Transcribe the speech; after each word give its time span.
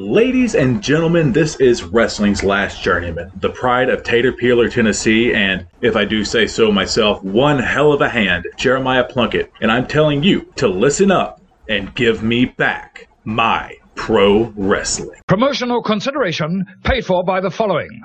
Ladies 0.00 0.54
and 0.54 0.82
gentlemen, 0.82 1.30
this 1.30 1.56
is 1.56 1.84
wrestling's 1.84 2.42
last 2.42 2.82
journeyman, 2.82 3.30
the 3.36 3.50
pride 3.50 3.90
of 3.90 4.02
Tater 4.02 4.32
Peeler, 4.32 4.70
Tennessee, 4.70 5.34
and 5.34 5.66
if 5.82 5.94
I 5.94 6.06
do 6.06 6.24
say 6.24 6.46
so 6.46 6.72
myself, 6.72 7.22
one 7.22 7.58
hell 7.58 7.92
of 7.92 8.00
a 8.00 8.08
hand, 8.08 8.46
Jeremiah 8.56 9.04
Plunkett. 9.04 9.52
And 9.60 9.70
I'm 9.70 9.86
telling 9.86 10.22
you 10.22 10.50
to 10.56 10.68
listen 10.68 11.10
up 11.10 11.42
and 11.68 11.94
give 11.94 12.22
me 12.22 12.46
back 12.46 13.08
my 13.24 13.76
pro 13.94 14.44
wrestling. 14.56 15.20
Promotional 15.28 15.82
consideration 15.82 16.64
paid 16.82 17.04
for 17.04 17.22
by 17.22 17.42
the 17.42 17.50
following. 17.50 18.02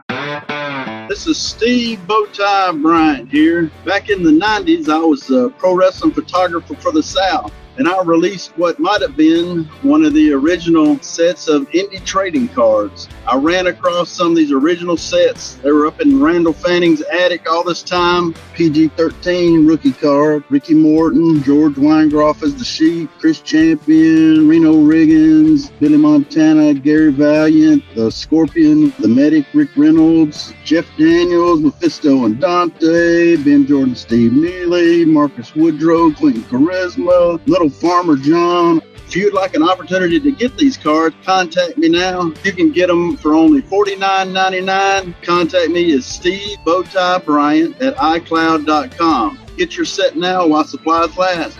This 1.07 1.27
is 1.27 1.37
Steve 1.37 1.99
Bowtie 1.99 2.81
Bryant 2.81 3.31
here. 3.31 3.71
Back 3.85 4.09
in 4.09 4.21
the 4.21 4.31
90s, 4.31 4.89
I 4.89 4.99
was 4.99 5.29
a 5.29 5.49
pro 5.51 5.73
wrestling 5.73 6.11
photographer 6.11 6.75
for 6.75 6.91
the 6.91 7.01
South 7.01 7.53
and 7.77 7.87
I 7.87 8.01
released 8.03 8.57
what 8.57 8.79
might 8.79 9.01
have 9.01 9.17
been 9.17 9.65
one 9.81 10.05
of 10.05 10.13
the 10.13 10.31
original 10.33 10.99
sets 10.99 11.47
of 11.47 11.69
indie 11.71 12.03
trading 12.05 12.47
cards. 12.49 13.09
I 13.27 13.37
ran 13.37 13.67
across 13.67 14.09
some 14.09 14.31
of 14.31 14.37
these 14.37 14.51
original 14.51 14.97
sets. 14.97 15.55
They 15.55 15.71
were 15.71 15.87
up 15.87 15.99
in 15.99 16.21
Randall 16.21 16.53
Fanning's 16.53 17.01
attic 17.01 17.49
all 17.49 17.63
this 17.63 17.83
time. 17.83 18.33
PG 18.53 18.89
13 18.89 19.67
rookie 19.67 19.91
card, 19.91 20.43
Ricky 20.49 20.73
Morton, 20.73 21.43
George 21.43 21.73
Weingroff 21.73 22.43
as 22.43 22.55
the 22.55 22.63
Sheep, 22.63 23.09
Chris 23.19 23.41
Champion, 23.41 24.47
Reno 24.47 24.73
Riggins, 24.73 25.71
Billy 25.79 25.97
Montana, 25.97 26.73
Gary 26.73 27.11
Valiant, 27.11 27.83
the 27.95 28.09
Scorpion, 28.11 28.93
the 28.99 29.07
Medic, 29.07 29.45
Rick 29.53 29.69
Reynolds, 29.75 30.53
Jeff 30.63 30.85
Daniels, 30.97 31.61
Mephisto 31.61 32.25
and 32.25 32.39
Dante, 32.39 33.35
Ben 33.37 33.65
Jordan, 33.67 33.95
Steve 33.95 34.33
Neely, 34.33 35.05
Marcus 35.05 35.55
Woodrow, 35.55 36.11
Clinton 36.11 36.43
Charisma, 36.43 37.39
Little 37.47 37.64
Farmer 37.69 38.15
John. 38.15 38.81
If 39.07 39.15
you'd 39.15 39.33
like 39.33 39.53
an 39.53 39.61
opportunity 39.61 40.19
to 40.19 40.31
get 40.31 40.57
these 40.57 40.77
cards, 40.77 41.15
contact 41.23 41.77
me 41.77 41.89
now. 41.89 42.33
You 42.43 42.53
can 42.53 42.71
get 42.71 42.87
them 42.87 43.17
for 43.17 43.35
only 43.35 43.61
$49.99. 43.61 45.21
Contact 45.21 45.69
me 45.71 45.95
at 45.95 46.03
Steve 46.03 46.57
Bowtie 46.65 47.23
Bryant 47.23 47.79
at 47.81 47.95
iCloud.com. 47.97 49.39
Get 49.57 49.77
your 49.77 49.85
set 49.85 50.17
now 50.17 50.47
while 50.47 50.63
supplies 50.63 51.15
last. 51.17 51.57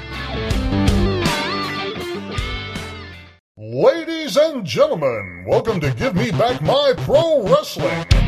Ladies 3.57 4.37
and 4.37 4.65
gentlemen, 4.65 5.45
welcome 5.47 5.79
to 5.81 5.91
Give 5.91 6.15
Me 6.15 6.31
Back 6.31 6.61
My 6.61 6.93
Pro 6.97 7.47
Wrestling. 7.47 8.24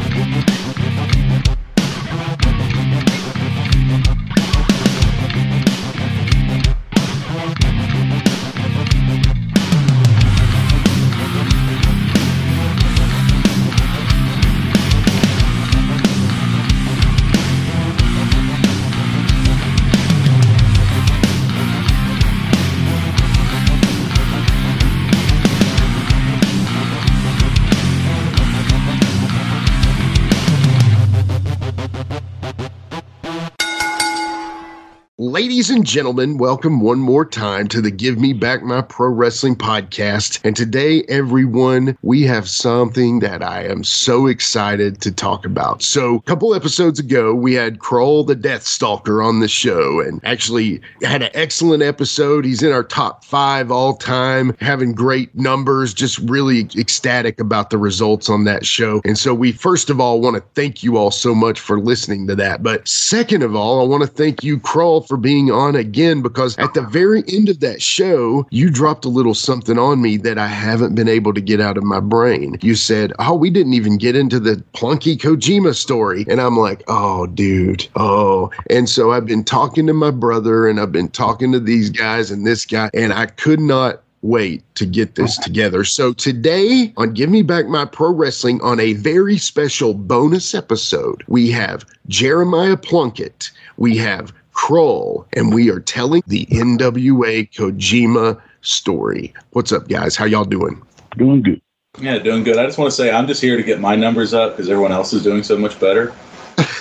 Ladies 35.38 35.70
and 35.70 35.86
gentlemen, 35.86 36.40
welcome 36.40 36.82
one 36.82 36.98
more 36.98 37.24
time 37.24 37.68
to 37.68 37.80
the 37.80 37.92
Give 37.92 38.20
Me 38.20 38.34
Back 38.34 38.64
My 38.64 38.82
Pro 38.82 39.10
Wrestling 39.10 39.56
podcast. 39.56 40.40
And 40.44 40.56
today, 40.56 41.04
everyone, 41.10 41.96
we 42.02 42.24
have 42.24 42.50
something 42.50 43.20
that 43.20 43.44
I 43.44 43.64
am 43.66 43.84
so 43.84 44.26
excited 44.26 45.00
to 45.02 45.12
talk 45.12 45.46
about. 45.46 45.84
So, 45.84 46.16
a 46.16 46.22
couple 46.24 46.56
episodes 46.56 47.00
ago, 47.00 47.36
we 47.36 47.54
had 47.54 47.78
Krull 47.78 48.26
the 48.26 48.34
Death 48.34 48.66
Stalker 48.66 49.22
on 49.22 49.40
the 49.40 49.48
show 49.48 50.00
and 50.00 50.20
actually 50.24 50.81
had 51.03 51.22
an 51.22 51.30
excellent 51.36 51.84
episode. 51.84 52.44
He's 52.44 52.64
in 52.64 52.72
our 52.72 52.84
top 52.84 53.24
five 53.24 53.70
all 53.70 53.96
time, 53.96 54.58
having 54.59 54.94
great 54.94 55.36
numbers, 55.36 55.94
just 55.94 56.18
really 56.18 56.62
ecstatic 56.76 57.40
about 57.40 57.70
the 57.70 57.78
results 57.78 58.28
on 58.28 58.46
that 58.46 58.66
show. 58.66 59.02
And 59.06 59.20
so, 59.20 59.36
we 59.36 59.52
first 59.52 59.92
of 59.92 60.02
all 60.02 60.20
want 60.20 60.36
to 60.36 60.42
thank 60.56 60.81
you 60.81 60.97
all 60.97 61.12
so 61.12 61.36
much 61.36 61.59
for 61.59 61.80
listening 61.80 62.26
to 62.26 62.36
that. 62.38 62.64
But 62.64 62.88
second 62.88 63.44
of 63.44 63.56
all, 63.56 63.80
I 63.80 63.84
want 63.84 64.02
to 64.02 64.08
thank 64.08 64.44
you, 64.44 64.58
Krull, 64.58 65.08
for 65.08 65.16
being 65.27 65.27
on 65.28 65.76
again 65.76 66.22
because 66.22 66.58
at 66.58 66.74
the 66.74 66.82
very 66.82 67.24
end 67.28 67.50
of 67.50 67.60
that 67.60 67.82
show, 67.82 68.48
you 68.50 68.70
dropped 68.70 69.04
a 69.04 69.10
little 69.10 69.34
something 69.34 69.78
on 69.78 70.02
me 70.02 70.16
that 70.18 70.38
I 70.38 70.48
haven't 70.48 70.96
been 70.96 71.10
able 71.10 71.34
to 71.34 71.42
get 71.42 71.60
out 71.60 71.78
of 71.78 71.84
my 71.84 72.00
brain. 72.00 72.58
You 72.62 72.76
said, 72.76 73.12
Oh, 73.20 73.36
we 73.36 73.50
didn't 73.50 73.74
even 73.74 73.98
get 73.98 74.16
into 74.16 74.40
the 74.40 74.64
Plunky 74.74 75.18
Kojima 75.18 75.76
story. 75.76 76.26
And 76.30 76.40
I'm 76.40 76.58
like, 76.58 76.84
Oh, 76.88 77.28
dude. 77.28 77.88
Oh. 77.98 78.52
And 78.70 78.88
so 78.90 79.12
I've 79.12 79.26
been 79.26 79.44
talking 79.44 79.86
to 79.88 79.94
my 79.94 80.12
brother 80.12 80.68
and 80.68 80.80
I've 80.80 80.94
been 80.94 81.10
talking 81.10 81.52
to 81.52 81.59
these 81.59 81.90
guys 81.90 82.32
and 82.32 82.48
this 82.48 82.66
guy, 82.66 82.90
and 82.94 83.12
I 83.12 83.26
could 83.26 83.59
not 83.59 84.04
wait 84.22 84.64
to 84.76 84.86
get 84.86 85.16
this 85.16 85.38
together. 85.38 85.84
So 85.84 86.14
today 86.14 86.94
on 86.98 87.14
Give 87.14 87.30
Me 87.30 87.44
Back 87.44 87.68
My 87.68 87.86
Pro 87.86 88.12
Wrestling 88.12 88.62
on 88.62 88.80
a 88.80 88.94
very 88.94 89.38
special 89.38 89.94
bonus 89.94 90.56
episode, 90.56 91.24
we 91.28 91.52
have 91.52 91.86
Jeremiah 92.08 92.78
Plunkett, 92.78 93.52
we 93.78 93.98
have 93.98 94.34
Krull, 94.57 95.25
and 95.34 95.53
we 95.53 95.69
are 95.69 95.79
telling 95.79 96.23
the 96.25 96.45
NWA 96.47 97.50
Kojima 97.51 98.41
story. 98.62 99.34
What's 99.51 99.72
up, 99.72 99.88
guys? 99.88 100.16
How 100.16 100.25
y'all 100.25 100.44
doing? 100.44 100.81
Doing 101.16 101.44
good. 101.44 101.62
Yeah, 102.00 102.18
doing 102.18 102.44
good. 102.44 102.57
I 102.57 102.66
just 102.66 102.78
want 102.78 102.90
to 102.91 102.96
say 102.96 103.12
I'm 103.12 103.28
just 103.28 103.41
here 103.41 103.56
to 103.56 103.63
get 103.63 103.79
my 103.79 103.96
numbers 103.96 104.34
up 104.34 104.53
because 104.57 104.69
everyone 104.69 104.91
else 104.91 105.13
is 105.13 105.23
doing 105.23 105.44
so 105.44 105.57
much 105.57 105.79
better. 105.79 106.13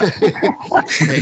hey, 0.97 1.21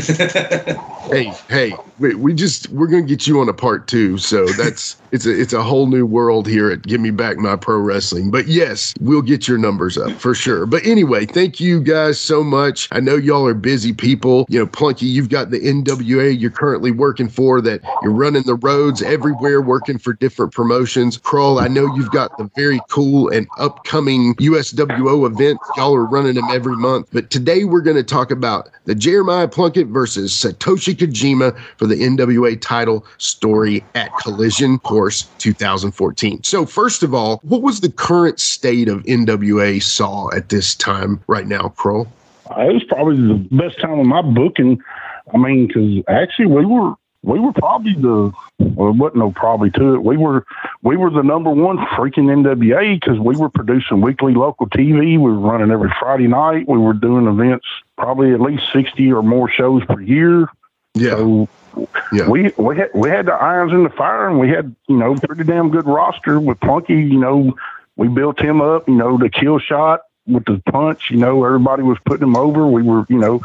hey, 1.11 1.33
hey, 1.49 1.77
we, 1.99 2.15
we 2.15 2.33
just 2.33 2.69
we're 2.71 2.87
gonna 2.87 3.03
get 3.03 3.27
you 3.27 3.41
on 3.41 3.49
a 3.49 3.53
part 3.53 3.89
two. 3.89 4.17
So 4.17 4.47
that's 4.47 4.97
it's 5.15 5.27
a 5.27 5.41
it's 5.41 5.53
a 5.53 5.63
whole 5.63 5.87
new 5.87 6.05
world 6.05 6.49
here 6.49 6.73
at 6.73 6.83
Give 6.83 7.01
Me 7.01 7.13
Back 7.13 7.37
My 7.37 7.55
Pro 7.55 7.79
Wrestling. 7.79 8.33
But 8.33 8.49
yes, 8.49 8.93
we'll 9.01 9.23
get 9.23 9.47
your 9.47 9.59
numbers 9.59 9.97
up 9.97 10.11
for 10.11 10.35
sure. 10.35 10.67
But 10.67 10.85
anyway, 10.85 11.25
thank 11.25 11.61
you 11.61 11.81
guys 11.81 12.19
so 12.19 12.43
much. 12.43 12.89
I 12.91 12.99
know 12.99 13.15
y'all 13.15 13.47
are 13.47 13.55
busy 13.55 13.93
people. 13.93 14.45
You 14.49 14.59
know, 14.59 14.67
Plunky, 14.67 15.03
you've 15.03 15.29
got 15.29 15.51
the 15.51 15.61
NWA 15.61 16.37
you're 16.39 16.51
currently 16.51 16.91
working 16.91 17.29
for 17.29 17.61
that 17.61 17.81
you're 18.03 18.11
running 18.11 18.43
the 18.43 18.57
roads 18.57 19.03
everywhere, 19.03 19.63
working 19.63 19.99
for 19.99 20.15
different 20.15 20.53
promotions. 20.53 21.17
Krull, 21.17 21.63
I 21.63 21.69
know 21.69 21.87
you've 21.95 22.11
got 22.11 22.37
the 22.37 22.51
very 22.57 22.81
cool 22.91 23.29
and 23.29 23.47
upcoming 23.57 24.35
USWO 24.35 25.27
event. 25.31 25.61
Y'all 25.77 25.95
are 25.95 26.05
running 26.05 26.35
them 26.35 26.49
every 26.51 26.75
month. 26.75 27.07
But 27.13 27.31
today 27.31 27.63
we're 27.63 27.83
going 27.83 27.97
to 27.97 28.03
talk 28.03 28.33
about 28.33 28.69
the 28.87 28.97
Jeremiah 28.97 29.47
Plunkett 29.47 29.87
versus 29.87 30.33
Satoshi 30.33 30.93
Kojima 30.95 31.57
for 31.77 31.87
the 31.87 31.95
NWA 31.95 32.61
title 32.61 33.07
story 33.19 33.85
at 33.95 34.11
Collision 34.19 34.81
Course 35.05 35.29
2014. 35.37 36.45
So, 36.45 36.65
first 36.65 37.03
of 37.03 37.13
all, 37.13 37.39
what 37.43 37.61
was 37.61 37.83
the 37.83 37.91
current 37.91 38.41
state 38.41 38.89
of 38.89 39.03
NWA 39.03 39.83
Saw 39.83 40.35
at 40.35 40.49
this 40.49 40.75
time 40.75 41.23
right 41.27 41.47
now, 41.47 41.75
Krull? 41.77 42.07
Uh, 42.51 42.71
it 42.71 42.73
was 42.73 42.85
probably 42.85 43.17
the 43.17 43.35
best 43.51 43.79
time 43.83 43.99
of 43.99 44.07
my 44.07 44.23
booking. 44.23 44.81
I 45.35 45.37
mean, 45.37 45.67
because 45.67 46.03
actually 46.09 46.47
we 46.47 46.65
were 46.65 46.95
we 47.23 47.39
were 47.39 47.53
probably 47.53 47.93
the 47.93 48.33
well, 48.59 48.89
it 48.89 48.97
wasn't 48.97 49.17
no 49.17 49.33
probably 49.33 49.71
to 49.73 49.97
it. 49.97 50.03
We 50.03 50.17
were 50.17 50.47
we 50.83 50.97
were 50.97 51.11
the 51.11 51.23
number 51.23 51.51
one 51.51 51.77
freaking 51.77 52.33
NWA 52.33 52.99
because 52.99 53.19
we 53.21 53.37
were 53.37 53.51
producing 53.51 54.01
weekly 54.01 54.33
local 54.33 54.71
TV. 54.71 54.99
We 54.99 55.19
were 55.19 55.35
running 55.35 55.71
every 55.71 55.93
Friday 56.01 56.29
night. 56.29 56.67
We 56.67 56.79
were 56.79 56.95
doing 56.95 57.27
events, 57.27 57.67
probably 57.99 58.33
at 58.33 58.41
least 58.41 58.73
sixty 58.73 59.13
or 59.13 59.23
more 59.23 59.51
shows 59.51 59.85
per 59.85 60.01
year. 60.01 60.49
Yeah. 60.95 61.17
So 61.17 61.49
yeah. 62.13 62.29
we 62.29 62.53
we 62.57 62.77
had 62.77 62.91
we 62.95 63.09
had 63.09 63.27
the 63.27 63.33
irons 63.33 63.73
in 63.73 63.85
the 63.85 63.91
fire, 63.91 64.29
and 64.29 64.39
we 64.39 64.49
had 64.49 64.75
you 64.89 64.97
know 64.97 65.15
pretty 65.17 65.45
damn 65.45 65.71
good 65.71 65.87
roster 65.87 66.41
with 66.41 66.59
Plunky. 66.61 67.11
You 67.11 67.19
know, 67.19 67.57
we 67.97 68.09
built 68.09 68.41
him 68.41 68.61
up. 68.61 68.89
You 68.89 68.95
know, 68.95 69.19
the 69.19 69.29
kill 69.29 69.59
shot 69.59 70.03
with 70.27 70.45
the 70.45 70.63
punch. 70.71 71.11
You 71.11 71.19
know, 71.19 71.45
everybody 71.45 71.83
was 71.83 71.99
putting 72.05 72.29
him 72.29 72.37
over. 72.37 72.67
We 72.67 72.83
were, 72.83 73.07
you 73.09 73.19
know, 73.19 73.43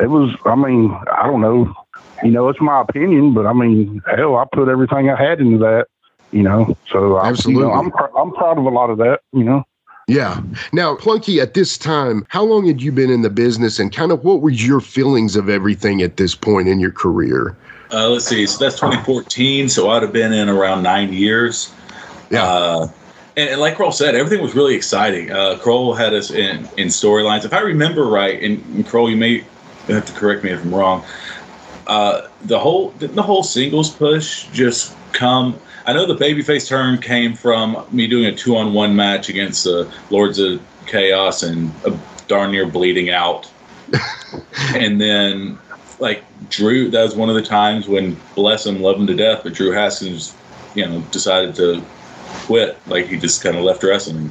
it 0.00 0.08
was. 0.08 0.34
I 0.44 0.54
mean, 0.54 0.96
I 1.12 1.26
don't 1.26 1.40
know. 1.40 1.74
You 2.22 2.30
know, 2.30 2.48
it's 2.48 2.60
my 2.60 2.80
opinion, 2.80 3.32
but 3.34 3.46
I 3.46 3.52
mean, 3.52 4.02
hell, 4.16 4.36
I 4.36 4.44
put 4.52 4.68
everything 4.68 5.10
I 5.10 5.16
had 5.20 5.40
into 5.40 5.58
that. 5.58 5.86
You 6.30 6.42
know, 6.42 6.76
so 6.90 7.18
absolutely, 7.18 7.64
I, 7.64 7.66
you 7.66 7.72
know, 7.88 7.94
I'm 7.96 8.16
I'm 8.16 8.32
proud 8.32 8.58
of 8.58 8.64
a 8.64 8.70
lot 8.70 8.90
of 8.90 8.98
that. 8.98 9.20
You 9.32 9.44
know. 9.44 9.64
Yeah. 10.08 10.40
Now, 10.72 10.96
Plunky, 10.96 11.40
at 11.40 11.52
this 11.52 11.76
time, 11.76 12.26
how 12.30 12.42
long 12.42 12.66
had 12.66 12.80
you 12.80 12.90
been 12.90 13.10
in 13.10 13.20
the 13.20 13.28
business 13.28 13.78
and 13.78 13.94
kind 13.94 14.10
of 14.10 14.24
what 14.24 14.40
were 14.40 14.48
your 14.48 14.80
feelings 14.80 15.36
of 15.36 15.50
everything 15.50 16.00
at 16.00 16.16
this 16.16 16.34
point 16.34 16.66
in 16.66 16.80
your 16.80 16.90
career? 16.90 17.54
Uh, 17.90 18.08
let's 18.10 18.26
see. 18.26 18.46
So 18.46 18.64
that's 18.64 18.76
2014. 18.76 19.68
So 19.68 19.90
I'd 19.90 20.02
have 20.02 20.12
been 20.12 20.32
in 20.32 20.48
around 20.48 20.82
nine 20.82 21.12
years. 21.12 21.72
Yeah. 22.30 22.44
Uh, 22.44 22.88
and, 23.36 23.50
and, 23.50 23.60
like 23.60 23.76
Krull 23.76 23.94
said, 23.94 24.14
everything 24.14 24.42
was 24.42 24.54
really 24.54 24.74
exciting. 24.74 25.30
Uh, 25.30 25.58
Krull 25.62 25.96
had 25.96 26.12
us 26.12 26.30
in, 26.30 26.68
in 26.76 26.88
storylines. 26.88 27.44
If 27.44 27.52
I 27.52 27.60
remember 27.60 28.04
right, 28.04 28.42
and, 28.42 28.62
and 28.74 28.86
Krull, 28.86 29.08
you 29.10 29.16
may 29.16 29.44
have 29.86 30.04
to 30.04 30.12
correct 30.12 30.44
me 30.44 30.50
if 30.50 30.62
I'm 30.62 30.74
wrong. 30.74 31.04
Uh, 31.86 32.28
the 32.42 32.58
whole 32.58 32.90
the 32.98 33.22
whole 33.22 33.42
singles 33.42 33.88
push 33.88 34.46
just 34.48 34.94
come 35.12 35.58
I 35.88 35.94
know 35.94 36.04
the 36.04 36.22
babyface 36.22 36.68
turn 36.68 36.98
came 36.98 37.34
from 37.34 37.82
me 37.90 38.06
doing 38.06 38.26
a 38.26 38.32
two 38.36 38.54
on 38.58 38.74
one 38.74 38.94
match 38.94 39.30
against 39.30 39.64
the 39.64 39.90
Lords 40.10 40.38
of 40.38 40.60
Chaos 40.84 41.42
and 41.42 41.72
darn 42.26 42.50
near 42.50 42.66
bleeding 42.66 43.08
out. 43.08 43.50
and 44.74 45.00
then, 45.00 45.58
like, 45.98 46.22
Drew, 46.50 46.90
that 46.90 47.02
was 47.02 47.14
one 47.14 47.28
of 47.28 47.34
the 47.34 47.42
times 47.42 47.88
when, 47.88 48.16
bless 48.34 48.66
him, 48.66 48.80
love 48.80 48.96
him 48.96 49.06
to 49.06 49.14
death, 49.14 49.42
but 49.42 49.54
Drew 49.54 49.70
Haskins, 49.70 50.34
you 50.74 50.86
know, 50.86 51.00
decided 51.10 51.54
to 51.56 51.82
quit. 52.46 52.78
Like, 52.86 53.06
he 53.06 53.18
just 53.18 53.42
kind 53.42 53.56
of 53.56 53.64
left 53.64 53.82
wrestling. 53.82 54.30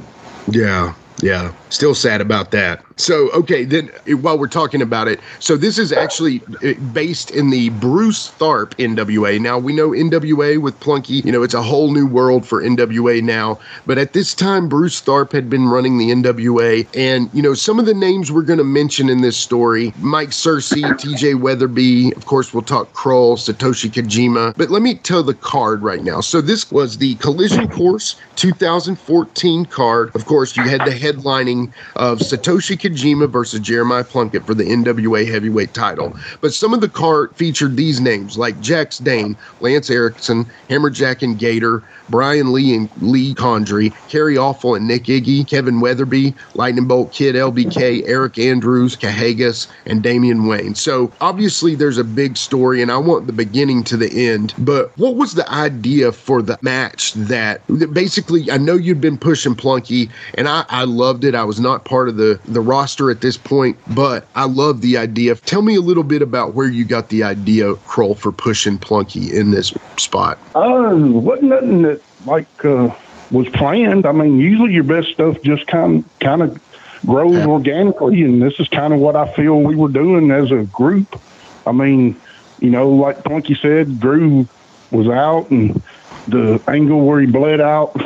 Yeah. 0.50 0.94
Yeah, 1.20 1.52
still 1.68 1.96
sad 1.96 2.20
about 2.20 2.52
that. 2.52 2.84
So, 2.98 3.30
okay, 3.30 3.64
then 3.64 3.90
while 4.20 4.36
we're 4.36 4.48
talking 4.48 4.82
about 4.82 5.06
it, 5.06 5.20
so 5.38 5.56
this 5.56 5.78
is 5.78 5.92
actually 5.92 6.42
uh, 6.64 6.74
based 6.92 7.30
in 7.30 7.50
the 7.50 7.68
Bruce 7.70 8.28
Tharpe 8.28 8.74
NWA. 8.74 9.40
Now, 9.40 9.56
we 9.56 9.72
know 9.72 9.90
NWA 9.90 10.60
with 10.60 10.78
Plunky, 10.80 11.24
you 11.24 11.30
know, 11.30 11.44
it's 11.44 11.54
a 11.54 11.62
whole 11.62 11.92
new 11.92 12.06
world 12.06 12.44
for 12.44 12.60
NWA 12.60 13.22
now. 13.22 13.60
But 13.86 13.98
at 13.98 14.14
this 14.14 14.34
time, 14.34 14.68
Bruce 14.68 15.00
Tharpe 15.00 15.30
had 15.30 15.48
been 15.48 15.68
running 15.68 15.96
the 15.96 16.10
NWA. 16.10 16.88
And, 16.96 17.30
you 17.32 17.40
know, 17.40 17.54
some 17.54 17.78
of 17.78 17.86
the 17.86 17.94
names 17.94 18.32
we're 18.32 18.42
going 18.42 18.58
to 18.58 18.64
mention 18.64 19.08
in 19.08 19.20
this 19.20 19.36
story 19.36 19.92
Mike 19.98 20.30
Searcy, 20.30 20.82
TJ 20.82 21.40
Weatherby, 21.40 22.12
of 22.16 22.26
course, 22.26 22.52
we'll 22.52 22.64
talk 22.64 22.92
Krull, 22.94 23.36
Satoshi 23.36 23.90
Kojima. 23.90 24.54
But 24.56 24.70
let 24.70 24.82
me 24.82 24.96
tell 24.96 25.22
the 25.22 25.34
card 25.34 25.82
right 25.82 26.02
now. 26.02 26.20
So, 26.20 26.40
this 26.40 26.70
was 26.72 26.98
the 26.98 27.14
Collision 27.16 27.68
Course 27.68 28.16
2014 28.34 29.66
card. 29.66 30.14
Of 30.16 30.26
course, 30.26 30.56
you 30.56 30.64
had 30.64 30.80
the 30.80 30.90
headlining 30.90 31.72
of 31.94 32.18
Satoshi 32.18 32.76
Kojima 32.76 32.87
versus 33.26 33.60
Jeremiah 33.60 34.04
Plunkett 34.04 34.44
for 34.44 34.54
the 34.54 34.64
NWA 34.64 35.28
heavyweight 35.30 35.74
title. 35.74 36.16
But 36.40 36.54
some 36.54 36.72
of 36.74 36.80
the 36.80 36.88
card 36.88 37.34
featured 37.36 37.76
these 37.76 38.00
names 38.00 38.38
like 38.38 38.60
Jax 38.60 38.98
Dane, 38.98 39.36
Lance 39.60 39.90
Erickson, 39.90 40.46
Hammerjack 40.68 41.22
and 41.22 41.38
Gator, 41.38 41.82
Brian 42.08 42.52
Lee 42.52 42.74
and 42.74 42.88
Lee 43.00 43.34
Condrey, 43.34 43.94
Kerry 44.08 44.36
Awful 44.36 44.74
and 44.74 44.86
Nick 44.86 45.04
Iggy, 45.04 45.46
Kevin 45.46 45.80
Weatherby, 45.80 46.34
Lightning 46.54 46.86
Bolt 46.86 47.12
Kid 47.12 47.34
LBK, 47.34 48.02
Eric 48.06 48.38
Andrews, 48.38 48.96
Kahagas, 48.96 49.68
and 49.86 50.02
Damian 50.02 50.46
Wayne. 50.46 50.74
So 50.74 51.12
obviously 51.20 51.74
there's 51.74 51.98
a 51.98 52.04
big 52.04 52.36
story, 52.36 52.82
and 52.82 52.90
I 52.90 52.98
want 52.98 53.26
the 53.26 53.32
beginning 53.32 53.84
to 53.84 53.96
the 53.96 54.28
end. 54.28 54.54
But 54.58 54.96
what 54.98 55.16
was 55.16 55.34
the 55.34 55.48
idea 55.50 56.12
for 56.12 56.42
the 56.42 56.58
match 56.62 57.12
that 57.14 57.60
basically 57.92 58.50
I 58.50 58.56
know 58.56 58.74
you'd 58.74 59.00
been 59.00 59.18
pushing 59.18 59.54
Plunky, 59.54 60.10
and 60.34 60.48
I, 60.48 60.64
I 60.68 60.84
loved 60.84 61.24
it. 61.24 61.34
I 61.34 61.44
was 61.44 61.60
not 61.60 61.84
part 61.84 62.08
of 62.08 62.16
the 62.16 62.40
the 62.46 62.60
roster 62.60 63.10
at 63.10 63.20
this 63.20 63.36
point, 63.36 63.76
but 63.94 64.26
I 64.34 64.44
love 64.44 64.80
the 64.80 64.96
idea. 64.96 65.34
Tell 65.34 65.62
me 65.62 65.74
a 65.76 65.80
little 65.80 66.02
bit 66.02 66.22
about 66.22 66.54
where 66.54 66.68
you 66.68 66.84
got 66.84 67.08
the 67.08 67.22
idea, 67.22 67.74
Krull, 67.74 68.16
for 68.16 68.32
pushing 68.32 68.78
Plunky 68.78 69.32
in 69.32 69.50
this 69.50 69.72
spot. 69.96 70.38
Uh, 70.54 70.92
wasn't 70.94 71.48
nothing 71.48 71.82
that 71.82 71.97
like 72.26 72.64
uh, 72.64 72.94
was 73.30 73.48
planned. 73.50 74.06
I 74.06 74.12
mean, 74.12 74.38
usually 74.38 74.72
your 74.72 74.84
best 74.84 75.08
stuff 75.08 75.40
just 75.42 75.66
kind 75.66 76.04
kind 76.20 76.42
of 76.42 76.60
grows 77.06 77.46
organically, 77.46 78.22
and 78.22 78.42
this 78.42 78.58
is 78.58 78.68
kind 78.68 78.92
of 78.92 79.00
what 79.00 79.16
I 79.16 79.32
feel 79.34 79.60
we 79.60 79.76
were 79.76 79.88
doing 79.88 80.30
as 80.30 80.50
a 80.50 80.64
group. 80.64 81.20
I 81.66 81.72
mean, 81.72 82.16
you 82.60 82.70
know, 82.70 82.90
like 82.90 83.22
Plunky 83.22 83.60
said, 83.60 84.00
Drew 84.00 84.48
was 84.90 85.08
out, 85.08 85.50
and 85.50 85.82
the 86.26 86.60
angle 86.68 87.04
where 87.04 87.20
he 87.20 87.26
bled 87.26 87.60
out 87.60 87.96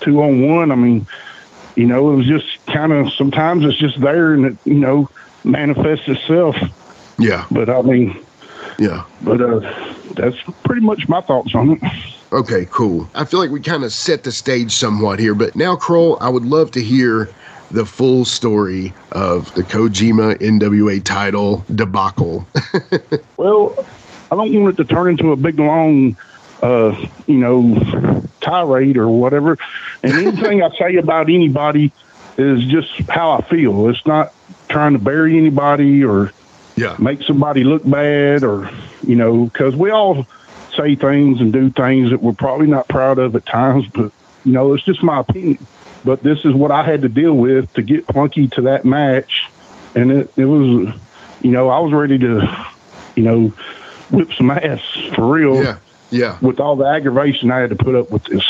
two 0.00 0.22
on 0.22 0.48
one. 0.48 0.70
I 0.70 0.74
mean, 0.74 1.06
you 1.76 1.86
know, 1.86 2.12
it 2.12 2.16
was 2.16 2.26
just 2.26 2.66
kind 2.66 2.92
of 2.92 3.12
sometimes 3.12 3.64
it's 3.64 3.78
just 3.78 4.00
there 4.00 4.34
and 4.34 4.46
it, 4.46 4.56
you 4.64 4.74
know, 4.74 5.08
manifests 5.44 6.08
itself. 6.08 6.56
Yeah. 7.18 7.46
But 7.50 7.68
I 7.68 7.82
mean, 7.82 8.24
yeah. 8.78 9.04
But 9.22 9.40
uh, 9.40 9.60
that's 10.14 10.36
pretty 10.64 10.82
much 10.82 11.08
my 11.08 11.20
thoughts 11.20 11.54
on 11.54 11.72
it. 11.72 11.82
Okay, 12.32 12.66
cool. 12.70 13.08
I 13.14 13.24
feel 13.24 13.40
like 13.40 13.50
we 13.50 13.60
kind 13.60 13.82
of 13.82 13.92
set 13.92 14.22
the 14.22 14.32
stage 14.32 14.72
somewhat 14.72 15.18
here, 15.18 15.34
but 15.34 15.56
now, 15.56 15.74
Krull, 15.74 16.16
I 16.20 16.28
would 16.28 16.44
love 16.44 16.70
to 16.72 16.82
hear 16.82 17.28
the 17.70 17.84
full 17.84 18.24
story 18.24 18.92
of 19.12 19.52
the 19.54 19.62
Kojima 19.62 20.36
NWA 20.36 21.02
title 21.02 21.64
debacle. 21.74 22.46
well, 23.36 23.86
I 24.30 24.36
don't 24.36 24.62
want 24.62 24.78
it 24.78 24.82
to 24.82 24.88
turn 24.88 25.10
into 25.10 25.32
a 25.32 25.36
big 25.36 25.58
long, 25.58 26.16
uh, 26.62 27.06
you 27.26 27.38
know, 27.38 28.22
tirade 28.40 28.96
or 28.96 29.08
whatever. 29.08 29.58
And 30.02 30.12
anything 30.26 30.62
I 30.62 30.70
say 30.76 30.96
about 30.96 31.30
anybody 31.30 31.92
is 32.38 32.64
just 32.64 32.90
how 33.08 33.32
I 33.32 33.42
feel. 33.42 33.88
It's 33.88 34.06
not 34.06 34.32
trying 34.68 34.92
to 34.92 34.98
bury 34.98 35.36
anybody 35.36 36.04
or 36.04 36.32
yeah. 36.76 36.96
make 36.98 37.22
somebody 37.22 37.64
look 37.64 37.88
bad 37.88 38.44
or, 38.44 38.70
you 39.04 39.16
know, 39.16 39.44
because 39.46 39.74
we 39.74 39.90
all 39.90 40.26
say 40.72 40.94
things 40.94 41.40
and 41.40 41.52
do 41.52 41.70
things 41.70 42.10
that 42.10 42.22
we're 42.22 42.32
probably 42.32 42.66
not 42.66 42.88
proud 42.88 43.18
of 43.18 43.34
at 43.36 43.46
times, 43.46 43.86
but, 43.88 44.12
you 44.44 44.52
know, 44.52 44.74
it's 44.74 44.84
just 44.84 45.02
my 45.02 45.20
opinion. 45.20 45.66
But 46.04 46.22
this 46.22 46.44
is 46.44 46.54
what 46.54 46.70
I 46.70 46.82
had 46.82 47.02
to 47.02 47.08
deal 47.08 47.34
with 47.34 47.72
to 47.74 47.82
get 47.82 48.06
Plunky 48.06 48.50
to 48.52 48.62
that 48.62 48.84
match. 48.84 49.48
And 49.94 50.10
it, 50.10 50.32
it 50.36 50.46
was, 50.46 50.94
you 51.42 51.50
know, 51.50 51.68
I 51.68 51.78
was 51.80 51.92
ready 51.92 52.18
to, 52.18 52.66
you 53.16 53.22
know, 53.22 53.48
whip 54.10 54.32
some 54.32 54.50
ass 54.50 54.80
for 55.14 55.34
real. 55.34 55.62
Yeah. 55.62 55.78
Yeah. 56.10 56.38
With 56.40 56.58
all 56.58 56.76
the 56.76 56.86
aggravation 56.86 57.50
I 57.50 57.58
had 57.58 57.70
to 57.70 57.76
put 57.76 57.94
up 57.94 58.10
with 58.10 58.24
this. 58.24 58.44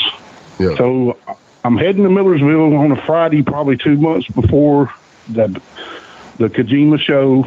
Yeah. 0.59 0.75
So 0.75 1.17
I'm 1.63 1.77
heading 1.77 2.03
to 2.03 2.09
Millersville 2.09 2.75
on 2.75 2.91
a 2.91 3.05
Friday, 3.05 3.43
probably 3.43 3.77
two 3.77 3.97
months 3.97 4.27
before 4.27 4.93
the 5.29 5.61
the 6.37 6.49
Kojima 6.49 6.99
show. 6.99 7.45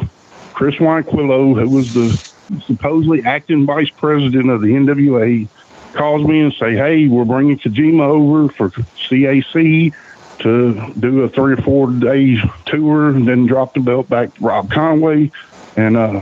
Chris 0.53 0.75
Wynquillo, 0.75 1.59
who 1.59 1.69
was 1.69 1.93
the 1.93 2.33
supposedly 2.65 3.23
acting 3.23 3.65
vice 3.65 3.89
president 3.89 4.49
of 4.49 4.61
the 4.61 4.69
NWA, 4.69 5.47
calls 5.93 6.25
me 6.27 6.41
and 6.41 6.53
say, 6.53 6.75
"Hey, 6.75 7.07
we're 7.07 7.25
bringing 7.25 7.57
Kojima 7.57 8.01
over 8.01 8.49
for 8.49 8.69
CAC 8.69 9.93
to 10.39 10.93
do 10.99 11.21
a 11.21 11.29
three 11.29 11.53
or 11.53 11.57
four 11.57 11.91
day 11.91 12.37
tour, 12.65 13.09
and 13.09 13.27
then 13.27 13.45
drop 13.45 13.73
the 13.73 13.79
belt 13.79 14.09
back 14.09 14.33
to 14.35 14.43
Rob 14.43 14.69
Conway, 14.71 15.31
and 15.75 15.97
uh, 15.97 16.21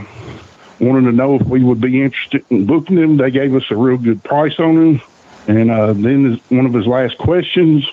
wanted 0.80 1.10
to 1.10 1.12
know 1.12 1.36
if 1.36 1.42
we 1.42 1.62
would 1.62 1.80
be 1.80 2.02
interested 2.02 2.44
in 2.50 2.66
booking 2.66 2.96
him. 2.96 3.16
They 3.16 3.30
gave 3.30 3.54
us 3.54 3.64
a 3.70 3.76
real 3.76 3.98
good 3.98 4.22
price 4.22 4.58
on 4.58 4.76
him, 4.76 5.02
and 5.46 5.70
uh, 5.70 5.92
then 5.92 6.40
one 6.48 6.66
of 6.66 6.72
his 6.72 6.86
last 6.86 7.18
questions 7.18 7.84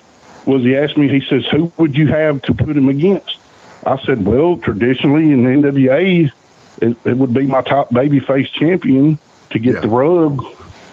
was 0.45 0.63
he 0.63 0.75
asked 0.75 0.97
me, 0.97 1.07
he 1.07 1.25
says, 1.27 1.45
"Who 1.47 1.71
would 1.77 1.95
you 1.95 2.07
have 2.07 2.41
to 2.43 2.53
put 2.53 2.77
him 2.77 2.89
against?" 2.89 3.37
I 3.85 4.01
said, 4.05 4.25
"Well, 4.25 4.57
traditionally 4.57 5.31
in 5.31 5.43
the 5.43 5.49
NWA." 5.49 6.31
It, 6.81 6.97
it 7.05 7.17
would 7.17 7.33
be 7.33 7.45
my 7.45 7.61
top 7.61 7.91
babyface 7.91 8.51
champion 8.51 9.19
to 9.51 9.59
get 9.59 9.75
Yeah. 9.75 9.81
the 9.81 9.87
rub 9.87 10.41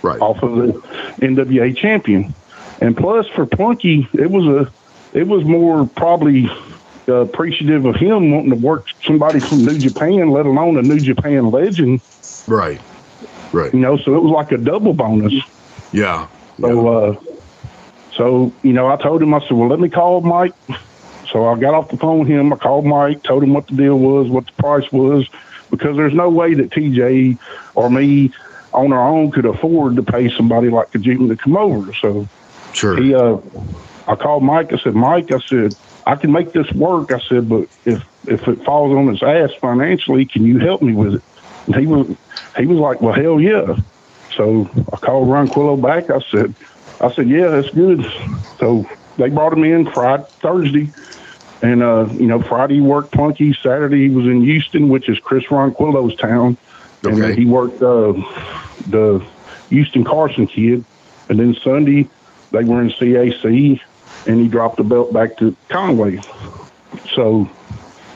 right. 0.02 0.20
off 0.20 0.43
of 0.43 0.56
the 0.56 0.73
NWA 1.20 1.76
champion. 1.76 2.35
And 2.81 2.96
plus 2.96 3.26
for 3.29 3.46
Plunky, 3.46 4.06
it 4.14 4.31
was 4.31 4.46
a 4.46 4.70
it 5.19 5.26
was 5.26 5.44
more 5.44 5.87
probably 5.87 6.49
uh, 7.08 7.14
appreciative 7.14 7.87
of 7.87 7.96
him 7.96 8.31
wanting 8.31 8.51
to 8.51 8.56
work 8.56 8.86
somebody 9.05 9.41
from 9.41 9.65
New 9.65 9.79
Japan, 9.79 10.31
let 10.31 10.44
alone 10.46 10.77
a 10.77 10.82
New 10.82 11.01
Japan 11.01 11.51
legend. 11.51 12.01
Right. 12.46 12.81
Right. 13.53 13.72
You 13.72 13.81
know, 13.81 13.96
so 13.96 14.15
it 14.15 14.22
was 14.22 14.31
like 14.31 14.53
a 14.53 14.58
double 14.58 14.93
bonus. 14.93 15.32
Yeah. 15.93 16.29
So, 16.60 16.89
uh, 16.89 17.17
so 18.12 18.53
you 18.62 18.72
know, 18.74 18.89
I 18.89 18.96
told 18.96 19.22
him, 19.22 19.32
I 19.32 19.41
said, 19.41 19.53
well, 19.53 19.69
let 19.69 19.81
me 19.81 19.89
call 19.89 20.20
Mike. 20.20 20.53
So 21.32 21.46
I 21.46 21.58
got 21.58 21.74
off 21.74 21.89
the 21.91 21.96
phone 21.96 22.20
with 22.20 22.29
him. 22.29 22.53
I 22.53 22.56
called 22.56 22.86
Mike, 22.86 23.22
told 23.22 23.43
him 23.43 23.53
what 23.55 23.67
the 23.67 23.74
deal 23.74 23.98
was, 23.98 24.29
what 24.29 24.46
the 24.46 24.53
price 24.53 24.91
was, 24.93 25.27
because 25.70 25.96
there's 25.96 26.15
no 26.15 26.29
way 26.29 26.55
that 26.55 26.70
TJ 26.70 27.39
or 27.75 27.91
me 27.91 28.32
on 28.72 28.93
our 28.93 29.08
own 29.08 29.31
could 29.31 29.46
afford 29.46 29.96
to 29.96 30.03
pay 30.03 30.31
somebody 30.37 30.69
like 30.70 30.91
Kojima 30.93 31.29
to 31.29 31.37
come 31.37 31.56
over. 31.56 31.93
So 31.94 32.27
Sure. 32.72 33.01
he, 33.01 33.15
uh, 33.15 33.39
I 34.06 34.15
called 34.15 34.43
Mike. 34.43 34.72
I 34.72 34.79
said, 34.79 34.94
Mike, 34.94 35.31
I 35.32 35.39
said, 35.48 35.75
I 36.06 36.17
can 36.17 36.32
make 36.32 36.53
this 36.53 36.70
work. 36.72 37.13
I 37.13 37.20
said, 37.29 37.48
but 37.48 37.69
if 37.84 38.03
if 38.27 38.46
it 38.48 38.65
falls 38.65 38.94
on 38.96 39.08
his 39.08 39.22
ass 39.22 39.51
financially, 39.60 40.25
can 40.25 40.44
you 40.44 40.58
help 40.58 40.82
me 40.82 40.94
with 40.94 41.15
it? 41.15 41.22
And 41.67 41.77
he 41.77 41.87
was 41.87 42.06
he 42.56 42.67
was 42.67 42.79
like, 42.79 43.01
well, 43.01 43.15
hell 43.15 43.41
yeah. 43.41 43.77
So 44.37 44.69
I 44.93 44.96
called 44.96 45.29
Ronquillo 45.29 45.81
back. 45.81 46.10
I 46.10 46.20
said, 46.31 46.55
I 47.01 47.13
said, 47.15 47.29
yeah, 47.29 47.48
that's 47.48 47.70
good. 47.75 48.05
So 48.58 48.87
they 49.19 49.29
brought 49.29 49.53
him 49.53 49.65
in 49.65 49.91
Friday, 49.93 50.25
Thursday, 50.41 50.93
and 51.62 51.82
uh, 51.82 52.08
you 52.12 52.27
know, 52.27 52.41
Friday 52.41 52.77
he 52.77 52.81
worked 52.81 53.12
Plunky. 53.12 53.56
Saturday 53.62 54.08
he 54.08 54.15
was 54.15 54.27
in 54.27 54.43
Houston, 54.43 54.88
which 54.88 55.08
is 55.08 55.19
Chris 55.19 55.50
Ronquillo's 55.50 56.15
town, 56.17 56.56
and 57.03 57.38
he 57.38 57.44
worked 57.46 57.82
uh, 57.82 58.12
the 58.86 59.24
Houston 59.70 60.05
Carson 60.05 60.46
kid. 60.46 60.84
And 61.29 61.38
then 61.38 61.55
Sunday 61.55 62.08
they 62.53 62.65
were 62.65 62.81
in 62.81 62.91
CAC, 62.91 63.81
and 64.27 64.41
he 64.41 64.48
dropped 64.48 64.77
the 64.77 64.84
belt 64.84 65.12
back 65.12 65.36
to 65.38 65.56
Conway. 65.69 66.20
So 67.15 67.50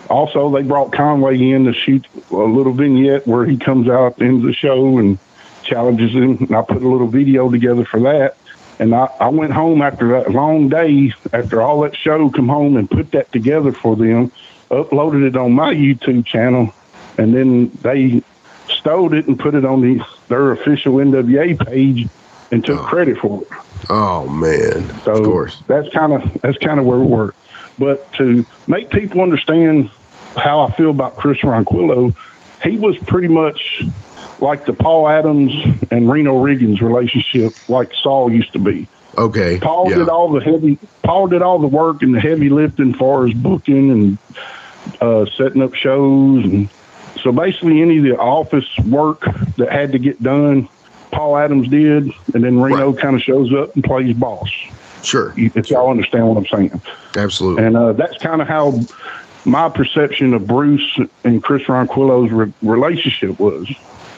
also 0.08 0.50
they 0.50 0.62
brought 0.62 0.92
Conway 0.92 1.50
in 1.50 1.64
to 1.64 1.72
shoot 1.72 2.06
a 2.30 2.36
little 2.36 2.72
vignette 2.72 3.26
where 3.26 3.44
he 3.44 3.56
comes 3.56 3.88
out 3.88 4.16
the 4.18 4.40
the 4.40 4.52
show 4.52 4.98
and 4.98 5.18
challenges 5.64 6.12
him. 6.12 6.38
And 6.38 6.54
I 6.54 6.62
put 6.62 6.82
a 6.82 6.88
little 6.88 7.08
video 7.08 7.50
together 7.50 7.84
for 7.84 8.00
that. 8.00 8.36
And 8.82 8.96
I, 8.96 9.08
I 9.20 9.28
went 9.28 9.52
home 9.52 9.80
after 9.80 10.08
that 10.08 10.32
long 10.32 10.68
day, 10.68 11.12
after 11.32 11.62
all 11.62 11.82
that 11.82 11.94
show, 11.94 12.28
come 12.30 12.48
home 12.48 12.76
and 12.76 12.90
put 12.90 13.12
that 13.12 13.30
together 13.30 13.70
for 13.70 13.94
them, 13.94 14.32
uploaded 14.72 15.24
it 15.24 15.36
on 15.36 15.52
my 15.52 15.72
YouTube 15.72 16.26
channel, 16.26 16.74
and 17.16 17.32
then 17.32 17.70
they 17.82 18.24
stole 18.68 19.14
it 19.14 19.28
and 19.28 19.38
put 19.38 19.54
it 19.54 19.64
on 19.64 19.82
the 19.82 20.04
their 20.26 20.50
official 20.50 20.94
NWA 20.94 21.64
page 21.64 22.08
and 22.50 22.64
took 22.64 22.80
Oh. 22.80 22.82
credit 22.82 23.18
for 23.18 23.42
it. 23.42 23.48
Oh 23.88 24.26
man, 24.28 24.92
so 25.04 25.12
of 25.12 25.24
course. 25.26 25.62
That's 25.68 25.88
kind 25.90 26.12
of 26.14 26.40
that's 26.42 26.58
kind 26.58 26.80
of 26.80 26.84
where 26.84 26.98
we 26.98 27.06
were. 27.06 27.34
But 27.78 28.12
to 28.14 28.44
make 28.66 28.90
people 28.90 29.20
understand 29.20 29.90
how 30.36 30.58
I 30.62 30.72
feel 30.72 30.90
about 30.90 31.14
Chris 31.18 31.38
Ronquillo, 31.44 32.16
he 32.64 32.78
was 32.78 32.98
pretty 32.98 33.28
much 33.28 33.84
like 34.42 34.66
the 34.66 34.72
Paul 34.72 35.08
Adams 35.08 35.52
and 35.90 36.10
Reno 36.10 36.34
Riggins 36.44 36.80
relationship, 36.80 37.54
like 37.68 37.94
Saul 37.94 38.30
used 38.30 38.52
to 38.52 38.58
be. 38.58 38.88
Okay. 39.16 39.58
Paul 39.60 39.90
yeah. 39.90 39.98
did 39.98 40.08
all 40.08 40.30
the 40.30 40.40
heavy. 40.40 40.78
Paul 41.02 41.28
did 41.28 41.42
all 41.42 41.58
the 41.58 41.68
work 41.68 42.02
and 42.02 42.14
the 42.14 42.20
heavy 42.20 42.48
lifting, 42.48 42.94
for 42.94 43.26
his 43.26 43.34
booking 43.34 43.90
and 43.90 44.18
uh, 45.00 45.26
setting 45.36 45.62
up 45.62 45.74
shows, 45.74 46.44
and 46.44 46.68
so 47.22 47.30
basically 47.30 47.80
any 47.80 47.98
of 47.98 48.04
the 48.04 48.18
office 48.18 48.68
work 48.86 49.24
that 49.56 49.70
had 49.70 49.92
to 49.92 49.98
get 49.98 50.22
done, 50.22 50.68
Paul 51.12 51.36
Adams 51.36 51.68
did, 51.68 52.10
and 52.34 52.42
then 52.42 52.60
Reno 52.60 52.90
right. 52.90 53.00
kind 53.00 53.14
of 53.14 53.22
shows 53.22 53.52
up 53.54 53.74
and 53.74 53.84
plays 53.84 54.16
boss. 54.16 54.50
Sure. 55.02 55.34
If 55.36 55.70
y'all 55.70 55.90
understand 55.90 56.28
what 56.28 56.38
I'm 56.38 56.46
saying. 56.46 56.80
Absolutely. 57.16 57.64
And 57.64 57.76
uh, 57.76 57.92
that's 57.92 58.16
kind 58.18 58.40
of 58.40 58.48
how 58.48 58.80
my 59.44 59.68
perception 59.68 60.32
of 60.34 60.46
Bruce 60.46 60.98
and 61.24 61.42
Chris 61.42 61.68
Ronquillo's 61.68 62.30
re- 62.30 62.52
relationship 62.62 63.38
was. 63.38 63.68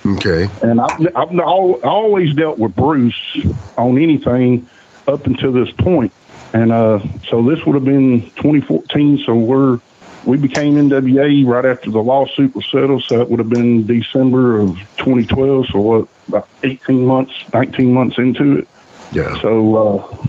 Okay. 0.07 0.49
And 0.63 0.81
I've, 0.81 1.17
I've 1.17 1.41
always 1.41 2.35
dealt 2.35 2.59
with 2.59 2.77
Bruce 2.77 3.37
on 3.77 3.99
anything 3.99 4.69
up 5.09 5.27
until 5.27 5.53
this 5.53 5.71
point. 5.73 6.13
And 6.53 6.71
uh, 6.73 7.01
so 7.29 7.43
this 7.43 7.65
would 7.65 7.75
have 7.75 7.85
been 7.85 8.23
2014. 8.37 9.19
So 9.25 9.35
we're 9.35 9.81
we 10.25 10.39
became 10.39 10.77
NWA 10.77 11.47
right 11.47 11.65
after 11.65 11.91
the 11.91 12.03
lawsuit 12.03 12.55
was 12.55 12.65
settled. 12.71 13.03
So 13.05 13.21
it 13.21 13.29
would 13.29 13.41
have 13.41 13.51
been 13.51 13.87
December 13.87 14.61
of 14.61 14.77
2012. 14.97 15.67
So 15.69 15.81
what, 15.81 16.09
about 16.29 16.49
18 16.63 17.07
months, 17.07 17.33
19 17.53 17.93
months 17.93 18.19
into 18.19 18.59
it. 18.59 18.69
Yeah. 19.13 19.39
So, 19.41 19.77
uh, 19.77 20.27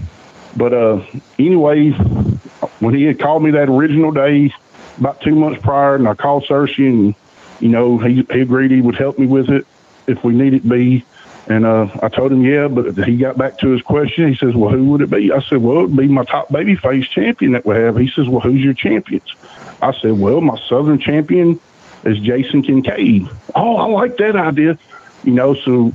but 0.55 0.74
uh, 0.74 1.05
anyway, 1.39 1.91
when 1.91 2.94
he 2.94 3.03
had 3.03 3.20
called 3.20 3.44
me 3.44 3.51
that 3.51 3.70
original 3.70 4.12
day, 4.12 4.53
about 4.98 5.22
two 5.22 5.36
months 5.36 5.62
prior, 5.62 5.96
and 5.96 6.08
I 6.08 6.13
called 6.13 6.46
Searcy, 6.46 6.88
and 6.88 7.15
you 7.60 7.70
know 7.70 7.98
he, 7.98 8.26
he 8.32 8.42
agreed 8.42 8.72
he 8.72 8.82
would 8.82 8.96
help 8.96 9.18
me 9.18 9.26
with 9.26 9.50
it 9.50 9.66
if 10.08 10.24
we 10.24 10.34
needed 10.34 10.68
be. 10.68 11.06
And 11.48 11.64
uh, 11.64 11.88
I 12.02 12.10
told 12.10 12.32
him, 12.32 12.44
yeah, 12.44 12.68
but 12.68 12.98
he 13.06 13.18
got 13.18 13.38
back 13.38 13.60
to 13.60 13.70
his 13.70 13.82
question. 13.84 14.28
He 14.28 14.36
says, 14.36 14.56
well, 14.56 14.72
who 14.72 14.86
would 14.86 15.02
it 15.02 15.12
be? 15.12 15.32
I 15.32 15.42
said, 15.42 15.60
well, 15.60 15.84
it'd 15.84 15.96
be 15.96 16.08
my 16.08 16.24
top 16.24 16.50
babyface 16.50 17.08
champion 17.08 17.52
that 17.52 17.66
we 17.66 17.76
have. 17.76 17.98
He 17.98 18.10
says, 18.10 18.28
well, 18.28 18.40
who's 18.40 18.64
your 18.64 18.74
champions? 18.74 19.36
I 19.80 19.94
said, 20.00 20.14
well, 20.14 20.42
my 20.42 20.60
Southern 20.68 20.98
champion 20.98 21.60
is 22.04 22.18
Jason 22.20 22.64
Kincaid. 22.64 23.28
Oh, 23.54 23.76
I 23.78 23.86
like 23.86 24.18
that 24.18 24.36
idea. 24.36 24.80
You 25.24 25.34
know, 25.34 25.54
so 25.54 25.94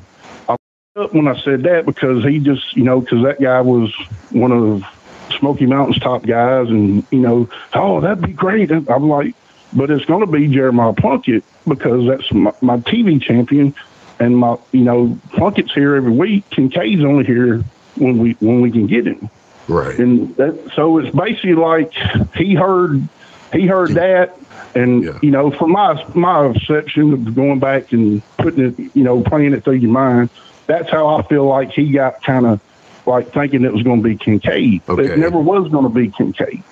I 0.49 0.57
up 0.97 1.15
when 1.15 1.27
I 1.27 1.41
said 1.41 1.65
that 1.65 1.85
because 1.85 2.25
he 2.25 2.39
just, 2.39 2.77
you 2.77 2.85
know, 2.85 3.01
because 3.01 3.25
that 3.25 3.41
guy 3.41 3.61
was 3.61 3.93
one 4.31 4.53
of 4.53 4.85
Smoky 5.39 5.67
Mountain's 5.67 5.99
top 5.99 6.25
guys, 6.25 6.69
and 6.69 7.05
you 7.11 7.21
know, 7.21 7.49
oh, 7.75 8.01
that'd 8.01 8.25
be 8.25 8.33
great. 8.33 8.71
I'm 8.71 9.09
like, 9.09 9.35
but 9.73 9.91
it's 9.91 10.05
going 10.05 10.21
to 10.21 10.27
be 10.27 10.49
Jeremiah 10.49 10.93
Plunkett 10.93 11.45
because 11.67 12.07
that's 12.07 12.33
my, 12.33 12.53
my 12.61 12.77
TV 12.79 13.21
champion, 13.21 13.75
and 14.19 14.37
my, 14.37 14.57
you 14.73 14.85
know, 14.85 15.19
Plunkett's 15.33 15.73
here 15.73 15.95
every 15.95 16.13
week. 16.13 16.49
Kincaid's 16.51 17.03
only 17.03 17.25
here 17.25 17.65
when 17.97 18.19
we 18.19 18.33
when 18.41 18.61
we 18.61 18.71
can 18.71 18.87
get 18.87 19.07
him. 19.07 19.31
Right. 19.69 19.99
And 19.99 20.35
that, 20.37 20.73
so 20.75 20.99
it's 20.99 21.15
basically 21.15 21.55
like 21.55 21.93
he 22.35 22.55
heard 22.55 23.07
he 23.53 23.67
heard 23.67 23.91
that, 23.91 24.37
and 24.75 25.05
yeah. 25.05 25.19
you 25.23 25.31
know, 25.31 25.51
from 25.51 25.73
my 25.73 26.05
my 26.15 26.53
perception 26.53 27.13
of 27.13 27.35
going 27.35 27.61
back 27.61 27.93
and 27.93 28.23
putting 28.37 28.65
it, 28.65 28.97
you 28.97 29.05
know, 29.05 29.23
playing 29.23 29.53
it 29.53 29.65
through 29.65 29.75
your 29.75 29.91
mind, 29.91 30.31
that's 30.67 30.91
how 30.91 31.09
I 31.17 31.23
feel 31.23 31.45
like 31.45 31.71
he 31.71 31.93
got 31.93 32.23
kind 32.23 32.47
of 32.47 32.61
like 33.07 33.33
thinking 33.33 33.65
it 33.65 33.73
was 33.73 33.83
going 33.83 34.03
to 34.03 34.09
be 34.09 34.17
Kincaid. 34.17 34.83
Okay. 34.89 35.13
It 35.13 35.19
never 35.19 35.39
was 35.39 35.71
going 35.71 35.85
to 35.85 35.91
be 35.91 36.11
Kincaid. 36.11 36.63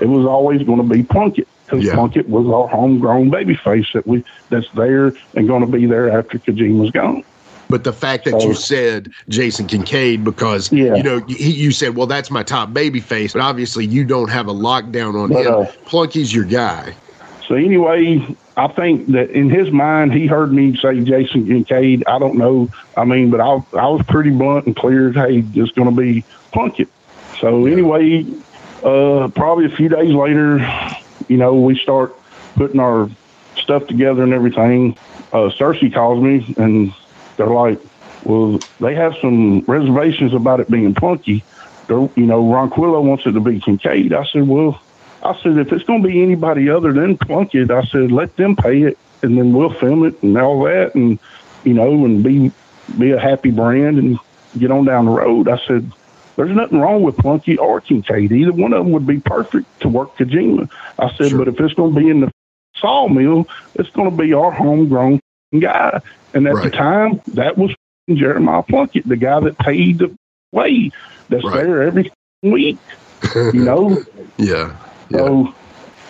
It 0.00 0.06
was 0.06 0.26
always 0.26 0.62
going 0.62 0.78
to 0.78 0.94
be 0.94 1.02
Plunkett 1.02 1.48
because 1.72 1.86
yeah. 1.86 1.94
Plunkett 1.94 2.28
was 2.28 2.46
our 2.46 2.68
homegrown 2.68 3.30
baby 3.30 3.54
face 3.54 3.86
that 3.94 4.06
we 4.06 4.22
that's 4.50 4.68
there 4.72 5.14
and 5.34 5.48
going 5.48 5.62
to 5.62 5.66
be 5.66 5.86
there 5.86 6.10
after 6.10 6.38
Kojima's 6.38 6.90
gone. 6.90 7.24
But 7.70 7.84
the 7.84 7.92
fact 7.94 8.26
that 8.26 8.42
you 8.42 8.52
said 8.52 9.10
Jason 9.30 9.66
Kincaid 9.66 10.22
because 10.22 10.70
yeah. 10.70 10.94
you 10.94 11.02
know 11.02 11.20
he, 11.26 11.50
you 11.50 11.72
said, 11.72 11.96
well, 11.96 12.06
that's 12.06 12.30
my 12.30 12.42
top 12.42 12.74
baby 12.74 13.00
face, 13.00 13.32
but 13.32 13.40
obviously 13.40 13.86
you 13.86 14.04
don't 14.04 14.28
have 14.28 14.48
a 14.48 14.52
lockdown 14.52 15.14
on 15.14 15.30
but, 15.30 15.46
him. 15.46 15.54
Uh, 15.54 15.66
Plunky's 15.86 16.34
your 16.34 16.44
guy. 16.44 16.94
So 17.48 17.54
anyway, 17.54 18.36
I 18.58 18.68
think 18.68 19.06
that 19.08 19.30
in 19.30 19.48
his 19.48 19.70
mind, 19.70 20.12
he 20.12 20.26
heard 20.26 20.52
me 20.52 20.76
say 20.76 21.00
Jason 21.00 21.46
Kincaid. 21.46 22.04
I 22.06 22.18
don't 22.18 22.36
know. 22.36 22.68
I 22.98 23.06
mean, 23.06 23.30
but 23.30 23.40
I, 23.40 23.54
I 23.78 23.88
was 23.88 24.04
pretty 24.06 24.30
blunt 24.30 24.66
and 24.66 24.76
clear. 24.76 25.10
Hey, 25.10 25.42
it's 25.54 25.72
going 25.72 25.88
to 25.88 25.98
be 25.98 26.24
Plunkett. 26.52 26.88
So 27.40 27.64
anyway, 27.64 28.26
uh, 28.84 29.28
probably 29.34 29.64
a 29.64 29.74
few 29.74 29.88
days 29.88 30.12
later, 30.12 30.58
you 31.28 31.36
know, 31.36 31.54
we 31.54 31.78
start 31.78 32.14
putting 32.54 32.80
our 32.80 33.10
stuff 33.56 33.86
together 33.86 34.22
and 34.22 34.32
everything. 34.32 34.96
Uh, 35.32 35.50
Searcy 35.50 35.92
calls 35.92 36.22
me 36.22 36.54
and 36.58 36.92
they're 37.36 37.46
like, 37.46 37.80
well, 38.24 38.60
they 38.80 38.94
have 38.94 39.16
some 39.20 39.60
reservations 39.60 40.34
about 40.34 40.60
it 40.60 40.70
being 40.70 40.94
Plunky. 40.94 41.42
They're, 41.86 42.08
you 42.16 42.26
know, 42.26 42.42
Ronquillo 42.44 43.02
wants 43.02 43.26
it 43.26 43.32
to 43.32 43.40
be 43.40 43.60
Kincaid. 43.60 44.12
I 44.12 44.24
said, 44.26 44.46
well, 44.46 44.80
I 45.22 45.38
said, 45.42 45.58
if 45.58 45.72
it's 45.72 45.84
going 45.84 46.02
to 46.02 46.08
be 46.08 46.22
anybody 46.22 46.68
other 46.68 46.92
than 46.92 47.16
Plunkett, 47.16 47.70
I 47.70 47.84
said, 47.84 48.12
let 48.12 48.36
them 48.36 48.56
pay 48.56 48.82
it 48.82 48.98
and 49.22 49.38
then 49.38 49.52
we'll 49.52 49.72
film 49.72 50.04
it 50.04 50.22
and 50.22 50.36
all 50.36 50.62
that 50.64 50.94
and, 50.94 51.18
you 51.64 51.74
know, 51.74 52.04
and 52.04 52.22
be, 52.22 52.52
be 52.98 53.12
a 53.12 53.18
happy 53.18 53.50
brand 53.50 53.98
and 53.98 54.18
get 54.58 54.70
on 54.70 54.84
down 54.84 55.06
the 55.06 55.12
road. 55.12 55.48
I 55.48 55.58
said, 55.66 55.90
there's 56.36 56.54
nothing 56.54 56.80
wrong 56.80 57.02
with 57.02 57.16
Plunky 57.16 57.58
or 57.58 57.80
Kincaid. 57.80 58.32
Either 58.32 58.52
one 58.52 58.72
of 58.72 58.84
them 58.84 58.92
would 58.92 59.06
be 59.06 59.20
perfect 59.20 59.80
to 59.80 59.88
work 59.88 60.16
Kojima. 60.16 60.70
I 60.98 61.14
said, 61.16 61.30
sure. 61.30 61.38
but 61.38 61.48
if 61.48 61.60
it's 61.60 61.74
going 61.74 61.94
to 61.94 62.00
be 62.00 62.08
in 62.08 62.20
the 62.20 62.30
sawmill, 62.76 63.48
it's 63.74 63.90
going 63.90 64.10
to 64.10 64.16
be 64.16 64.32
our 64.32 64.50
homegrown 64.50 65.20
guy. 65.58 66.00
And 66.34 66.46
at 66.46 66.54
right. 66.54 66.64
the 66.64 66.70
time, 66.70 67.20
that 67.28 67.58
was 67.58 67.74
Jeremiah 68.12 68.62
Plunkett, 68.62 69.06
the 69.06 69.16
guy 69.16 69.40
that 69.40 69.58
paid 69.58 69.98
the 69.98 70.14
way 70.52 70.90
that's 71.28 71.44
right. 71.44 71.64
there 71.64 71.82
every 71.82 72.10
week. 72.42 72.78
You 73.34 73.52
know? 73.54 74.02
yeah. 74.38 74.76
yeah. 75.10 75.18
So, 75.18 75.54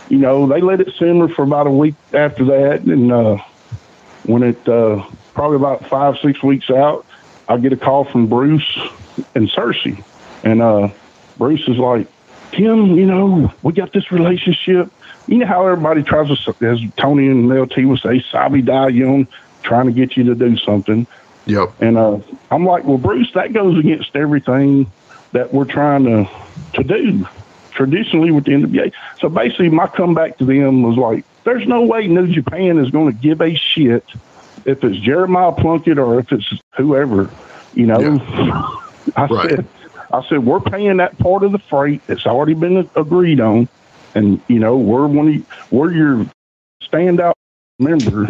you 0.08 0.18
know, 0.18 0.46
they 0.46 0.60
let 0.60 0.80
it 0.80 0.94
simmer 0.98 1.28
for 1.28 1.42
about 1.42 1.66
a 1.66 1.70
week 1.70 1.94
after 2.12 2.44
that. 2.44 2.82
And 2.82 3.12
uh, 3.12 3.38
when 4.24 4.42
it, 4.42 4.68
uh, 4.68 5.04
probably 5.34 5.56
about 5.56 5.88
five, 5.88 6.18
six 6.18 6.42
weeks 6.42 6.70
out, 6.70 7.04
I 7.48 7.56
get 7.56 7.72
a 7.72 7.76
call 7.76 8.04
from 8.04 8.28
Bruce 8.28 8.78
and 9.34 9.50
Searcy. 9.50 10.02
And 10.42 10.62
uh, 10.62 10.88
Bruce 11.38 11.66
is 11.68 11.78
like, 11.78 12.06
Tim, 12.52 12.96
you 12.96 13.06
know, 13.06 13.52
we 13.62 13.72
got 13.72 13.92
this 13.92 14.12
relationship. 14.12 14.92
You 15.26 15.38
know 15.38 15.46
how 15.46 15.66
everybody 15.66 16.02
tries 16.02 16.28
to, 16.28 16.56
as 16.66 16.80
Tony 16.96 17.28
and 17.28 17.48
LT 17.48 17.84
would 17.84 18.00
say, 18.00 18.24
sabi 18.30 18.62
die 18.62 18.88
young 18.88 19.28
trying 19.62 19.86
to 19.86 19.92
get 19.92 20.16
you 20.16 20.24
to 20.24 20.34
do 20.34 20.56
something. 20.58 21.06
Yep. 21.46 21.80
And 21.80 21.96
uh, 21.96 22.18
I'm 22.50 22.64
like, 22.64 22.84
well, 22.84 22.98
Bruce, 22.98 23.32
that 23.34 23.52
goes 23.52 23.78
against 23.78 24.14
everything 24.14 24.90
that 25.32 25.52
we're 25.52 25.64
trying 25.64 26.04
to 26.04 26.28
to 26.74 26.84
do 26.84 27.26
traditionally 27.70 28.30
with 28.30 28.44
the 28.44 28.52
NWA. 28.52 28.92
So 29.18 29.28
basically, 29.28 29.70
my 29.70 29.86
comeback 29.86 30.38
to 30.38 30.44
them 30.44 30.82
was 30.82 30.96
like, 30.96 31.24
there's 31.44 31.66
no 31.66 31.82
way 31.82 32.06
New 32.06 32.28
Japan 32.28 32.78
is 32.78 32.90
going 32.90 33.12
to 33.12 33.18
give 33.18 33.40
a 33.40 33.54
shit 33.54 34.04
if 34.64 34.84
it's 34.84 34.98
Jeremiah 34.98 35.52
Plunkett 35.52 35.98
or 35.98 36.20
if 36.20 36.32
it's 36.32 36.52
whoever. 36.76 37.30
You 37.74 37.86
know, 37.86 38.00
yeah. 38.00 38.78
I 39.16 39.26
right. 39.26 39.50
said, 39.50 39.66
I 40.12 40.26
said 40.28 40.44
we're 40.44 40.60
paying 40.60 40.98
that 40.98 41.18
part 41.18 41.42
of 41.42 41.52
the 41.52 41.58
freight. 41.58 42.06
that's 42.06 42.26
already 42.26 42.54
been 42.54 42.88
agreed 42.96 43.40
on, 43.40 43.68
and 44.14 44.40
you 44.48 44.58
know 44.58 44.76
we're 44.76 45.06
one 45.06 45.28
of, 45.28 45.72
we're 45.72 45.92
your 45.92 46.26
standout 46.82 47.34
member 47.78 48.28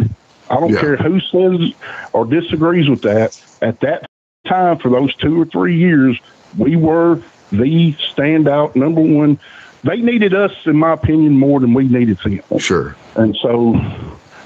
I 0.49 0.59
don't 0.59 0.71
yeah. 0.71 0.79
care 0.79 0.97
who 0.97 1.19
says 1.19 1.73
or 2.13 2.25
disagrees 2.25 2.89
with 2.89 3.01
that. 3.01 3.41
At 3.61 3.79
that 3.79 4.05
time, 4.45 4.77
for 4.77 4.89
those 4.89 5.13
two 5.15 5.41
or 5.41 5.45
three 5.45 5.77
years, 5.77 6.19
we 6.57 6.75
were 6.75 7.21
the 7.51 7.93
standout 7.93 8.75
number 8.75 9.01
one. 9.01 9.39
They 9.83 9.97
needed 9.97 10.33
us, 10.33 10.51
in 10.65 10.77
my 10.77 10.93
opinion, 10.93 11.37
more 11.37 11.59
than 11.59 11.73
we 11.73 11.87
needed 11.87 12.19
them. 12.19 12.59
Sure. 12.59 12.95
And 13.15 13.35
so, 13.41 13.75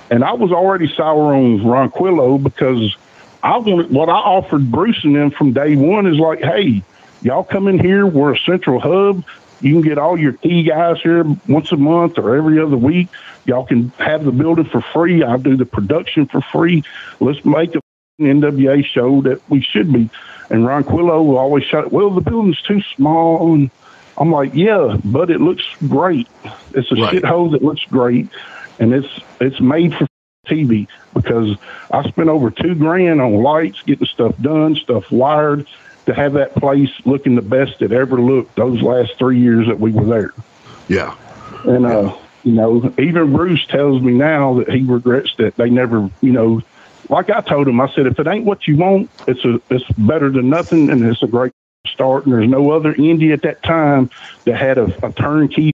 and 0.09 0.23
I 0.23 0.33
was 0.33 0.51
already 0.51 0.91
sour 0.95 1.33
on 1.33 1.59
Ronquillo 1.59 2.41
because 2.41 2.95
I 3.43 3.57
wanted 3.57 3.91
what 3.91 4.09
I 4.09 4.13
offered 4.13 4.71
Bruce 4.71 5.03
and 5.03 5.15
them 5.15 5.31
from 5.31 5.53
day 5.53 5.75
one 5.75 6.07
is 6.07 6.17
like, 6.17 6.39
hey, 6.39 6.83
y'all 7.21 7.43
come 7.43 7.67
in 7.67 7.79
here. 7.79 8.05
We're 8.05 8.33
a 8.33 8.39
central 8.39 8.79
hub. 8.79 9.23
You 9.59 9.73
can 9.73 9.81
get 9.81 9.97
all 9.97 10.19
your 10.19 10.33
key 10.33 10.63
guys 10.63 11.01
here 11.01 11.23
once 11.47 11.71
a 11.71 11.77
month 11.77 12.17
or 12.17 12.35
every 12.35 12.59
other 12.59 12.77
week. 12.77 13.07
Y'all 13.45 13.65
can 13.65 13.89
have 13.97 14.23
the 14.23 14.31
building 14.31 14.65
for 14.65 14.81
free. 14.81 15.23
I'll 15.23 15.39
do 15.39 15.55
the 15.55 15.65
production 15.65 16.27
for 16.27 16.41
free. 16.41 16.83
Let's 17.19 17.43
make 17.43 17.73
a 17.75 17.81
NWA 18.19 18.85
show 18.85 19.21
that 19.21 19.41
we 19.49 19.61
should 19.61 19.91
be. 19.91 20.09
And 20.49 20.65
Ronquillo 20.65 21.25
will 21.25 21.37
always 21.37 21.63
shout, 21.63 21.91
well, 21.91 22.09
the 22.09 22.21
building's 22.21 22.61
too 22.61 22.81
small. 22.95 23.53
And 23.53 23.71
I'm 24.17 24.31
like, 24.31 24.53
yeah, 24.53 24.97
but 25.03 25.29
it 25.29 25.41
looks 25.41 25.65
great. 25.87 26.27
It's 26.73 26.91
a 26.91 26.95
right. 26.95 27.15
shithole 27.15 27.51
that 27.51 27.63
looks 27.63 27.83
great. 27.85 28.29
And 28.79 28.93
it's, 28.93 29.19
it's 29.41 29.59
made 29.59 29.95
for 29.95 30.07
TV 30.45 30.87
because 31.13 31.57
I 31.91 32.07
spent 32.07 32.29
over 32.29 32.51
two 32.51 32.75
grand 32.75 33.21
on 33.21 33.41
lights, 33.41 33.81
getting 33.83 34.07
stuff 34.07 34.35
done, 34.41 34.75
stuff 34.75 35.11
wired, 35.11 35.67
to 36.07 36.13
have 36.13 36.33
that 36.33 36.55
place 36.55 36.89
looking 37.05 37.35
the 37.35 37.41
best 37.41 37.81
it 37.81 37.91
ever 37.91 38.19
looked 38.19 38.55
those 38.55 38.81
last 38.81 39.15
three 39.17 39.39
years 39.39 39.67
that 39.67 39.79
we 39.79 39.91
were 39.91 40.05
there. 40.05 40.33
Yeah. 40.87 41.15
And, 41.65 41.85
uh, 41.85 42.15
you 42.43 42.53
know, 42.53 42.93
even 42.97 43.33
Bruce 43.33 43.65
tells 43.67 44.01
me 44.01 44.13
now 44.13 44.55
that 44.55 44.69
he 44.69 44.83
regrets 44.83 45.35
that 45.37 45.57
they 45.57 45.69
never, 45.69 46.09
you 46.21 46.31
know, 46.31 46.61
like 47.09 47.29
I 47.29 47.41
told 47.41 47.67
him, 47.67 47.81
I 47.81 47.91
said, 47.91 48.07
if 48.07 48.19
it 48.19 48.27
ain't 48.27 48.45
what 48.45 48.67
you 48.67 48.77
want, 48.77 49.09
it's 49.27 49.43
a, 49.43 49.61
it's 49.69 49.87
better 49.97 50.29
than 50.29 50.49
nothing, 50.49 50.89
and 50.89 51.05
it's 51.05 51.23
a 51.23 51.27
great 51.27 51.51
start. 51.85 52.25
And 52.25 52.33
there's 52.33 52.49
no 52.49 52.71
other 52.71 52.93
indie 52.93 53.33
at 53.33 53.41
that 53.41 53.63
time 53.63 54.09
that 54.45 54.55
had 54.55 54.77
a, 54.77 54.85
a 55.05 55.11
turnkey 55.11 55.71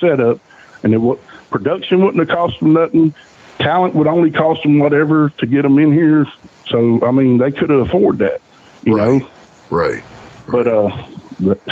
setup, 0.00 0.40
and 0.82 0.94
it 0.94 0.98
what 0.98 1.20
production 1.50 2.04
wouldn't 2.04 2.28
have 2.28 2.36
cost 2.36 2.58
them 2.60 2.72
nothing. 2.72 3.14
Talent 3.58 3.94
would 3.94 4.06
only 4.06 4.30
cost 4.30 4.62
them 4.62 4.78
whatever 4.78 5.30
to 5.38 5.46
get 5.46 5.62
them 5.62 5.78
in 5.78 5.92
here. 5.92 6.26
So 6.66 7.04
I 7.04 7.10
mean, 7.10 7.38
they 7.38 7.52
could 7.52 7.70
have 7.70 7.80
afforded 7.80 8.18
that, 8.20 8.40
you 8.84 8.96
right. 8.96 9.20
know. 9.22 9.30
Right. 9.70 10.02
But 10.48 10.66
uh, 10.68 10.88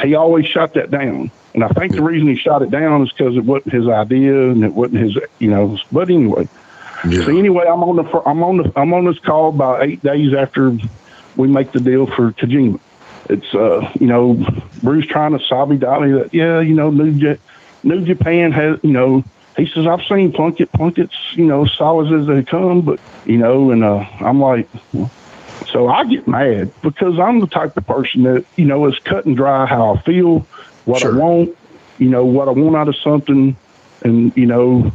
he 0.02 0.14
always 0.14 0.46
shot 0.46 0.74
that 0.74 0.90
down. 0.90 1.30
And 1.54 1.62
I 1.62 1.68
think 1.68 1.92
the 1.92 2.02
reason 2.02 2.26
he 2.28 2.36
shot 2.36 2.62
it 2.62 2.70
down 2.70 3.02
is 3.02 3.12
because 3.12 3.36
it 3.36 3.44
wasn't 3.44 3.72
his 3.74 3.86
idea 3.86 4.50
and 4.50 4.64
it 4.64 4.72
wasn't 4.74 5.02
his, 5.02 5.16
you 5.38 5.48
know. 5.48 5.78
But 5.92 6.10
anyway, 6.10 6.48
Yeah. 7.08 7.24
so 7.24 7.36
anyway, 7.36 7.64
I'm 7.68 7.82
on 7.84 7.96
the 7.96 8.22
I'm 8.26 8.42
on 8.42 8.56
the 8.56 8.72
I'm 8.74 8.92
on 8.92 9.04
this 9.04 9.18
call 9.20 9.50
about 9.50 9.84
eight 9.84 10.02
days 10.02 10.34
after 10.34 10.76
we 11.36 11.46
make 11.46 11.70
the 11.72 11.78
deal 11.80 12.06
for 12.08 12.32
Kojima. 12.32 12.80
It's 13.30 13.54
uh 13.54 13.88
you 14.00 14.06
know 14.08 14.34
Bruce 14.82 15.06
trying 15.06 15.38
to 15.38 15.44
sobby 15.46 15.76
dolly 15.76 16.12
that 16.12 16.34
yeah 16.34 16.60
you 16.60 16.74
know 16.74 16.90
New 16.90 17.12
J- 17.18 17.38
New 17.84 18.04
Japan 18.04 18.50
has 18.52 18.78
you 18.82 18.92
know 18.92 19.22
he 19.56 19.66
says 19.66 19.86
I've 19.86 20.02
seen 20.08 20.32
Plunkett 20.32 20.72
Plunkett's 20.72 21.14
you 21.34 21.46
know 21.46 21.64
solid 21.66 22.12
as 22.20 22.26
they 22.26 22.42
come 22.42 22.82
but 22.82 22.98
you 23.24 23.38
know 23.38 23.70
and 23.70 23.82
uh 23.84 24.04
I'm 24.20 24.40
like 24.40 24.68
so 25.74 25.88
I 25.88 26.04
get 26.04 26.26
mad 26.26 26.72
because 26.80 27.18
I'm 27.18 27.40
the 27.40 27.46
type 27.46 27.76
of 27.76 27.86
person 27.86 28.22
that 28.22 28.46
you 28.56 28.64
know 28.64 28.86
is 28.86 28.98
cut 29.00 29.26
and 29.26 29.36
dry 29.36 29.66
how 29.66 29.94
I 29.94 30.00
feel 30.00 30.46
what 30.86 31.02
Sure. 31.02 31.14
I 31.14 31.18
want 31.18 31.58
you 31.98 32.08
know 32.08 32.24
what 32.24 32.48
I 32.48 32.52
want 32.52 32.76
out 32.76 32.88
of 32.88 32.96
something 32.96 33.56
and 34.02 34.34
you 34.36 34.46
know 34.46 34.90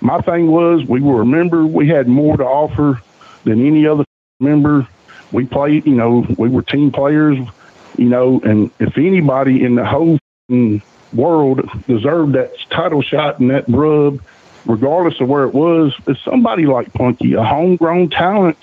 my 0.00 0.20
thing 0.20 0.50
was 0.50 0.84
we 0.84 1.00
were 1.00 1.22
a 1.22 1.26
member. 1.26 1.66
We 1.66 1.88
had 1.88 2.08
more 2.08 2.36
to 2.36 2.44
offer 2.44 3.02
than 3.44 3.66
any 3.66 3.86
other 3.86 4.04
member. 4.40 4.86
We 5.32 5.46
played, 5.46 5.86
you 5.86 5.94
know, 5.94 6.26
we 6.38 6.48
were 6.48 6.62
team 6.62 6.90
players, 6.90 7.38
you 7.96 8.08
know, 8.08 8.40
and 8.44 8.70
if 8.78 8.96
anybody 8.96 9.64
in 9.64 9.74
the 9.74 9.84
whole 9.84 10.18
world 11.12 11.68
deserved 11.86 12.34
that 12.34 12.52
title 12.70 13.02
shot 13.02 13.40
and 13.40 13.50
that 13.50 13.64
rub, 13.68 14.22
regardless 14.66 15.20
of 15.20 15.28
where 15.28 15.44
it 15.44 15.52
was, 15.52 15.94
it's 16.06 16.22
somebody 16.22 16.66
like 16.66 16.92
Plunky, 16.92 17.38
a 17.38 17.44
homegrown 17.44 18.10
talent, 18.10 18.56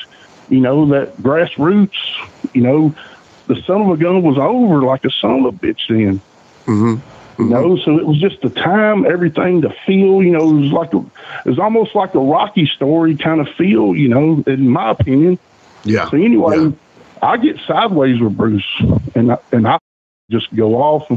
you 0.49 0.59
know, 0.59 0.87
that 0.87 1.17
grassroots, 1.17 1.95
you 2.53 2.61
know, 2.61 2.95
the 3.47 3.61
son 3.61 3.81
of 3.81 3.89
a 3.89 3.97
gun 3.97 4.21
was 4.23 4.37
over 4.37 4.81
like 4.81 5.05
a 5.05 5.11
son 5.11 5.45
of 5.45 5.53
a 5.53 5.57
bitch 5.57 5.87
then. 5.87 6.19
Mm-hmm. 6.65 7.41
You 7.41 7.49
know, 7.49 7.77
so 7.77 7.99
it 7.99 8.05
was 8.05 8.17
just 8.17 8.41
the 8.41 8.49
time, 8.49 9.05
everything, 9.05 9.61
the 9.61 9.75
feel. 9.85 10.23
You 10.23 10.31
know, 10.31 10.49
it 10.49 10.61
was 10.61 10.71
like 10.71 10.93
a, 10.93 10.99
it 11.45 11.49
was 11.49 11.59
almost 11.59 11.93
like 11.93 12.15
a 12.15 12.19
Rocky 12.19 12.65
story 12.65 13.17
kind 13.17 13.41
of 13.41 13.49
feel. 13.49 13.93
You 13.93 14.07
know, 14.07 14.43
in 14.47 14.69
my 14.69 14.91
opinion. 14.91 15.37
Yeah. 15.83 16.09
So 16.09 16.17
anyway, 16.17 16.57
Yeah. 16.57 16.71
I 17.21 17.37
get 17.37 17.59
sideways 17.67 18.21
with 18.21 18.37
Bruce, 18.37 18.65
and 19.15 19.33
I, 19.33 19.37
and 19.51 19.67
I 19.67 19.79
just 20.31 20.53
go 20.55 20.75
off. 20.75 21.11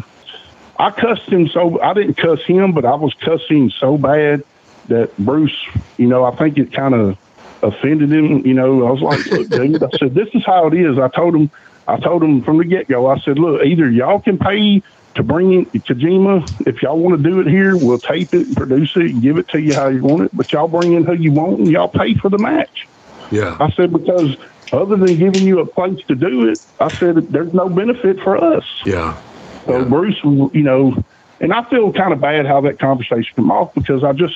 I 0.79 0.91
cussed 0.91 1.29
him 1.29 1.49
so 1.49 1.81
I 1.81 1.95
didn't 1.95 2.15
cuss 2.15 2.43
him, 2.43 2.73
but 2.73 2.85
I 2.85 2.95
was 2.95 3.15
cussing 3.15 3.71
so 3.71 3.97
bad 3.97 4.45
that 4.89 5.17
Bruce, 5.19 5.57
you 5.97 6.07
know, 6.07 6.25
I 6.25 6.35
think 6.35 6.59
it 6.59 6.73
kind 6.73 6.95
of 6.95 7.19
offended 7.63 8.13
him. 8.13 8.47
You 8.47 8.55
know, 8.55 8.87
I 8.87 8.91
was 8.91 9.03
like, 9.03 9.27
look, 9.27 9.49
dude, 9.49 9.83
I 9.83 9.89
said, 9.99 10.15
this 10.15 10.29
is 10.35 10.45
how 10.45 10.67
it 10.69 10.75
is. 10.75 10.99
I 10.99 11.09
told 11.09 11.35
him, 11.35 11.51
I 11.87 11.99
told 11.99 12.23
him 12.23 12.43
from 12.43 12.59
the 12.59 12.65
get 12.65 12.89
go. 12.89 13.07
I 13.07 13.19
said, 13.21 13.39
look, 13.39 13.65
either 13.65 13.91
y'all 13.91 14.21
can 14.21 14.39
pay 14.39 14.83
to 15.15 15.23
bring 15.23 15.53
in 15.53 15.67
Kojima. 15.67 16.67
If 16.67 16.83
y'all 16.83 16.99
want 16.99 17.23
to 17.23 17.29
do 17.29 17.41
it 17.41 17.47
here, 17.47 17.77
we'll 17.77 17.99
tape 17.99 18.35
it 18.35 18.47
and 18.47 18.57
produce 18.57 18.93
it 18.95 19.07
and 19.07 19.23
give 19.23 19.39
it 19.39 19.49
to 19.49 19.61
you 19.61 19.75
how 19.75 19.89
you 19.89 20.03
want 20.03 20.23
it. 20.25 20.31
But 20.33 20.53
y'all 20.53 20.69
bring 20.69 20.93
in 20.93 21.05
who 21.05 21.15
you 21.15 21.33
want 21.33 21.61
and 21.61 21.71
y'all 21.71 21.89
pay 21.89 22.15
for 22.15 22.29
the 22.29 22.39
match. 22.39 22.87
Yeah. 23.31 23.57
I 23.59 23.71
said, 23.73 23.93
because 23.93 24.37
other 24.73 24.97
than 24.97 25.19
giving 25.19 25.47
you 25.47 25.61
a 25.61 25.67
place 25.67 25.99
to 26.09 26.15
do 26.15 26.49
it, 26.49 26.61
I 26.79 26.97
said, 26.99 27.17
there's 27.33 27.53
no 27.53 27.69
benefit 27.69 28.21
for 28.21 28.37
us. 28.37 28.65
Yeah. 28.85 29.21
So 29.67 29.85
Bruce, 29.85 30.19
you 30.23 30.63
know, 30.63 31.03
and 31.41 31.53
I 31.53 31.69
feel 31.69 31.93
kind 31.93 32.13
of 32.13 32.21
bad 32.21 32.47
how 32.47 32.61
that 32.63 32.79
conversation 32.79 33.35
came 33.37 33.51
off 33.51 33.75
because 33.75 34.05
I 34.05 34.13
just, 34.13 34.35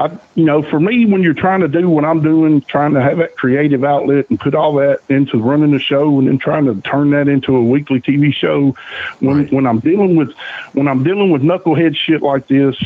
I, 0.00 0.10
you 0.34 0.46
know, 0.46 0.62
for 0.62 0.80
me, 0.80 1.04
when 1.04 1.22
you're 1.22 1.34
trying 1.34 1.60
to 1.60 1.68
do 1.68 1.86
what 1.90 2.06
I'm 2.06 2.22
doing, 2.22 2.62
trying 2.62 2.94
to 2.94 3.02
have 3.02 3.18
that 3.18 3.36
creative 3.36 3.84
outlet 3.84 4.30
and 4.30 4.40
put 4.40 4.54
all 4.54 4.72
that 4.76 5.00
into 5.10 5.38
running 5.38 5.72
the 5.72 5.78
show 5.78 6.18
and 6.18 6.26
then 6.26 6.38
trying 6.38 6.64
to 6.64 6.80
turn 6.88 7.10
that 7.10 7.28
into 7.28 7.54
a 7.54 7.62
weekly 7.62 8.00
TV 8.00 8.32
show, 8.32 8.74
when 9.18 9.46
when 9.48 9.66
I'm 9.66 9.78
dealing 9.80 10.16
with 10.16 10.32
when 10.72 10.88
I'm 10.88 11.04
dealing 11.04 11.30
with 11.30 11.42
knucklehead 11.42 11.96
shit 11.96 12.22
like 12.22 12.48
this, 12.48 12.82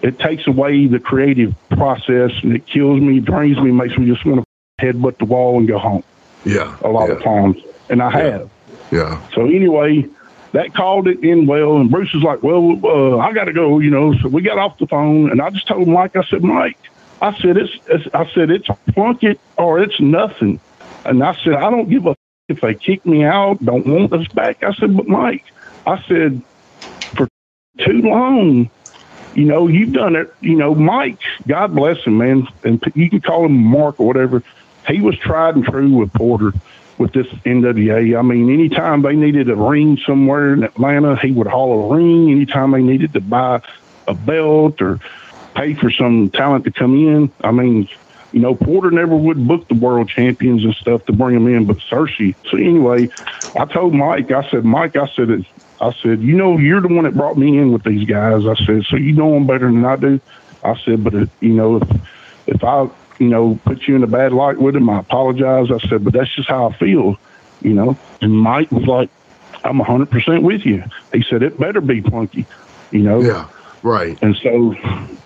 it 0.00 0.18
takes 0.18 0.46
away 0.46 0.86
the 0.86 0.98
creative 0.98 1.54
process 1.68 2.32
and 2.42 2.56
it 2.56 2.64
kills 2.66 2.98
me, 2.98 3.20
drains 3.20 3.58
me, 3.58 3.70
makes 3.70 3.98
me 3.98 4.06
just 4.06 4.24
want 4.24 4.42
to 4.42 4.84
headbutt 4.86 5.18
the 5.18 5.26
wall 5.26 5.58
and 5.58 5.68
go 5.68 5.78
home 5.78 6.02
Yeah. 6.46 6.74
a 6.82 6.88
lot 6.88 7.08
yeah. 7.10 7.16
of 7.16 7.22
times, 7.22 7.56
and 7.90 8.02
I 8.02 8.10
have. 8.10 8.50
Yeah. 8.90 9.20
So 9.34 9.44
anyway, 9.44 10.06
that 10.54 10.72
called 10.72 11.08
it 11.08 11.22
in 11.24 11.46
well, 11.46 11.76
and 11.78 11.90
Bruce 11.90 12.12
was 12.14 12.22
like, 12.22 12.42
"Well, 12.42 12.80
uh, 12.84 13.18
I 13.18 13.32
got 13.32 13.44
to 13.44 13.52
go," 13.52 13.80
you 13.80 13.90
know. 13.90 14.14
So 14.22 14.28
we 14.28 14.40
got 14.40 14.56
off 14.56 14.78
the 14.78 14.86
phone, 14.86 15.30
and 15.30 15.42
I 15.42 15.50
just 15.50 15.66
told 15.66 15.82
him 15.86 15.92
Mike, 15.92 16.14
I 16.14 16.22
said, 16.24 16.42
"Mike, 16.42 16.78
I 17.20 17.36
said 17.40 17.56
it's, 17.56 17.72
it's 17.88 18.06
I 18.14 18.30
said 18.32 18.50
it's 18.50 18.68
Plunkett 18.92 19.40
or 19.58 19.80
it's 19.80 20.00
nothing," 20.00 20.60
and 21.04 21.22
I 21.24 21.36
said, 21.42 21.54
"I 21.54 21.70
don't 21.70 21.90
give 21.90 22.06
a 22.06 22.10
f- 22.10 22.16
if 22.48 22.60
they 22.60 22.74
kick 22.74 23.04
me 23.04 23.24
out, 23.24 23.64
don't 23.64 23.84
want 23.84 24.12
us 24.12 24.28
back." 24.28 24.62
I 24.62 24.72
said, 24.74 24.96
"But 24.96 25.08
Mike, 25.08 25.44
I 25.86 26.02
said 26.06 26.40
for 27.16 27.28
too 27.78 28.02
long." 28.02 28.70
You 29.34 29.46
know, 29.46 29.66
you've 29.66 29.92
done 29.92 30.14
it. 30.14 30.32
You 30.40 30.54
know, 30.54 30.76
Mike, 30.76 31.18
God 31.48 31.74
bless 31.74 31.98
him, 32.04 32.18
man. 32.18 32.46
And 32.62 32.80
you 32.94 33.10
can 33.10 33.20
call 33.20 33.44
him 33.44 33.56
Mark 33.56 33.98
or 33.98 34.06
whatever. 34.06 34.44
He 34.86 35.00
was 35.00 35.18
tried 35.18 35.56
and 35.56 35.64
true 35.64 35.92
with 35.96 36.12
Porter 36.12 36.52
with 36.98 37.12
this 37.12 37.26
NWA. 37.44 38.18
I 38.18 38.22
mean, 38.22 38.52
anytime 38.52 39.02
they 39.02 39.14
needed 39.14 39.50
a 39.50 39.56
ring 39.56 39.98
somewhere 40.06 40.52
in 40.52 40.62
Atlanta, 40.62 41.16
he 41.16 41.32
would 41.32 41.46
haul 41.46 41.90
a 41.90 41.96
ring. 41.96 42.30
Anytime 42.30 42.70
they 42.72 42.82
needed 42.82 43.12
to 43.14 43.20
buy 43.20 43.60
a 44.06 44.14
belt 44.14 44.80
or 44.80 45.00
pay 45.56 45.74
for 45.74 45.90
some 45.90 46.30
talent 46.30 46.64
to 46.64 46.72
come 46.72 46.94
in, 46.94 47.32
I 47.42 47.50
mean, 47.50 47.88
you 48.32 48.40
know, 48.40 48.54
Porter 48.54 48.90
never 48.90 49.16
would 49.16 49.46
book 49.46 49.68
the 49.68 49.74
world 49.74 50.08
champions 50.08 50.64
and 50.64 50.74
stuff 50.74 51.04
to 51.06 51.12
bring 51.12 51.34
them 51.34 51.46
in, 51.46 51.66
but 51.66 51.78
Searcy. 51.90 52.34
So 52.50 52.56
anyway, 52.56 53.08
I 53.56 53.64
told 53.64 53.94
Mike, 53.94 54.30
I 54.32 54.48
said, 54.50 54.64
Mike, 54.64 54.96
I 54.96 55.08
said, 55.14 55.28
I 55.80 55.92
said, 56.02 56.20
you 56.20 56.36
know, 56.36 56.58
you're 56.58 56.80
the 56.80 56.88
one 56.88 57.04
that 57.04 57.16
brought 57.16 57.38
me 57.38 57.58
in 57.58 57.72
with 57.72 57.84
these 57.84 58.04
guys. 58.08 58.46
I 58.46 58.54
said, 58.64 58.84
so 58.88 58.96
you 58.96 59.12
know 59.12 59.32
them 59.34 59.46
better 59.46 59.66
than 59.66 59.84
I 59.84 59.96
do. 59.96 60.20
I 60.64 60.74
said, 60.84 61.04
but 61.04 61.14
uh, 61.14 61.26
you 61.40 61.52
know, 61.52 61.76
if 61.76 62.00
if 62.46 62.64
I 62.64 62.88
you 63.18 63.28
know 63.28 63.58
put 63.64 63.86
you 63.86 63.96
in 63.96 64.02
a 64.02 64.06
bad 64.08 64.32
light 64.32 64.58
with 64.58 64.76
him, 64.76 64.88
I 64.90 65.00
apologize. 65.00 65.70
I 65.70 65.78
said, 65.88 66.04
but 66.04 66.12
that's 66.12 66.34
just 66.34 66.48
how 66.48 66.68
I 66.68 66.72
feel, 66.76 67.18
you 67.62 67.74
know. 67.74 67.96
And 68.20 68.32
Mike 68.38 68.70
was 68.70 68.86
like, 68.86 69.10
I'm 69.64 69.78
100 69.78 70.10
percent 70.10 70.42
with 70.42 70.64
you. 70.66 70.84
He 71.12 71.22
said 71.22 71.42
it 71.42 71.58
better 71.58 71.80
be 71.80 72.02
Plunky, 72.02 72.46
you 72.90 73.00
know. 73.00 73.20
Yeah. 73.20 73.48
Right. 73.82 74.18
And 74.22 74.34
so, 74.36 74.74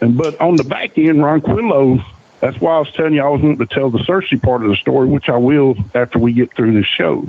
and 0.00 0.16
but 0.16 0.40
on 0.40 0.56
the 0.56 0.64
back 0.64 0.98
end, 0.98 1.18
Ronquillo, 1.22 2.04
that's 2.40 2.60
why 2.60 2.74
I 2.74 2.78
was 2.80 2.90
telling 2.92 3.14
you 3.14 3.22
I 3.22 3.28
was 3.28 3.40
wanting 3.40 3.58
to 3.58 3.66
tell 3.66 3.90
the 3.90 3.98
Searcy 4.00 4.40
part 4.40 4.62
of 4.64 4.70
the 4.70 4.76
story, 4.76 5.06
which 5.08 5.28
I 5.28 5.36
will 5.36 5.76
after 5.94 6.18
we 6.18 6.32
get 6.32 6.52
through 6.54 6.74
this 6.74 6.86
show. 6.86 7.26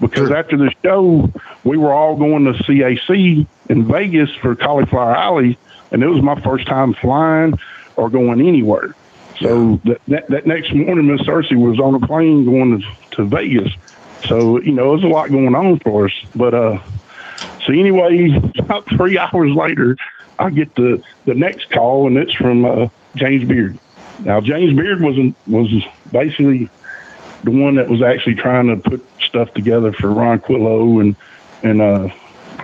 Because 0.00 0.28
Sure. 0.28 0.36
after 0.36 0.56
the 0.56 0.72
show, 0.84 1.28
we 1.64 1.76
were 1.76 1.92
all 1.92 2.14
going 2.16 2.44
to 2.44 2.52
CAC 2.52 3.46
in 3.68 3.84
Vegas 3.86 4.30
for 4.36 4.54
Cauliflower 4.54 5.16
Alley, 5.16 5.58
and 5.90 6.02
it 6.04 6.06
was 6.06 6.22
my 6.22 6.40
first 6.40 6.68
time 6.68 6.94
flying 6.94 7.58
or 7.96 8.08
going 8.08 8.40
anywhere. 8.40 8.94
So 9.40 9.80
that, 9.84 10.00
that, 10.08 10.28
that 10.28 10.46
next 10.46 10.74
morning, 10.74 11.06
Miss 11.06 11.22
Searcy 11.22 11.56
was 11.56 11.78
on 11.78 11.94
a 11.94 12.06
plane 12.06 12.44
going 12.44 12.80
to, 12.80 13.16
to 13.16 13.24
Vegas. 13.24 13.72
So, 14.26 14.60
you 14.60 14.72
know, 14.72 14.90
there's 14.90 15.04
a 15.04 15.12
lot 15.12 15.30
going 15.30 15.54
on 15.54 15.78
for 15.78 16.06
us. 16.06 16.12
But, 16.34 16.54
uh, 16.54 16.80
so 17.64 17.72
anyway, 17.72 18.30
about 18.58 18.88
three 18.88 19.16
hours 19.16 19.52
later, 19.52 19.96
I 20.38 20.50
get 20.50 20.74
the, 20.74 21.02
the 21.24 21.34
next 21.34 21.70
call, 21.70 22.06
and 22.06 22.16
it's 22.16 22.32
from 22.32 22.64
uh, 22.64 22.88
James 23.14 23.48
Beard. 23.48 23.78
Now, 24.20 24.40
James 24.40 24.76
Beard 24.76 25.00
was 25.00 25.16
was 25.46 25.70
basically 26.10 26.68
the 27.44 27.50
one 27.50 27.76
that 27.76 27.88
was 27.88 28.02
actually 28.02 28.34
trying 28.34 28.66
to 28.66 28.76
put 28.76 29.06
stuff 29.20 29.52
together 29.54 29.92
for 29.92 30.08
Ronquillo 30.08 31.00
and 31.00 31.16
and 31.62 31.80
uh, 31.80 32.08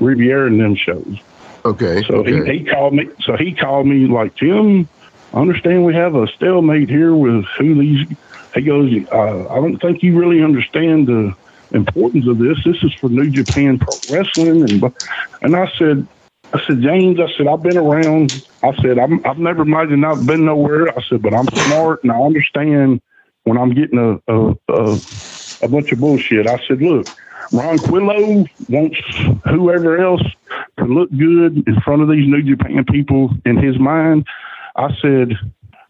Riviera 0.01 0.47
and 0.47 0.61
them 0.61 0.75
shows. 0.75 1.19
Okay. 1.65 2.03
So 2.03 2.17
okay. 2.17 2.53
he, 2.53 2.59
he 2.59 2.65
called 2.65 2.95
me. 2.95 3.09
So 3.23 3.37
he 3.37 3.55
called 3.55 3.87
me 3.87 4.07
like 4.07 4.37
Tim. 4.37 4.89
I 5.35 5.41
understand 5.41 5.85
we 5.85 5.95
have 5.95 6.15
a 6.15 6.29
stalemate 6.29 6.89
here 6.89 7.15
with 7.15 7.45
who 7.59 7.75
these. 7.75 8.07
He 8.55 8.61
goes. 8.61 8.89
Uh, 9.11 9.49
I 9.49 9.57
don't 9.57 9.79
think 9.79 10.03
you 10.03 10.17
really 10.17 10.43
understand 10.43 11.09
the 11.09 11.35
importance 11.73 12.29
of 12.29 12.39
this. 12.39 12.57
This 12.65 12.77
is 12.85 12.95
for 13.01 13.09
New 13.11 13.31
Japan 13.31 13.81
Pro 13.81 14.01
Wrestling, 14.09 14.63
and 14.63 14.85
and 15.43 15.57
I 15.57 15.69
said, 15.77 16.07
I 16.53 16.61
said 16.65 16.81
James. 16.83 17.19
I 17.19 17.27
said 17.37 17.49
I've 17.49 17.65
been 17.65 17.77
around. 17.77 18.47
I 18.63 18.77
said 18.81 19.01
I'm, 19.01 19.27
I've 19.27 19.39
never 19.39 19.65
might 19.65 19.91
have 19.91 19.99
not 19.99 20.25
been 20.25 20.45
nowhere. 20.45 20.97
I 20.97 21.03
said, 21.03 21.21
but 21.21 21.35
I'm 21.35 21.49
smart 21.65 22.05
and 22.05 22.13
I 22.13 22.21
understand 22.21 23.01
when 23.43 23.59
I'm 23.59 23.75
getting 23.75 23.99
a 23.99 24.33
a, 24.33 24.55
a, 24.69 25.01
a 25.63 25.69
bunch 25.69 25.91
of 25.91 25.99
bullshit. 25.99 26.47
I 26.47 26.61
said, 26.69 26.81
look. 26.81 27.09
Ronquillo 27.53 28.49
wants 28.69 28.99
whoever 29.45 29.99
else 30.03 30.23
to 30.79 30.85
look 30.87 31.11
good 31.11 31.63
in 31.69 31.81
front 31.83 32.03
of 32.03 32.09
these 32.09 32.27
New 32.27 32.43
Japan 32.43 32.85
people 32.85 33.31
in 33.45 33.57
his 33.59 33.79
mind. 33.79 34.27
I 34.77 34.91
said, 35.01 35.33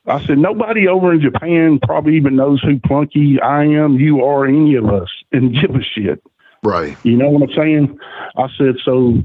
I 0.06 0.24
said, 0.26 0.38
nobody 0.38 0.86
over 0.86 1.12
in 1.12 1.20
Japan 1.20 1.78
probably 1.82 2.16
even 2.16 2.36
knows 2.36 2.62
who 2.62 2.78
Plunky, 2.78 3.42
I 3.42 3.64
am, 3.64 3.94
you 3.94 4.22
are, 4.22 4.46
any 4.46 4.74
of 4.74 4.86
us, 4.86 5.08
and 5.32 5.54
give 5.54 5.74
a 5.74 5.82
shit. 5.82 6.22
Right. 6.62 6.96
You 7.02 7.16
know 7.16 7.30
what 7.30 7.48
I'm 7.48 7.56
saying? 7.56 7.98
I 8.36 8.48
said, 8.58 8.76
so 8.84 9.22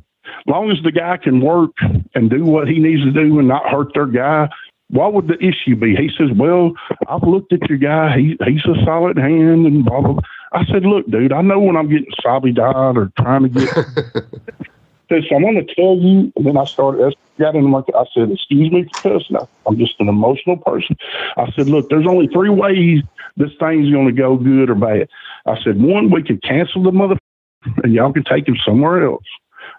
long 0.48 0.72
as 0.72 0.78
the 0.84 0.92
guy 0.92 1.18
can 1.18 1.42
work 1.42 1.72
and 2.16 2.30
do 2.30 2.44
what 2.46 2.68
he 2.68 2.80
needs 2.80 3.04
to 3.04 3.12
do 3.12 3.40
and 3.40 3.48
not 3.48 3.70
hurt 3.70 3.94
their 3.94 4.06
guy, 4.06 4.50
what 4.90 5.14
would 5.14 5.28
the 5.28 5.38
issue 5.38 5.76
be? 5.76 5.96
He 5.96 6.10
says, 6.18 6.30
Well, 6.36 6.74
I've 7.08 7.24
looked 7.24 7.54
at 7.54 7.70
your 7.70 7.78
guy. 7.78 8.18
He, 8.18 8.38
he's 8.46 8.66
a 8.66 8.84
solid 8.84 9.18
hand 9.18 9.68
and 9.68 9.86
blah, 9.86 10.02
blah, 10.02 10.14
blah. 10.14 10.22
I 10.52 10.66
said, 10.66 10.84
Look, 10.84 11.10
dude, 11.10 11.32
I 11.32 11.42
know 11.42 11.60
when 11.60 11.78
I'm 11.78 11.90
getting 11.90 12.12
sobby 12.22 12.52
died 12.52 12.98
or 12.98 13.12
trying 13.20 13.44
to 13.44 13.50
get. 13.50 13.70
said, 15.10 15.24
so 15.28 15.36
I'm 15.36 15.42
going 15.42 15.66
to 15.66 15.76
tell 15.76 15.98
you. 15.98 16.32
And 16.36 16.46
then 16.46 16.58
I 16.58 16.66
started, 16.66 17.16
got 17.40 17.56
in 17.56 17.70
my, 17.70 17.80
I 17.96 18.06
said, 18.14 18.32
Excuse 18.32 18.72
me 18.72 18.86
cussing. 19.02 19.38
I'm 19.66 19.78
just 19.78 19.96
an 20.00 20.08
emotional 20.08 20.58
person. 20.58 20.96
I 21.38 21.52
said, 21.56 21.68
Look, 21.68 21.90
there's 21.90 22.08
only 22.08 22.28
three 22.28 22.50
ways 22.50 23.02
this 23.38 23.52
thing's 23.60 23.92
going 23.92 24.06
to 24.06 24.12
go 24.12 24.38
good 24.38 24.70
or 24.70 24.76
bad. 24.76 25.10
I 25.46 25.62
said, 25.64 25.82
One, 25.82 26.12
we 26.12 26.24
can 26.24 26.40
cancel 26.40 26.84
the 26.84 26.92
mother 26.92 27.18
and 27.84 27.94
y'all 27.94 28.14
can 28.14 28.24
take 28.24 28.48
him 28.48 28.58
somewhere 28.66 29.04
else. 29.04 29.26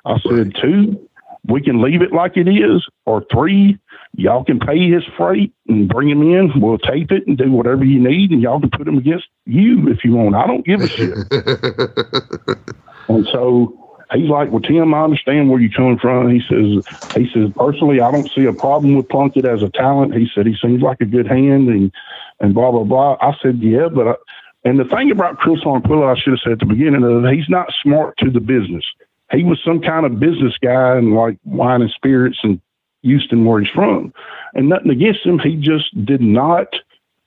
I 0.04 0.18
said, 0.28 0.54
Two, 0.60 1.08
we 1.46 1.62
can 1.62 1.80
leave 1.80 2.02
it 2.02 2.12
like 2.12 2.36
it 2.36 2.48
is. 2.48 2.86
Or 3.06 3.24
three, 3.32 3.78
y'all 4.14 4.44
can 4.44 4.58
pay 4.58 4.90
his 4.90 5.04
freight 5.16 5.52
and 5.68 5.88
bring 5.88 6.08
him 6.08 6.22
in. 6.22 6.60
We'll 6.60 6.78
tape 6.78 7.12
it 7.12 7.26
and 7.26 7.38
do 7.38 7.50
whatever 7.50 7.84
you 7.84 8.00
need, 8.00 8.30
and 8.30 8.42
y'all 8.42 8.60
can 8.60 8.70
put 8.70 8.86
him 8.86 8.98
against 8.98 9.28
you 9.46 9.88
if 9.88 10.04
you 10.04 10.12
want. 10.12 10.34
I 10.34 10.46
don't 10.46 10.64
give 10.64 10.80
a 10.80 10.88
shit. 10.88 11.14
and 13.08 13.26
so 13.32 13.89
he's 14.12 14.28
like, 14.28 14.50
"Well, 14.50 14.60
Tim, 14.60 14.94
I 14.94 15.02
understand 15.02 15.50
where 15.50 15.60
you're 15.60 15.70
coming 15.70 15.98
from." 15.98 16.30
He 16.30 16.40
says, 16.48 16.84
"He 17.14 17.30
says 17.32 17.50
personally, 17.56 18.00
I 18.00 18.10
don't 18.10 18.30
see 18.34 18.44
a 18.44 18.52
problem 18.52 18.96
with 18.96 19.08
Plunkett 19.08 19.44
as 19.44 19.62
a 19.62 19.70
talent." 19.70 20.14
He 20.14 20.28
said 20.34 20.46
he 20.46 20.56
seems 20.60 20.82
like 20.82 21.00
a 21.00 21.06
good 21.06 21.26
hand, 21.26 21.68
and 21.68 21.92
and 22.40 22.54
blah 22.54 22.70
blah 22.70 22.84
blah. 22.84 23.16
I 23.20 23.34
said, 23.42 23.58
"Yeah, 23.58 23.88
but." 23.88 24.08
I, 24.08 24.14
and 24.62 24.78
the 24.78 24.84
thing 24.84 25.10
about 25.10 25.38
Chris 25.38 25.64
Ronquillo, 25.64 26.04
I 26.04 26.20
should 26.20 26.34
have 26.34 26.40
said 26.40 26.52
at 26.52 26.58
the 26.58 26.66
beginning 26.66 27.02
of 27.02 27.24
he's 27.32 27.48
not 27.48 27.72
smart 27.82 28.18
to 28.18 28.30
the 28.30 28.40
business. 28.40 28.84
He 29.32 29.42
was 29.44 29.58
some 29.64 29.80
kind 29.80 30.04
of 30.04 30.20
business 30.20 30.54
guy 30.62 30.96
and 30.96 31.14
like 31.14 31.38
wine 31.44 31.82
and 31.82 31.90
spirits 31.90 32.38
and 32.42 32.60
Houston, 33.02 33.44
where 33.44 33.60
he's 33.60 33.70
from. 33.70 34.12
And 34.54 34.68
nothing 34.68 34.90
against 34.90 35.24
him. 35.24 35.38
He 35.38 35.56
just 35.56 36.04
did 36.04 36.20
not 36.20 36.66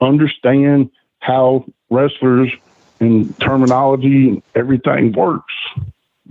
understand 0.01 0.91
how 1.19 1.65
wrestlers 1.89 2.51
and 2.99 3.37
terminology 3.39 4.29
and 4.29 4.43
everything 4.53 5.13
works. 5.13 5.53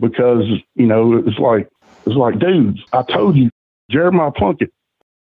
Because, 0.03 0.45
you 0.75 0.87
know, 0.87 1.17
it's 1.17 1.38
like, 1.38 1.69
it's 2.07 2.17
like, 2.17 2.41
dudes, 2.41 2.81
I 2.93 3.03
told 3.05 3.37
you, 3.37 3.49
Jeremiah 3.88 4.33
Plunkett, 4.33 4.73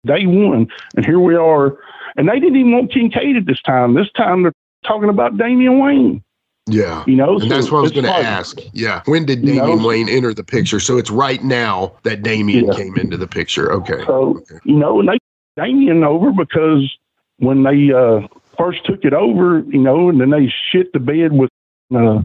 day 0.06 0.26
one, 0.26 0.68
and 0.96 1.06
here 1.06 1.20
we 1.20 1.34
are. 1.36 1.78
And 2.18 2.28
they 2.28 2.40
didn't 2.40 2.58
even 2.58 2.72
want 2.74 2.92
Kincaid 2.94 3.38
at 3.38 3.46
this 3.46 3.62
time. 3.62 3.96
This 3.96 4.12
time 4.18 4.44
they're 4.44 4.54
talking 4.86 5.10
about 5.10 5.38
Damian 5.38 5.80
Wayne. 5.80 6.22
Yeah. 6.68 7.04
You 7.08 7.16
know, 7.16 7.36
and 7.36 7.44
so 7.44 7.48
that's 7.48 7.72
what 7.72 7.80
I 7.80 7.82
was 7.84 7.92
going 7.94 8.06
to 8.06 8.12
ask. 8.12 8.60
Yeah. 8.74 9.02
When 9.06 9.26
did 9.26 9.40
You 9.40 9.56
Damian 9.56 9.80
know? 9.80 9.88
Wayne 9.88 10.10
enter 10.10 10.34
the 10.34 10.44
picture? 10.44 10.80
So 10.82 10.98
it's 10.98 11.12
right 11.12 11.44
now 11.44 11.94
that 12.04 12.22
Damian 12.22 12.66
Yeah. 12.66 12.74
came 12.74 12.98
into 12.98 13.18
the 13.18 13.28
picture. 13.28 13.72
Okay. 13.72 14.04
So, 14.06 14.40
Okay. 14.40 14.60
you 14.66 14.76
know, 14.76 15.00
and 15.00 15.08
they 15.10 15.18
Damien 15.58 16.04
over 16.04 16.32
because 16.32 16.92
when 17.38 17.64
they 17.64 17.92
uh, 17.94 18.28
first 18.58 18.86
took 18.86 19.06
it 19.06 19.14
over, 19.14 19.64
you 19.70 19.80
know, 19.80 20.10
and 20.10 20.20
then 20.20 20.32
they 20.32 20.52
shit 20.72 20.92
the 20.92 21.00
bed 21.00 21.32
with, 21.32 21.50
uh, 21.96 22.24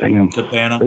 damn, 0.00 0.30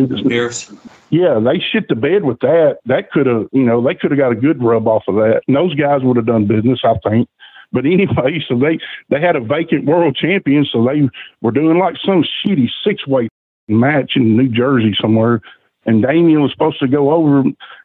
just- 0.08 0.28
Pierce. 0.28 0.73
yeah, 1.10 1.39
they 1.39 1.60
shit 1.60 1.88
the 1.88 1.95
bed 1.95 2.23
with 2.23 2.39
that. 2.39 2.78
That 2.86 3.12
could 3.12 3.26
have, 3.28 3.47
you 3.52 3.63
know, 3.63 3.82
they 3.82 3.95
could 3.95 4.12
have 4.12 4.17
got 4.19 4.32
a 4.32 4.36
good 4.36 4.62
rub 4.63 4.88
off 4.88 5.04
of 5.08 5.15
that. 5.15 5.41
And 5.47 5.56
those 5.56 5.76
guys 5.76 6.02
would 6.04 6.17
have 6.17 6.26
done 6.26 6.45
business, 6.47 6.82
I 6.84 6.95
think. 7.08 7.28
But 7.71 7.86
anyway, 7.86 8.43
so 8.47 8.58
they 8.58 8.80
they 9.10 9.19
had 9.19 9.36
a 9.36 9.41
vacant 9.41 9.86
world 9.86 10.15
champion, 10.15 10.65
so 10.71 10.86
they 10.86 11.10
were 11.41 11.52
doing 11.52 11.78
like 11.80 11.95
some 12.06 12.23
shitty 12.23 12.69
six 12.86 13.08
way 13.08 13.30
match 13.67 14.13
in 14.15 14.36
New 14.38 14.49
Jersey 14.49 14.95
somewhere. 14.99 15.41
And 15.86 16.02
Damien 16.02 16.41
was 16.41 16.52
supposed 16.52 16.80
to 16.80 16.88
go 16.88 17.12
over, 17.12 17.39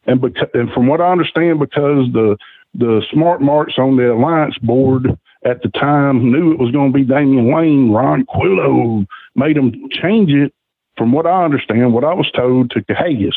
and 0.05 0.21
beca- 0.21 0.53
and 0.53 0.71
from 0.71 0.87
what 0.87 1.01
I 1.01 1.11
understand, 1.11 1.59
because 1.59 2.05
the 2.13 2.37
the 2.75 3.01
smart 3.11 3.41
marks 3.41 3.73
on 3.77 3.97
the 3.97 4.13
alliance 4.13 4.57
board 4.59 5.17
at 5.43 5.61
the 5.63 5.69
time 5.69 6.31
knew 6.31 6.51
it 6.51 6.59
was 6.59 6.71
going 6.71 6.93
to 6.93 6.97
be 6.97 7.03
Damian 7.03 7.51
Wayne, 7.51 7.89
Ronquillo 7.89 9.05
made 9.35 9.55
them 9.55 9.73
change 9.91 10.31
it. 10.31 10.53
From 10.99 11.13
what 11.13 11.25
I 11.25 11.45
understand, 11.45 11.93
what 11.93 12.03
I 12.03 12.13
was 12.13 12.29
told 12.29 12.69
to 12.71 12.81
Kahagas, 12.81 13.33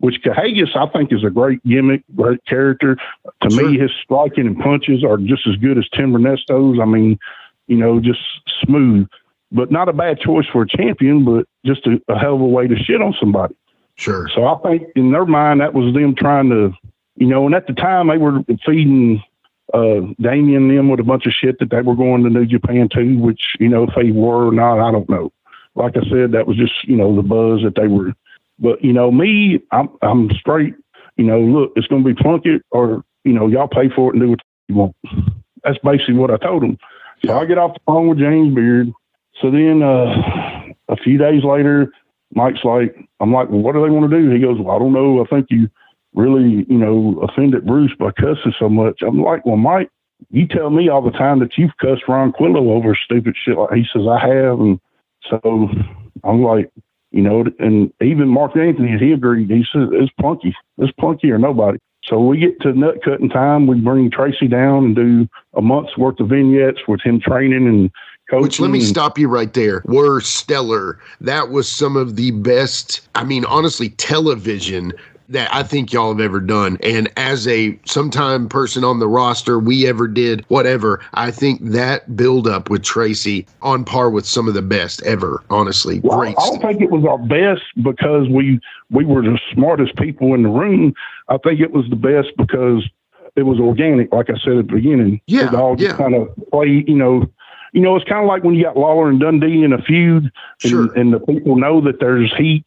which 0.00 0.16
Kahagas 0.22 0.74
I 0.76 0.86
think 0.88 1.12
is 1.12 1.22
a 1.24 1.30
great 1.30 1.64
gimmick, 1.64 2.02
great 2.16 2.44
character. 2.46 2.96
To 3.42 3.50
Sure. 3.50 3.70
me, 3.70 3.78
his 3.78 3.92
striking 4.02 4.46
and 4.46 4.58
punches 4.58 5.04
are 5.04 5.16
just 5.16 5.46
as 5.46 5.54
good 5.56 5.78
as 5.78 5.88
Tim 5.90 6.14
Ernesto's. 6.14 6.78
I 6.82 6.84
mean, 6.84 7.18
you 7.68 7.76
know, 7.76 8.00
just 8.00 8.20
smooth, 8.60 9.06
but 9.52 9.70
not 9.70 9.88
a 9.88 9.92
bad 9.92 10.18
choice 10.20 10.46
for 10.52 10.62
a 10.62 10.68
champion, 10.68 11.24
but 11.24 11.46
just 11.64 11.86
a, 11.86 12.00
a 12.08 12.18
hell 12.18 12.34
of 12.34 12.40
a 12.40 12.44
way 12.44 12.66
to 12.66 12.76
shit 12.76 13.00
on 13.00 13.14
somebody. 13.20 13.54
Sure. 13.94 14.28
So 14.34 14.44
I 14.44 14.58
think 14.58 14.88
in 14.96 15.12
their 15.12 15.24
mind 15.24 15.60
that 15.60 15.74
was 15.74 15.94
them 15.94 16.14
trying 16.14 16.50
to, 16.50 16.72
you 17.14 17.26
know, 17.28 17.46
and 17.46 17.54
at 17.54 17.66
the 17.68 17.72
time 17.72 18.08
they 18.08 18.18
were 18.18 18.40
feeding 18.66 19.22
uh 19.74 20.00
Damien 20.20 20.68
them 20.74 20.88
with 20.88 21.00
a 21.00 21.04
bunch 21.04 21.26
of 21.26 21.32
shit 21.32 21.58
that 21.60 21.70
they 21.70 21.80
were 21.82 21.96
going 21.96 22.22
to 22.24 22.30
New 22.30 22.46
Japan 22.46 22.88
to, 22.92 23.16
which, 23.18 23.56
you 23.58 23.68
know, 23.68 23.84
if 23.84 23.90
they 23.96 24.10
were 24.10 24.48
or 24.48 24.52
not, 24.52 24.80
I 24.80 24.90
don't 24.92 25.08
know. 25.08 25.32
Like 25.76 25.96
I 25.96 26.02
said, 26.10 26.32
that 26.32 26.46
was 26.46 26.56
just, 26.56 26.72
you 26.84 26.96
know, 26.96 27.14
the 27.14 27.22
buzz 27.22 27.62
that 27.62 27.74
they 27.76 27.86
were 27.86 28.12
but 28.58 28.82
you 28.82 28.92
know, 28.92 29.10
me, 29.10 29.60
I'm 29.72 29.88
I'm 30.02 30.30
straight, 30.30 30.74
you 31.16 31.24
know, 31.24 31.40
look, 31.40 31.72
it's 31.76 31.86
gonna 31.86 32.04
be 32.04 32.14
Plunkett 32.14 32.62
or, 32.70 33.04
you 33.24 33.32
know, 33.32 33.46
y'all 33.48 33.68
pay 33.68 33.88
for 33.94 34.10
it 34.10 34.16
and 34.16 34.22
do 34.22 34.30
what 34.30 34.40
you 34.68 34.74
want. 34.74 34.96
That's 35.62 35.78
basically 35.84 36.14
what 36.14 36.30
I 36.30 36.36
told 36.38 36.62
them. 36.62 36.78
So 37.24 37.36
I 37.38 37.44
get 37.44 37.58
off 37.58 37.74
the 37.74 37.80
phone 37.86 38.08
with 38.08 38.18
James 38.18 38.54
Beard. 38.54 38.92
So 39.40 39.50
then 39.50 39.82
uh 39.82 40.14
a 40.88 40.96
few 40.96 41.18
days 41.18 41.42
later, 41.44 41.92
Mike's 42.34 42.64
like, 42.64 42.96
I'm 43.20 43.32
like, 43.32 43.50
well, 43.50 43.60
what 43.60 43.74
do 43.74 43.82
they 43.82 43.90
want 43.90 44.10
to 44.10 44.16
do? 44.16 44.30
He 44.30 44.40
goes, 44.40 44.58
well, 44.60 44.76
I 44.76 44.78
don't 44.78 44.92
know. 44.92 45.22
I 45.22 45.26
think 45.26 45.46
you 45.50 45.68
really, 46.14 46.64
you 46.68 46.78
know, 46.78 47.20
offended 47.20 47.66
Bruce 47.66 47.92
by 47.98 48.10
cussing 48.12 48.54
so 48.58 48.68
much. 48.68 49.02
I'm 49.02 49.20
like, 49.20 49.44
well, 49.44 49.56
Mike, 49.56 49.90
you 50.30 50.46
tell 50.46 50.70
me 50.70 50.88
all 50.88 51.02
the 51.02 51.10
time 51.10 51.40
that 51.40 51.58
you've 51.58 51.76
cussed 51.78 52.04
Ronquillo 52.08 52.70
over 52.70 52.96
stupid 53.04 53.34
shit. 53.36 53.58
Like 53.58 53.74
he 53.74 53.84
says, 53.92 54.06
I 54.08 54.26
have. 54.26 54.60
And 54.60 54.80
so 55.30 55.68
I'm 56.24 56.42
like, 56.42 56.70
you 57.10 57.22
know, 57.22 57.44
and 57.58 57.92
even 58.02 58.28
Mark 58.28 58.56
Anthony, 58.56 58.98
he 58.98 59.12
agreed. 59.12 59.50
He 59.50 59.64
said, 59.72 59.88
it's 59.92 60.12
Plunky. 60.20 60.52
It's 60.78 60.92
Plunky 61.00 61.30
or 61.30 61.38
nobody. 61.38 61.78
So 62.04 62.20
we 62.20 62.38
get 62.38 62.60
to 62.60 62.72
nut 62.72 62.96
cutting 63.04 63.28
time. 63.28 63.66
We 63.66 63.80
bring 63.80 64.10
Tracy 64.10 64.46
down 64.48 64.84
and 64.84 64.96
do 64.96 65.28
a 65.54 65.60
month's 65.60 65.96
worth 65.96 66.20
of 66.20 66.28
vignettes 66.28 66.80
with 66.86 67.00
him 67.02 67.20
training 67.20 67.66
and 67.66 67.90
coaching. 68.30 68.42
Which 68.42 68.60
let 68.60 68.70
me 68.70 68.78
and- 68.78 68.88
stop 68.88 69.18
you 69.18 69.28
right 69.28 69.52
there. 69.52 69.82
Were 69.86 70.20
stellar. 70.20 71.00
That 71.20 71.50
was 71.50 71.68
some 71.68 71.96
of 71.96 72.16
the 72.16 72.30
best, 72.32 73.08
I 73.14 73.24
mean, 73.24 73.44
honestly, 73.46 73.88
television 73.88 74.92
that 75.28 75.52
I 75.54 75.62
think 75.62 75.92
y'all 75.92 76.10
have 76.10 76.20
ever 76.20 76.40
done. 76.40 76.78
And 76.82 77.10
as 77.16 77.46
a 77.48 77.78
sometime 77.84 78.48
person 78.48 78.84
on 78.84 78.98
the 78.98 79.08
roster, 79.08 79.58
we 79.58 79.86
ever 79.86 80.06
did 80.08 80.44
whatever. 80.48 81.00
I 81.14 81.30
think 81.30 81.60
that 81.64 82.16
build 82.16 82.46
up 82.46 82.70
with 82.70 82.82
Tracy 82.82 83.46
on 83.62 83.84
par 83.84 84.10
with 84.10 84.26
some 84.26 84.48
of 84.48 84.54
the 84.54 84.62
best 84.62 85.02
ever. 85.02 85.42
Honestly, 85.50 86.00
Well, 86.00 86.18
great. 86.18 86.36
I 86.38 86.40
don't 86.46 86.58
stuff. 86.58 86.70
think 86.70 86.82
it 86.82 86.90
was 86.90 87.04
our 87.04 87.18
best 87.18 87.62
because 87.82 88.28
we 88.28 88.60
we 88.90 89.04
were 89.04 89.22
the 89.22 89.38
smartest 89.52 89.96
people 89.96 90.34
in 90.34 90.42
the 90.42 90.48
room. 90.48 90.94
I 91.28 91.38
think 91.38 91.60
it 91.60 91.72
was 91.72 91.88
the 91.90 91.96
best 91.96 92.28
because 92.36 92.88
it 93.34 93.42
was 93.42 93.58
organic, 93.58 94.12
like 94.12 94.30
I 94.30 94.38
said 94.38 94.56
at 94.58 94.66
the 94.68 94.74
beginning. 94.74 95.20
Yeah, 95.26 95.48
it 95.48 95.54
all 95.54 95.76
just 95.76 95.90
yeah. 95.90 95.96
kind 95.96 96.14
of 96.14 96.28
play. 96.52 96.84
You 96.86 96.94
know, 96.94 97.28
you 97.72 97.82
know, 97.82 97.96
it's 97.96 98.08
kind 98.08 98.22
of 98.22 98.28
like 98.28 98.44
when 98.44 98.54
you 98.54 98.62
got 98.64 98.76
Lawler 98.76 99.08
and 99.10 99.20
Dundee 99.20 99.62
in 99.62 99.72
a 99.72 99.82
feud, 99.82 100.22
and, 100.62 100.70
Sure. 100.70 100.92
and 100.94 101.12
the 101.12 101.20
people 101.20 101.56
know 101.56 101.80
that 101.82 102.00
there's 102.00 102.34
heat. 102.36 102.64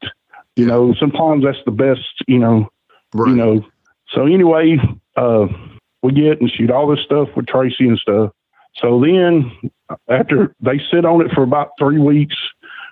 You 0.60 0.66
know, 0.66 0.94
sometimes 1.00 1.44
that's 1.44 1.64
the 1.66 1.72
best. 1.72 2.02
You 2.28 2.40
know, 2.40 2.70
Right. 3.14 3.30
you 3.30 3.36
know. 3.36 3.66
So 4.10 4.26
anyway, 4.26 4.78
uh, 5.16 5.48
we 6.04 6.12
get 6.14 6.42
and 6.42 6.52
shoot 6.52 6.72
all 6.72 6.88
this 6.88 7.04
stuff 7.06 7.30
with 7.36 7.48
Tracy 7.48 7.88
and 7.88 7.98
stuff. 7.98 8.32
So 8.76 9.02
then, 9.02 9.52
after 10.10 10.56
they 10.62 10.80
sit 10.92 11.06
on 11.06 11.26
it 11.26 11.32
for 11.34 11.44
about 11.44 11.72
three 11.80 12.00
weeks, 12.00 12.36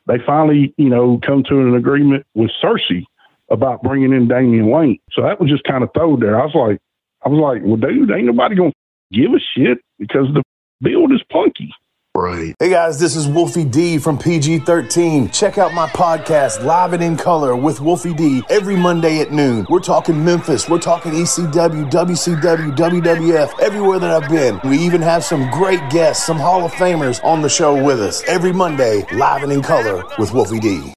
they 0.07 0.17
finally, 0.25 0.73
you 0.77 0.89
know, 0.89 1.19
come 1.25 1.43
to 1.49 1.59
an 1.59 1.75
agreement 1.75 2.25
with 2.33 2.51
Searcy 2.63 3.03
about 3.49 3.81
bringing 3.83 4.13
in 4.13 4.27
Damian 4.27 4.69
Wayne. 4.69 4.99
So 5.11 5.21
that 5.21 5.39
was 5.39 5.49
just 5.49 5.63
kind 5.63 5.83
of 5.83 5.89
thrown 5.93 6.19
there. 6.19 6.39
I 6.39 6.45
was 6.45 6.55
like, 6.55 6.79
I 7.25 7.29
was 7.29 7.39
like, 7.39 7.61
well, 7.65 7.77
dude, 7.77 8.11
ain't 8.11 8.25
nobody 8.25 8.55
gonna 8.55 8.73
give 9.11 9.31
a 9.33 9.39
shit 9.39 9.79
because 9.99 10.27
the 10.33 10.43
build 10.81 11.11
is 11.13 11.21
Plunky. 11.31 11.69
Right. 12.17 12.55
Hey 12.59 12.69
guys, 12.69 12.99
this 12.99 13.15
is 13.15 13.27
Wolfie 13.27 13.63
D 13.63 13.97
from 13.97 14.17
PG 14.17 14.59
13. 14.59 15.29
Check 15.29 15.57
out 15.57 15.73
my 15.73 15.87
podcast, 15.87 16.63
Live 16.63 16.93
and 16.93 17.03
in 17.03 17.15
Color 17.15 17.55
with 17.55 17.79
Wolfie 17.79 18.13
D, 18.13 18.41
every 18.49 18.75
Monday 18.75 19.19
at 19.19 19.31
noon. 19.31 19.65
We're 19.69 19.79
talking 19.79 20.23
Memphis, 20.23 20.67
we're 20.67 20.79
talking 20.79 21.11
ECW, 21.13 21.89
WCW, 21.89 22.75
WWF, 22.75 23.59
everywhere 23.59 23.99
that 23.99 24.11
I've 24.11 24.29
been. 24.29 24.59
We 24.69 24.77
even 24.79 25.01
have 25.01 25.23
some 25.23 25.49
great 25.51 25.81
guests, 25.89 26.25
some 26.25 26.37
Hall 26.37 26.65
of 26.65 26.71
Famers 26.73 27.23
on 27.23 27.41
the 27.41 27.49
show 27.49 27.81
with 27.81 28.01
us. 28.01 28.23
Every 28.27 28.51
Monday, 28.51 29.05
Live 29.13 29.43
and 29.43 29.51
in 29.51 29.61
Color 29.61 30.03
with 30.17 30.33
Wolfie 30.33 30.59
D. 30.59 30.96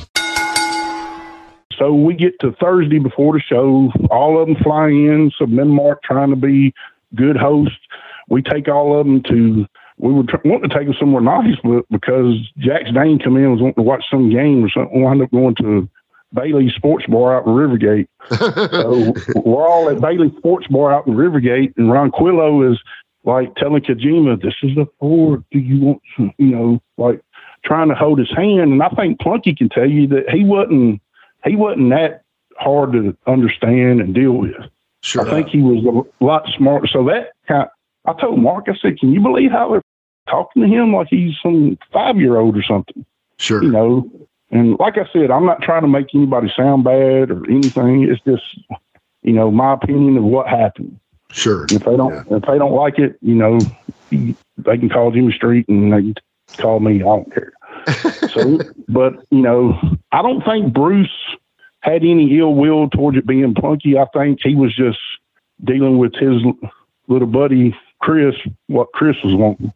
So 1.81 1.95
we 1.95 2.13
get 2.13 2.39
to 2.41 2.51
Thursday 2.51 2.99
before 2.99 3.33
the 3.33 3.39
show. 3.39 3.91
All 4.11 4.39
of 4.39 4.47
them 4.47 4.55
fly 4.63 4.89
in. 4.89 5.31
So 5.37 5.47
me 5.47 5.63
Mark 5.63 6.03
trying 6.03 6.29
to 6.29 6.35
be 6.35 6.75
good 7.15 7.35
hosts. 7.35 7.79
We 8.29 8.43
take 8.43 8.67
all 8.67 8.99
of 8.99 9.07
them 9.07 9.23
to. 9.23 9.65
We 9.97 10.13
were 10.13 10.23
tr- 10.23 10.37
wanting 10.45 10.69
to 10.69 10.75
take 10.75 10.87
them 10.87 10.95
somewhere 10.99 11.21
nice, 11.21 11.55
but 11.63 11.85
because 11.89 12.35
Jax 12.57 12.91
Dane 12.93 13.19
come 13.19 13.35
in 13.37 13.51
was 13.51 13.61
wanting 13.61 13.75
to 13.75 13.81
watch 13.81 14.03
some 14.09 14.29
game 14.29 14.63
or 14.63 14.69
something, 14.69 14.95
we 14.95 15.03
wound 15.03 15.21
up 15.21 15.31
going 15.31 15.55
to 15.55 15.89
Bailey 16.33 16.71
Sports 16.75 17.05
Bar 17.07 17.37
out 17.37 17.45
in 17.45 17.53
Rivergate. 17.53 18.07
so 18.71 19.13
we're 19.41 19.67
all 19.67 19.89
at 19.89 20.01
Bailey 20.01 20.31
Sports 20.37 20.67
Bar 20.67 20.93
out 20.93 21.07
in 21.07 21.13
Rivergate, 21.13 21.73
and 21.77 21.91
Ronquillo 21.91 22.71
is 22.71 22.79
like 23.23 23.55
telling 23.55 23.81
Kojima, 23.81 24.39
"This 24.39 24.55
is 24.61 24.75
the 24.75 24.85
Ford. 24.99 25.43
Do 25.51 25.57
you 25.57 25.81
want, 25.81 26.01
some, 26.15 26.31
you 26.37 26.47
know, 26.47 26.81
like 26.97 27.21
trying 27.65 27.89
to 27.89 27.95
hold 27.95 28.19
his 28.19 28.31
hand?" 28.35 28.71
And 28.71 28.83
I 28.83 28.89
think 28.89 29.19
Plunky 29.19 29.57
can 29.57 29.69
tell 29.69 29.89
you 29.89 30.07
that 30.09 30.29
he 30.29 30.43
wasn't 30.43 31.01
he 31.45 31.55
wasn't 31.55 31.89
that 31.89 32.23
hard 32.57 32.93
to 32.93 33.17
understand 33.27 34.01
and 34.01 34.13
deal 34.13 34.33
with. 34.33 34.55
Sure. 35.01 35.27
I 35.27 35.29
think 35.29 35.47
he 35.49 35.61
was 35.61 35.83
a 35.83 36.23
lot 36.23 36.47
smarter. 36.57 36.87
So 36.87 37.03
that 37.05 37.31
kind 37.47 37.67
I 38.05 38.13
told 38.13 38.39
Mark, 38.39 38.65
I 38.67 38.75
said, 38.75 38.99
"Can 38.99 39.11
you 39.11 39.21
believe 39.21 39.51
how 39.51 39.71
they're 39.71 39.83
talking 40.29 40.61
to 40.63 40.67
him 40.67 40.93
like 40.93 41.07
he's 41.09 41.35
some 41.41 41.77
five 41.91 42.17
year 42.17 42.37
old 42.37 42.57
or 42.57 42.63
something?" 42.63 43.05
Sure. 43.37 43.63
You 43.63 43.71
know. 43.71 44.09
And 44.51 44.77
like 44.79 44.97
I 44.97 45.05
said, 45.13 45.31
I'm 45.31 45.45
not 45.45 45.61
trying 45.61 45.83
to 45.83 45.87
make 45.87 46.13
anybody 46.13 46.51
sound 46.55 46.83
bad 46.83 47.31
or 47.31 47.49
anything. 47.49 48.03
It's 48.03 48.21
just, 48.27 48.43
you 49.21 49.31
know, 49.31 49.49
my 49.49 49.73
opinion 49.73 50.17
of 50.17 50.23
what 50.23 50.47
happened. 50.47 50.99
Sure. 51.31 51.63
If 51.71 51.85
they 51.85 51.95
don't, 51.95 52.13
if 52.29 52.43
they 52.43 52.57
don't 52.57 52.73
like 52.73 52.99
it, 52.99 53.17
you 53.21 53.35
know, 53.35 53.59
they 54.09 54.77
can 54.77 54.89
call 54.89 55.11
Jimmy 55.11 55.31
Street 55.31 55.69
and 55.69 55.93
they 55.93 56.01
can 56.01 56.15
call 56.57 56.81
me. 56.81 56.95
I 56.95 56.99
don't 56.99 57.33
care. 57.33 57.53
So, 58.29 58.59
but 58.87 59.13
you 59.29 59.41
know, 59.41 59.79
I 60.11 60.21
don't 60.21 60.43
think 60.43 60.73
Bruce 60.73 61.09
had 61.81 62.03
any 62.03 62.37
ill 62.37 62.53
will 62.53 62.89
towards 62.89 63.17
it 63.17 63.25
being 63.25 63.53
Plunky. 63.53 63.97
I 63.97 64.05
think 64.17 64.39
he 64.41 64.55
was 64.55 64.75
just 64.75 64.99
dealing 65.63 65.97
with 65.97 66.13
his 66.15 66.41
little 67.07 67.27
buddy 67.27 67.75
Chris, 67.99 68.35
what 68.67 68.91
Chris 68.93 69.15
was 69.23 69.35
wanting, 69.35 69.73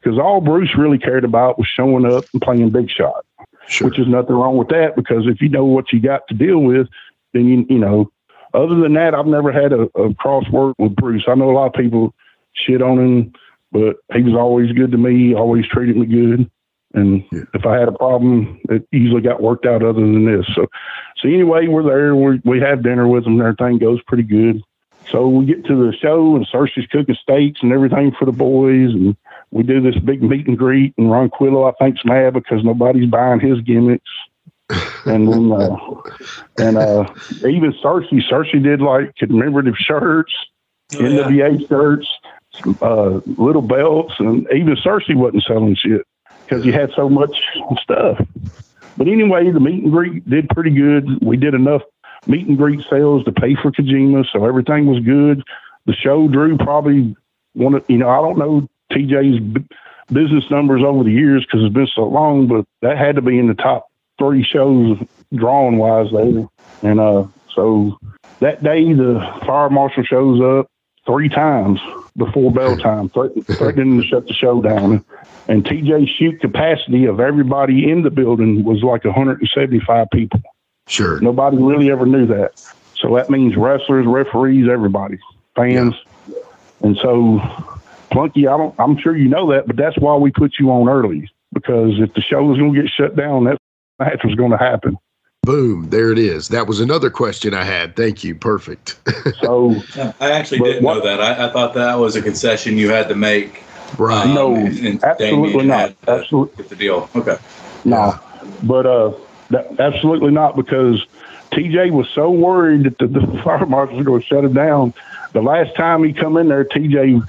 because 0.00 0.18
all 0.18 0.40
Bruce 0.40 0.76
really 0.76 0.98
cared 0.98 1.24
about 1.24 1.58
was 1.58 1.68
showing 1.68 2.04
up 2.04 2.24
and 2.32 2.42
playing 2.42 2.70
big 2.70 2.90
shot, 2.90 3.24
sure. 3.68 3.88
which 3.88 3.98
is 3.98 4.08
nothing 4.08 4.34
wrong 4.34 4.56
with 4.56 4.68
that. 4.68 4.96
Because 4.96 5.26
if 5.26 5.40
you 5.40 5.48
know 5.48 5.64
what 5.64 5.92
you 5.92 6.00
got 6.00 6.26
to 6.28 6.34
deal 6.34 6.58
with, 6.58 6.88
then 7.32 7.46
you 7.46 7.66
you 7.68 7.78
know. 7.78 8.10
Other 8.54 8.76
than 8.76 8.94
that, 8.94 9.14
I've 9.14 9.26
never 9.26 9.52
had 9.52 9.72
a, 9.74 9.82
a 9.82 10.08
crossword 10.14 10.72
with 10.78 10.96
Bruce. 10.96 11.24
I 11.28 11.34
know 11.34 11.50
a 11.50 11.52
lot 11.52 11.66
of 11.66 11.74
people 11.74 12.14
shit 12.54 12.80
on 12.80 12.98
him, 12.98 13.32
but 13.70 13.96
he 14.14 14.22
was 14.22 14.34
always 14.34 14.72
good 14.72 14.90
to 14.92 14.98
me. 14.98 15.34
Always 15.34 15.66
treated 15.68 15.96
me 15.96 16.06
good. 16.06 16.50
And 16.94 17.24
yeah. 17.30 17.42
if 17.54 17.66
I 17.66 17.78
had 17.78 17.88
a 17.88 17.92
problem, 17.92 18.60
it 18.70 18.86
usually 18.90 19.20
got 19.20 19.42
worked 19.42 19.66
out 19.66 19.82
other 19.82 20.00
than 20.00 20.24
this. 20.24 20.46
So, 20.54 20.66
so 21.18 21.28
anyway, 21.28 21.66
we're 21.66 21.82
there. 21.82 22.16
We 22.16 22.40
we 22.44 22.60
have 22.60 22.82
dinner 22.82 23.06
with 23.06 23.24
them. 23.24 23.40
And 23.40 23.42
everything 23.42 23.78
goes 23.78 24.00
pretty 24.06 24.22
good. 24.22 24.62
So 25.10 25.28
we 25.28 25.46
get 25.46 25.64
to 25.66 25.86
the 25.86 25.96
show, 25.96 26.36
and 26.36 26.46
Searcy's 26.48 26.86
cooking 26.90 27.16
steaks 27.22 27.60
and 27.62 27.72
everything 27.72 28.12
for 28.18 28.26
the 28.26 28.32
boys, 28.32 28.92
and 28.92 29.16
we 29.50 29.62
do 29.62 29.80
this 29.80 29.98
big 29.98 30.22
meet 30.22 30.46
and 30.46 30.58
greet. 30.58 30.94
And 30.98 31.10
Ronquillo, 31.10 31.70
I 31.70 31.72
think's 31.82 32.04
mad 32.04 32.34
because 32.34 32.62
nobody's 32.62 33.08
buying 33.08 33.40
his 33.40 33.60
gimmicks. 33.62 34.10
and 35.06 35.32
then, 35.32 35.50
uh, 35.50 35.76
and 36.58 36.76
uh, 36.76 37.10
even 37.46 37.72
Searcy, 37.82 38.20
Searcy 38.30 38.62
did 38.62 38.82
like 38.82 39.14
commemorative 39.16 39.76
shirts, 39.76 40.34
oh, 40.94 40.98
NWA 40.98 41.58
yeah. 41.58 41.66
shirts, 41.66 42.08
uh, 42.82 43.20
little 43.38 43.62
belts, 43.62 44.12
and 44.18 44.46
even 44.54 44.76
Searcy 44.76 45.14
wasn't 45.14 45.44
selling 45.44 45.74
shit 45.74 46.06
because 46.48 46.64
you 46.64 46.72
had 46.72 46.90
so 46.96 47.08
much 47.08 47.36
stuff. 47.82 48.18
But 48.96 49.08
anyway, 49.08 49.50
the 49.50 49.60
meet 49.60 49.84
and 49.84 49.92
greet 49.92 50.28
did 50.28 50.48
pretty 50.48 50.70
good. 50.70 51.22
We 51.22 51.36
did 51.36 51.54
enough 51.54 51.82
meet 52.26 52.46
and 52.46 52.58
greet 52.58 52.84
sales 52.90 53.24
to 53.24 53.32
pay 53.32 53.54
for 53.54 53.70
Kojima, 53.70 54.26
so 54.32 54.44
everything 54.44 54.86
was 54.86 55.04
good. 55.04 55.42
The 55.86 55.94
show 55.94 56.28
drew 56.28 56.56
probably 56.56 57.16
one 57.54 57.74
of, 57.74 57.84
you 57.88 57.98
know, 57.98 58.08
I 58.08 58.16
don't 58.16 58.38
know 58.38 58.68
TJ's 58.92 59.40
b- 59.40 59.66
business 60.12 60.50
numbers 60.50 60.82
over 60.84 61.04
the 61.04 61.10
years 61.10 61.44
because 61.44 61.64
it's 61.64 61.74
been 61.74 61.88
so 61.94 62.04
long, 62.04 62.46
but 62.48 62.64
that 62.82 62.98
had 62.98 63.16
to 63.16 63.22
be 63.22 63.38
in 63.38 63.48
the 63.48 63.54
top 63.54 63.86
three 64.18 64.42
shows 64.42 64.98
drawing 65.34 65.78
wise 65.78 66.10
there. 66.12 66.48
And 66.82 67.00
uh, 67.00 67.26
so 67.54 67.98
that 68.40 68.62
day, 68.62 68.92
the 68.92 69.20
fire 69.46 69.70
marshal 69.70 70.02
shows 70.02 70.40
up 70.40 70.70
three 71.08 71.30
times 71.30 71.80
before 72.18 72.52
bell 72.52 72.76
time, 72.76 73.08
threatening 73.08 74.00
to 74.00 74.06
shut 74.06 74.26
the 74.26 74.34
show 74.34 74.60
down. 74.60 75.02
And 75.48 75.64
TJ's 75.64 76.10
shoot 76.10 76.38
capacity 76.40 77.06
of 77.06 77.18
everybody 77.18 77.90
in 77.90 78.02
the 78.02 78.10
building 78.10 78.62
was 78.62 78.82
like 78.82 79.04
175 79.04 80.06
people. 80.12 80.42
Sure. 80.86 81.18
Nobody 81.20 81.56
really 81.56 81.90
ever 81.90 82.04
knew 82.04 82.26
that. 82.26 82.60
So 82.94 83.16
that 83.16 83.30
means 83.30 83.56
wrestlers, 83.56 84.06
referees, 84.06 84.68
everybody, 84.68 85.18
fans. 85.56 85.94
Yeah. 86.26 86.34
And 86.82 86.96
so, 86.98 87.38
Plunky, 88.12 88.46
I 88.46 88.56
don't, 88.58 88.74
I'm 88.78 88.98
sure 88.98 89.16
you 89.16 89.28
know 89.28 89.50
that, 89.52 89.66
but 89.66 89.76
that's 89.76 89.96
why 89.96 90.16
we 90.16 90.30
put 90.30 90.54
you 90.58 90.70
on 90.70 90.88
early 90.88 91.30
because 91.54 91.98
if 91.98 92.12
the 92.12 92.20
show 92.20 92.44
was 92.44 92.58
going 92.58 92.74
to 92.74 92.82
get 92.82 92.90
shut 92.90 93.16
down, 93.16 93.44
that 93.44 93.56
match 93.98 94.20
was 94.24 94.34
going 94.34 94.50
to 94.50 94.58
happen. 94.58 94.98
Boom! 95.42 95.88
There 95.88 96.12
it 96.12 96.18
is. 96.18 96.48
That 96.48 96.66
was 96.66 96.80
another 96.80 97.10
question 97.10 97.54
I 97.54 97.64
had. 97.64 97.96
Thank 97.96 98.22
you. 98.22 98.34
Perfect. 98.34 98.98
so 99.40 99.74
I 100.20 100.30
actually 100.32 100.60
didn't 100.60 100.82
what, 100.82 100.98
know 100.98 101.04
that. 101.04 101.20
I, 101.20 101.48
I, 101.48 101.52
thought 101.52 101.74
that 101.74 101.94
was 101.94 102.16
a 102.16 102.22
concession 102.22 102.76
you 102.76 102.90
had 102.90 103.08
to 103.08 103.14
make. 103.14 103.62
Right. 103.96 104.26
Um, 104.26 104.34
no, 104.34 104.54
and, 104.54 105.02
absolutely 105.02 105.64
not. 105.64 105.94
Absolutely. 106.06 106.56
Get 106.56 106.68
the 106.68 106.76
deal. 106.76 107.08
Okay. 107.16 107.38
No, 107.84 108.20
but 108.62 108.84
uh, 108.84 109.14
that, 109.50 109.80
absolutely 109.80 110.32
not 110.32 110.56
because 110.56 111.06
TJ 111.52 111.92
was 111.92 112.08
so 112.10 112.30
worried 112.30 112.84
that 112.84 112.98
the, 112.98 113.06
the 113.06 113.42
fire 113.42 113.64
marshal 113.64 113.96
was 113.96 114.06
going 114.06 114.20
to 114.20 114.26
shut 114.26 114.44
him 114.44 114.52
down. 114.52 114.92
The 115.32 115.42
last 115.42 115.74
time 115.76 116.04
he 116.04 116.12
come 116.12 116.36
in 116.36 116.48
there, 116.48 116.64
TJ 116.64 117.26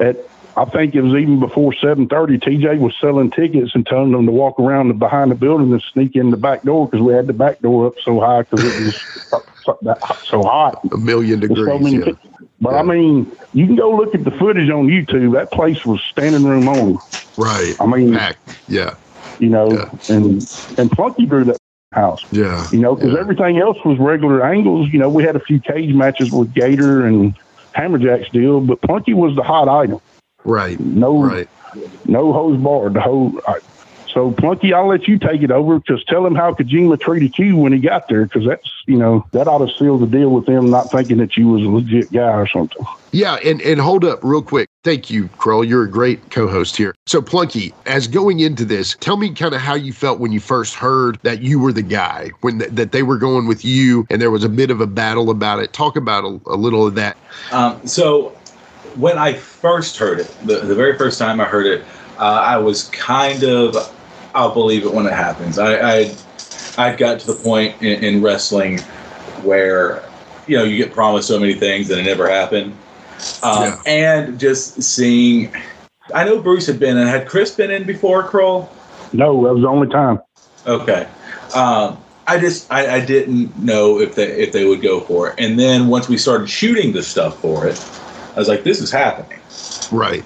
at 0.00 0.16
I 0.56 0.64
think 0.64 0.94
it 0.94 1.00
was 1.00 1.14
even 1.14 1.40
before 1.40 1.72
7:30. 1.72 2.38
TJ 2.40 2.78
was 2.78 2.94
selling 3.00 3.30
tickets 3.30 3.74
and 3.74 3.84
telling 3.86 4.12
them 4.12 4.26
to 4.26 4.32
walk 4.32 4.60
around 4.60 4.88
the, 4.88 4.94
behind 4.94 5.30
the 5.30 5.34
building 5.34 5.72
and 5.72 5.82
sneak 5.92 6.14
in 6.14 6.30
the 6.30 6.36
back 6.36 6.62
door 6.62 6.86
because 6.86 7.04
we 7.04 7.12
had 7.12 7.26
the 7.26 7.32
back 7.32 7.60
door 7.60 7.88
up 7.88 7.94
so 8.04 8.20
high 8.20 8.42
because 8.42 8.64
it 8.64 8.84
was 8.84 9.42
so, 9.64 9.78
so 10.24 10.42
hot. 10.42 10.80
A 10.92 10.96
million 10.96 11.40
degrees. 11.40 11.66
So 11.66 11.78
yeah. 11.78 12.12
But 12.60 12.70
yeah. 12.70 12.78
I 12.78 12.82
mean, 12.82 13.30
you 13.52 13.66
can 13.66 13.74
go 13.74 13.96
look 13.96 14.14
at 14.14 14.24
the 14.24 14.30
footage 14.30 14.70
on 14.70 14.86
YouTube. 14.86 15.32
That 15.32 15.50
place 15.50 15.84
was 15.84 16.00
standing 16.02 16.44
room 16.44 16.68
only. 16.68 16.98
Right. 17.36 17.74
I 17.80 17.86
mean, 17.86 18.14
Packed. 18.14 18.58
yeah. 18.68 18.94
You 19.40 19.48
know, 19.48 19.72
yeah. 19.72 20.14
and 20.14 20.34
and 20.78 20.90
Plunky 20.90 21.28
drew 21.28 21.44
that 21.44 21.58
house. 21.92 22.24
Yeah. 22.30 22.66
You 22.70 22.78
know, 22.78 22.94
because 22.94 23.16
everything 23.16 23.58
else 23.58 23.78
was 23.84 23.98
regular 23.98 24.44
angles. 24.44 24.92
You 24.92 25.00
know, 25.00 25.08
we 25.08 25.24
had 25.24 25.34
a 25.34 25.40
few 25.40 25.58
cage 25.58 25.92
matches 25.92 26.30
with 26.30 26.54
Gator 26.54 27.06
and 27.06 27.34
Hammerjack's 27.74 28.30
deal, 28.30 28.60
but 28.60 28.80
Plunky 28.80 29.14
was 29.14 29.34
the 29.34 29.42
hot 29.42 29.68
item. 29.68 30.00
Right. 30.44 30.78
No, 30.78 31.22
right. 31.22 31.48
no 32.06 32.32
hose 32.32 32.60
bar. 32.60 32.90
The 32.90 33.00
whole. 33.00 33.32
So 34.14 34.30
Plunky, 34.30 34.72
I'll 34.72 34.86
let 34.86 35.08
you 35.08 35.18
take 35.18 35.42
it 35.42 35.50
over 35.50 35.80
because 35.80 36.04
tell 36.04 36.24
him 36.24 36.36
how 36.36 36.54
Kojima 36.54 37.00
treated 37.00 37.36
you 37.36 37.56
when 37.56 37.72
he 37.72 37.80
got 37.80 38.08
there 38.08 38.24
because 38.24 38.46
that's 38.46 38.70
you 38.86 38.96
know 38.96 39.26
that 39.32 39.48
ought 39.48 39.66
to 39.66 39.74
seal 39.76 39.98
the 39.98 40.06
deal 40.06 40.30
with 40.30 40.46
them 40.46 40.70
not 40.70 40.92
thinking 40.92 41.18
that 41.18 41.36
you 41.36 41.48
was 41.48 41.62
a 41.62 41.68
legit 41.68 42.12
guy 42.12 42.32
or 42.32 42.46
something. 42.46 42.86
Yeah, 43.10 43.34
and 43.44 43.60
and 43.62 43.80
hold 43.80 44.04
up 44.04 44.20
real 44.22 44.40
quick. 44.40 44.68
Thank 44.84 45.10
you, 45.10 45.24
Krull. 45.38 45.66
You're 45.66 45.82
a 45.82 45.90
great 45.90 46.30
co-host 46.30 46.76
here. 46.76 46.94
So 47.06 47.20
Plunky, 47.20 47.72
as 47.86 48.06
going 48.06 48.38
into 48.38 48.64
this, 48.64 48.96
tell 49.00 49.16
me 49.16 49.34
kind 49.34 49.52
of 49.52 49.60
how 49.60 49.74
you 49.74 49.92
felt 49.92 50.20
when 50.20 50.30
you 50.30 50.40
first 50.40 50.74
heard 50.74 51.18
that 51.24 51.42
you 51.42 51.58
were 51.58 51.72
the 51.72 51.82
guy 51.82 52.30
when 52.42 52.60
th- 52.60 52.70
that 52.70 52.92
they 52.92 53.02
were 53.02 53.18
going 53.18 53.48
with 53.48 53.64
you, 53.64 54.06
and 54.10 54.22
there 54.22 54.30
was 54.30 54.44
a 54.44 54.48
bit 54.48 54.70
of 54.70 54.80
a 54.80 54.86
battle 54.86 55.28
about 55.28 55.58
it. 55.58 55.72
Talk 55.72 55.96
about 55.96 56.24
a, 56.24 56.40
a 56.46 56.56
little 56.56 56.86
of 56.86 56.94
that. 56.94 57.16
Um, 57.50 57.84
so 57.84 58.36
when 58.96 59.18
I 59.18 59.34
first 59.34 59.96
heard 59.96 60.20
it, 60.20 60.36
the, 60.44 60.60
the 60.60 60.74
very 60.74 60.96
first 60.96 61.18
time 61.18 61.40
I 61.40 61.44
heard 61.44 61.66
it, 61.66 61.84
uh, 62.18 62.42
I 62.44 62.56
was 62.56 62.88
kind 62.88 63.42
of, 63.42 63.76
I'll 64.34 64.54
believe 64.54 64.84
it 64.84 64.92
when 64.92 65.06
it 65.06 65.12
happens. 65.12 65.58
I, 65.58 65.76
I, 65.76 66.16
I 66.76 66.96
got 66.96 67.20
to 67.20 67.26
the 67.26 67.34
point 67.34 67.80
in, 67.82 68.02
in 68.04 68.22
wrestling 68.22 68.80
where, 69.42 70.02
you 70.46 70.56
know, 70.56 70.64
you 70.64 70.76
get 70.76 70.92
promised 70.92 71.28
so 71.28 71.38
many 71.38 71.54
things 71.54 71.90
and 71.90 72.00
it 72.00 72.04
never 72.04 72.28
happened. 72.28 72.72
Um, 73.42 73.62
yeah. 73.62 73.80
And 73.86 74.40
just 74.40 74.82
seeing, 74.82 75.54
I 76.14 76.24
know 76.24 76.40
Bruce 76.40 76.66
had 76.66 76.78
been 76.78 76.96
in. 76.98 77.06
Had 77.06 77.28
Chris 77.28 77.54
been 77.54 77.70
in 77.70 77.84
before, 77.84 78.24
Krull? 78.28 78.68
No, 79.12 79.42
that 79.44 79.54
was 79.54 79.62
the 79.62 79.68
only 79.68 79.88
time. 79.88 80.20
Okay. 80.66 81.08
Um, 81.54 81.98
I 82.26 82.38
just 82.38 82.70
I, 82.72 82.96
I 82.96 83.04
didn't 83.04 83.56
know 83.58 84.00
if 84.00 84.14
they 84.14 84.26
if 84.26 84.52
they 84.52 84.64
would 84.64 84.82
go 84.82 85.00
for 85.00 85.30
it. 85.30 85.34
And 85.38 85.58
then 85.58 85.88
once 85.88 86.08
we 86.08 86.16
started 86.16 86.48
shooting 86.48 86.92
the 86.92 87.02
stuff 87.02 87.38
for 87.40 87.66
it, 87.66 87.76
I 88.34 88.38
was 88.38 88.48
like, 88.48 88.64
this 88.64 88.80
is 88.80 88.90
happening. 88.90 89.38
Right. 89.92 90.24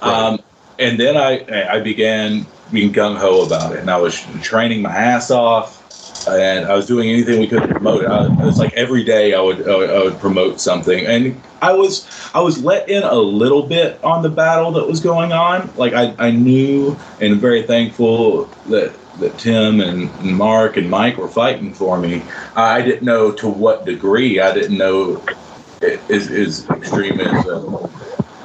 Um, 0.00 0.40
and 0.78 0.98
then 0.98 1.16
I 1.16 1.76
I 1.76 1.80
began 1.80 2.46
being 2.72 2.92
gung 2.92 3.16
ho 3.16 3.44
about 3.44 3.72
it, 3.72 3.80
and 3.80 3.90
I 3.90 3.98
was 3.98 4.20
training 4.40 4.82
my 4.82 4.90
ass 4.90 5.30
off, 5.30 6.26
and 6.26 6.66
I 6.66 6.74
was 6.74 6.86
doing 6.86 7.10
anything 7.10 7.40
we 7.40 7.46
could 7.46 7.62
to 7.62 7.68
promote 7.68 8.04
it. 8.04 8.10
I, 8.10 8.26
it 8.26 8.44
was 8.44 8.58
like 8.58 8.72
every 8.72 9.04
day 9.04 9.34
I 9.34 9.40
would 9.40 9.68
I 9.68 9.76
would, 9.76 9.90
I 9.90 10.02
would 10.04 10.18
promote 10.18 10.60
something, 10.60 11.06
and 11.06 11.40
I 11.60 11.72
was 11.72 12.08
I 12.34 12.40
was 12.40 12.62
let 12.62 12.88
in 12.88 13.02
a 13.02 13.14
little 13.14 13.62
bit 13.62 14.02
on 14.02 14.22
the 14.22 14.30
battle 14.30 14.72
that 14.72 14.86
was 14.86 15.00
going 15.00 15.32
on. 15.32 15.70
Like 15.76 15.92
I, 15.92 16.14
I 16.18 16.30
knew 16.30 16.96
and 17.20 17.40
very 17.40 17.62
thankful 17.62 18.46
that 18.66 18.94
that 19.20 19.38
Tim 19.38 19.80
and 19.80 20.10
Mark 20.24 20.76
and 20.76 20.88
Mike 20.88 21.18
were 21.18 21.28
fighting 21.28 21.74
for 21.74 21.98
me. 21.98 22.22
I 22.56 22.82
didn't 22.82 23.04
know 23.04 23.30
to 23.32 23.48
what 23.48 23.84
degree. 23.84 24.40
I 24.40 24.52
didn't 24.54 24.78
know 24.78 25.22
as, 25.82 26.30
is 26.30 26.68
extreme 26.70 27.20
as 27.20 27.46
uh, 27.46 27.88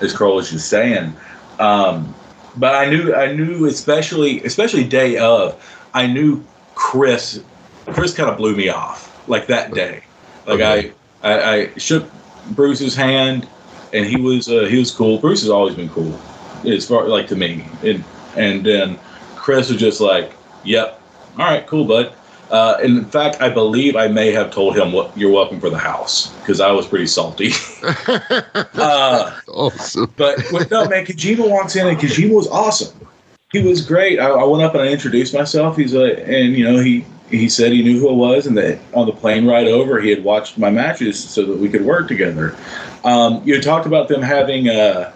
as 0.01 0.13
Krolich 0.13 0.53
is 0.53 0.65
saying. 0.65 1.15
Um, 1.59 2.13
but 2.57 2.75
I 2.75 2.89
knew 2.89 3.13
I 3.13 3.31
knew 3.33 3.65
especially 3.65 4.43
especially 4.43 4.83
day 4.83 5.17
of 5.17 5.61
I 5.93 6.07
knew 6.07 6.43
Chris 6.75 7.43
Chris 7.87 8.13
kind 8.13 8.29
of 8.29 8.37
blew 8.37 8.55
me 8.55 8.69
off 8.69 9.27
like 9.27 9.47
that 9.47 9.73
day. 9.73 10.03
Like 10.45 10.59
Okay. 10.59 10.93
I, 11.23 11.31
I 11.31 11.53
I 11.53 11.77
shook 11.77 12.09
Bruce's 12.51 12.95
hand 12.95 13.47
and 13.93 14.05
he 14.05 14.19
was 14.19 14.49
uh, 14.49 14.65
he 14.65 14.79
was 14.79 14.91
cool. 14.91 15.19
Bruce 15.19 15.41
has 15.41 15.49
always 15.49 15.75
been 15.75 15.89
cool 15.89 16.19
as 16.65 16.87
far 16.87 17.07
like 17.07 17.27
to 17.27 17.35
me. 17.35 17.65
And 17.83 18.03
and 18.35 18.65
then 18.65 18.99
Chris 19.35 19.69
was 19.69 19.79
just 19.79 20.01
like, 20.01 20.33
"Yep, 20.63 21.01
all 21.37 21.45
right, 21.45 21.65
cool, 21.67 21.85
bud." 21.85 22.13
Uh, 22.49 22.77
in 22.81 23.03
fact, 23.05 23.41
I 23.41 23.49
believe 23.49 23.95
I 23.95 24.07
may 24.07 24.31
have 24.31 24.51
told 24.51 24.77
him 24.77 24.93
what 24.93 25.15
you're 25.17 25.31
welcome 25.31 25.59
for 25.59 25.69
the 25.69 25.77
house 25.77 26.33
because 26.39 26.61
I 26.61 26.71
was 26.71 26.87
pretty 26.87 27.07
salty. 27.07 27.51
uh, 27.83 29.39
awesome. 29.47 30.13
but 30.15 30.39
but 30.51 30.71
no, 30.71 30.87
man, 30.87 31.05
Kojima 31.05 31.49
walks 31.49 31.75
in 31.75 31.87
and 31.87 31.97
Kojima 31.97 32.33
was 32.33 32.47
awesome. 32.47 32.97
He 33.51 33.61
was 33.61 33.85
great. 33.85 34.19
I, 34.19 34.29
I 34.29 34.43
went 34.45 34.63
up 34.63 34.73
and 34.75 34.83
I 34.83 34.87
introduced 34.87 35.33
myself. 35.33 35.75
He's 35.75 35.93
like, 35.93 36.19
and 36.19 36.53
you 36.53 36.63
know, 36.63 36.79
he 36.79 37.05
he 37.29 37.49
said 37.49 37.73
he 37.73 37.83
knew 37.83 37.99
who 37.99 38.09
I 38.09 38.13
was, 38.13 38.47
and 38.47 38.57
that 38.57 38.79
on 38.93 39.05
the 39.05 39.13
plane 39.13 39.45
ride 39.45 39.67
over, 39.67 39.99
he 39.99 40.09
had 40.09 40.23
watched 40.23 40.57
my 40.57 40.69
matches 40.69 41.21
so 41.21 41.45
that 41.45 41.57
we 41.57 41.67
could 41.67 41.83
work 41.83 42.07
together. 42.07 42.55
Um, 43.03 43.41
you 43.45 43.59
talked 43.61 43.85
about 43.85 44.07
them 44.07 44.21
having 44.21 44.69
uh, 44.69 45.11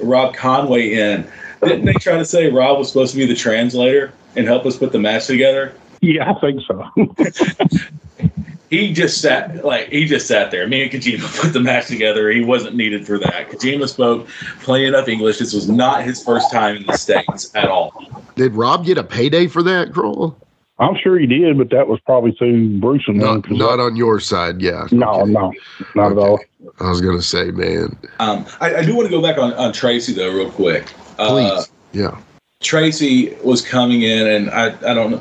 Rob 0.00 0.34
Conway 0.34 0.94
in. 0.94 1.26
Didn't 1.62 1.84
they 1.86 1.94
try 1.94 2.16
to 2.16 2.24
say 2.24 2.50
Rob 2.50 2.78
was 2.78 2.88
supposed 2.88 3.12
to 3.12 3.18
be 3.18 3.26
the 3.26 3.34
translator 3.34 4.12
and 4.36 4.46
help 4.46 4.66
us 4.66 4.76
put 4.76 4.92
the 4.92 4.98
match 4.98 5.26
together? 5.26 5.74
Yeah, 6.04 6.32
I 6.32 6.40
think 6.40 6.60
so. 6.66 6.86
he 8.70 8.92
just 8.92 9.20
sat 9.22 9.64
like 9.64 9.88
he 9.88 10.04
just 10.04 10.26
sat 10.26 10.50
there. 10.50 10.66
Me 10.68 10.82
and 10.82 10.92
Kojima 10.92 11.40
put 11.40 11.52
the 11.54 11.60
match 11.60 11.86
together. 11.86 12.30
He 12.30 12.42
wasn't 12.44 12.76
needed 12.76 13.06
for 13.06 13.18
that. 13.18 13.48
Kojima 13.50 13.88
spoke 13.88 14.28
plenty 14.60 14.84
enough 14.84 15.08
English. 15.08 15.38
This 15.38 15.54
was 15.54 15.68
not 15.68 16.04
his 16.04 16.22
first 16.22 16.52
time 16.52 16.76
in 16.76 16.86
the 16.86 16.96
states 16.98 17.50
at 17.54 17.68
all. 17.68 17.92
Did 18.36 18.52
Rob 18.54 18.84
get 18.84 18.98
a 18.98 19.04
payday 19.04 19.46
for 19.46 19.62
that, 19.62 19.92
Krull? 19.92 20.34
I'm 20.78 20.96
sure 20.96 21.18
he 21.18 21.26
did, 21.26 21.56
but 21.56 21.70
that 21.70 21.86
was 21.88 22.00
probably 22.00 22.32
through 22.32 22.80
Bruce 22.80 23.04
and 23.06 23.20
them. 23.20 23.26
Not, 23.36 23.44
'cause 23.44 23.56
not 23.56 23.80
on 23.80 23.96
your 23.96 24.20
side, 24.20 24.60
yeah. 24.60 24.86
No, 24.90 25.20
Okay. 25.22 25.30
no, 25.30 25.52
not 25.94 26.12
at 26.12 26.18
all. 26.18 26.40
I 26.80 26.90
was 26.90 27.00
gonna 27.00 27.22
say, 27.22 27.50
man, 27.52 27.96
Um, 28.18 28.44
I, 28.60 28.76
I 28.76 28.84
do 28.84 28.94
want 28.94 29.06
to 29.08 29.10
go 29.10 29.22
back 29.22 29.38
on, 29.38 29.54
on 29.54 29.72
Tracy 29.72 30.12
though, 30.12 30.34
real 30.34 30.50
quick. 30.50 30.92
Uh, 31.18 31.28
please, 31.28 31.68
yeah. 31.92 32.16
Tracy 32.60 33.36
was 33.44 33.62
coming 33.62 34.02
in, 34.02 34.26
and 34.26 34.50
I, 34.50 34.66
I 34.90 34.94
don't 34.94 35.12
know. 35.12 35.20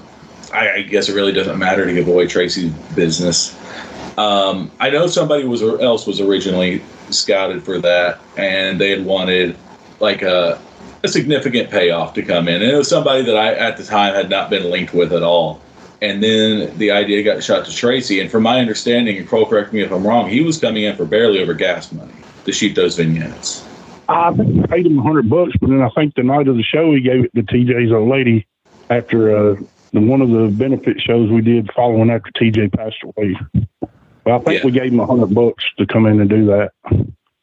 I, 0.53 0.75
I 0.75 0.81
guess 0.83 1.09
it 1.09 1.15
really 1.15 1.31
doesn't 1.31 1.57
matter 1.57 1.85
to 1.85 1.93
give 1.93 2.07
away 2.07 2.27
Tracy's 2.27 2.71
business. 2.95 3.57
Um, 4.17 4.71
I 4.79 4.89
know 4.89 5.07
somebody 5.07 5.45
was 5.45 5.63
else 5.63 6.05
was 6.05 6.21
originally 6.21 6.83
scouted 7.09 7.63
for 7.63 7.79
that, 7.79 8.19
and 8.37 8.79
they 8.79 8.91
had 8.91 9.03
wanted 9.03 9.57
like 9.99 10.21
a, 10.21 10.61
a 11.03 11.07
significant 11.07 11.71
payoff 11.71 12.13
to 12.13 12.21
come 12.21 12.47
in, 12.47 12.61
and 12.61 12.71
it 12.71 12.77
was 12.77 12.87
somebody 12.87 13.23
that 13.23 13.35
I 13.35 13.53
at 13.55 13.77
the 13.77 13.83
time 13.83 14.13
had 14.13 14.29
not 14.29 14.49
been 14.49 14.69
linked 14.69 14.93
with 14.93 15.11
at 15.13 15.23
all. 15.23 15.61
And 16.01 16.21
then 16.21 16.77
the 16.77 16.91
idea 16.91 17.23
got 17.23 17.41
shot 17.41 17.65
to 17.65 17.73
Tracy, 17.73 18.19
and 18.19 18.29
from 18.29 18.43
my 18.43 18.59
understanding, 18.59 19.17
and 19.17 19.27
Krull, 19.27 19.49
correct 19.49 19.71
me 19.71 19.81
if 19.81 19.91
I'm 19.91 20.05
wrong, 20.05 20.29
he 20.29 20.41
was 20.41 20.59
coming 20.59 20.83
in 20.83 20.95
for 20.97 21.05
barely 21.05 21.41
over 21.41 21.53
gas 21.53 21.91
money 21.93 22.13
to 22.45 22.51
shoot 22.51 22.75
those 22.75 22.97
vignettes. 22.97 23.65
I 24.09 24.31
paid 24.69 24.85
him 24.85 24.99
a 24.99 25.01
hundred 25.01 25.29
bucks, 25.29 25.53
but 25.61 25.69
then 25.69 25.81
I 25.81 25.89
think 25.95 26.13
the 26.15 26.23
night 26.23 26.49
of 26.49 26.57
the 26.57 26.63
show 26.63 26.93
he 26.93 26.99
gave 26.99 27.23
it 27.23 27.33
to 27.35 27.41
TJ's 27.41 27.91
old 27.91 28.09
lady 28.09 28.45
after 28.89 29.35
uh, 29.35 29.55
the, 29.93 30.01
one 30.01 30.21
of 30.21 30.29
the 30.29 30.47
benefit 30.47 30.99
shows 30.99 31.29
we 31.29 31.41
did 31.41 31.71
following 31.75 32.09
after 32.09 32.31
TJ 32.31 32.73
passed 32.75 32.97
away. 33.03 33.37
But 34.23 34.33
I 34.33 34.39
think 34.39 34.59
Yeah. 34.59 34.65
we 34.65 34.71
gave 34.71 34.91
him 34.91 34.99
a 34.99 35.05
hundred 35.05 35.33
bucks 35.33 35.63
to 35.77 35.85
come 35.85 36.05
in 36.05 36.19
and 36.19 36.29
do 36.29 36.45
that. 36.47 36.71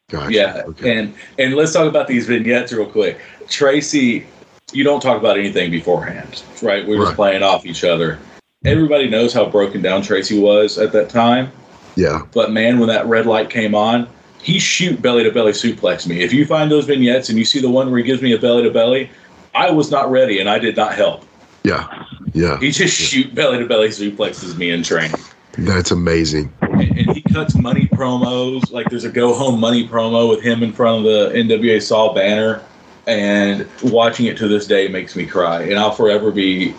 Gotcha. 0.09 0.33
Yeah, 0.33 0.61
Okay. 0.67 0.97
and 0.97 1.13
and 1.39 1.55
let's 1.55 1.71
talk 1.73 1.87
about 1.87 2.07
these 2.07 2.27
vignettes 2.27 2.73
real 2.73 2.85
quick. 2.85 3.19
Tracy, 3.47 4.25
you 4.73 4.83
don't 4.83 5.01
talk 5.01 5.17
about 5.17 5.37
anything 5.37 5.71
beforehand, 5.71 6.43
right? 6.61 6.85
We 6.85 6.97
were 6.97 7.05
Right. 7.05 7.15
playing 7.15 7.43
off 7.43 7.65
each 7.65 7.83
other. 7.83 8.19
Everybody 8.65 9.09
knows 9.09 9.33
how 9.33 9.45
broken 9.45 9.81
down 9.81 10.01
Tracy 10.01 10.37
was 10.39 10.77
at 10.77 10.91
that 10.91 11.09
time, 11.09 11.51
yeah. 11.95 12.21
but 12.33 12.51
man, 12.51 12.77
when 12.79 12.89
that 12.89 13.05
red 13.07 13.25
light 13.25 13.49
came 13.49 13.73
on, 13.73 14.07
he 14.41 14.59
shoot 14.59 15.01
belly 15.01 15.23
to 15.23 15.31
belly 15.31 15.51
suplex 15.53 16.05
me. 16.07 16.21
If 16.21 16.33
you 16.33 16.45
find 16.45 16.69
those 16.69 16.85
vignettes 16.85 17.29
and 17.29 17.37
you 17.39 17.45
see 17.45 17.59
the 17.61 17.69
one 17.69 17.89
where 17.89 17.97
he 17.99 18.03
gives 18.03 18.21
me 18.21 18.33
a 18.33 18.37
belly 18.37 18.63
to 18.63 18.69
belly, 18.71 19.09
I 19.55 19.71
was 19.71 19.91
not 19.91 20.11
ready 20.11 20.39
and 20.39 20.49
I 20.49 20.59
did 20.59 20.75
not 20.75 20.93
help. 20.93 21.23
Yeah. 21.63 21.87
Yeah. 22.33 22.59
He 22.59 22.71
just 22.71 22.95
shoot 22.95 23.33
belly 23.33 23.59
to 23.59 23.65
belly 23.65 23.89
suplexes 23.89 24.57
me 24.57 24.71
and 24.71 24.83
training. 24.83 25.19
That's 25.57 25.91
amazing. 25.91 26.53
and, 26.61 26.81
and 26.97 27.11
he 27.11 27.21
cuts 27.21 27.55
money 27.55 27.87
promos. 27.87 28.71
Like 28.71 28.89
there's 28.89 29.03
a 29.03 29.11
go 29.11 29.33
home 29.33 29.59
money 29.59 29.87
promo 29.87 30.29
with 30.29 30.41
him 30.41 30.63
in 30.63 30.71
front 30.71 30.99
of 30.99 31.03
the 31.03 31.37
NWA 31.37 31.81
Saw 31.81 32.13
banner, 32.13 32.63
and 33.07 33.67
watching 33.83 34.27
it 34.27 34.37
to 34.37 34.47
this 34.47 34.65
day 34.67 34.87
makes 34.87 35.15
me 35.15 35.25
cry. 35.25 35.63
And 35.63 35.77
I'll 35.77 35.91
forever 35.91 36.31
be 36.31 36.73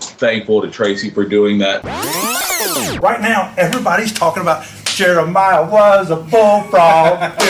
thankful 0.00 0.62
to 0.62 0.70
Tracy 0.70 1.10
for 1.10 1.24
doing 1.24 1.58
that. 1.58 1.84
Right 3.02 3.20
now, 3.20 3.52
everybody's 3.56 4.12
talking 4.12 4.42
about 4.42 4.64
Jeremiah 5.00 5.64
was 5.64 6.10
a 6.10 6.16
bullfrog. 6.16 7.32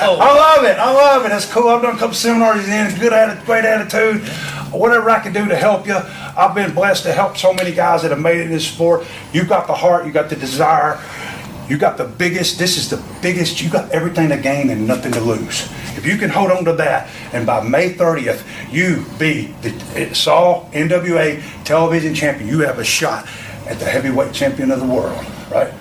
Oh. 0.00 0.18
I 0.20 0.34
love 0.34 0.64
it. 0.64 0.78
I 0.78 0.92
love 0.92 1.24
it. 1.26 1.32
It's 1.32 1.50
cool. 1.50 1.68
I've 1.68 1.82
done 1.82 1.96
a 1.96 1.98
couple 1.98 2.14
seminars 2.14 2.66
in. 2.66 2.86
It's 2.86 2.98
good 2.98 3.12
attitude, 3.12 3.44
great 3.44 3.64
attitude. 3.64 4.26
Whatever 4.72 5.10
I 5.10 5.20
can 5.20 5.32
do 5.32 5.46
to 5.46 5.56
help 5.56 5.86
you. 5.86 5.96
I've 5.96 6.54
been 6.54 6.72
blessed 6.74 7.02
to 7.04 7.12
help 7.12 7.36
so 7.36 7.52
many 7.52 7.72
guys 7.72 8.02
that 8.02 8.10
have 8.10 8.20
made 8.20 8.38
it 8.38 8.46
in 8.46 8.50
this 8.50 8.66
sport. 8.66 9.06
You've 9.32 9.48
got 9.48 9.66
the 9.66 9.74
heart. 9.74 10.06
You 10.06 10.12
got 10.12 10.30
the 10.30 10.36
desire. 10.36 11.00
You 11.68 11.76
got 11.78 11.96
the 11.98 12.04
biggest. 12.04 12.58
This 12.58 12.76
is 12.76 12.88
the 12.88 13.02
biggest. 13.20 13.60
You 13.60 13.70
got 13.70 13.90
everything 13.90 14.28
to 14.28 14.38
gain 14.38 14.70
and 14.70 14.86
nothing 14.86 15.12
to 15.12 15.20
lose. 15.20 15.70
If 15.96 16.06
you 16.06 16.16
can 16.16 16.30
hold 16.30 16.50
on 16.50 16.64
to 16.64 16.72
that, 16.74 17.10
and 17.32 17.44
by 17.44 17.62
May 17.62 17.94
30th, 17.94 18.44
you 18.72 19.04
be 19.18 19.54
the 19.62 20.14
Saw 20.14 20.64
NWA 20.70 21.42
television 21.64 22.14
champion, 22.14 22.48
you 22.48 22.60
have 22.60 22.78
a 22.78 22.84
shot 22.84 23.28
at 23.66 23.78
the 23.78 23.84
heavyweight 23.84 24.32
champion 24.32 24.70
of 24.70 24.80
the 24.80 24.86
world, 24.86 25.24
right? 25.50 25.72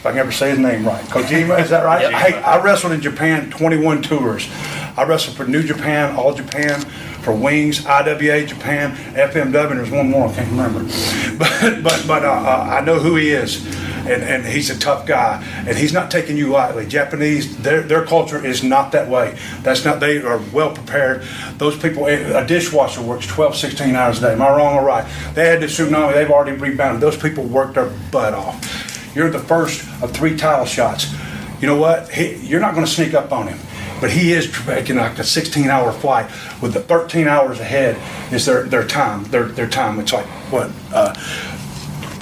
If 0.00 0.06
I 0.06 0.12
can 0.12 0.20
ever 0.20 0.32
say 0.32 0.48
his 0.48 0.58
name 0.58 0.86
right. 0.86 1.04
Kojima, 1.04 1.60
is 1.60 1.68
that 1.68 1.84
right? 1.84 2.10
Hey, 2.10 2.32
I 2.40 2.62
wrestled 2.64 2.94
in 2.94 3.02
Japan 3.02 3.50
21 3.50 4.00
tours. 4.00 4.48
I 4.96 5.04
wrestled 5.04 5.36
for 5.36 5.44
New 5.44 5.62
Japan, 5.62 6.16
All 6.16 6.32
Japan, 6.32 6.80
for 7.20 7.34
Wings, 7.34 7.84
IWA 7.84 8.46
Japan, 8.46 8.96
FMW, 9.14 9.70
and 9.72 9.78
there's 9.78 9.90
one 9.90 10.08
more 10.08 10.28
I 10.28 10.34
can't 10.34 10.50
remember. 10.52 10.90
But 11.40 11.82
but 11.82 12.04
but 12.06 12.24
uh, 12.24 12.28
uh, 12.28 12.68
I 12.70 12.80
know 12.82 12.98
who 12.98 13.16
he 13.16 13.30
is, 13.30 13.64
and, 14.06 14.22
and 14.22 14.44
he's 14.46 14.68
a 14.68 14.78
tough 14.78 15.06
guy, 15.06 15.42
and 15.66 15.76
he's 15.76 15.92
not 15.92 16.10
taking 16.10 16.36
you 16.36 16.48
lightly. 16.50 16.86
Japanese, 16.86 17.56
their 17.58 17.82
their 17.82 18.04
culture 18.04 18.44
is 18.44 18.62
not 18.62 18.92
that 18.92 19.08
way. 19.08 19.38
That's 19.62 19.84
not. 19.84 20.00
They 20.00 20.22
are 20.22 20.38
well 20.52 20.74
prepared. 20.74 21.24
Those 21.56 21.78
people, 21.78 22.06
a 22.06 22.46
dishwasher 22.46 23.00
works 23.02 23.26
12, 23.26 23.56
16 23.56 23.94
hours 23.96 24.18
a 24.18 24.20
day. 24.20 24.32
Am 24.32 24.42
I 24.42 24.50
wrong 24.50 24.76
or 24.76 24.84
right? 24.84 25.06
They 25.34 25.46
had 25.46 25.60
the 25.60 25.66
tsunami. 25.66 26.12
They've 26.14 26.30
already 26.30 26.56
rebounded. 26.56 27.00
Those 27.00 27.16
people 27.16 27.44
work 27.44 27.74
their 27.74 27.90
butt 28.10 28.34
off. 28.34 28.89
You're 29.14 29.30
the 29.30 29.38
first 29.38 29.82
of 30.02 30.12
three 30.12 30.36
title 30.36 30.66
shots. 30.66 31.12
You 31.60 31.66
know 31.66 31.76
what? 31.76 32.10
He, 32.10 32.36
you're 32.36 32.60
not 32.60 32.74
going 32.74 32.86
to 32.86 32.90
sneak 32.90 33.14
up 33.14 33.32
on 33.32 33.48
him. 33.48 33.58
But 34.00 34.10
he 34.10 34.32
is 34.32 34.66
making 34.66 34.96
like 34.96 35.18
a 35.18 35.22
16-hour 35.22 35.92
flight 35.92 36.30
with 36.62 36.72
the 36.72 36.80
13 36.80 37.28
hours 37.28 37.60
ahead 37.60 37.98
is 38.32 38.46
their, 38.46 38.62
their 38.62 38.86
time. 38.86 39.24
Their 39.24 39.44
their 39.44 39.68
time. 39.68 40.00
It's 40.00 40.12
like 40.12 40.24
what? 40.50 40.70
Uh, 40.92 41.14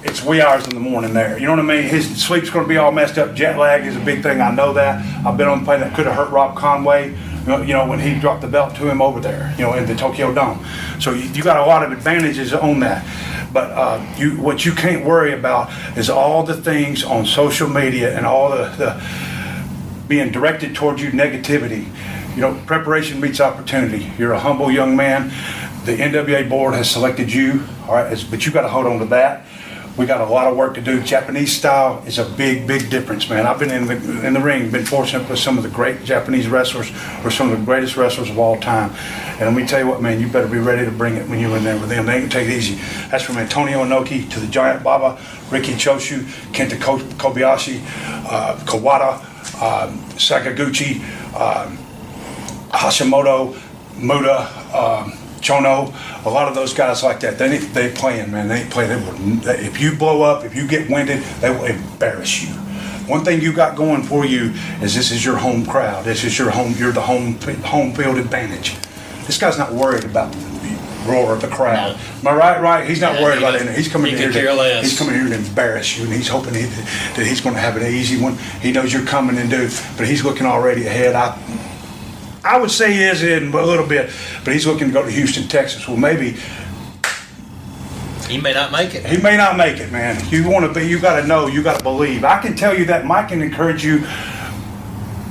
it's 0.03 0.25
wee 0.25 0.41
hours 0.41 0.65
in 0.67 0.75
the 0.75 0.81
morning 0.81 1.13
there. 1.13 1.39
You 1.39 1.47
know 1.47 1.53
what 1.53 1.61
I 1.61 1.81
mean? 1.81 1.83
His 1.85 2.21
sleep's 2.23 2.51
going 2.51 2.65
to 2.65 2.69
be 2.69 2.79
all 2.79 2.91
messed 2.91 3.19
up. 3.19 3.35
Jet 3.35 3.59
lag 3.59 3.85
is 3.85 3.97
a 3.97 4.01
big 4.01 4.23
thing. 4.23 4.41
I 4.41 4.51
know 4.53 4.73
that. 4.73 5.05
I've 5.25 5.37
been 5.37 5.49
on 5.49 5.61
the 5.61 5.65
plane 5.65 5.81
that 5.81 5.95
could 5.95 6.07
have 6.07 6.17
hurt 6.17 6.31
Rob 6.31 6.57
Conway. 6.57 7.17
You 7.49 7.75
know, 7.75 7.87
when 7.87 7.99
he 7.99 8.19
dropped 8.19 8.43
the 8.43 8.49
belt 8.49 8.75
to 8.77 8.91
him 8.91 9.01
over 9.01 9.21
there. 9.21 9.55
You 9.59 9.65
know, 9.65 9.75
in 9.75 9.87
the 9.87 9.95
Tokyo 9.95 10.33
Dome. 10.35 10.65
So 11.01 11.13
you, 11.13 11.29
you 11.31 11.43
got 11.43 11.57
a 11.57 11.67
lot 11.67 11.83
of 11.85 11.93
advantages 11.93 12.53
on 12.53 12.81
that. 12.81 13.05
But 13.53 13.71
uh, 13.71 14.15
you, 14.17 14.41
what 14.41 14.65
you 14.65 14.73
can't 14.73 15.05
worry 15.05 15.33
about 15.33 15.71
is 15.97 16.11
all 16.11 16.43
the 16.43 16.55
things 16.55 17.03
on 17.03 17.25
social 17.25 17.69
media 17.69 18.17
and 18.17 18.27
all 18.27 18.51
the, 18.51 18.69
the 18.77 19.03
being 20.07 20.33
directed 20.33 20.75
towards 20.75 21.03
you 21.03 21.11
negativity. 21.11 21.87
You 22.35 22.43
know, 22.43 22.63
preparation 22.67 23.21
meets 23.21 23.41
opportunity. 23.41 24.13
You're 24.19 24.33
a 24.33 24.41
humble 24.41 24.71
young 24.71 24.97
man. 24.97 25.31
The 25.85 25.97
NWA 25.97 26.49
board 26.49 26.75
has 26.75 26.91
selected 26.91 27.33
you, 27.33 27.65
all 27.89 27.95
right, 27.95 28.27
but 28.31 28.45
you 28.45 28.53
got 28.53 28.63
to 28.63 28.69
hold 28.69 28.87
on 28.87 28.99
to 28.99 29.07
that. 29.07 29.47
We 29.99 30.07
got 30.07 30.21
a 30.21 30.33
lot 30.33 30.47
of 30.47 30.57
work 30.57 30.75
to 30.75 30.81
do. 30.81 31.03
Japanese 31.03 31.57
style 31.57 32.05
is 32.07 32.19
a 32.19 32.25
big, 32.25 32.69
big 32.69 32.89
difference, 32.89 33.29
man. 33.29 33.49
I've 33.49 33.59
been 33.59 33.73
in 33.73 33.89
the 33.89 34.25
in 34.25 34.33
the 34.33 34.41
ring, 34.41 34.71
been 34.71 34.87
fortunate 34.87 35.29
with 35.29 35.41
some 35.41 35.59
of 35.59 35.65
the 35.65 35.69
great 35.69 36.05
Japanese 36.05 36.47
wrestlers, 36.47 36.93
or 37.25 37.33
some 37.33 37.51
of 37.51 37.59
the 37.59 37.65
greatest 37.65 37.97
wrestlers 37.97 38.31
of 38.31 38.39
all 38.39 38.61
time. 38.61 38.93
And 39.41 39.41
let 39.41 39.55
me 39.55 39.67
tell 39.67 39.81
you 39.81 39.89
what, 39.89 40.01
man, 40.01 40.21
you 40.21 40.29
better 40.29 40.47
be 40.47 40.59
ready 40.59 40.85
to 40.85 40.93
bring 40.93 41.17
it 41.17 41.29
when 41.29 41.41
you're 41.41 41.57
in 41.57 41.65
there 41.65 41.77
with 41.81 41.89
them. 41.89 42.07
They 42.07 42.21
can 42.21 42.31
take 42.31 42.47
it 42.47 42.53
easy. 42.53 42.77
That's 43.11 43.25
from 43.25 43.39
Antonio 43.39 43.85
Inoki 43.85 44.31
to 44.31 44.39
the 44.39 44.47
Giant 44.47 44.85
Baba, 44.85 45.21
Riki 45.51 45.73
Choshu, 45.73 46.23
Kenta 46.53 46.77
Kobayashi, 46.77 47.83
uh, 48.31 48.57
Kawada, 48.67 49.19
um, 49.61 49.99
Sakaguchi, 50.15 51.01
um, 51.35 51.77
Hashimoto, 52.71 53.61
Muta. 53.97 54.47
Um, 54.73 55.28
Chono, 55.41 55.95
a 56.25 56.29
lot 56.29 56.49
of 56.49 56.55
those 56.55 56.75
guys 56.75 57.03
like 57.03 57.21
that. 57.21 57.39
They 57.39 57.59
they 57.59 57.91
playing, 57.91 58.31
man. 58.31 58.49
They 58.49 58.65
play. 58.65 58.87
They 58.87 58.97
will. 58.97 59.49
If 59.49 59.81
you 59.81 59.95
blow 59.97 60.23
up, 60.23 60.45
if 60.45 60.55
you 60.55 60.67
get 60.67 60.91
winded, 60.91 61.23
they 61.41 61.51
will 61.51 61.65
embarrass 61.65 62.43
you. 62.43 62.55
One 63.09 63.25
thing 63.25 63.41
you 63.41 63.53
got 63.53 63.75
going 63.75 64.03
for 64.03 64.27
you 64.27 64.53
is 64.83 64.95
this 64.95 65.11
is 65.11 65.25
your 65.25 65.39
home 65.39 65.65
crowd. 65.65 66.05
This 66.05 66.25
is 66.25 66.39
your 66.39 66.51
home. 66.51 66.75
You're 66.77 66.93
the 66.93 67.01
home 67.01 67.39
home 67.63 67.95
field 67.95 68.19
advantage. 68.19 68.77
This 69.27 69.39
guy's 69.39 69.59
not 69.59 69.73
worried 69.73 70.05
about 70.05 70.33
the 70.33 70.79
roar 71.07 71.33
of 71.33 71.41
the 71.41 71.49
crowd. 71.49 71.97
Am 72.21 72.27
I 72.27 72.35
right? 72.35 72.61
Right. 72.61 72.89
He's 72.89 73.01
not 73.01 73.15
yeah, 73.15 73.23
worried 73.23 73.39
he 73.39 73.45
about 73.45 73.55
it. 73.61 73.75
He's 73.77 73.89
coming 73.89 74.13
he 74.13 74.19
here. 74.19 74.31
To, 74.31 74.81
he's 74.81 74.99
coming 74.99 75.15
here 75.15 75.29
to 75.29 75.35
embarrass 75.35 75.97
you, 75.97 76.05
and 76.05 76.13
he's 76.13 76.29
hoping 76.29 76.55
he, 76.55 76.63
that 76.63 77.27
he's 77.27 77.41
going 77.41 77.55
to 77.55 77.61
have 77.61 77.77
an 77.77 77.87
easy 77.87 78.21
one. 78.21 78.37
He 78.61 78.73
knows 78.73 78.93
you're 78.93 79.07
coming 79.07 79.39
and 79.39 79.49
do, 79.49 79.71
but 79.97 80.07
he's 80.07 80.25
looking 80.25 80.47
already 80.47 80.87
ahead. 80.87 81.15
I 81.15 81.37
I 82.45 82.59
would 82.59 82.71
say 82.71 82.93
he 82.93 83.03
is 83.03 83.23
in 83.23 83.53
a 83.53 83.65
little 83.65 83.87
bit, 83.87 84.11
but 84.45 84.53
he's 84.53 84.67
looking 84.67 84.89
to 84.89 84.93
go 84.93 85.03
to 85.05 85.11
Houston, 85.11 85.49
Texas. 85.49 85.87
Well, 85.87 85.97
maybe 85.97 86.37
he 88.29 88.39
may 88.39 88.53
not 88.53 88.71
make 88.71 88.95
it. 88.95 89.07
He 89.07 89.17
may 89.17 89.37
not 89.37 89.57
make 89.57 89.79
it, 89.79 89.91
man. 89.91 90.23
You 90.29 90.49
want 90.49 90.67
to 90.67 90.79
be. 90.79 90.87
You 90.87 91.01
got 91.01 91.21
to 91.21 91.27
know. 91.27 91.47
You 91.47 91.63
got 91.63 91.79
to 91.79 91.83
believe. 91.83 92.25
I 92.25 92.41
can 92.41 92.55
tell 92.55 92.79
you 92.79 92.85
that 92.87 93.07
Mike 93.07 93.29
can 93.29 93.41
encourage 93.41 93.85
you. 93.85 94.07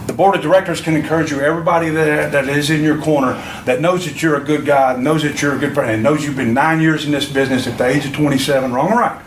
The 0.08 0.14
board 0.14 0.36
of 0.36 0.42
directors 0.42 0.82
can 0.82 0.96
encourage 0.96 1.30
you. 1.30 1.40
Everybody 1.40 1.90
that, 1.90 2.32
that 2.32 2.50
is 2.50 2.70
in 2.70 2.82
your 2.82 3.00
corner 3.00 3.34
that 3.66 3.82
knows 3.82 4.06
that 4.06 4.22
you're 4.22 4.38
a 4.38 4.44
good 4.44 4.66
guy, 4.66 4.96
knows 4.96 5.22
that 5.24 5.42
you're 5.42 5.56
a 5.56 5.60
good 5.60 5.74
friend, 5.76 5.92
and 5.92 6.02
knows 6.02 6.26
you've 6.26 6.38
been 6.38 6.54
nine 6.54 6.82
years 6.82 7.06
in 7.06 7.12
this 7.12 7.32
business 7.32 7.68
at 7.68 7.78
the 7.78 7.86
age 7.86 8.06
of 8.06 8.14
27. 8.14 8.74
Wrong 8.74 8.92
or 8.92 9.00
right? 9.00 9.22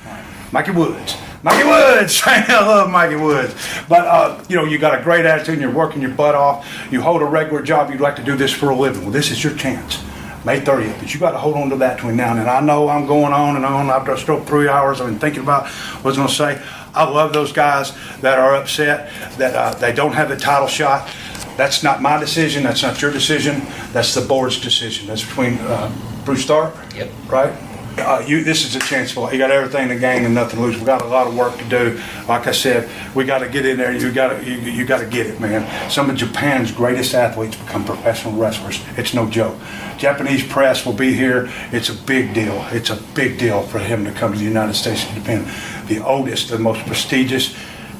Mikey 0.52 0.72
Woods. 0.72 1.16
Mikey 1.42 1.66
Woods. 1.66 2.22
I 2.26 2.60
love 2.60 2.90
Mikey 2.90 3.16
Woods. 3.16 3.54
But, 3.88 4.06
uh, 4.06 4.44
you 4.48 4.56
know, 4.56 4.64
you 4.64 4.78
got 4.78 4.98
a 4.98 5.02
great 5.02 5.24
attitude 5.24 5.54
and 5.54 5.62
you're 5.62 5.72
working 5.72 6.02
your 6.02 6.10
butt 6.10 6.34
off. 6.34 6.88
You 6.90 7.00
hold 7.00 7.22
a 7.22 7.24
regular 7.24 7.62
job. 7.62 7.90
You'd 7.90 8.00
like 8.00 8.16
to 8.16 8.24
do 8.24 8.36
this 8.36 8.52
for 8.52 8.70
a 8.70 8.76
living. 8.76 9.02
Well, 9.02 9.10
this 9.10 9.30
is 9.30 9.42
your 9.42 9.54
chance. 9.54 10.02
May 10.44 10.60
30th. 10.60 10.98
But 10.98 11.12
you 11.12 11.20
got 11.20 11.32
to 11.32 11.38
hold 11.38 11.56
on 11.56 11.70
to 11.70 11.76
that 11.76 11.96
between 11.96 12.16
now 12.16 12.30
and 12.30 12.40
then. 12.40 12.48
I 12.48 12.60
know 12.60 12.88
I'm 12.88 13.06
going 13.06 13.32
on 13.32 13.56
and 13.56 13.64
on. 13.64 13.90
I've 13.90 14.06
just 14.06 14.22
spent 14.22 14.46
three 14.46 14.68
hours. 14.68 15.00
I've 15.00 15.08
been 15.08 15.18
thinking 15.18 15.42
about 15.42 15.68
what 15.68 16.04
I 16.04 16.08
was 16.08 16.16
going 16.16 16.28
to 16.28 16.34
say. 16.34 16.62
I 16.94 17.08
love 17.08 17.32
those 17.32 17.52
guys 17.52 17.92
that 18.20 18.38
are 18.38 18.56
upset 18.56 19.10
that 19.38 19.54
uh, 19.54 19.74
they 19.78 19.92
don't 19.92 20.12
have 20.12 20.28
the 20.28 20.36
title 20.36 20.68
shot. 20.68 21.08
That's 21.56 21.82
not 21.82 22.02
my 22.02 22.18
decision. 22.18 22.62
That's 22.62 22.82
not 22.82 23.00
your 23.00 23.12
decision. 23.12 23.62
That's 23.92 24.14
the 24.14 24.22
board's 24.22 24.60
decision. 24.60 25.06
That's 25.06 25.24
between 25.24 25.58
uh, 25.58 25.94
Bruce 26.24 26.46
Tharpe, 26.46 26.74
yep. 26.94 27.10
right? 27.28 27.52
Uh, 28.00 28.20
you, 28.26 28.42
this 28.44 28.64
is 28.64 28.74
a 28.76 28.80
chance 28.80 29.10
for 29.12 29.32
you 29.32 29.38
got 29.38 29.50
everything 29.50 29.88
to 29.88 29.96
gain 29.98 30.24
and 30.24 30.34
nothing 30.34 30.58
to 30.58 30.64
lose. 30.64 30.78
We 30.78 30.84
got 30.84 31.02
a 31.02 31.06
lot 31.06 31.26
of 31.26 31.36
work 31.36 31.56
to 31.58 31.64
do. 31.68 32.00
Like 32.28 32.46
I 32.46 32.52
said, 32.52 32.88
we 33.14 33.24
got 33.24 33.38
to 33.38 33.48
get 33.48 33.66
in 33.66 33.76
there. 33.76 33.92
You 33.92 34.12
got 34.12 34.28
to 34.28 34.44
you, 34.44 34.56
you 34.56 34.84
got 34.84 34.98
to 34.98 35.06
get 35.06 35.26
it, 35.26 35.40
man. 35.40 35.90
Some 35.90 36.10
of 36.10 36.16
Japan's 36.16 36.72
greatest 36.72 37.14
athletes 37.14 37.56
become 37.56 37.84
professional 37.84 38.34
wrestlers. 38.34 38.82
It's 38.96 39.14
no 39.14 39.28
joke. 39.28 39.56
Japanese 39.98 40.46
press 40.46 40.86
will 40.86 40.94
be 40.94 41.12
here. 41.12 41.50
It's 41.72 41.88
a 41.90 41.94
big 41.94 42.32
deal. 42.34 42.66
It's 42.70 42.90
a 42.90 42.96
big 43.14 43.38
deal 43.38 43.62
for 43.62 43.78
him 43.78 44.04
to 44.04 44.12
come 44.12 44.32
to 44.32 44.38
the 44.38 44.44
United 44.44 44.74
States 44.74 45.04
to 45.04 45.14
defend 45.14 45.46
the 45.88 46.02
oldest, 46.04 46.48
the 46.48 46.58
most 46.58 46.86
prestigious 46.86 47.54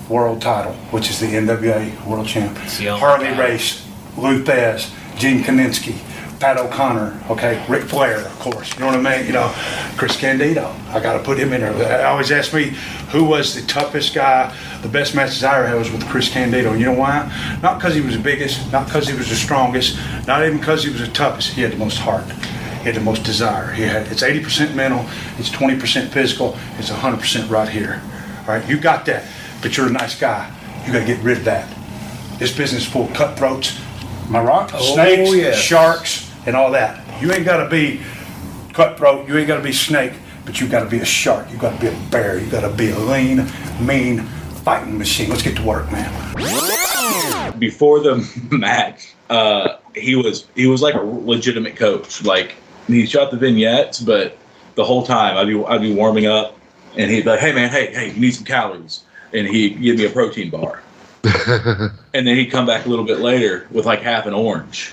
world 0.09 0.41
title, 0.43 0.73
which 0.93 1.11
is 1.11 1.21
the 1.21 1.27
NWA 1.27 2.07
World 2.07 2.27
Champ. 2.27 2.57
Harley 2.99 3.31
Race, 3.39 3.87
Lou 4.17 4.43
Thesz, 4.43 4.93
Gene 5.17 5.43
Kiniski. 5.43 5.95
Pat 6.41 6.57
O'Connor, 6.57 7.23
okay, 7.29 7.63
Ric 7.69 7.83
Flair, 7.83 8.25
of 8.25 8.39
course. 8.39 8.73
You 8.73 8.81
know 8.81 8.87
what 8.87 9.07
I 9.07 9.19
mean? 9.19 9.27
You 9.27 9.35
know, 9.35 9.53
Chris 9.99 10.17
Candido. 10.17 10.75
I 10.89 10.99
got 10.99 11.13
to 11.13 11.19
put 11.19 11.39
him 11.39 11.53
in 11.53 11.61
there. 11.61 11.75
They 11.75 12.03
always 12.03 12.33
ask 12.33 12.55
me 12.55 12.73
who 13.11 13.25
was 13.25 13.55
the 13.55 13.61
toughest 13.67 14.15
guy. 14.15 14.57
The 14.81 14.89
best 14.89 15.15
matches 15.15 15.45
I 15.45 15.59
ever 15.59 15.69
had 15.69 15.77
was 15.77 15.91
with 15.91 16.09
Chris 16.09 16.31
Candido. 16.31 16.73
You 16.73 16.87
know 16.87 16.95
why? 16.95 17.59
Not 17.63 17.79
because 17.79 17.95
he 17.95 18.01
was 18.01 18.17
the 18.17 18.23
biggest, 18.23 18.73
not 18.73 18.87
because 18.87 19.07
he 19.07 19.15
was 19.15 19.29
the 19.29 19.37
strongest, 19.37 19.99
not 20.27 20.43
even 20.43 20.57
because 20.57 20.83
he 20.83 20.91
was 20.91 21.01
the 21.01 21.09
toughest. 21.09 21.51
He 21.53 21.61
had 21.61 21.73
the 21.73 21.77
most 21.77 21.99
heart. 21.99 22.25
He 22.25 22.87
had 22.87 22.95
the 22.95 23.01
most 23.01 23.23
desire. 23.23 23.71
He 23.73 23.83
had 23.83 24.11
it's 24.11 24.23
80% 24.23 24.75
mental, 24.75 25.05
it's 25.37 25.51
20% 25.51 26.09
physical, 26.09 26.57
it's 26.79 26.89
100% 26.89 27.51
right 27.51 27.69
here. 27.69 28.01
All 28.41 28.55
right, 28.55 28.67
you 28.67 28.81
got 28.81 29.05
that, 29.05 29.27
but 29.61 29.77
you're 29.77 29.89
a 29.89 29.93
nice 29.93 30.19
guy. 30.19 30.51
You 30.87 30.95
got 30.95 31.01
to 31.01 31.05
get 31.05 31.23
rid 31.23 31.37
of 31.37 31.45
that. 31.45 31.69
This 32.39 32.57
business 32.57 32.85
is 32.85 32.89
full 32.89 33.05
of 33.05 33.13
cutthroats. 33.13 33.79
I 34.33 34.43
right? 34.43 34.71
Oh, 34.73 34.95
Snakes, 34.95 35.59
sharks, 35.59 36.30
and 36.47 36.57
all 36.57 36.71
that. 36.73 37.23
You 37.23 37.33
ain't 37.33 37.45
got 37.45 37.63
to 37.63 37.69
be 37.69 38.01
cutthroat. 38.73 39.29
You 39.29 39.37
ain't 39.37 39.49
got 39.49 39.57
to 39.57 39.63
be 39.63 39.73
snake, 39.73 40.13
but 40.45 40.61
you 40.61 40.69
got 40.69 40.85
to 40.85 40.91
be 40.91 40.99
a 40.99 41.05
shark. 41.05 41.51
You 41.51 41.59
got 41.59 41.75
to 41.75 41.81
be 41.81 41.89
a 41.89 42.11
bear. 42.11 42.39
You 42.39 42.51
got 42.51 42.63
to 42.63 42.75
be 42.75 42.91
a 42.91 42.99
lean, 42.99 43.47
mean 43.81 44.23
fighting 44.65 44.99
machine. 44.99 45.31
Let's 45.31 45.43
get 45.43 45.57
to 45.57 45.63
work, 45.63 45.91
man. 45.91 46.11
Before 47.59 48.01
the 48.01 48.17
match, 48.51 49.15
uh, 49.29 49.77
he 49.95 50.17
was 50.17 50.47
he 50.55 50.67
was 50.67 50.83
like 50.83 50.95
a 50.95 51.03
legitimate 51.03 51.77
coach. 51.77 52.25
Like 52.25 52.55
he 52.87 53.07
shot 53.07 53.31
the 53.31 53.37
vignettes, 53.37 54.01
but 54.01 54.37
the 54.75 54.85
whole 54.85 55.05
time 55.05 55.37
I'd 55.37 55.47
be 55.47 55.63
I'd 55.65 55.81
be 55.81 55.93
warming 55.93 56.27
up, 56.27 56.57
and 56.97 57.11
he'd 57.11 57.25
be 57.25 57.31
like, 57.31 57.41
"Hey 57.41 57.53
man, 57.53 57.71
hey 57.71 57.93
hey, 57.93 58.13
you 58.13 58.21
need 58.21 58.33
some 58.33 58.45
calories," 58.45 59.03
and 59.33 59.47
he'd 59.47 59.81
give 59.81 59.97
me 59.97 60.07
a 60.07 60.11
protein 60.11 60.51
bar. 60.51 60.83
and 61.25 62.27
then 62.27 62.37
he'd 62.37 62.51
come 62.51 62.65
back 62.65 62.87
a 62.87 62.89
little 62.89 63.05
bit 63.05 63.19
later 63.19 63.67
with 63.71 63.85
like 63.85 64.01
half 64.01 64.27
an 64.27 64.33
orange. 64.33 64.93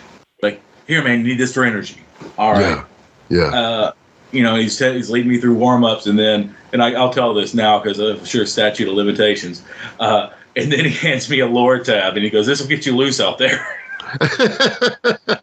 Like, 0.88 0.96
here, 0.96 1.04
man, 1.04 1.20
you 1.20 1.26
need 1.26 1.38
this 1.38 1.54
for 1.54 1.66
energy. 1.66 1.98
All 2.38 2.54
right. 2.54 2.62
Yeah. 2.62 3.52
yeah. 3.52 3.60
Uh, 3.60 3.92
you 4.32 4.42
know, 4.42 4.56
he's, 4.56 4.78
t- 4.78 4.94
he's 4.94 5.10
leading 5.10 5.30
me 5.30 5.38
through 5.38 5.56
warm 5.56 5.84
ups, 5.84 6.08
and 6.08 6.18
then, 6.18 6.56
and 6.72 6.82
I, 6.82 6.92
will 6.92 7.12
tell 7.12 7.34
this 7.34 7.54
now 7.54 7.80
because 7.80 8.00
I'm 8.00 8.24
sure 8.24 8.46
statute 8.46 8.88
of 8.88 8.94
limitations. 8.94 9.64
Uh, 10.00 10.30
and 10.56 10.72
then 10.72 10.86
he 10.86 10.92
hands 11.08 11.30
me 11.30 11.42
a 11.42 11.48
Lortab, 11.48 12.16
and 12.16 12.24
he 12.24 12.30
goes, 12.30 12.46
"This 12.46 12.62
will 12.62 12.68
get 12.68 12.86
you 12.86 12.96
loose 12.96 13.20
out 13.20 13.38
there." 13.38 13.66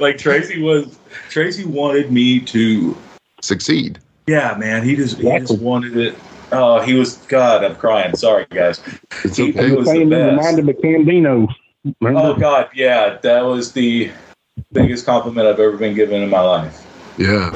like 0.00 0.18
Tracy 0.18 0.60
was, 0.60 0.98
Tracy 1.28 1.64
wanted 1.64 2.10
me 2.10 2.40
to 2.40 2.96
succeed. 3.42 4.00
Yeah, 4.26 4.56
man, 4.58 4.82
he 4.82 4.96
just 4.96 5.18
he 5.18 5.38
just 5.38 5.60
wanted 5.60 5.96
it. 5.96 6.16
Oh, 6.52 6.80
he 6.80 6.94
was 6.94 7.18
God. 7.28 7.64
I'm 7.64 7.76
crying. 7.76 8.16
Sorry, 8.16 8.46
guys. 8.50 8.80
It's 9.24 9.38
okay. 9.38 9.52
He, 9.52 9.68
he 9.68 9.72
was 9.72 9.86
the 9.86 10.04
best. 10.04 10.36
Reminded 10.36 10.64
me 10.64 10.72
of 10.72 10.82
Candido. 10.82 11.48
Oh 12.02 12.34
God, 12.34 12.68
yeah, 12.74 13.18
that 13.22 13.40
was 13.42 13.72
the 13.72 14.10
biggest 14.72 15.06
compliment 15.06 15.46
I've 15.46 15.60
ever 15.60 15.76
been 15.76 15.94
given 15.94 16.22
in 16.22 16.30
my 16.30 16.40
life. 16.40 16.86
Yeah. 17.18 17.50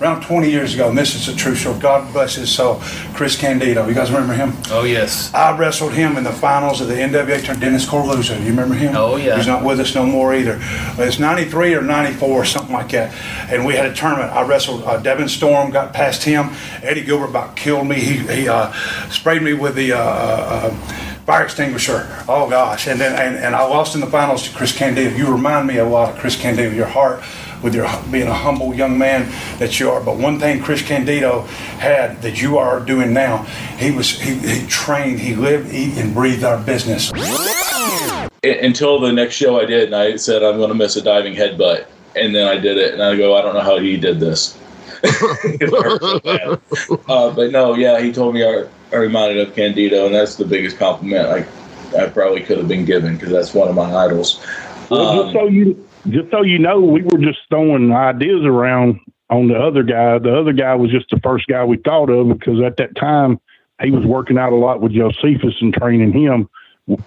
Around 0.00 0.24
20 0.24 0.50
years 0.50 0.74
ago, 0.74 0.90
and 0.90 0.98
this 0.98 1.14
is 1.14 1.28
a 1.28 1.34
true 1.34 1.54
show. 1.54 1.78
God 1.78 2.12
bless 2.12 2.34
his 2.34 2.52
soul. 2.52 2.80
Chris 3.14 3.34
Candido. 3.34 3.88
You 3.88 3.94
guys 3.94 4.10
remember 4.10 4.34
him? 4.34 4.52
Oh, 4.70 4.84
yes. 4.84 5.32
I 5.32 5.56
wrestled 5.56 5.94
him 5.94 6.18
in 6.18 6.24
the 6.24 6.32
finals 6.32 6.82
of 6.82 6.88
the 6.88 6.94
NWA 6.94 7.38
tournament. 7.38 7.60
Dennis 7.60 7.86
Coralluzzo. 7.86 8.38
You 8.40 8.50
remember 8.50 8.74
him? 8.74 8.94
Oh, 8.94 9.16
yeah. 9.16 9.36
He's 9.36 9.46
not 9.46 9.64
with 9.64 9.80
us 9.80 9.94
no 9.94 10.04
more 10.04 10.34
either. 10.34 10.58
It's 10.98 11.18
93 11.18 11.74
or 11.74 11.80
94 11.80 12.28
or 12.28 12.44
something 12.44 12.74
like 12.74 12.90
that. 12.90 13.14
And 13.50 13.64
we 13.64 13.74
had 13.74 13.86
a 13.86 13.94
tournament. 13.94 14.32
I 14.32 14.46
wrestled 14.46 14.82
uh, 14.84 14.98
Devon 14.98 15.28
Storm, 15.28 15.70
got 15.70 15.94
past 15.94 16.22
him. 16.24 16.50
Eddie 16.82 17.02
Gilbert 17.02 17.30
about 17.30 17.56
killed 17.56 17.86
me. 17.86 17.96
He, 17.96 18.18
he 18.18 18.48
uh, 18.48 18.72
sprayed 19.08 19.42
me 19.42 19.54
with 19.54 19.76
the. 19.76 19.92
Uh, 19.92 19.98
uh 19.98 21.02
fire 21.26 21.44
extinguisher. 21.44 22.06
Oh 22.28 22.48
gosh! 22.48 22.86
And 22.86 23.00
then 23.00 23.12
and, 23.20 23.36
and 23.44 23.54
I 23.54 23.66
lost 23.66 23.94
in 23.94 24.00
the 24.00 24.06
finals 24.06 24.48
to 24.48 24.56
Chris 24.56 24.76
Candido. 24.76 25.14
You 25.14 25.30
remind 25.30 25.66
me 25.66 25.78
a 25.78 25.84
lot 25.84 26.14
of 26.14 26.18
Chris 26.18 26.36
Candido. 26.36 26.70
Your 26.70 26.86
heart, 26.86 27.22
with 27.62 27.74
your 27.74 27.88
being 28.10 28.28
a 28.28 28.34
humble 28.34 28.74
young 28.74 28.96
man 28.96 29.28
that 29.58 29.78
you 29.80 29.90
are. 29.90 30.00
But 30.00 30.16
one 30.18 30.38
thing 30.38 30.62
Chris 30.62 30.82
Candido 30.82 31.42
had 31.80 32.22
that 32.22 32.40
you 32.40 32.58
are 32.58 32.80
doing 32.80 33.12
now, 33.12 33.42
he 33.76 33.90
was 33.90 34.20
he, 34.20 34.34
he 34.34 34.66
trained, 34.66 35.20
he 35.20 35.34
lived, 35.34 35.72
eat, 35.74 35.98
and 35.98 36.14
breathed 36.14 36.44
our 36.44 36.62
business. 36.62 37.10
Until 38.42 39.00
the 39.00 39.12
next 39.12 39.34
show 39.34 39.60
I 39.60 39.64
did, 39.64 39.86
and 39.86 39.96
I 39.96 40.16
said 40.16 40.42
I'm 40.42 40.56
going 40.56 40.68
to 40.68 40.74
miss 40.74 40.94
a 40.96 41.02
diving 41.02 41.34
headbutt, 41.34 41.86
and 42.14 42.34
then 42.34 42.46
I 42.46 42.56
did 42.56 42.78
it, 42.78 42.94
and 42.94 43.02
I 43.02 43.16
go, 43.16 43.36
I 43.36 43.42
don't 43.42 43.54
know 43.54 43.60
how 43.60 43.78
he 43.78 43.96
did 43.96 44.20
this. 44.20 44.56
uh, 47.08 47.34
but 47.34 47.50
no, 47.50 47.74
yeah, 47.74 48.00
he 48.00 48.12
told 48.12 48.34
me 48.34 48.44
I, 48.44 48.66
I 48.92 48.96
reminded 48.96 49.46
of 49.46 49.54
Candido, 49.54 50.06
and 50.06 50.14
that's 50.14 50.36
the 50.36 50.44
biggest 50.44 50.78
compliment 50.78 51.26
I, 51.26 51.46
I 51.98 52.08
probably 52.08 52.42
could 52.42 52.58
have 52.58 52.68
been 52.68 52.84
given 52.84 53.16
because 53.16 53.32
that's 53.32 53.54
one 53.54 53.68
of 53.68 53.74
my 53.74 53.92
idols. 53.94 54.44
Well, 54.90 55.06
um, 55.06 55.24
just 55.24 55.32
so 55.32 55.46
you 55.48 55.88
just 56.08 56.30
so 56.30 56.42
you 56.42 56.58
know, 56.58 56.80
we 56.80 57.02
were 57.02 57.18
just 57.18 57.40
throwing 57.48 57.92
ideas 57.92 58.44
around 58.44 59.00
on 59.30 59.48
the 59.48 59.58
other 59.58 59.82
guy. 59.82 60.18
The 60.18 60.36
other 60.36 60.52
guy 60.52 60.74
was 60.74 60.90
just 60.90 61.10
the 61.10 61.20
first 61.20 61.46
guy 61.48 61.64
we 61.64 61.78
thought 61.78 62.10
of 62.10 62.28
because 62.28 62.62
at 62.62 62.76
that 62.76 62.94
time 62.96 63.40
he 63.82 63.90
was 63.90 64.04
working 64.04 64.38
out 64.38 64.52
a 64.52 64.56
lot 64.56 64.80
with 64.80 64.92
Josephus 64.92 65.54
and 65.60 65.74
training 65.74 66.12
him. 66.12 66.48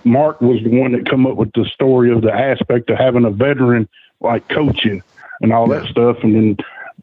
Mark 0.03 0.41
was 0.41 0.61
the 0.61 0.69
one 0.69 0.91
that 0.91 1.09
come 1.09 1.25
up 1.25 1.38
with 1.38 1.51
the 1.53 1.65
story 1.73 2.11
of 2.11 2.21
the 2.21 2.34
aspect 2.34 2.89
of 2.89 2.97
having 2.97 3.23
a 3.23 3.30
veteran 3.30 3.88
like 4.19 4.47
coaching 4.49 5.01
and 5.41 5.53
all 5.53 5.67
that 5.69 5.88
stuff. 5.88 6.17
And 6.21 6.36
then 6.36 6.57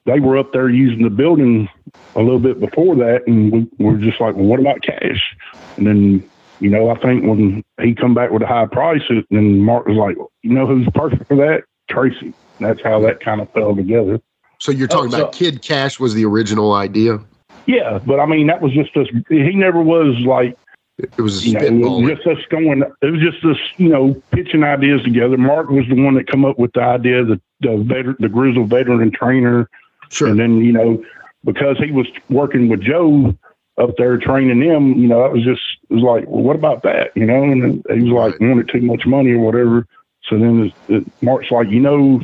they 0.04 0.20
were 0.20 0.36
up 0.36 0.52
there 0.52 0.68
using 0.68 1.02
the 1.02 1.10
building 1.10 1.68
a 2.14 2.20
little 2.20 2.38
bit 2.38 2.60
before 2.60 2.94
that, 2.96 3.26
and 3.26 3.52
we 3.52 3.68
were 3.84 3.96
just 3.98 4.20
like, 4.20 4.34
well, 4.34 4.44
what 4.46 4.60
about 4.60 4.82
cash? 4.82 5.36
And 5.76 5.86
then, 5.86 6.30
you 6.60 6.70
know, 6.70 6.88
I 6.90 6.98
think 6.98 7.24
when 7.24 7.62
he 7.82 7.94
come 7.94 8.14
back 8.14 8.30
with 8.30 8.42
a 8.42 8.46
high 8.46 8.66
price, 8.66 9.02
then 9.30 9.60
Mark 9.60 9.86
was 9.86 9.96
like, 9.96 10.16
you 10.42 10.52
know, 10.54 10.66
who's 10.66 10.88
perfect 10.94 11.26
for 11.26 11.36
that? 11.36 11.64
Tracy. 11.90 12.32
And 12.58 12.68
that's 12.68 12.82
how 12.82 13.00
that 13.00 13.20
kind 13.20 13.40
of 13.40 13.50
fell 13.52 13.76
together. 13.76 14.20
So 14.58 14.72
you're 14.72 14.88
talking 14.88 15.12
Oh, 15.14 15.18
about 15.18 15.32
Kid 15.34 15.60
Cash 15.60 16.00
was 16.00 16.14
the 16.14 16.24
original 16.24 16.72
idea. 16.72 17.20
Yeah, 17.66 17.98
but 18.06 18.18
I 18.20 18.26
mean, 18.26 18.46
that 18.46 18.62
was 18.62 18.72
just 18.72 18.96
us. 18.96 19.08
He 19.28 19.54
never 19.54 19.82
was 19.82 20.16
like 20.20 20.56
It 20.98 21.20
was 21.20 21.44
a 21.44 21.48
you 21.48 21.52
know, 21.70 21.98
it 21.98 22.02
was 22.04 22.16
just 22.16 22.26
us 22.26 22.44
going. 22.48 22.82
It 23.02 23.06
was 23.10 23.20
just 23.20 23.44
us, 23.44 23.58
you 23.76 23.88
know, 23.90 24.14
pitching 24.30 24.62
ideas 24.64 25.02
together. 25.02 25.36
Mark 25.36 25.68
was 25.68 25.84
the 25.88 26.00
one 26.02 26.14
that 26.14 26.26
come 26.28 26.46
up 26.46 26.58
with 26.58 26.72
the 26.72 26.80
idea 26.80 27.24
that 27.24 27.40
the 27.60 27.76
veteran, 27.76 28.16
the 28.20 28.28
Grizzle 28.30 28.64
veteran 28.64 29.10
trainer, 29.10 29.68
Sure. 30.08 30.28
and 30.28 30.38
then 30.38 30.58
you 30.58 30.72
know, 30.72 31.04
because 31.44 31.78
he 31.78 31.90
was 31.90 32.06
working 32.28 32.68
with 32.68 32.80
Joe 32.80 33.34
up 33.78 33.90
there 33.98 34.16
training 34.18 34.60
them, 34.60 34.94
you 34.94 35.06
know, 35.06 35.22
that 35.22 35.32
was 35.32 35.44
just 35.44 35.60
it 35.90 35.94
was 35.94 36.02
like, 36.02 36.28
well, 36.28 36.42
what 36.42 36.56
about 36.56 36.82
that, 36.82 37.10
you 37.14 37.26
know? 37.26 37.42
And 37.42 37.84
he 37.92 38.10
was 38.10 38.32
like, 38.32 38.40
wanted 38.40 38.68
too 38.68 38.80
much 38.80 39.06
money 39.06 39.32
or 39.32 39.38
whatever. 39.38 39.86
So 40.28 40.38
then 40.38 40.72
it, 40.88 40.94
it, 40.94 41.12
Mark's 41.22 41.50
like, 41.50 41.68
you 41.68 41.80
know, 41.80 42.20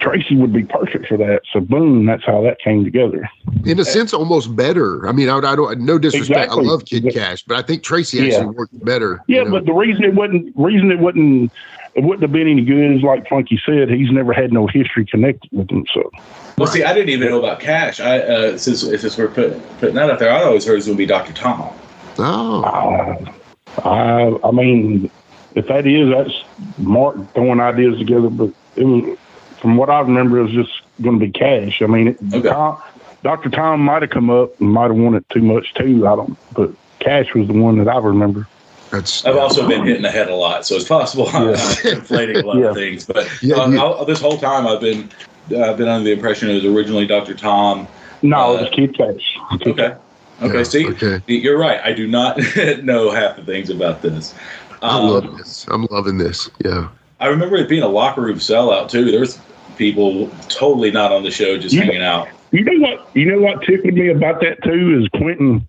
Tracy 0.00 0.36
would 0.36 0.52
be 0.52 0.64
perfect 0.64 1.06
for 1.06 1.16
that. 1.18 1.42
So 1.52 1.60
boom, 1.60 2.04
that's 2.04 2.24
how 2.24 2.42
that 2.42 2.58
came 2.62 2.84
together. 2.84 3.28
in 3.64 3.78
a 3.78 3.84
sense, 3.84 4.12
almost 4.12 4.54
better. 4.56 5.06
I 5.08 5.12
mean, 5.12 5.28
I, 5.28 5.36
I 5.38 5.54
don't, 5.56 5.80
no 5.80 5.98
disrespect. 5.98 6.46
Exactly. 6.46 6.66
I 6.66 6.68
love 6.68 6.84
Kid 6.84 7.10
Cash, 7.12 7.44
but 7.44 7.56
I 7.56 7.62
think 7.62 7.82
Tracy 7.84 8.18
actually 8.18 8.46
Yeah. 8.46 8.50
worked 8.50 8.84
better. 8.84 9.22
Yeah, 9.28 9.38
you 9.38 9.44
know? 9.44 9.50
but 9.52 9.66
the 9.66 9.72
reason 9.72 10.04
it 10.04 10.14
wasn't 10.14 10.52
reason 10.56 10.90
it 10.90 10.98
wasn't 10.98 11.52
it 11.94 12.02
wouldn't 12.02 12.22
have 12.22 12.32
been 12.32 12.48
any 12.48 12.64
good 12.64 12.96
is 12.96 13.02
like 13.02 13.24
Plunky 13.24 13.58
said, 13.64 13.88
he's 13.88 14.10
never 14.10 14.32
had 14.32 14.52
no 14.52 14.66
history 14.66 15.06
connected 15.06 15.50
with 15.52 15.70
him. 15.70 15.86
So 15.92 16.10
Well, 16.58 16.68
see, 16.68 16.82
I 16.82 16.92
didn't 16.92 17.10
even 17.10 17.28
know 17.28 17.38
about 17.38 17.60
Cash. 17.60 18.00
I 18.00 18.18
uh, 18.18 18.58
since 18.58 18.80
since 18.80 19.16
we're 19.16 19.28
putting 19.28 19.60
putting 19.78 19.94
that 19.94 20.10
out 20.10 20.18
there, 20.18 20.32
I 20.32 20.42
always 20.42 20.64
heard 20.64 20.74
it 20.74 20.76
was 20.76 20.86
going 20.86 20.96
to 20.96 21.02
be 21.02 21.06
Doctor 21.06 21.32
Tom. 21.32 21.72
oh, 22.18 22.62
uh, 22.64 23.78
I 23.84 24.48
I 24.48 24.50
mean, 24.50 25.10
if 25.54 25.66
that 25.68 25.86
is 25.86 26.10
that's 26.10 26.44
Mark 26.78 27.16
throwing 27.34 27.60
ideas 27.60 27.98
together, 27.98 28.28
but 28.28 28.50
it 28.76 28.84
was 28.84 29.18
from 29.60 29.76
what 29.76 29.88
I 29.88 30.00
remember, 30.00 30.38
it 30.38 30.42
was 30.42 30.52
just 30.52 30.82
going 31.00 31.18
to 31.18 31.24
be 31.24 31.32
cash. 31.32 31.80
I 31.80 31.86
mean, 31.86 32.08
it, 32.08 32.18
Okay. 32.32 32.48
Tom, 32.48 32.82
Doctor 33.22 33.48
Tom 33.48 33.80
might 33.80 34.02
have 34.02 34.10
come 34.10 34.28
up 34.30 34.60
and 34.60 34.70
might 34.70 34.88
have 34.90 34.96
wanted 34.96 35.24
too 35.30 35.42
much 35.42 35.72
too. 35.74 36.06
I 36.06 36.16
don't, 36.16 36.36
but 36.52 36.70
cash 36.98 37.34
was 37.34 37.46
the 37.46 37.54
one 37.54 37.78
that 37.78 37.88
I 37.88 37.98
remember. 37.98 38.46
That's 38.94 39.24
I've 39.24 39.36
also 39.36 39.66
been 39.68 39.84
hitting 39.84 40.02
the 40.02 40.10
head 40.10 40.28
a 40.28 40.34
lot, 40.34 40.64
so 40.66 40.76
it's 40.76 40.86
possible 40.88 41.28
I'm 41.32 41.50
Yeah. 41.50 41.54
conflating 41.56 42.42
a 42.42 42.46
lot 42.46 42.56
Yeah. 42.58 42.66
of 42.70 42.74
things. 42.76 43.04
But 43.06 43.28
Yeah, 43.42 43.56
uh, 43.56 43.68
you- 43.68 43.78
I'll- 43.78 44.04
this 44.04 44.20
whole 44.20 44.38
time, 44.38 44.66
I've 44.66 44.80
been 44.80 45.08
I've 45.50 45.76
been 45.76 45.88
under 45.88 46.04
the 46.04 46.12
impression 46.12 46.48
it 46.50 46.54
was 46.54 46.64
originally 46.64 47.06
Doctor 47.06 47.34
Tom. 47.34 47.86
No, 48.22 48.52
Uh, 48.52 48.54
it 48.54 48.60
was 48.62 48.70
Kid 48.70 48.96
Cash. 48.96 49.36
Okay. 49.66 49.94
Okay. 50.42 50.56
Yeah, 50.56 50.62
see, 50.62 50.88
okay. 50.88 51.20
you're 51.26 51.58
right. 51.58 51.80
I 51.84 51.92
do 51.92 52.06
not 52.06 52.38
know 52.82 53.10
half 53.10 53.36
the 53.36 53.42
things 53.44 53.68
about 53.70 54.00
this. 54.02 54.34
I 54.82 54.88
Um, 54.98 55.08
love 55.10 55.36
this. 55.38 55.66
I'm 55.70 55.86
loving 55.90 56.18
this. 56.18 56.48
Yeah. 56.64 56.88
I 57.20 57.26
remember 57.26 57.56
it 57.56 57.68
being 57.68 57.82
a 57.82 57.88
locker 57.88 58.20
room 58.22 58.38
sellout 58.38 58.88
too. 58.90 59.10
There 59.10 59.20
was 59.20 59.38
people 59.76 60.30
totally 60.48 60.90
not 60.90 61.12
on 61.12 61.22
the 61.24 61.30
show, 61.30 61.56
just 61.58 61.74
Yeah. 61.74 61.84
hanging 61.84 62.02
out. 62.02 62.28
You 62.52 62.64
know 62.64 62.80
what? 62.88 63.06
You 63.14 63.26
know 63.26 63.38
what 63.40 63.62
tickled 63.62 63.94
me 63.94 64.08
about 64.08 64.40
that 64.40 64.62
too 64.62 65.00
is 65.02 65.08
Quentin. 65.20 65.66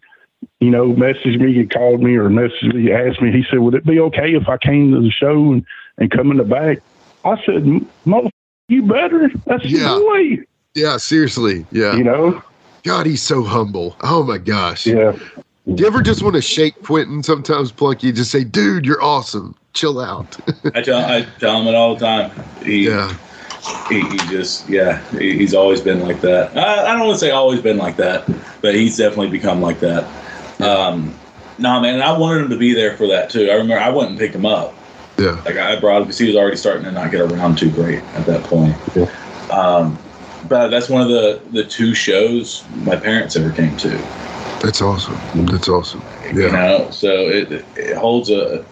You 0.61 0.69
know, 0.71 0.93
messaged 0.93 1.39
me, 1.39 1.53
he 1.53 1.65
called 1.65 2.01
me 2.01 2.15
or 2.15 2.29
messaged 2.29 2.73
me, 2.73 2.91
asked 2.91 3.21
me. 3.21 3.31
He 3.31 3.45
said, 3.49 3.59
"Would 3.59 3.75
it 3.75 3.85
be 3.85 3.99
okay 3.99 4.33
if 4.35 4.47
I 4.47 4.57
came 4.57 4.91
to 4.93 5.01
the 5.01 5.11
show 5.11 5.51
and, 5.51 5.65
and 5.97 6.09
come 6.09 6.31
in 6.31 6.37
the 6.37 6.43
back?" 6.43 6.79
I 7.25 7.43
said, 7.45 7.85
"Mother, 8.05 8.29
you 8.69 8.83
better. 8.83 9.29
That's 9.45 9.65
Yeah. 9.65 9.97
your 9.97 9.99
boy." 9.99 10.43
Yeah. 10.73 10.97
Seriously. 10.97 11.65
Yeah. 11.71 11.95
You 11.95 12.03
know? 12.03 12.41
God, 12.83 13.05
he's 13.05 13.21
so 13.21 13.43
humble. 13.43 13.95
Oh 14.01 14.23
my 14.23 14.37
gosh. 14.37 14.85
Yeah. 14.85 15.17
Do 15.73 15.81
you 15.81 15.87
ever 15.87 16.01
just 16.01 16.21
want 16.21 16.35
to 16.35 16.41
shake 16.41 16.81
Quentin 16.83 17.23
sometimes, 17.23 17.71
Plunky? 17.71 18.13
Just 18.13 18.29
say, 18.29 18.43
dude, 18.43 18.85
you're 18.85 19.01
awesome. 19.01 19.55
Chill 19.73 19.99
out. 19.99 20.37
I 20.75 20.81
tell 20.81 20.99
I 21.03 21.23
tell 21.39 21.59
him 21.61 21.67
it 21.67 21.75
all 21.75 21.95
the 21.95 22.05
time. 22.05 22.31
He, 22.63 22.87
yeah. 22.87 23.17
he, 23.89 24.01
he 24.01 24.17
just 24.29 24.69
yeah 24.69 25.01
he, 25.17 25.35
he's 25.37 25.53
always 25.55 25.81
been 25.81 25.99
like 26.01 26.21
that 26.21 26.55
I, 26.55 26.83
I 26.83 26.91
don't 26.95 27.07
want 27.07 27.19
to 27.19 27.25
say 27.25 27.31
always 27.31 27.61
been 27.61 27.77
like 27.77 27.95
that 27.97 28.29
but 28.61 28.75
he's 28.75 28.95
definitely 28.97 29.29
become 29.29 29.59
like 29.59 29.79
that 29.79 30.03
um 30.61 31.19
no 31.57 31.79
man 31.79 31.95
and 31.95 32.03
i 32.03 32.17
wanted 32.17 32.43
him 32.43 32.49
to 32.49 32.57
be 32.57 32.73
there 32.73 32.95
for 32.97 33.07
that 33.07 33.29
too 33.29 33.49
i 33.49 33.53
remember 33.53 33.79
i 33.79 33.89
went 33.89 34.09
and 34.09 34.19
picked 34.19 34.35
him 34.35 34.45
up 34.45 34.81
Yeah. 35.17 35.41
like 35.45 35.57
i 35.57 35.79
brought 35.79 35.97
him 35.97 36.03
because 36.03 36.17
he 36.19 36.27
was 36.27 36.35
already 36.35 36.57
starting 36.57 36.83
to 36.85 36.91
not 36.91 37.11
get 37.11 37.21
around 37.21 37.57
too 37.57 37.71
great 37.71 38.05
at 38.13 38.25
that 38.25 38.45
point 38.45 38.81
Yeah. 38.95 39.05
um 39.49 39.99
but 40.43 40.69
that's 40.69 40.89
one 40.89 41.01
of 41.01 41.09
the 41.09 41.41
the 41.51 41.63
two 41.65 41.93
shows 41.93 42.67
my 42.73 42.95
parents 42.95 43.35
ever 43.35 43.51
came 43.51 43.75
to 43.77 44.09
That's 44.61 44.81
awesome. 44.81 45.27
That's 45.33 45.67
awesome. 45.69 46.07
you 46.23 46.41
Yeah. 46.43 46.51
know 46.51 46.89
so 46.91 47.09
it 47.29 47.67
it 47.75 47.97
holds 47.97 48.29
a 48.29 48.65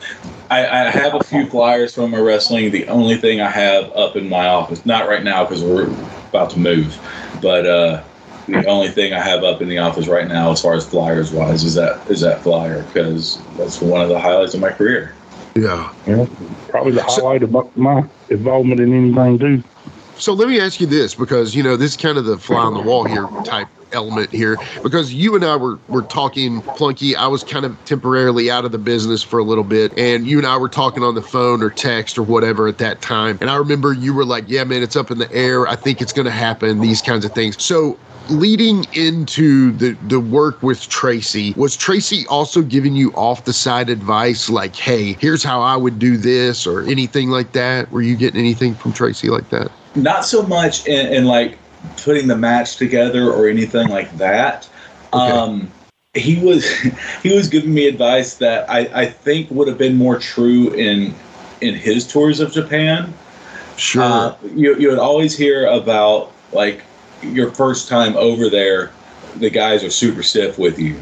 I, 0.50 0.68
I 0.88 0.92
have 0.92 1.16
a 1.16 1.22
few 1.22 1.50
flyers 1.50 1.96
from 1.96 2.12
my 2.12 2.20
wrestling 2.20 2.72
the 2.72 2.88
only 2.88 3.18
thing 3.18 3.42
i 3.42 3.50
have 3.50 3.92
up 3.94 4.16
in 4.16 4.30
my 4.30 4.48
office 4.48 4.86
not 4.86 5.08
right 5.08 5.24
now 5.24 5.44
because 5.44 5.64
we're 5.64 5.92
about 6.30 6.50
to 6.52 6.60
move 6.60 7.00
but 7.36 7.66
uh 7.66 8.04
the 8.48 8.66
only 8.68 8.89
thing 8.89 9.14
i 9.14 9.20
have 9.20 9.44
up 9.44 9.62
in 9.62 9.70
the 9.70 9.78
office 9.78 10.08
right 10.08 10.28
now 10.28 10.52
as 10.52 10.62
far 10.62 10.74
as 10.74 10.86
flyers 10.88 11.32
wise 11.32 11.64
is 11.64 11.74
that 11.76 12.00
is 12.10 12.22
that 12.22 12.41
flyer 12.44 12.84
because 12.84 13.39
that's 13.58 13.82
one 13.82 14.02
of 14.02 14.10
the 14.10 14.20
highlights 14.20 14.54
of 14.54 14.60
my 14.60 14.72
career 14.72 15.16
Yeah. 15.56 15.91
You 16.08 16.16
know, 16.18 16.30
probably 16.70 16.94
the 16.94 17.04
highlight 17.04 17.44
of 17.44 17.52
my- 17.52 17.62
my 17.76 18.04
involvement 18.30 18.82
in 18.82 18.91
anything 18.91 19.38
too. 19.38 19.64
So 20.18 20.34
let 20.34 20.48
me 20.48 20.60
ask 20.60 20.80
you 20.80 20.88
this, 20.88 21.14
because 21.16 21.56
you 21.56 21.62
know 21.62 21.76
this 21.76 21.91
is 21.91 21.98
kind 21.98 22.18
of 22.18 22.26
the 22.26 22.38
fly 22.38 22.58
on 22.58 22.74
the 22.74 22.82
wall 22.82 23.04
here 23.04 23.28
type 23.46 23.68
element 23.91 24.32
here, 24.32 24.58
because 24.82 25.14
you 25.14 25.36
and 25.36 25.44
I 25.46 25.56
were 25.56 25.78
were 25.89 26.02
talking, 26.04 26.62
Plunky. 26.62 27.16
I 27.16 27.28
was 27.28 27.44
kind 27.44 27.66
of 27.66 27.78
temporarily 27.86 28.50
out 28.50 28.66
of 28.66 28.72
the 28.72 28.78
business 28.80 29.22
for 29.22 29.38
a 29.38 29.44
little 29.44 29.64
bit, 29.64 29.91
and 29.98 30.26
you 30.26 30.38
and 30.39 30.48
I 30.48 30.58
were 30.58 30.70
talking 30.70 31.04
on 31.04 31.14
the 31.14 31.22
phone 31.22 31.62
or 31.62 31.70
text 31.70 32.18
or 32.18 32.24
whatever 32.24 32.68
at 32.68 32.78
that 32.80 33.02
time. 33.02 33.38
And 33.41 33.50
I 33.50 33.56
remember 33.56 33.94
you 33.94 34.14
were 34.14 34.26
like, 34.26 34.46
"Yeah, 34.48 34.64
man, 34.64 34.82
it's 34.82 34.96
up 34.96 35.12
in 35.12 35.20
the 35.20 35.32
air. 35.32 35.68
I 35.68 35.76
think 35.76 36.02
it's 36.02 36.14
going 36.14 36.26
to 36.26 36.32
happen." 36.32 36.80
These 36.82 37.02
kinds 37.02 37.26
of 37.26 37.32
things. 37.34 37.62
So 37.64 37.98
leading 38.30 38.86
into 38.93 39.71
the 39.74 39.97
the 40.07 40.19
work 40.19 40.61
with 40.63 40.88
Tracy, 40.89 41.53
was 41.57 41.76
Tracy 41.76 42.26
also 42.28 42.61
giving 42.61 42.95
you 42.95 43.11
off 43.13 43.45
the 43.45 43.53
side 43.53 43.89
advice 43.89 44.49
like, 44.49 44.76
"Hey, 44.76 45.13
here's 45.13 45.43
how 45.43 45.61
I 45.61 45.76
would 45.76 45.99
do 45.99 46.17
this," 46.17 46.65
or 46.67 46.84
anything 46.84 47.30
like 47.30 47.51
that? 47.53 47.91
Were 47.91 48.01
you 48.01 48.15
getting 48.15 48.39
anything 48.39 48.76
from 48.76 48.93
Tracy 48.93 49.30
like 49.30 49.49
that? 49.49 49.71
not 49.95 50.26
so 50.26 50.43
much 50.43 50.86
in, 50.88 51.13
in 51.13 51.26
like 51.26 51.57
putting 51.97 52.28
the 52.28 52.38
match 52.38 52.78
together 52.78 53.32
or 53.32 53.47
anything 53.47 53.89
like 53.89 54.11
that. 54.17 54.69
Okay. 55.13 55.32
Um, 55.32 55.71
he 56.13 56.43
was 56.43 56.69
he 57.24 57.34
was 57.34 57.47
giving 57.47 57.74
me 57.74 57.88
advice 57.88 58.36
that 58.36 58.69
I, 58.69 58.80
I 58.93 59.05
think 59.05 59.49
would 59.51 59.67
have 59.67 59.78
been 59.78 59.95
more 59.95 60.19
true 60.19 60.74
in 60.74 61.13
in 61.61 61.76
his 61.76 62.07
tours 62.07 62.39
of 62.39 62.51
Japan. 62.51 63.13
Sure. 63.78 64.03
Uh, 64.03 64.36
you 64.55 64.76
you 64.78 64.89
would 64.89 64.99
always 64.99 65.38
hear 65.38 65.65
about 65.67 66.32
like 66.51 66.84
your 67.26 67.51
first 67.51 67.88
time 67.88 68.15
over 68.15 68.49
there, 68.49 68.91
the 69.36 69.49
guys 69.49 69.84
are 69.84 69.89
super 69.89 70.24
stiff 70.24 70.57
with 70.57 70.80
you 70.80 70.97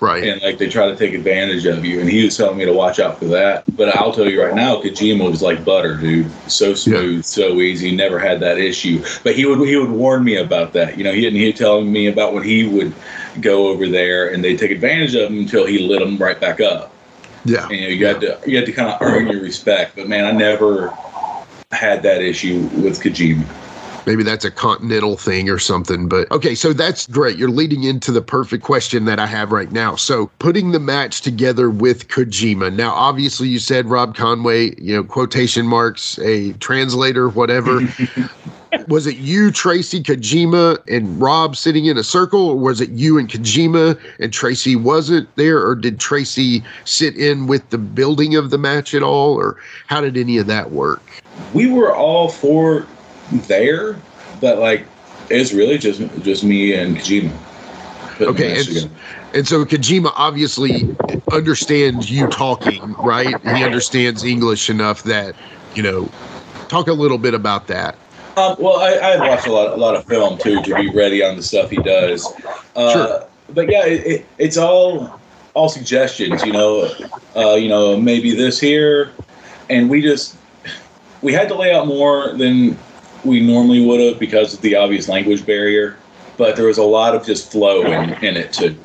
right. 0.00 0.24
and 0.24 0.42
like 0.42 0.58
they 0.58 0.68
try 0.68 0.86
to 0.86 0.96
take 0.96 1.14
advantage 1.14 1.66
of 1.66 1.84
you. 1.84 2.00
And 2.00 2.08
he 2.08 2.24
was 2.24 2.36
telling 2.36 2.58
me 2.58 2.64
to 2.64 2.72
watch 2.72 2.98
out 2.98 3.18
for 3.18 3.26
that. 3.26 3.64
But 3.76 3.94
I'll 3.96 4.12
tell 4.12 4.28
you 4.28 4.42
right 4.42 4.54
now, 4.54 4.80
Kojima 4.80 5.30
was 5.30 5.42
like 5.42 5.64
butter, 5.64 5.96
dude. 5.96 6.30
So 6.50 6.74
smooth, 6.74 7.24
so 7.24 7.60
easy. 7.60 7.94
Never 7.94 8.18
had 8.18 8.40
that 8.40 8.58
issue. 8.58 9.04
But 9.22 9.36
he 9.36 9.46
would 9.46 9.66
he 9.66 9.76
would 9.76 9.90
warn 9.90 10.24
me 10.24 10.36
about 10.36 10.72
that. 10.72 10.98
You 10.98 11.04
know, 11.04 11.12
he 11.12 11.26
and 11.26 11.36
he 11.36 11.52
telling 11.52 11.92
me 11.92 12.06
about 12.06 12.32
when 12.34 12.42
he 12.42 12.66
would 12.66 12.94
go 13.40 13.68
over 13.68 13.86
there 13.86 14.32
and 14.32 14.42
they 14.42 14.56
take 14.56 14.70
advantage 14.70 15.14
of 15.14 15.30
him 15.30 15.38
until 15.38 15.66
he 15.66 15.86
lit 15.86 16.00
them 16.00 16.16
right 16.18 16.40
back 16.40 16.60
up. 16.60 16.92
yeah. 17.44 17.64
And 17.64 17.72
you, 17.72 17.82
know, 17.82 17.88
you 17.88 18.06
had 18.06 18.20
to 18.20 18.40
you 18.46 18.56
had 18.56 18.66
to 18.66 18.72
kind 18.72 18.88
of 18.88 19.00
earn 19.00 19.28
your 19.28 19.42
respect. 19.42 19.96
But 19.96 20.08
man, 20.08 20.24
I 20.24 20.32
never 20.32 20.96
had 21.70 22.02
that 22.02 22.22
issue 22.22 22.68
with 22.74 23.00
Kojima. 23.00 23.46
Maybe 24.06 24.22
that's 24.22 24.44
a 24.44 24.50
continental 24.50 25.16
thing 25.16 25.48
or 25.48 25.58
something. 25.58 26.08
But 26.08 26.30
okay, 26.30 26.54
so 26.54 26.72
that's 26.72 27.06
great. 27.06 27.36
You're 27.36 27.50
leading 27.50 27.84
into 27.84 28.12
the 28.12 28.22
perfect 28.22 28.64
question 28.64 29.04
that 29.04 29.18
I 29.18 29.26
have 29.26 29.52
right 29.52 29.70
now. 29.72 29.96
So 29.96 30.30
putting 30.38 30.72
the 30.72 30.80
match 30.80 31.20
together 31.20 31.70
with 31.70 32.08
Kojima. 32.08 32.74
Now, 32.74 32.92
obviously, 32.94 33.48
you 33.48 33.58
said 33.58 33.86
Rob 33.86 34.14
Conway, 34.14 34.74
you 34.80 34.94
know, 34.94 35.04
quotation 35.04 35.66
marks, 35.66 36.18
a 36.20 36.52
translator, 36.54 37.28
whatever. 37.28 37.80
was 38.88 39.06
it 39.06 39.16
you, 39.16 39.50
Tracy, 39.50 40.02
Kojima, 40.02 40.78
and 40.88 41.20
Rob 41.20 41.56
sitting 41.56 41.86
in 41.86 41.98
a 41.98 42.04
circle, 42.04 42.50
or 42.50 42.56
was 42.56 42.80
it 42.80 42.90
you 42.90 43.18
and 43.18 43.28
Kojima 43.28 44.00
and 44.18 44.32
Tracy 44.32 44.76
wasn't 44.76 45.34
there, 45.36 45.66
or 45.66 45.74
did 45.74 45.98
Tracy 45.98 46.62
sit 46.84 47.16
in 47.16 47.46
with 47.46 47.68
the 47.70 47.78
building 47.78 48.36
of 48.36 48.50
the 48.50 48.58
match 48.58 48.94
at 48.94 49.02
all, 49.02 49.34
or 49.34 49.56
how 49.86 50.00
did 50.00 50.16
any 50.16 50.38
of 50.38 50.46
that 50.46 50.70
work? 50.70 51.02
we 51.52 51.66
were 51.66 51.94
all 51.94 52.28
four 52.28 52.86
there, 53.32 53.96
but 54.40 54.58
like 54.58 54.86
it's 55.30 55.52
really 55.52 55.78
just 55.78 56.00
just 56.22 56.44
me 56.44 56.74
and 56.74 56.96
Kojima. 56.96 57.32
Okay, 58.20 58.60
and, 58.60 58.90
and 59.34 59.48
so 59.48 59.64
Kojima 59.64 60.12
obviously 60.14 60.94
understands 61.32 62.10
you 62.10 62.26
talking, 62.28 62.92
right? 62.94 63.40
He 63.42 63.64
understands 63.64 64.24
English 64.24 64.68
enough 64.68 65.04
that, 65.04 65.34
you 65.74 65.82
know, 65.82 66.10
talk 66.68 66.88
a 66.88 66.92
little 66.92 67.16
bit 67.16 67.32
about 67.32 67.66
that. 67.68 67.96
Um, 68.36 68.56
well, 68.58 68.76
I, 68.76 68.98
I've 68.98 69.20
watched 69.20 69.46
a 69.46 69.52
lot, 69.52 69.72
a 69.72 69.76
lot 69.76 69.96
of 69.96 70.04
film 70.04 70.36
too 70.36 70.62
to 70.62 70.74
be 70.74 70.90
ready 70.90 71.24
on 71.24 71.36
the 71.36 71.42
stuff 71.42 71.70
he 71.70 71.76
does. 71.78 72.26
Uh, 72.76 72.92
Sure. 72.92 73.26
But 73.54 73.70
yeah, 73.70 73.86
it, 73.86 74.06
it, 74.06 74.26
it's 74.38 74.56
all 74.56 75.18
all 75.54 75.68
suggestions. 75.68 76.44
You 76.44 76.52
know, 76.52 76.88
uh, 77.34 77.54
you 77.54 77.68
know, 77.68 77.96
maybe 77.98 78.34
this 78.34 78.60
here, 78.60 79.12
and 79.68 79.90
we 79.90 80.02
just 80.02 80.36
we 81.22 81.32
had 81.32 81.48
to 81.48 81.54
lay 81.56 81.74
out 81.74 81.86
more 81.86 82.32
than 82.34 82.78
we 83.24 83.40
normally 83.40 83.84
would 83.84 84.00
have 84.00 84.18
because 84.18 84.54
of 84.54 84.60
the 84.60 84.74
obvious 84.76 85.08
language 85.08 85.44
barrier. 85.46 85.96
But 86.36 86.56
there 86.56 86.66
was 86.66 86.78
a 86.78 86.82
lot 86.84 87.14
of 87.14 87.24
just 87.26 87.52
flow 87.52 87.82
in, 87.82 88.10
in 88.24 88.36
it 88.36 88.52
too. 88.52 88.76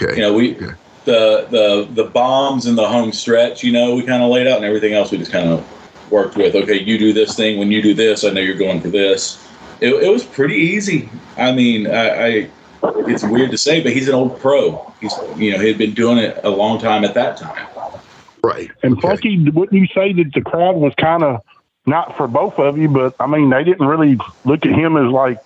Okay. 0.00 0.16
You 0.16 0.22
know, 0.22 0.34
we 0.34 0.56
Okay. 0.56 0.74
the 1.04 1.46
the 1.50 1.88
the 1.92 2.04
bombs 2.10 2.66
in 2.66 2.74
the 2.76 2.86
home 2.86 3.12
stretch. 3.12 3.62
You 3.62 3.72
know, 3.72 3.94
we 3.94 4.02
kind 4.04 4.22
of 4.22 4.30
laid 4.30 4.46
out, 4.46 4.56
and 4.56 4.64
everything 4.64 4.92
else 4.92 5.10
we 5.10 5.18
just 5.18 5.32
kind 5.32 5.48
of 5.48 5.64
worked 6.10 6.36
with. 6.36 6.54
Okay, 6.54 6.80
you 6.80 6.98
do 6.98 7.12
this 7.12 7.34
thing. 7.34 7.58
When 7.58 7.70
you 7.70 7.80
do 7.80 7.94
this, 7.94 8.24
I 8.24 8.30
know 8.30 8.40
you're 8.40 8.56
going 8.58 8.80
for 8.80 8.88
this. 8.88 9.40
It, 9.80 9.88
it 9.94 10.10
was 10.10 10.24
pretty 10.24 10.56
easy. 10.56 11.08
I 11.38 11.52
mean, 11.52 11.86
I, 11.86 12.26
I 12.26 12.50
it's 13.08 13.24
weird 13.24 13.50
to 13.52 13.58
say, 13.58 13.80
but 13.82 13.92
he's 13.92 14.08
an 14.08 14.14
old 14.14 14.38
pro. 14.40 14.92
He's 15.00 15.14
you 15.36 15.52
know 15.52 15.58
he 15.58 15.68
had 15.68 15.78
been 15.78 15.94
doing 15.94 16.18
it 16.18 16.38
a 16.44 16.50
long 16.50 16.78
time 16.78 17.04
at 17.04 17.14
that 17.14 17.36
time. 17.38 17.66
Right. 18.42 18.70
And 18.82 18.98
Okay. 18.98 19.08
Plunky, 19.08 19.54
wouldn't 19.54 19.80
you 19.80 19.86
say 19.94 20.12
that 20.12 20.32
the 20.34 20.42
crowd 20.42 20.76
was 20.76 20.92
kind 20.98 21.22
of 21.22 21.40
not 21.86 22.16
for 22.16 22.26
both 22.26 22.58
of 22.58 22.78
you, 22.78 22.88
but 22.88 23.14
I 23.20 23.26
mean, 23.26 23.50
they 23.50 23.64
didn't 23.64 23.86
really 23.86 24.18
look 24.44 24.64
at 24.64 24.72
him 24.72 24.96
as 24.96 25.10
like, 25.10 25.38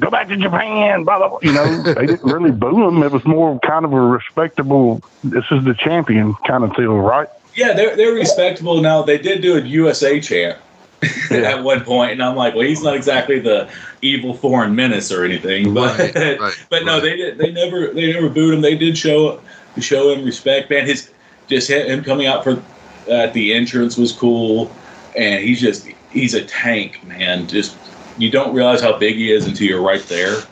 go 0.00 0.10
back 0.10 0.28
to 0.28 0.36
Japan, 0.36 1.04
blah, 1.04 1.18
blah, 1.18 1.28
blah. 1.28 1.38
You 1.42 1.52
know, 1.52 1.82
they 1.94 2.06
didn't 2.06 2.30
really 2.30 2.50
boo 2.50 2.88
him. 2.88 3.02
It 3.02 3.12
was 3.12 3.24
more 3.24 3.58
kind 3.60 3.84
of 3.84 3.92
a 3.92 4.00
respectable, 4.00 5.02
this 5.24 5.44
is 5.50 5.64
the 5.64 5.74
champion 5.74 6.34
kind 6.46 6.64
of 6.64 6.74
feel, 6.74 6.98
right? 6.98 7.28
Yeah, 7.54 7.74
they're 7.74 7.94
they're 7.96 8.14
respectable 8.14 8.80
now. 8.80 9.02
They 9.02 9.18
did 9.18 9.42
do 9.42 9.58
a 9.58 9.60
USA 9.60 10.20
chant 10.20 10.58
at 11.30 11.62
one 11.62 11.84
point, 11.84 12.12
and 12.12 12.22
I'm 12.22 12.34
like, 12.34 12.54
well, 12.54 12.66
he's 12.66 12.82
not 12.82 12.94
exactly 12.94 13.40
the 13.40 13.68
evil 14.00 14.32
foreign 14.32 14.74
menace 14.74 15.12
or 15.12 15.22
anything, 15.24 15.74
but 15.74 15.98
Right, 15.98 16.14
right, 16.40 16.66
but 16.70 16.84
no, 16.84 16.94
right. 16.94 17.02
they 17.02 17.16
did. 17.16 17.36
They 17.38 17.52
never 17.52 17.88
they 17.88 18.10
never 18.10 18.30
booed 18.30 18.54
him. 18.54 18.62
They 18.62 18.76
did 18.76 18.96
show 18.96 19.40
show 19.78 20.12
him 20.12 20.24
respect. 20.24 20.70
Man, 20.70 20.86
his 20.86 21.10
just 21.46 21.68
him 21.68 22.02
coming 22.02 22.26
out 22.26 22.42
for 22.42 22.62
at 23.10 23.34
the 23.34 23.52
entrance 23.52 23.98
was 23.98 24.12
cool, 24.12 24.70
and 25.16 25.42
he's 25.42 25.60
just 25.60 25.88
he's 26.10 26.34
a 26.34 26.44
tank, 26.44 27.04
man. 27.06 27.46
Just 27.46 27.76
you 28.18 28.30
don't 28.30 28.54
realize 28.54 28.80
how 28.80 28.98
big 28.98 29.16
he 29.16 29.32
is 29.32 29.46
until 29.46 29.66
you're 29.66 29.82
right 29.82 30.02
there. 30.04 30.42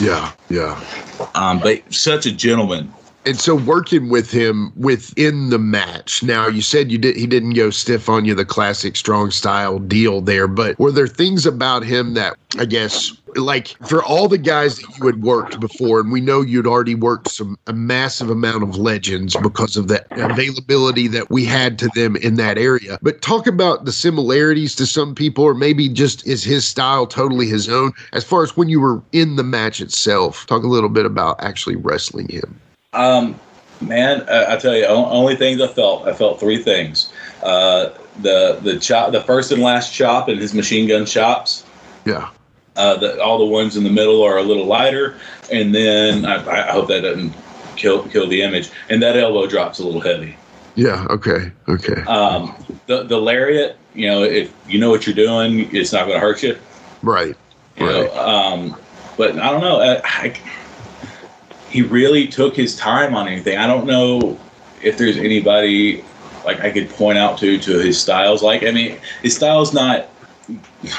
Yeah. 0.00 0.32
Yeah. 0.48 0.82
Um, 1.34 1.60
but 1.60 1.82
such 1.92 2.26
a 2.26 2.32
gentleman. 2.32 2.92
And 3.24 3.38
so 3.38 3.54
working 3.54 4.08
with 4.08 4.32
him 4.32 4.72
within 4.74 5.50
the 5.50 5.58
match. 5.58 6.24
Now 6.24 6.48
you 6.48 6.60
said 6.60 6.90
you 6.90 6.98
did 6.98 7.16
he 7.16 7.26
didn't 7.26 7.54
go 7.54 7.70
stiff 7.70 8.08
on 8.08 8.24
you 8.24 8.34
the 8.34 8.44
classic 8.44 8.96
strong 8.96 9.30
style 9.30 9.78
deal 9.78 10.20
there, 10.20 10.48
but 10.48 10.78
were 10.78 10.90
there 10.90 11.06
things 11.06 11.46
about 11.46 11.84
him 11.84 12.14
that 12.14 12.36
I 12.58 12.64
guess 12.64 13.12
like 13.36 13.68
for 13.86 14.02
all 14.02 14.28
the 14.28 14.38
guys 14.38 14.76
that 14.76 14.98
you 14.98 15.06
had 15.06 15.22
worked 15.22 15.60
before, 15.60 16.00
and 16.00 16.12
we 16.12 16.20
know 16.20 16.40
you'd 16.40 16.66
already 16.66 16.94
worked 16.94 17.30
some 17.30 17.58
a 17.66 17.72
massive 17.72 18.30
amount 18.30 18.62
of 18.62 18.76
legends 18.76 19.36
because 19.36 19.76
of 19.76 19.88
the 19.88 20.04
availability 20.12 21.08
that 21.08 21.30
we 21.30 21.44
had 21.44 21.78
to 21.78 21.88
them 21.94 22.16
in 22.16 22.36
that 22.36 22.58
area. 22.58 22.98
But 23.02 23.22
talk 23.22 23.46
about 23.46 23.84
the 23.84 23.92
similarities 23.92 24.74
to 24.76 24.86
some 24.86 25.14
people, 25.14 25.44
or 25.44 25.54
maybe 25.54 25.88
just 25.88 26.26
is 26.26 26.44
his 26.44 26.66
style 26.66 27.06
totally 27.06 27.46
his 27.46 27.68
own 27.68 27.92
as 28.12 28.24
far 28.24 28.42
as 28.42 28.56
when 28.56 28.68
you 28.68 28.80
were 28.80 29.02
in 29.12 29.36
the 29.36 29.44
match 29.44 29.80
itself. 29.80 30.46
Talk 30.46 30.62
a 30.62 30.68
little 30.68 30.90
bit 30.90 31.06
about 31.06 31.42
actually 31.42 31.76
wrestling 31.76 32.28
him. 32.28 32.60
Um, 32.92 33.38
man, 33.80 34.28
I, 34.28 34.54
I 34.54 34.56
tell 34.56 34.76
you, 34.76 34.84
only 34.86 35.36
things 35.36 35.60
I 35.60 35.68
felt. 35.68 36.06
I 36.06 36.12
felt 36.12 36.40
three 36.40 36.62
things. 36.62 37.12
Uh, 37.42 37.90
the 38.20 38.58
the 38.62 38.78
chop, 38.78 39.12
the 39.12 39.22
first 39.22 39.52
and 39.52 39.62
last 39.62 39.92
chop 39.92 40.28
and 40.28 40.38
his 40.38 40.54
machine 40.54 40.88
gun 40.88 41.06
chops. 41.06 41.64
Yeah. 42.04 42.28
Uh, 42.76 42.96
the, 42.96 43.22
all 43.22 43.38
the 43.38 43.44
ones 43.44 43.76
in 43.76 43.84
the 43.84 43.90
middle 43.90 44.22
are 44.22 44.38
a 44.38 44.42
little 44.42 44.64
lighter, 44.64 45.18
and 45.50 45.74
then 45.74 46.24
I, 46.24 46.68
I 46.68 46.72
hope 46.72 46.88
that 46.88 47.02
doesn't 47.02 47.34
kill 47.76 48.04
kill 48.08 48.26
the 48.28 48.42
image. 48.42 48.70
And 48.88 49.02
that 49.02 49.16
elbow 49.16 49.46
drop's 49.46 49.78
a 49.78 49.84
little 49.84 50.00
heavy. 50.00 50.36
Yeah. 50.74 51.06
Okay. 51.10 51.52
Okay. 51.68 52.00
Um, 52.02 52.54
the 52.86 53.02
the 53.02 53.20
lariat, 53.20 53.76
you 53.94 54.06
know, 54.06 54.22
if 54.22 54.52
you 54.66 54.78
know 54.80 54.88
what 54.90 55.06
you're 55.06 55.14
doing, 55.14 55.74
it's 55.74 55.92
not 55.92 56.06
going 56.06 56.14
to 56.14 56.20
hurt 56.20 56.42
you. 56.42 56.58
Right. 57.02 57.36
You 57.76 57.86
Right. 57.86 58.14
know, 58.14 58.18
um, 58.18 58.76
but 59.18 59.38
I 59.38 59.50
don't 59.50 59.60
know. 59.60 59.80
I, 59.80 60.00
I, 60.04 60.34
he 61.68 61.82
really 61.82 62.26
took 62.26 62.56
his 62.56 62.76
time 62.76 63.14
on 63.14 63.28
anything. 63.28 63.58
I 63.58 63.66
don't 63.66 63.86
know 63.86 64.38
if 64.82 64.96
there's 64.98 65.16
anybody 65.18 66.04
like 66.44 66.60
I 66.60 66.70
could 66.70 66.88
point 66.90 67.18
out 67.18 67.38
to 67.38 67.58
to 67.58 67.78
his 67.78 68.00
styles. 68.00 68.42
Like 68.42 68.62
I 68.62 68.70
mean, 68.70 68.98
his 69.22 69.36
style's 69.36 69.74
not. 69.74 70.08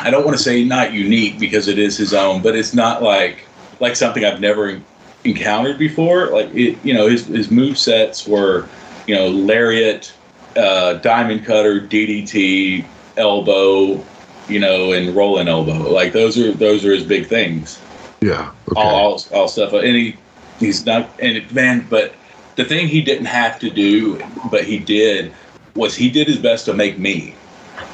I 0.02 0.10
don't 0.10 0.26
want 0.26 0.38
to 0.38 0.44
say 0.44 0.64
not 0.64 0.94
unique 0.94 1.40
because 1.40 1.68
it 1.68 1.78
is 1.78 1.98
his 1.98 2.14
own, 2.14 2.42
but 2.42 2.56
it's 2.56 2.74
not 2.74 3.02
like 3.02 3.46
like 3.80 3.96
something 3.96 4.24
I've 4.24 4.40
never 4.40 4.82
encountered 5.24 5.78
before. 5.78 6.28
Like 6.28 6.54
it, 6.54 6.78
you 6.84 6.94
know, 6.94 7.08
his 7.08 7.28
his 7.28 7.52
move 7.52 7.78
sets 7.78 8.28
were, 8.28 8.68
you 9.08 9.16
know, 9.16 9.30
lariat, 9.30 10.14
uh, 10.56 10.94
diamond 10.96 11.46
cutter, 11.46 11.82
DDT, 11.82 12.86
elbow, 13.18 14.04
you 14.48 14.60
know, 14.60 14.94
and 14.94 15.16
rolling 15.16 15.48
elbow. 15.48 15.92
Like 15.92 16.14
those 16.14 16.38
are 16.38 16.52
those 16.52 16.86
are 16.86 16.94
his 16.94 17.04
big 17.04 17.28
things. 17.28 17.80
Yeah. 18.22 18.52
Okay. 18.70 18.82
All, 18.82 18.96
all 18.96 19.22
all 19.34 19.48
stuff. 19.48 19.74
And 19.74 19.96
he 19.96 20.16
he's 20.60 20.86
not 20.86 21.10
and 21.20 21.52
man, 21.52 21.86
but 21.90 22.14
the 22.56 22.66
thing 22.66 22.88
he 22.88 23.02
didn't 23.02 23.26
have 23.26 23.60
to 23.60 23.70
do, 23.70 24.22
but 24.52 24.64
he 24.64 24.78
did, 24.78 25.34
was 25.76 25.96
he 25.96 26.10
did 26.10 26.28
his 26.28 26.38
best 26.38 26.66
to 26.66 26.74
make 26.74 26.98
me. 26.98 27.36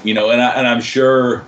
You 0.03 0.13
know, 0.13 0.29
and 0.29 0.41
I, 0.41 0.51
and 0.51 0.67
I'm 0.67 0.81
sure 0.81 1.45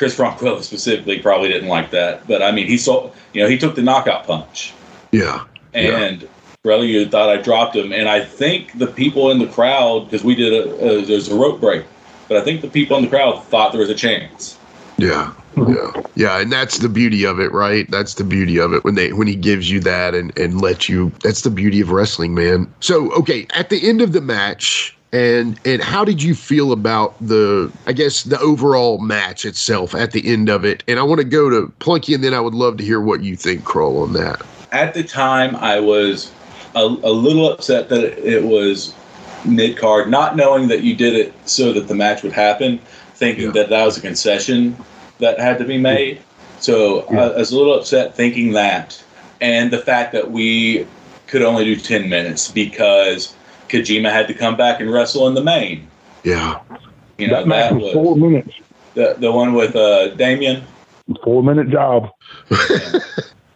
Chris 0.00 0.16
Ronquillo 0.16 0.62
specifically 0.62 1.18
probably 1.18 1.50
didn't 1.50 1.68
like 1.68 1.90
that, 1.90 2.26
but 2.26 2.42
I 2.42 2.52
mean, 2.52 2.66
he 2.66 2.78
saw, 2.78 3.12
you 3.34 3.42
know, 3.42 3.50
he 3.50 3.58
took 3.58 3.74
the 3.74 3.82
knockout 3.82 4.26
punch, 4.26 4.72
yeah. 5.12 5.44
Yeah. 5.74 5.98
and 5.98 6.28
Relia 6.64 7.10
thought 7.10 7.28
I 7.28 7.36
dropped 7.36 7.76
him, 7.76 7.92
and 7.92 8.08
I 8.08 8.24
think 8.24 8.78
the 8.78 8.86
people 8.86 9.30
in 9.30 9.38
the 9.38 9.46
crowd, 9.48 10.06
because 10.06 10.24
we 10.24 10.34
did 10.34 10.54
a, 10.54 10.74
a 10.74 11.04
there's 11.04 11.28
a 11.28 11.34
rope 11.34 11.60
break, 11.60 11.84
but 12.28 12.38
I 12.38 12.40
think 12.42 12.62
the 12.62 12.68
people 12.68 12.96
in 12.96 13.02
the 13.04 13.10
crowd 13.10 13.44
thought 13.44 13.72
there 13.72 13.80
was 13.82 13.90
a 13.90 13.94
chance. 13.94 14.58
Yeah. 14.96 15.34
Yeah. 15.68 16.02
Yeah. 16.14 16.40
And 16.40 16.50
that's 16.50 16.78
the 16.78 16.88
beauty 16.88 17.26
of 17.26 17.38
it, 17.38 17.52
right? 17.52 17.86
That's 17.90 18.14
the 18.14 18.24
beauty 18.24 18.58
of 18.58 18.72
it 18.72 18.82
when 18.84 18.94
they 18.94 19.12
when 19.12 19.26
he 19.26 19.36
gives 19.36 19.70
you 19.70 19.80
that 19.80 20.14
and 20.14 20.34
and 20.38 20.62
lets 20.62 20.88
you 20.88 21.12
that's 21.22 21.42
the 21.42 21.50
beauty 21.50 21.82
of 21.82 21.90
wrestling, 21.90 22.32
man. 22.32 22.72
So 22.80 23.12
okay, 23.12 23.46
at 23.54 23.68
the 23.68 23.86
end 23.86 24.00
of 24.00 24.14
the 24.14 24.22
match, 24.22 24.96
and 25.12 25.58
and 25.64 25.82
how 25.82 26.04
did 26.04 26.22
you 26.22 26.34
feel 26.34 26.72
about 26.72 27.14
the 27.20 27.72
I 27.86 27.92
guess 27.92 28.22
the 28.22 28.38
overall 28.40 28.98
match 28.98 29.44
itself 29.44 29.94
at 29.94 30.12
the 30.12 30.26
end 30.26 30.48
of 30.48 30.64
it? 30.64 30.84
And 30.86 30.98
I 30.98 31.02
want 31.02 31.20
to 31.20 31.24
go 31.26 31.50
to 31.50 31.72
Plunky 31.80 32.14
and 32.14 32.22
then 32.22 32.34
I 32.34 32.40
would 32.40 32.54
love 32.54 32.76
to 32.78 32.84
hear 32.84 33.00
what 33.00 33.22
you 33.22 33.36
think, 33.36 33.62
Krull, 33.62 34.02
on 34.02 34.12
that. 34.14 34.40
At 34.72 34.94
the 34.94 35.02
time, 35.02 35.56
I 35.56 35.80
was 35.80 36.30
a, 36.76 36.80
a 36.84 37.10
little 37.12 37.50
upset 37.50 37.88
that 37.88 38.04
it 38.24 38.44
was 38.44 38.94
mid 39.44 39.76
card, 39.76 40.08
not 40.08 40.36
knowing 40.36 40.68
that 40.68 40.82
you 40.82 40.94
did 40.94 41.14
it 41.14 41.34
so 41.48 41.72
that 41.72 41.88
the 41.88 41.94
match 41.94 42.22
would 42.22 42.32
happen, 42.32 42.78
thinking 43.14 43.46
Yeah. 43.46 43.52
that 43.52 43.70
that 43.70 43.84
was 43.84 43.98
a 43.98 44.00
concession 44.00 44.76
that 45.18 45.40
had 45.40 45.58
to 45.58 45.64
be 45.64 45.78
made. 45.78 46.20
So 46.60 47.00
I, 47.10 47.16
I 47.16 47.36
was 47.38 47.50
a 47.50 47.56
little 47.56 47.74
upset 47.74 48.14
thinking 48.14 48.52
that, 48.52 49.02
and 49.40 49.72
the 49.72 49.78
fact 49.78 50.12
that 50.12 50.30
we 50.30 50.86
could 51.26 51.42
only 51.42 51.64
do 51.64 51.74
ten 51.74 52.08
minutes 52.08 52.48
because 52.50 53.34
Kojima 53.70 54.10
had 54.10 54.26
to 54.28 54.34
come 54.34 54.56
back 54.56 54.80
and 54.80 54.92
wrestle 54.92 55.28
in 55.28 55.34
the 55.34 55.42
main. 55.42 55.86
Yeah. 56.24 56.60
You 57.18 57.28
know 57.28 57.36
that 57.36 57.46
match 57.46 57.70
that 57.70 57.74
was 57.74 57.84
was 57.84 57.92
four 57.92 58.16
minutes, 58.16 58.54
the 58.94 59.14
the 59.18 59.30
one 59.30 59.52
with 59.54 59.76
uh, 59.76 60.08
Damien. 60.14 60.64
four 61.22 61.42
minute 61.42 61.70
job. 61.70 62.10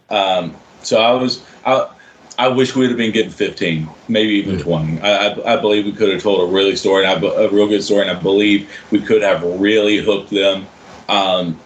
Um, 0.09 0.55
so 0.83 1.01
I 1.01 1.11
was 1.13 1.43
I, 1.65 1.89
I 2.37 2.47
wish 2.47 2.75
we'd 2.75 2.89
have 2.89 2.97
been 2.97 3.11
getting 3.11 3.31
15, 3.31 3.89
maybe 4.07 4.33
even 4.33 4.59
20. 4.59 5.01
I, 5.01 5.29
I, 5.29 5.53
I 5.53 5.57
believe 5.59 5.85
we 5.85 5.93
could 5.93 6.11
have 6.13 6.21
told 6.21 6.47
a 6.47 6.53
really 6.53 6.75
story, 6.75 7.05
and 7.05 7.11
I, 7.11 7.19
be- 7.19 7.27
a 7.27 7.49
real 7.49 7.67
good 7.67 7.83
story, 7.83 8.07
and 8.07 8.15
I 8.15 8.21
believe 8.21 8.69
we 8.91 8.99
could 9.01 9.21
have 9.21 9.41
really 9.43 9.97
hooked 9.97 10.29
them. 10.29 10.67
Um, 11.09 11.59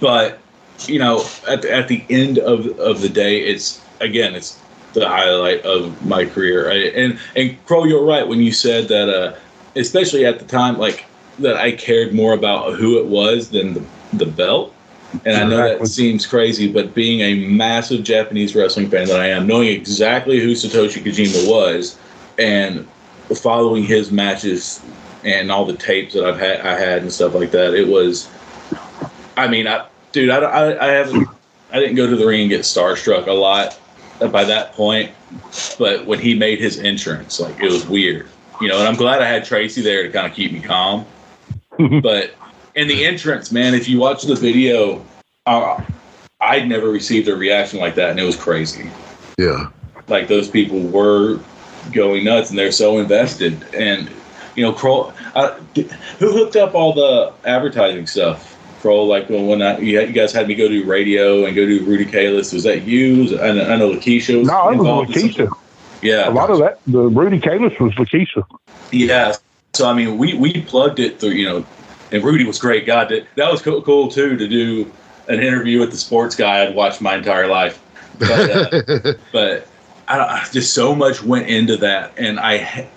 but 0.00 0.38
you 0.86 0.98
know, 0.98 1.24
at 1.48 1.62
the, 1.62 1.72
at 1.72 1.88
the 1.88 2.04
end 2.10 2.38
of 2.38 2.66
of 2.78 3.00
the 3.00 3.08
day, 3.08 3.40
it's 3.40 3.80
again, 4.00 4.34
it's 4.34 4.60
the 4.98 5.08
highlight 5.08 5.62
of 5.62 6.04
my 6.06 6.24
career. 6.24 6.70
I, 6.70 6.76
and 6.88 7.18
and 7.36 7.66
Krull, 7.66 7.88
you're 7.88 8.04
right 8.04 8.26
when 8.26 8.40
you 8.40 8.52
said 8.52 8.88
that, 8.88 9.08
uh, 9.08 9.36
especially 9.76 10.24
at 10.26 10.38
the 10.38 10.44
time, 10.44 10.78
like 10.78 11.04
that 11.38 11.56
I 11.56 11.72
cared 11.72 12.14
more 12.14 12.32
about 12.32 12.74
who 12.74 12.98
it 12.98 13.06
was 13.06 13.50
than 13.50 13.74
the, 13.74 13.84
the 14.14 14.26
belt. 14.26 14.74
And 15.24 15.36
I 15.36 15.44
know 15.44 15.56
that 15.56 15.86
seems 15.86 16.26
crazy, 16.26 16.70
but 16.70 16.94
being 16.94 17.20
a 17.20 17.46
massive 17.48 18.04
Japanese 18.04 18.54
wrestling 18.54 18.90
fan 18.90 19.06
that 19.08 19.18
I 19.18 19.28
am, 19.28 19.46
knowing 19.46 19.68
exactly 19.68 20.38
who 20.38 20.52
Satoshi 20.52 21.02
Kojima 21.02 21.48
was, 21.48 21.98
and 22.38 22.86
following 23.34 23.84
his 23.84 24.10
matches 24.10 24.82
and 25.24 25.50
all 25.50 25.64
the 25.64 25.76
tapes 25.76 26.12
that 26.12 26.24
I've 26.24 26.38
had, 26.38 26.60
I 26.60 26.78
had 26.78 27.02
and 27.02 27.12
stuff 27.12 27.34
like 27.34 27.50
that, 27.52 27.74
it 27.74 27.88
was. 27.88 28.28
I 29.36 29.48
mean, 29.48 29.66
I, 29.66 29.86
dude, 30.12 30.28
I, 30.28 30.40
I, 30.40 30.88
I 30.88 30.92
haven't, 30.92 31.28
I 31.72 31.78
didn't 31.78 31.96
go 31.96 32.06
to 32.06 32.16
the 32.16 32.26
ring 32.26 32.42
and 32.42 32.50
get 32.50 32.62
starstruck 32.62 33.28
a 33.28 33.32
lot 33.32 33.78
by 34.18 34.44
that 34.44 34.72
point, 34.72 35.12
but 35.78 36.06
when 36.06 36.18
he 36.18 36.34
made 36.34 36.60
his 36.60 36.78
entrance, 36.78 37.40
like 37.40 37.60
it 37.60 37.70
was 37.70 37.86
weird, 37.86 38.28
you 38.60 38.68
know. 38.68 38.78
And 38.78 38.88
I'm 38.88 38.96
glad 38.96 39.22
I 39.22 39.28
had 39.28 39.44
Tracy 39.44 39.80
there 39.82 40.02
to 40.02 40.10
kind 40.10 40.26
of 40.26 40.34
keep 40.34 40.52
me 40.52 40.60
calm, 40.60 41.06
but 42.02 42.34
in 42.74 42.88
the 42.88 43.04
entrance, 43.04 43.52
man, 43.52 43.74
if 43.74 43.88
you 43.88 43.98
watch 43.98 44.22
the 44.22 44.34
video, 44.34 45.04
uh, 45.46 45.82
I'd 46.40 46.68
never 46.68 46.88
received 46.88 47.28
a 47.28 47.36
reaction 47.36 47.80
like 47.80 47.94
that, 47.96 48.10
and 48.10 48.20
it 48.20 48.24
was 48.24 48.36
crazy. 48.36 48.90
Yeah. 49.36 49.70
Like 50.06 50.28
those 50.28 50.48
people 50.48 50.80
were 50.80 51.40
going 51.92 52.24
nuts, 52.24 52.50
and 52.50 52.58
they're 52.58 52.72
so 52.72 52.98
invested. 52.98 53.62
And 53.74 54.10
you 54.54 54.62
know, 54.62 54.72
Krull, 54.72 55.12
uh, 55.34 55.54
who 56.18 56.32
hooked 56.32 56.56
up 56.56 56.74
all 56.74 56.92
the 56.92 57.32
advertising 57.44 58.06
stuff? 58.06 58.47
Krull, 58.80 59.06
like 59.08 59.28
when, 59.28 59.46
when 59.46 59.62
I, 59.62 59.78
you, 59.78 60.06
guys 60.12 60.32
had 60.32 60.48
me 60.48 60.54
go 60.54 60.68
do 60.68 60.84
radio 60.84 61.44
and 61.44 61.54
go 61.54 61.66
do 61.66 61.84
Rudy 61.84 62.04
Kalis. 62.04 62.52
Was 62.52 62.62
that 62.64 62.82
you? 62.82 63.38
I, 63.40 63.52
know, 63.52 63.70
I 63.70 63.76
know 63.76 63.90
Lakeisha 63.92 64.38
was 64.38 64.48
No, 64.48 64.70
it 64.70 64.76
was 64.76 65.08
Lakeisha. 65.08 65.52
Yeah. 66.02 66.28
A 66.28 66.30
lot 66.30 66.50
of 66.50 66.58
that, 66.58 66.78
the 66.86 67.00
Rudy 67.00 67.40
Kalis 67.40 67.78
was 67.80 67.92
Lakeisha. 67.94 68.44
Yeah. 68.92 69.34
So, 69.74 69.88
I 69.88 69.94
mean, 69.94 70.18
we, 70.18 70.34
we 70.34 70.62
plugged 70.62 70.98
it 70.98 71.20
through, 71.20 71.30
you 71.30 71.46
know, 71.46 71.66
and 72.12 72.24
Rudy 72.24 72.46
was 72.46 72.58
great. 72.58 72.86
God, 72.86 73.08
that, 73.10 73.26
that 73.34 73.50
was 73.50 73.62
cool, 73.62 73.82
cool 73.82 74.08
too 74.08 74.36
to 74.36 74.48
do 74.48 74.90
an 75.28 75.40
interview 75.40 75.80
with 75.80 75.90
the 75.90 75.96
sports 75.96 76.34
guy 76.34 76.64
I'd 76.64 76.74
watched 76.74 77.00
my 77.00 77.16
entire 77.16 77.46
life. 77.46 77.82
But, 78.18 78.88
uh, 78.88 79.12
but 79.32 79.68
I, 80.08 80.46
just 80.52 80.74
so 80.74 80.94
much 80.94 81.22
went 81.22 81.48
into 81.48 81.76
that, 81.78 82.12
and 82.16 82.40
I, 82.40 82.88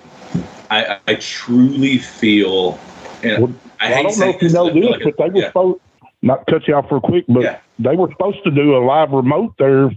I, 0.69 0.99
I 1.07 1.15
truly 1.15 1.97
feel, 1.97 2.79
and 3.21 3.43
well, 3.43 3.53
I, 3.81 3.95
I, 3.95 4.03
don't 4.03 4.17
know 4.17 4.29
if 4.29 4.41
you 4.41 4.49
know 4.49 4.73
this, 4.73 4.85
like 4.85 5.03
but 5.03 5.17
they 5.17 5.29
were 5.29 5.41
yeah. 5.41 5.47
supposed 5.47 5.81
not 6.21 6.45
cut 6.45 6.67
you 6.67 6.75
off 6.75 6.87
for 6.87 6.97
a 6.97 7.01
quick, 7.01 7.25
but 7.27 7.41
yeah. 7.41 7.59
they 7.79 7.95
were 7.95 8.09
supposed 8.11 8.43
to 8.43 8.51
do 8.51 8.75
a 8.75 8.81
live 8.85 9.11
remote 9.11 9.55
there 9.57 9.89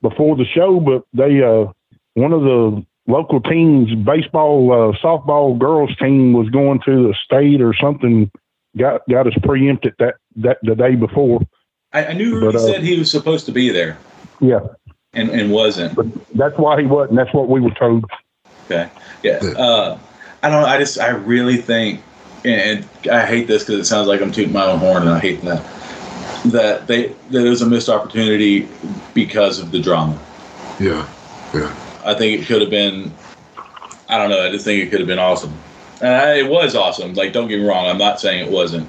before 0.00 0.36
the 0.36 0.44
show, 0.44 0.80
but 0.80 1.04
they 1.12 1.42
uh 1.42 1.66
one 2.14 2.32
of 2.32 2.42
the 2.42 2.84
local 3.06 3.40
teams, 3.40 3.94
baseball, 4.04 4.72
uh, 4.72 4.96
softball 4.98 5.58
girls 5.58 5.94
team 5.96 6.32
was 6.32 6.48
going 6.50 6.80
to 6.84 7.08
the 7.08 7.14
state 7.24 7.60
or 7.60 7.74
something. 7.74 8.30
Got 8.76 9.02
got 9.08 9.26
us 9.26 9.34
preempted 9.42 9.94
that 9.98 10.14
that 10.36 10.58
the 10.62 10.74
day 10.74 10.94
before. 10.94 11.40
I, 11.92 12.06
I 12.06 12.12
knew 12.14 12.40
but, 12.40 12.56
uh, 12.56 12.58
said 12.58 12.82
he 12.82 12.98
was 12.98 13.10
supposed 13.10 13.44
to 13.46 13.52
be 13.52 13.68
there. 13.68 13.98
Yeah, 14.40 14.60
and 15.12 15.28
and 15.30 15.50
wasn't. 15.50 15.94
But 15.94 16.06
that's 16.34 16.56
why 16.56 16.80
he 16.80 16.86
wasn't. 16.86 17.16
That's 17.16 17.34
what 17.34 17.48
we 17.48 17.60
were 17.60 17.74
told. 17.74 18.04
Okay. 18.64 18.88
Yeah. 19.22 19.40
Uh, 19.56 19.98
I 20.42 20.48
don't. 20.48 20.64
I 20.64 20.78
just 20.78 20.98
I 20.98 21.08
really 21.08 21.58
think, 21.58 22.00
and 22.44 22.88
I 23.10 23.24
hate 23.24 23.46
this 23.46 23.62
because 23.62 23.80
it 23.80 23.84
sounds 23.84 24.08
like 24.08 24.20
I'm 24.20 24.32
tooting 24.32 24.52
my 24.52 24.66
own 24.66 24.78
horn, 24.78 25.02
and 25.02 25.10
I 25.10 25.18
hate 25.18 25.42
that. 25.42 25.64
That 26.46 26.86
they 26.86 27.14
that 27.30 27.46
it 27.46 27.48
was 27.48 27.62
a 27.62 27.66
missed 27.66 27.88
opportunity 27.88 28.68
because 29.14 29.58
of 29.58 29.70
the 29.70 29.80
drama. 29.80 30.18
Yeah. 30.80 31.08
Yeah. 31.54 31.74
I 32.04 32.14
think 32.14 32.40
it 32.40 32.46
could 32.46 32.60
have 32.60 32.70
been. 32.70 33.12
I 34.08 34.18
don't 34.18 34.30
know. 34.30 34.44
I 34.44 34.50
just 34.50 34.64
think 34.64 34.82
it 34.82 34.90
could 34.90 35.00
have 35.00 35.06
been 35.06 35.18
awesome. 35.18 35.54
And 36.00 36.38
it 36.38 36.50
was 36.50 36.74
awesome. 36.74 37.14
Like, 37.14 37.32
don't 37.32 37.48
get 37.48 37.60
me 37.60 37.66
wrong. 37.66 37.86
I'm 37.86 37.98
not 37.98 38.20
saying 38.20 38.44
it 38.44 38.50
wasn't. 38.50 38.88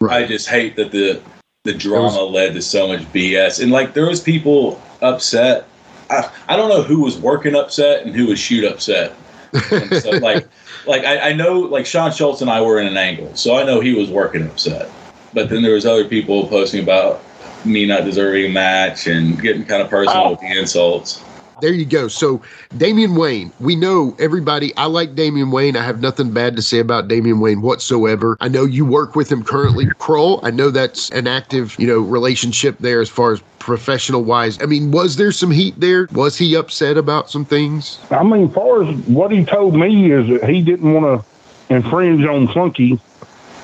Right. 0.00 0.24
I 0.24 0.26
just 0.26 0.48
hate 0.48 0.76
that 0.76 0.90
the 0.90 1.22
the 1.64 1.74
drama 1.74 2.24
was, 2.24 2.32
led 2.32 2.54
to 2.54 2.62
so 2.62 2.88
much 2.88 3.00
BS. 3.12 3.62
And 3.62 3.70
like, 3.70 3.94
there 3.94 4.06
was 4.06 4.20
people 4.20 4.80
upset. 5.02 5.66
I, 6.10 6.30
I 6.48 6.56
don't 6.56 6.68
know 6.68 6.82
who 6.82 7.00
was 7.00 7.18
working 7.18 7.54
upset 7.54 8.04
and 8.04 8.14
who 8.14 8.26
was 8.26 8.38
shoot 8.38 8.64
upset. 8.64 9.14
so, 10.00 10.10
like, 10.20 10.46
like 10.86 11.04
I, 11.04 11.30
I 11.30 11.32
know 11.32 11.60
like 11.60 11.86
Sean 11.86 12.12
Schultz 12.12 12.40
and 12.40 12.50
I 12.50 12.60
were 12.60 12.80
in 12.80 12.86
an 12.86 12.96
angle, 12.96 13.34
so 13.34 13.56
I 13.56 13.64
know 13.64 13.80
he 13.80 13.94
was 13.94 14.10
working 14.10 14.42
upset. 14.42 14.90
But 15.32 15.48
then 15.48 15.62
there 15.62 15.74
was 15.74 15.84
other 15.84 16.04
people 16.04 16.46
posting 16.46 16.82
about 16.82 17.22
me 17.64 17.86
not 17.86 18.04
deserving 18.04 18.46
a 18.46 18.48
match 18.50 19.06
and 19.06 19.40
getting 19.40 19.64
kind 19.64 19.82
of 19.82 19.88
personal 19.88 20.24
oh. 20.24 20.30
with 20.30 20.40
the 20.40 20.58
insults 20.58 21.24
there 21.64 21.72
you 21.72 21.86
go. 21.86 22.08
So 22.08 22.42
Damian 22.76 23.14
Wayne, 23.16 23.50
we 23.58 23.74
know 23.74 24.14
everybody. 24.18 24.76
I 24.76 24.84
like 24.84 25.14
Damian 25.14 25.50
Wayne. 25.50 25.78
I 25.78 25.82
have 25.82 26.02
nothing 26.02 26.30
bad 26.30 26.56
to 26.56 26.62
say 26.62 26.78
about 26.78 27.08
Damian 27.08 27.40
Wayne 27.40 27.62
whatsoever. 27.62 28.36
I 28.42 28.48
know 28.48 28.66
you 28.66 28.84
work 28.84 29.16
with 29.16 29.32
him 29.32 29.42
currently, 29.42 29.86
Krull. 29.86 30.40
I 30.42 30.50
know 30.50 30.68
that's 30.68 31.08
an 31.12 31.26
active, 31.26 31.74
you 31.78 31.86
know, 31.86 32.00
relationship 32.00 32.76
there 32.80 33.00
as 33.00 33.08
far 33.08 33.32
as 33.32 33.40
professional 33.60 34.24
wise. 34.24 34.60
I 34.62 34.66
mean, 34.66 34.90
was 34.90 35.16
there 35.16 35.32
some 35.32 35.50
heat 35.50 35.80
there? 35.80 36.06
Was 36.12 36.36
he 36.36 36.54
upset 36.54 36.98
about 36.98 37.30
some 37.30 37.46
things? 37.46 37.98
I 38.10 38.22
mean, 38.22 38.48
as 38.48 38.54
far 38.54 38.84
as 38.84 38.94
what 39.06 39.32
he 39.32 39.46
told 39.46 39.74
me 39.74 40.12
is 40.12 40.28
that 40.28 40.46
he 40.46 40.60
didn't 40.60 40.92
want 40.92 41.24
to 41.24 41.74
infringe 41.74 42.26
on 42.26 42.46
Plunky, 42.46 43.00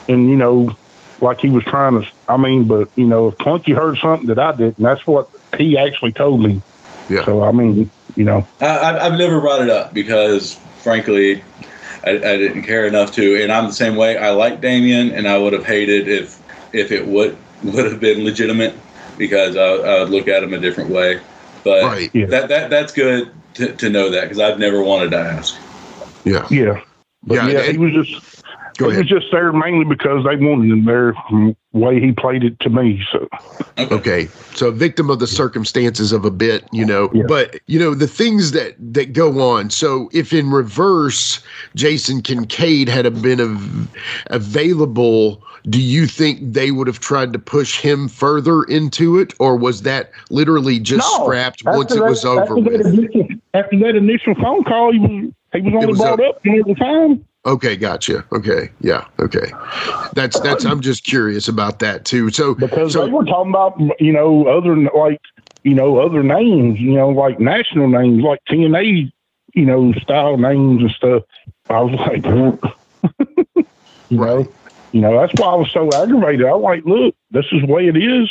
and 0.08 0.30
you 0.30 0.36
know, 0.36 0.74
like 1.20 1.38
he 1.38 1.50
was 1.50 1.64
trying 1.64 2.00
to. 2.00 2.08
I 2.30 2.38
mean, 2.38 2.64
but 2.64 2.88
you 2.96 3.04
know, 3.04 3.28
if 3.28 3.36
Plunky 3.36 3.76
heard 3.76 3.98
something 3.98 4.28
that 4.28 4.38
I 4.38 4.52
didn't, 4.52 4.78
that's 4.78 5.06
what 5.06 5.28
he 5.58 5.76
actually 5.76 6.12
told 6.12 6.42
me. 6.42 6.62
Yeah. 7.10 7.24
So 7.24 7.42
I 7.42 7.50
mean, 7.50 7.90
you 8.16 8.24
know, 8.24 8.46
I, 8.60 8.98
I've 8.98 9.18
never 9.18 9.40
brought 9.40 9.60
it 9.60 9.68
up 9.68 9.92
because, 9.92 10.54
frankly, 10.78 11.42
I, 12.04 12.10
I, 12.10 12.36
didn't 12.36 12.62
care 12.62 12.86
enough 12.86 13.12
to. 13.12 13.42
And 13.42 13.50
I'm 13.50 13.66
the 13.66 13.72
same 13.72 13.96
way. 13.96 14.16
I 14.16 14.30
like 14.30 14.60
Damien, 14.60 15.10
and 15.10 15.26
I 15.28 15.36
would 15.36 15.52
have 15.52 15.66
hated 15.66 16.06
if 16.06 16.40
if 16.72 16.92
it 16.92 17.06
would 17.06 17.36
would 17.64 17.84
have 17.84 18.00
been 18.00 18.24
legitimate 18.24 18.74
because 19.18 19.56
I, 19.56 19.64
I 19.64 20.00
would 20.00 20.10
look 20.10 20.28
at 20.28 20.42
him 20.42 20.54
a 20.54 20.58
different 20.58 20.90
way. 20.90 21.20
But 21.64 21.82
right, 21.82 22.10
yeah. 22.14 22.26
that 22.26 22.48
that 22.48 22.70
that's 22.70 22.92
good 22.92 23.32
to, 23.54 23.74
to 23.74 23.90
know 23.90 24.08
that 24.08 24.22
because 24.22 24.38
I've 24.38 24.60
never 24.60 24.80
wanted 24.80 25.10
to 25.10 25.18
ask. 25.18 25.58
Yeah. 26.24 26.46
Yeah. 26.48 26.80
But 27.24 27.34
yeah, 27.34 27.48
yeah, 27.48 27.72
he 27.72 27.76
was 27.76 27.92
just 27.92 28.39
Go 28.80 28.86
it 28.86 28.92
ahead. 28.92 29.10
was 29.10 29.20
just 29.20 29.30
there 29.30 29.52
mainly 29.52 29.84
because 29.84 30.24
they 30.24 30.36
wanted 30.36 30.72
him 30.72 30.86
there 30.86 31.12
from 31.28 31.54
the 31.74 31.78
way 31.78 32.00
he 32.00 32.12
played 32.12 32.42
it 32.42 32.58
to 32.60 32.70
me. 32.70 33.02
So 33.12 33.28
okay, 33.78 34.26
so 34.54 34.70
victim 34.70 35.10
of 35.10 35.18
the 35.18 35.26
circumstances 35.26 36.12
of 36.12 36.24
a 36.24 36.30
bit, 36.30 36.64
you 36.72 36.86
know. 36.86 37.10
Yeah. 37.12 37.24
But 37.28 37.60
you 37.66 37.78
know 37.78 37.94
the 37.94 38.06
things 38.08 38.52
that 38.52 38.74
that 38.78 39.12
go 39.12 39.42
on. 39.42 39.68
So 39.68 40.08
if 40.14 40.32
in 40.32 40.50
reverse, 40.50 41.42
Jason 41.74 42.22
Kincaid 42.22 42.88
had 42.88 43.20
been 43.20 43.38
av- 43.38 43.88
available, 44.28 45.44
do 45.68 45.78
you 45.78 46.06
think 46.06 46.40
they 46.40 46.70
would 46.70 46.86
have 46.86 47.00
tried 47.00 47.34
to 47.34 47.38
push 47.38 47.78
him 47.78 48.08
further 48.08 48.62
into 48.62 49.18
it, 49.18 49.34
or 49.38 49.56
was 49.56 49.82
that 49.82 50.10
literally 50.30 50.78
just 50.78 51.06
no, 51.06 51.24
scrapped 51.24 51.62
once 51.66 51.94
it 51.94 52.02
was 52.02 52.24
over? 52.24 52.58
After 52.58 52.62
that, 52.62 52.86
initial, 52.86 53.28
after 53.52 53.78
that 53.80 53.94
initial 53.94 54.34
phone 54.36 54.64
call, 54.64 54.90
he 54.92 54.98
was 54.98 55.32
he 55.52 55.60
was 55.60 55.74
only 55.74 55.86
was 55.86 55.98
brought 55.98 56.20
up, 56.20 56.36
up 56.36 56.46
all 56.46 56.62
the 56.64 56.74
time. 56.76 57.26
Okay, 57.46 57.74
gotcha. 57.76 58.24
Okay, 58.32 58.70
yeah, 58.80 59.06
okay. 59.18 59.50
That's 60.12 60.38
that's. 60.40 60.66
I'm 60.66 60.82
just 60.82 61.04
curious 61.04 61.48
about 61.48 61.78
that 61.78 62.04
too. 62.04 62.30
So 62.30 62.54
because 62.54 62.92
so, 62.92 63.06
they 63.06 63.10
were 63.10 63.24
talking 63.24 63.50
about 63.50 63.80
you 63.98 64.12
know 64.12 64.46
other 64.46 64.76
like 64.76 65.20
you 65.62 65.72
know 65.72 65.98
other 65.98 66.22
names, 66.22 66.78
you 66.78 66.92
know 66.92 67.08
like 67.08 67.40
national 67.40 67.88
names 67.88 68.22
like 68.22 68.40
TNA, 68.48 69.10
you 69.54 69.64
know 69.64 69.92
style 69.94 70.36
names 70.36 70.82
and 70.82 70.90
stuff. 70.90 71.22
I 71.70 71.80
was 71.80 71.94
like, 72.00 72.26
you 74.10 74.18
right. 74.18 74.44
know, 74.44 74.52
you 74.92 75.00
know 75.00 75.18
that's 75.18 75.32
why 75.40 75.46
I 75.46 75.54
was 75.54 75.70
so 75.70 75.88
aggravated. 75.94 76.44
I 76.44 76.52
was 76.52 76.62
like, 76.62 76.84
look, 76.84 77.14
this 77.30 77.46
is 77.52 77.62
the 77.62 77.72
way 77.72 77.88
it 77.88 77.96
is. 77.96 78.28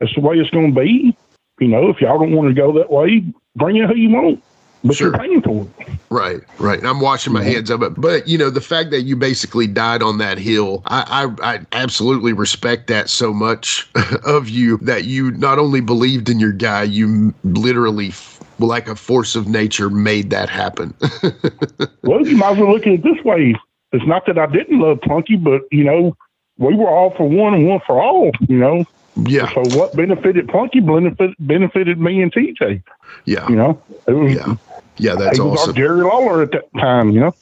That's 0.00 0.14
the 0.16 0.20
way 0.20 0.36
it's 0.36 0.50
going 0.50 0.74
to 0.74 0.80
be. 0.80 1.16
You 1.60 1.68
know, 1.68 1.90
if 1.90 2.00
y'all 2.00 2.18
don't 2.18 2.32
want 2.32 2.48
to 2.48 2.54
go 2.54 2.72
that 2.78 2.90
way, 2.90 3.22
bring 3.54 3.76
in 3.76 3.88
who 3.88 3.94
you 3.94 4.10
want 4.10 4.42
but 4.84 4.96
sure. 4.96 5.08
you're 5.08 5.18
paying 5.18 5.42
for 5.42 5.66
it. 5.80 5.97
Right, 6.10 6.40
right. 6.58 6.82
I'm 6.84 7.00
washing 7.00 7.34
my 7.34 7.42
hands 7.42 7.68
of 7.68 7.82
it. 7.82 8.00
But 8.00 8.26
you 8.26 8.38
know, 8.38 8.48
the 8.48 8.62
fact 8.62 8.90
that 8.90 9.02
you 9.02 9.14
basically 9.14 9.66
died 9.66 10.02
on 10.02 10.18
that 10.18 10.38
hill, 10.38 10.82
I, 10.86 11.28
I, 11.42 11.54
I 11.54 11.66
absolutely 11.72 12.32
respect 12.32 12.86
that 12.86 13.10
so 13.10 13.34
much 13.34 13.88
of 14.24 14.48
you 14.48 14.78
that 14.78 15.04
you 15.04 15.30
not 15.32 15.58
only 15.58 15.80
believed 15.80 16.28
in 16.30 16.40
your 16.40 16.52
guy, 16.52 16.84
you 16.84 17.34
literally 17.44 18.12
like 18.58 18.88
a 18.88 18.96
force 18.96 19.36
of 19.36 19.48
nature 19.48 19.90
made 19.90 20.30
that 20.30 20.48
happen. 20.48 20.94
well, 22.02 22.26
you 22.26 22.36
might 22.36 22.52
as 22.52 22.58
well 22.58 22.72
look 22.72 22.86
at 22.86 22.94
it 22.94 23.02
this 23.02 23.22
way. 23.24 23.54
It's 23.92 24.06
not 24.06 24.26
that 24.26 24.38
I 24.38 24.46
didn't 24.46 24.80
love 24.80 24.98
Plunky, 25.00 25.42
but 25.42 25.62
you 25.70 25.84
know, 25.84 26.16
we 26.58 26.74
were 26.74 26.88
all 26.88 27.14
for 27.16 27.28
one 27.28 27.54
and 27.54 27.68
one 27.68 27.80
for 27.86 28.00
all, 28.00 28.30
you 28.48 28.58
know. 28.58 28.84
Yeah. 29.24 29.52
So 29.52 29.76
what 29.76 29.96
benefited 29.96 30.46
Plunky 30.46 30.84
benefited 30.84 31.34
benefited 31.38 32.00
me 32.00 32.22
and 32.22 32.32
TJ. 32.32 32.82
Yeah. 33.24 33.48
You 33.48 33.56
know, 33.56 33.82
it 34.06 34.12
was 34.12 34.34
yeah. 34.34 34.56
Yeah, 34.98 35.14
that's 35.14 35.36
he 35.36 35.42
was 35.42 35.60
awesome. 35.60 35.74
Jerry 35.74 36.02
Lawler 36.02 36.42
at 36.42 36.52
that 36.52 36.72
time, 36.78 37.10
you 37.10 37.20
know. 37.20 37.34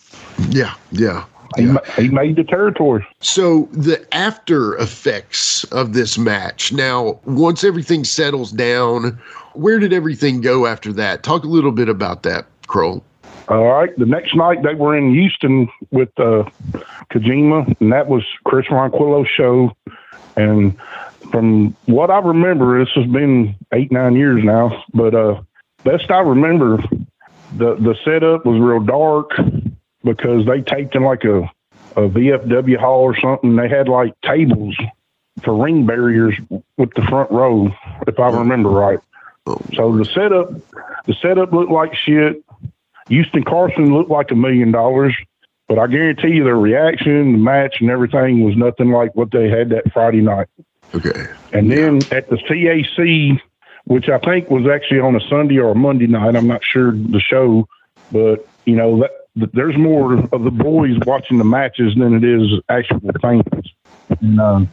Yeah, 0.51 0.75
yeah. 0.93 1.25
Yeah. 1.57 1.79
He, 1.97 2.03
he 2.03 2.09
made 2.09 2.37
the 2.37 2.45
territory. 2.45 3.07
So 3.21 3.69
the 3.73 4.05
after 4.15 4.77
effects 4.77 5.65
of 5.65 5.95
this 5.95 6.19
match. 6.19 6.73
Now, 6.73 7.21
once 7.25 7.65
everything 7.65 8.05
settles 8.05 8.53
down, 8.53 9.19
where 9.55 9.79
did 9.79 9.93
everything 9.93 10.41
go 10.41 10.67
after 10.67 10.93
that? 10.95 11.23
Talk 11.23 11.45
a 11.45 11.49
little 11.49 11.73
bit 11.73 11.89
about 11.89 12.25
that, 12.25 12.47
Krull. 12.67 13.03
All 13.49 13.65
right. 13.65 13.97
The 13.97 14.07
next 14.07 14.35
night 14.35 14.65
they 14.65 14.75
were 14.75 14.97
in 14.97 15.15
Houston 15.15 15.69
with 15.93 16.11
uh, 16.19 16.45
Kojima, 17.11 17.81
and 17.81 17.93
that 17.93 18.09
was 18.09 18.25
Chris 18.45 18.67
Ronquillo's 18.71 19.29
show. 19.29 19.75
And 20.37 20.77
from 21.31 21.75
what 21.87 22.11
I 22.11 22.19
remember, 22.19 22.85
this 22.85 22.93
has 22.97 23.07
been 23.07 23.55
eight, 23.73 23.91
nine 23.91 24.15
years 24.15 24.45
now, 24.45 24.85
but 24.93 25.15
uh, 25.15 25.41
best 25.85 26.11
I 26.11 26.21
remember, 26.21 26.83
the 27.55 27.75
the 27.77 27.97
setup 28.05 28.45
was 28.47 28.61
real 28.61 28.81
dark 28.81 29.31
because 30.05 30.47
they 30.47 30.61
taped 30.63 30.95
in 30.95 31.03
like 31.03 31.25
a 31.25 31.51
a 31.97 32.09
VFW 32.09 32.79
hall 32.79 33.03
or 33.03 33.19
something. 33.19 33.57
They 33.57 33.69
had 33.69 33.89
like 33.89 34.13
tables 34.21 34.77
for 35.43 35.63
ring 35.63 35.87
barriers 35.87 36.35
with 36.77 36.93
the 36.95 37.03
front 37.03 37.31
row, 37.31 37.71
if 38.07 38.19
I 38.19 38.31
remember 38.31 38.71
right. 38.71 38.99
So 39.75 39.97
the 39.97 40.05
setup, 40.05 40.51
the 41.07 41.15
setup 41.23 41.53
looked 41.53 41.71
like 41.71 41.95
shit. 41.95 42.45
Houston 43.09 43.45
Carson 43.45 43.95
looked 43.95 44.11
like 44.11 44.31
a 44.31 44.35
million 44.35 44.73
dollars. 44.73 45.15
But 45.69 45.79
I 45.79 45.87
guarantee 45.89 46.29
you, 46.29 46.45
the 46.45 46.55
reaction, 46.55 47.33
the 47.33 47.39
match, 47.39 47.81
and 47.81 47.91
everything 47.91 48.45
was 48.45 48.57
nothing 48.57 48.91
like 48.91 49.15
what 49.17 49.31
they 49.33 49.49
had 49.49 49.71
that 49.71 49.93
Friday 49.93 50.21
night. 50.21 50.47
Okay. 50.95 51.27
And 51.53 51.71
then 51.71 51.97
at 52.13 52.29
the 52.29 52.37
CAC, 52.37 53.41
which 53.87 54.09
I 54.09 54.19
think 54.19 54.51
was 54.51 54.67
actually 54.67 55.01
on 55.01 55.15
a 55.15 55.21
Sunday 55.29 55.59
or 55.59 55.71
a 55.71 55.75
Monday 55.75 56.07
night, 56.07 56.35
I'm 56.37 56.49
not 56.49 56.63
sure 56.65 56.93
the 56.93 57.21
show, 57.21 57.69
but 58.13 58.47
you 58.65 58.77
know 58.77 59.01
that, 59.01 59.11
that 59.37 59.53
there's 59.55 59.77
more 59.77 60.15
of 60.15 60.43
the 60.45 60.51
boys 60.51 60.97
watching 61.07 61.39
the 61.39 61.45
matches 61.45 61.95
than 61.97 62.15
it 62.15 62.25
is 62.25 62.61
actual 62.69 63.01
fans. 63.23 63.45
And, 64.21 64.41
um, 64.41 64.69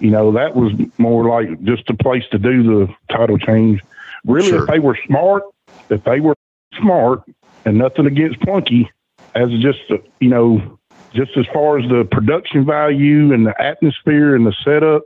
you 0.00 0.10
know 0.10 0.32
that 0.32 0.54
was 0.54 0.72
more 0.98 1.28
like 1.28 1.62
just 1.62 1.88
a 1.90 1.94
place 1.94 2.24
to 2.32 2.38
do 2.38 2.62
the 2.62 2.94
title 3.10 3.38
change. 3.38 3.80
Really, 4.26 4.48
Sure. 4.48 4.62
if 4.62 4.68
they 4.68 4.80
were 4.80 4.98
smart, 5.06 5.44
if 5.88 6.02
they 6.04 6.20
were 6.20 6.34
smart, 6.80 7.22
and 7.64 7.78
nothing 7.78 8.06
against 8.06 8.40
Plunky, 8.40 8.88
as 9.34 9.50
just 9.60 9.80
you 10.20 10.28
know, 10.28 10.78
just 11.14 11.36
as 11.36 11.46
far 11.52 11.78
as 11.78 11.88
the 11.88 12.04
production 12.10 12.64
value 12.64 13.32
and 13.32 13.46
the 13.46 13.60
atmosphere 13.62 14.34
and 14.34 14.46
the 14.46 14.54
setup, 14.64 15.04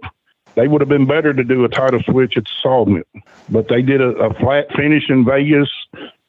they 0.54 0.68
would 0.68 0.80
have 0.80 0.88
been 0.88 1.06
better 1.06 1.32
to 1.32 1.44
do 1.44 1.64
a 1.64 1.68
title 1.68 2.00
switch 2.04 2.36
at 2.36 2.44
the 2.44 2.50
Sawmill. 2.62 3.02
But 3.48 3.68
they 3.68 3.82
did 3.82 4.00
a, 4.00 4.10
a 4.16 4.34
flat 4.34 4.66
finish 4.74 5.08
in 5.08 5.24
Vegas. 5.24 5.68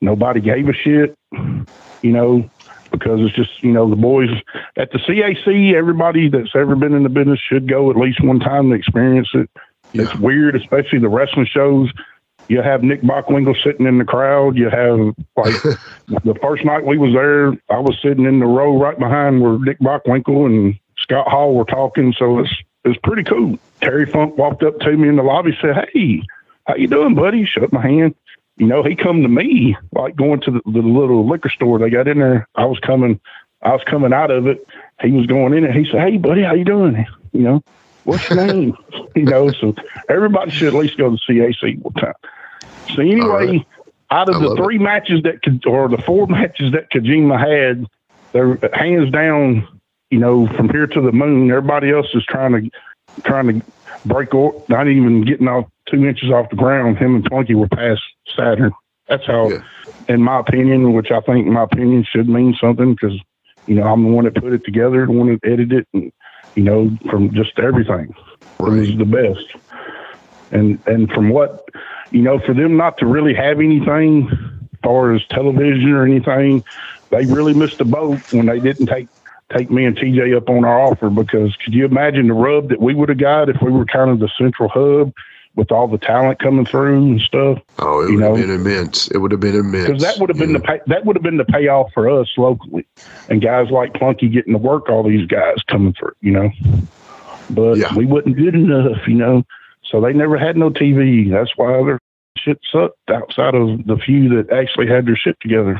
Nobody 0.01 0.41
gave 0.41 0.67
a 0.67 0.73
shit, 0.73 1.17
you 2.01 2.11
know, 2.11 2.49
because 2.91 3.21
it's 3.21 3.35
just, 3.35 3.63
you 3.63 3.71
know, 3.71 3.89
the 3.89 3.95
boys 3.95 4.29
at 4.77 4.91
the 4.91 4.99
CAC, 4.99 5.73
everybody 5.73 6.29
that's 6.29 6.55
ever 6.55 6.75
been 6.75 6.93
in 6.93 7.03
the 7.03 7.09
business 7.09 7.39
should 7.39 7.67
go 7.67 7.89
at 7.89 7.97
least 7.97 8.23
one 8.23 8.39
time 8.39 8.69
to 8.69 8.75
experience 8.75 9.29
it. 9.33 9.49
It's 9.93 10.15
weird, 10.15 10.55
especially 10.55 10.99
the 10.99 11.09
wrestling 11.09 11.45
shows. 11.45 11.91
You 12.49 12.61
have 12.61 12.83
Nick 12.83 13.01
Bockwinkel 13.03 13.55
sitting 13.63 13.85
in 13.85 13.99
the 13.99 14.05
crowd. 14.05 14.57
You 14.57 14.69
have 14.69 14.99
like 15.37 15.61
the 16.07 16.37
first 16.41 16.65
night 16.65 16.85
we 16.85 16.97
was 16.97 17.13
there, 17.13 17.51
I 17.69 17.79
was 17.79 17.97
sitting 18.01 18.25
in 18.25 18.39
the 18.39 18.45
row 18.45 18.77
right 18.77 18.97
behind 18.97 19.41
where 19.41 19.57
Nick 19.59 19.79
Bockwinkel 19.79 20.45
and 20.45 20.79
Scott 20.97 21.27
Hall 21.27 21.53
were 21.53 21.65
talking. 21.65 22.13
So 22.17 22.39
it's 22.39 22.53
it's 22.85 22.99
pretty 23.03 23.23
cool. 23.23 23.57
Terry 23.81 24.05
Funk 24.05 24.37
walked 24.37 24.63
up 24.63 24.79
to 24.79 24.95
me 24.97 25.09
in 25.09 25.15
the 25.15 25.23
lobby, 25.23 25.57
said, 25.61 25.89
"Hey, 25.93 26.23
how 26.65 26.75
you 26.75 26.87
doing, 26.87 27.15
buddy?" 27.15 27.45
Shook 27.45 27.71
my 27.71 27.81
hand. 27.81 28.15
You 28.57 28.67
know, 28.67 28.83
he 28.83 28.95
come 28.95 29.21
to 29.23 29.27
me 29.27 29.75
like 29.93 30.15
going 30.15 30.41
to 30.41 30.51
the, 30.51 30.61
the 30.65 30.81
little 30.81 31.27
liquor 31.27 31.49
store 31.49 31.79
they 31.79 31.89
got 31.89 32.07
in 32.07 32.19
there. 32.19 32.47
I 32.55 32.65
was 32.65 32.79
coming, 32.79 33.19
I 33.63 33.71
was 33.71 33.81
coming 33.85 34.13
out 34.13 34.29
of 34.29 34.45
it. 34.47 34.65
He 35.01 35.11
was 35.11 35.25
going 35.25 35.53
in 35.53 35.63
it. 35.63 35.75
He 35.75 35.85
said, 35.89 36.01
"Hey, 36.01 36.17
buddy, 36.17 36.43
how 36.43 36.53
you 36.53 36.65
doing?" 36.65 37.05
You 37.31 37.41
know, 37.41 37.63
what's 38.03 38.29
your 38.29 38.45
name? 38.45 38.77
you 39.15 39.23
know, 39.23 39.49
so 39.51 39.75
everybody 40.09 40.51
should 40.51 40.67
at 40.73 40.79
least 40.79 40.97
go 40.97 41.09
to 41.09 41.17
CAC 41.17 41.79
one 41.81 41.93
time. 41.93 42.13
So 42.95 43.01
anyway, 43.01 43.65
out 44.11 44.29
of 44.29 44.35
I 44.35 44.39
the 44.39 44.49
love 44.49 44.59
it. 44.59 44.63
three 44.63 44.77
matches 44.77 45.23
that 45.23 45.41
could, 45.41 45.65
or 45.65 45.89
the 45.89 45.97
four 45.97 46.27
matches 46.27 46.73
that 46.73 46.91
Kojima 46.91 47.39
had, 47.39 47.87
they're 48.31 48.59
hands 48.73 49.11
down. 49.11 49.67
You 50.13 50.19
know, 50.19 50.45
from 50.45 50.69
here 50.69 50.85
to 50.85 51.01
the 51.01 51.11
moon. 51.11 51.49
Everybody 51.49 51.91
else 51.91 52.05
is 52.13 52.23
trying 52.25 52.51
to 52.51 52.69
trying 53.23 53.47
to 53.47 53.65
break, 54.05 54.31
or 54.35 54.63
not 54.69 54.87
even 54.87 55.25
getting 55.25 55.47
off 55.47 55.65
two 55.89 56.05
inches 56.05 56.29
off 56.29 56.51
the 56.51 56.55
ground. 56.55 56.99
Him 56.99 57.15
and 57.15 57.27
Twinkie 57.27 57.55
were 57.55 57.67
past 57.67 58.03
Saturn. 58.35 58.73
That's 59.07 59.25
how, 59.25 59.49
Yeah. 59.49 59.57
in 60.07 60.21
my 60.21 60.39
opinion, 60.39 60.93
which 60.93 61.09
I 61.09 61.19
think 61.21 61.47
my 61.47 61.63
opinion 61.63 62.03
should 62.03 62.29
mean 62.29 62.53
something 62.61 62.93
because 62.93 63.19
you 63.65 63.73
know 63.73 63.87
I'm 63.91 64.03
the 64.03 64.11
one 64.11 64.25
that 64.25 64.35
put 64.35 64.53
it 64.53 64.63
together, 64.63 65.07
the 65.07 65.11
one 65.13 65.29
that 65.29 65.39
edited 65.43 65.73
it, 65.79 65.87
and 65.95 66.11
you 66.53 66.63
know 66.63 66.91
from 67.09 67.33
just 67.33 67.57
everything. 67.57 68.13
It 68.59 68.63
was 68.63 68.95
the 68.95 69.05
best. 69.05 69.47
And 70.51 70.77
and 70.85 71.11
from 71.11 71.29
what 71.29 71.67
you 72.11 72.21
know, 72.21 72.37
for 72.37 72.53
them 72.53 72.77
not 72.77 72.99
to 72.99 73.07
really 73.07 73.33
have 73.33 73.59
anything 73.59 74.29
as 74.31 74.79
far 74.83 75.15
as 75.15 75.25
television 75.31 75.91
or 75.91 76.05
anything, 76.05 76.63
they 77.09 77.25
really 77.25 77.55
missed 77.55 77.79
the 77.79 77.85
boat 77.85 78.19
when 78.31 78.45
they 78.45 78.59
didn't 78.59 78.85
take 78.85 79.07
take 79.51 79.69
me 79.71 79.85
and 79.85 79.95
TJ 79.97 80.35
up 80.35 80.49
on 80.49 80.65
our 80.65 80.79
offer 80.79 81.09
because 81.09 81.55
could 81.57 81.73
you 81.73 81.85
imagine 81.85 82.27
the 82.27 82.33
rub 82.33 82.69
that 82.69 82.81
we 82.81 82.93
would 82.93 83.09
have 83.09 83.17
got 83.17 83.49
if 83.49 83.57
we 83.61 83.71
were 83.71 83.85
kind 83.85 84.09
of 84.09 84.19
the 84.19 84.29
central 84.37 84.69
hub 84.69 85.11
with 85.55 85.71
all 85.71 85.87
the 85.87 85.99
talent 85.99 86.39
coming 86.39 86.65
through 86.65 86.95
and 86.97 87.21
stuff? 87.21 87.59
Oh, 87.79 88.01
it 88.01 88.11
would 88.15 88.23
have 88.23 88.35
been 88.35 88.49
immense. 88.49 89.07
It 89.09 89.19
would 89.19 89.31
have 89.31 89.39
been 89.41 89.55
immense. 89.55 89.85
Because 89.87 90.01
that 90.01 90.17
would 90.19 90.29
have 90.29 90.37
been 90.37 90.51
Yeah. 90.51 90.57
the 90.57 90.63
pay, 90.63 90.79
that 90.87 91.05
would 91.05 91.15
have 91.15 91.23
been 91.23 91.37
the 91.37 91.45
payoff 91.45 91.91
for 91.93 92.09
us 92.09 92.27
locally, 92.37 92.85
and 93.29 93.41
guys 93.41 93.69
like 93.69 93.93
Plunky 93.93 94.31
getting 94.31 94.53
to 94.53 94.59
work 94.59 94.89
all 94.89 95.03
these 95.03 95.27
guys 95.27 95.57
coming 95.67 95.93
through, 95.93 96.13
you 96.21 96.31
know. 96.31 96.49
But 97.49 97.77
Yeah. 97.77 97.95
we 97.95 98.05
wasn't 98.05 98.37
good 98.37 98.55
enough, 98.55 99.07
you 99.07 99.15
know. 99.15 99.43
So 99.83 100.01
they 100.01 100.13
never 100.13 100.37
had 100.37 100.57
no 100.57 100.71
TV. 100.71 101.29
That's 101.29 101.51
why 101.55 101.71
their 101.83 101.99
shit 102.37 102.59
sucked 102.71 103.11
outside 103.11 103.53
of 103.53 103.85
the 103.85 103.97
few 103.97 104.29
that 104.29 104.51
actually 104.51 104.87
had 104.87 105.05
their 105.05 105.15
shit 105.15 105.39
together, 105.39 105.79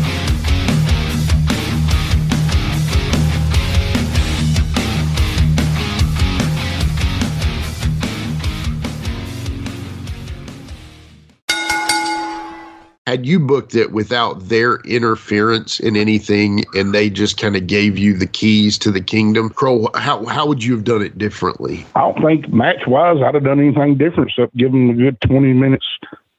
Had 13.11 13.25
you 13.25 13.41
booked 13.41 13.75
it 13.75 13.91
without 13.91 14.47
their 14.47 14.77
interference 14.85 15.81
in 15.81 15.97
anything 15.97 16.63
and 16.73 16.93
they 16.93 17.09
just 17.09 17.37
kind 17.37 17.57
of 17.57 17.67
gave 17.67 17.97
you 17.97 18.15
the 18.15 18.25
keys 18.25 18.77
to 18.77 18.89
the 18.89 19.01
kingdom, 19.01 19.49
Krull, 19.49 19.93
how, 19.97 20.23
how 20.27 20.47
would 20.47 20.63
you 20.63 20.71
have 20.75 20.85
done 20.85 21.01
it 21.01 21.17
differently? 21.17 21.85
I 21.93 21.99
don't 22.09 22.23
think 22.23 22.47
match 22.53 22.87
wise 22.87 23.17
I'd 23.21 23.33
have 23.33 23.43
done 23.43 23.59
anything 23.59 23.97
different 23.97 24.29
except 24.29 24.55
give 24.55 24.71
them 24.71 24.91
a 24.91 24.93
good 24.93 25.19
20 25.19 25.51
minutes 25.51 25.85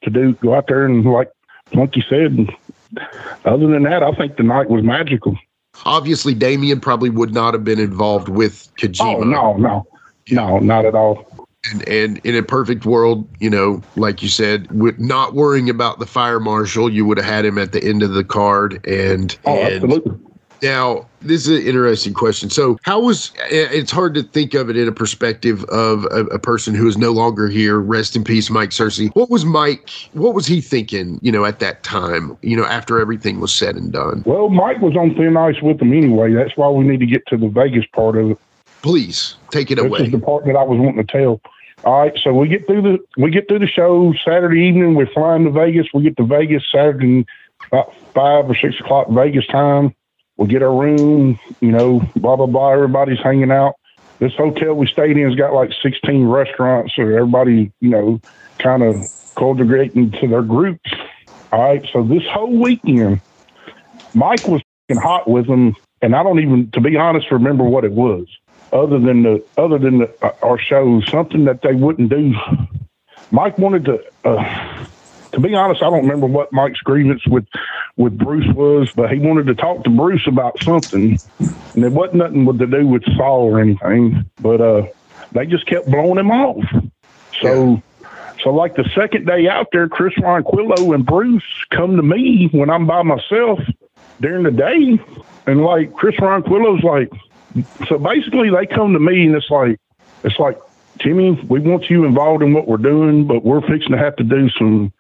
to 0.05 0.09
do 0.09 0.33
go 0.37 0.55
out 0.55 0.67
there 0.67 0.87
and 0.87 1.05
like 1.05 1.31
Plunky 1.73 2.03
said. 2.09 2.49
Other 3.45 3.67
than 3.67 3.83
that, 3.83 4.03
I 4.03 4.13
think 4.13 4.39
the 4.39 4.43
night 4.43 4.71
was 4.71 4.83
magical. 4.83 5.37
Obviously, 5.85 6.33
Damien 6.33 6.81
probably 6.81 7.11
would 7.11 7.35
not 7.35 7.53
have 7.53 7.65
been 7.65 7.81
involved 7.81 8.31
with 8.31 8.75
Kojima. 8.79 9.17
Oh 9.17 9.25
no, 9.25 9.59
no, 9.59 9.87
no, 10.31 10.59
not 10.59 10.87
at 10.87 10.95
all. 10.95 11.47
And, 11.71 11.89
and 11.89 12.21
in 12.25 12.35
a 12.35 12.43
perfect 12.43 12.87
world, 12.87 13.29
you 13.39 13.49
know, 13.49 13.83
like 13.95 14.21
you 14.21 14.29
said, 14.29 14.71
with 14.73 14.99
not 14.99 15.35
worrying 15.35 15.71
about 15.71 16.01
the 16.01 16.07
fire 16.07 16.41
marshal, 16.41 16.91
you 16.91 17.07
would 17.07 17.19
have 17.19 17.27
had 17.27 17.45
him 17.45 17.57
at 17.57 17.71
the 17.71 17.83
end 17.85 18.03
of 18.03 18.13
the 18.13 18.25
card. 18.25 18.85
And, 18.85 19.37
Oh, 19.45 19.57
and 19.57 19.75
absolutely. 19.75 20.19
Now, 20.61 21.07
this 21.21 21.49
is 21.49 21.59
an 21.61 21.67
interesting 21.67 22.15
question. 22.15 22.49
So, 22.49 22.79
how 22.85 23.01
was 23.01 23.33
eh, 23.51 23.67
it's 23.73 23.91
hard 23.91 24.15
to 24.15 24.23
think 24.23 24.55
of 24.55 24.71
it 24.71 24.77
in 24.77 24.87
a 24.87 24.93
perspective 24.93 25.65
of 25.65 26.05
a, 26.07 26.25
a 26.27 26.39
person 26.39 26.75
who 26.75 26.87
is 26.87 26.97
no 26.97 27.11
longer 27.11 27.49
here. 27.49 27.81
Rest 27.81 28.15
in 28.15 28.23
peace, 28.23 28.49
Mike 28.49 28.71
Searcy. 28.71 29.11
What 29.15 29.29
was 29.29 29.45
Mike? 29.45 29.91
What 30.13 30.35
was 30.35 30.47
he 30.47 30.61
thinking? 30.61 31.19
You 31.21 31.33
know, 31.33 31.45
at 31.45 31.59
that 31.59 31.83
time. 31.83 32.37
You 32.43 32.57
know, 32.57 32.65
after 32.65 33.01
everything 33.01 33.41
was 33.41 33.53
said 33.53 33.75
and 33.75 33.93
done. 33.93 34.23
Well, 34.25 34.51
Mike 34.51 34.81
was 34.81 34.97
on 34.97 35.17
thin 35.17 35.37
ice 35.37 35.61
with 35.61 35.79
them 35.79 35.93
anyway. 35.93 36.33
That's 36.33 36.57
why 36.57 36.69
we 36.69 36.85
need 36.85 37.01
to 37.01 37.07
get 37.07 37.27
to 37.27 37.37
the 37.37 37.49
Vegas 37.49 37.85
part 37.93 38.17
of 38.17 38.31
it. 38.33 38.39
Please 38.83 39.37
take 39.51 39.71
it 39.71 39.77
This 39.77 39.85
away. 39.85 40.01
is 40.01 40.11
the 40.11 40.19
part 40.19 40.45
that 40.47 40.57
I 40.57 40.63
was 40.63 40.79
wanting 40.79 41.05
to 41.05 41.11
tell. 41.11 41.41
All 41.85 42.01
right, 42.01 42.17
so 42.23 42.33
we 42.33 42.49
get 42.49 42.67
through 42.67 42.83
the 42.83 42.99
we 43.17 43.31
get 43.31 43.49
through 43.49 43.59
the 43.61 43.67
show 43.67 44.13
Saturday 44.25 44.63
evening. 44.69 44.95
We're 44.95 45.07
flying 45.07 45.45
to 45.45 45.51
Vegas. 45.51 45.87
We 45.93 46.03
get 46.03 46.17
to 46.19 46.25
Vegas 46.25 46.63
Saturday 46.71 47.27
about 47.67 47.95
five 48.15 48.49
or 48.49 48.55
six 48.55 48.79
o'clock 48.79 49.09
Vegas 49.11 49.47
time. 49.49 49.95
We 50.37 50.47
get 50.47 50.63
our 50.63 50.75
room. 50.75 51.39
You 51.61 51.73
know, 51.73 52.01
blah 52.17 52.37
blah 52.37 52.47
blah. 52.47 52.71
Everybody's 52.73 53.19
hanging 53.21 53.51
out. 53.51 53.75
This 54.21 54.33
hotel 54.35 54.75
we 54.75 54.87
stayed 54.87 55.17
in 55.17 55.29
has 55.29 55.35
got 55.35 55.53
like 55.55 55.71
sixteen 55.83 56.27
restaurants, 56.27 56.95
so 56.95 57.03
everybody 57.03 57.73
you 57.81 57.91
know 57.91 58.21
kind 58.59 58.85
of 58.85 58.97
congregating 59.35 60.13
to 60.13 60.29
their 60.29 60.43
groups. 60.43 60.91
All 61.51 61.63
right, 61.63 61.85
so 61.93 62.03
this 62.05 62.23
whole 62.31 62.57
weekend, 62.57 63.21
Mike 64.15 64.47
was 64.47 64.63
hot 64.93 65.29
with 65.29 65.47
them, 65.49 65.75
and 66.01 66.15
I 66.15 66.23
don't 66.23 66.39
even, 66.39 66.71
to 66.73 66.81
be 66.81 66.97
honest, 66.97 67.31
remember 67.31 67.65
what 67.65 67.85
it 67.85 67.93
was. 67.93 68.27
Other 68.73 68.99
than 68.99 69.23
the 69.23 69.45
other 69.59 69.79
than 69.79 69.99
the, 69.99 70.15
uh, 70.23 70.33
our 70.43 70.59
shows, 70.59 71.07
something 71.11 71.45
that 71.45 71.61
they 71.63 71.75
wouldn't 71.75 72.09
do. 72.09 72.35
Mike 73.31 73.59
wanted 73.59 73.85
to. 73.85 74.03
Uh, 74.25 74.87
to 75.33 75.41
be 75.41 75.55
honest, 75.55 75.83
I 75.83 75.91
don't 75.91 76.03
remember 76.03 76.27
what 76.27 76.53
Mike's 76.53 76.81
grievance 76.81 77.27
with 77.27 77.47
with 77.97 78.17
Bruce 78.17 78.47
was, 78.55 78.91
but 78.95 79.11
he 79.11 79.19
wanted 79.19 79.47
to 79.47 79.55
talk 79.55 79.85
to 79.85 79.91
Bruce 79.91 80.27
about 80.27 80.63
something, 80.63 81.19
and 81.39 81.85
it 81.85 81.93
wasn't 81.93 82.17
nothing 82.17 82.47
to 82.47 82.67
do 82.67 82.87
with 82.87 83.05
Saw 83.17 83.41
or 83.43 83.61
anything. 83.61 84.25
But 84.41 84.61
uh, 84.61 84.87
they 85.33 85.47
just 85.47 85.67
kept 85.67 85.91
blowing 85.91 86.19
him 86.19 86.31
off. 86.31 86.65
So, 87.41 87.83
so 88.43 88.51
like 88.51 88.77
the 88.77 88.89
second 88.95 89.27
day 89.27 89.49
out 89.49 89.69
there, 89.73 89.89
Chris 89.89 90.15
Ronquillo 90.15 90.95
and 90.95 91.05
Bruce 91.05 91.43
come 91.71 91.97
to 91.97 92.03
me 92.03 92.49
when 92.53 92.71
I'm 92.71 92.87
by 92.87 93.03
myself 93.03 93.59
during 94.21 94.45
the 94.45 94.51
day, 94.51 94.99
and 95.47 95.63
like 95.63 95.93
Chris 95.95 96.17
Ronquillo's 96.17 96.83
like, 96.83 97.11
so 97.89 97.99
basically 97.99 98.51
they 98.51 98.67
come 98.67 98.93
to 98.93 99.01
me 99.01 99.27
and 99.27 99.35
it's 99.35 99.51
like, 99.51 99.79
it's 100.25 100.39
like, 100.39 100.59
Timmy, 101.01 101.33
we 101.49 101.61
want 101.61 101.91
you 101.91 102.05
involved 102.05 102.43
in 102.43 102.53
what 102.53 102.69
we're 102.69 102.77
doing, 102.77 103.27
but 103.27 103.45
we're 103.45 103.61
fixing 103.63 103.93
to 103.93 103.99
have 103.99 104.17
to 104.17 104.25
do 104.25 104.49
some 104.51 104.93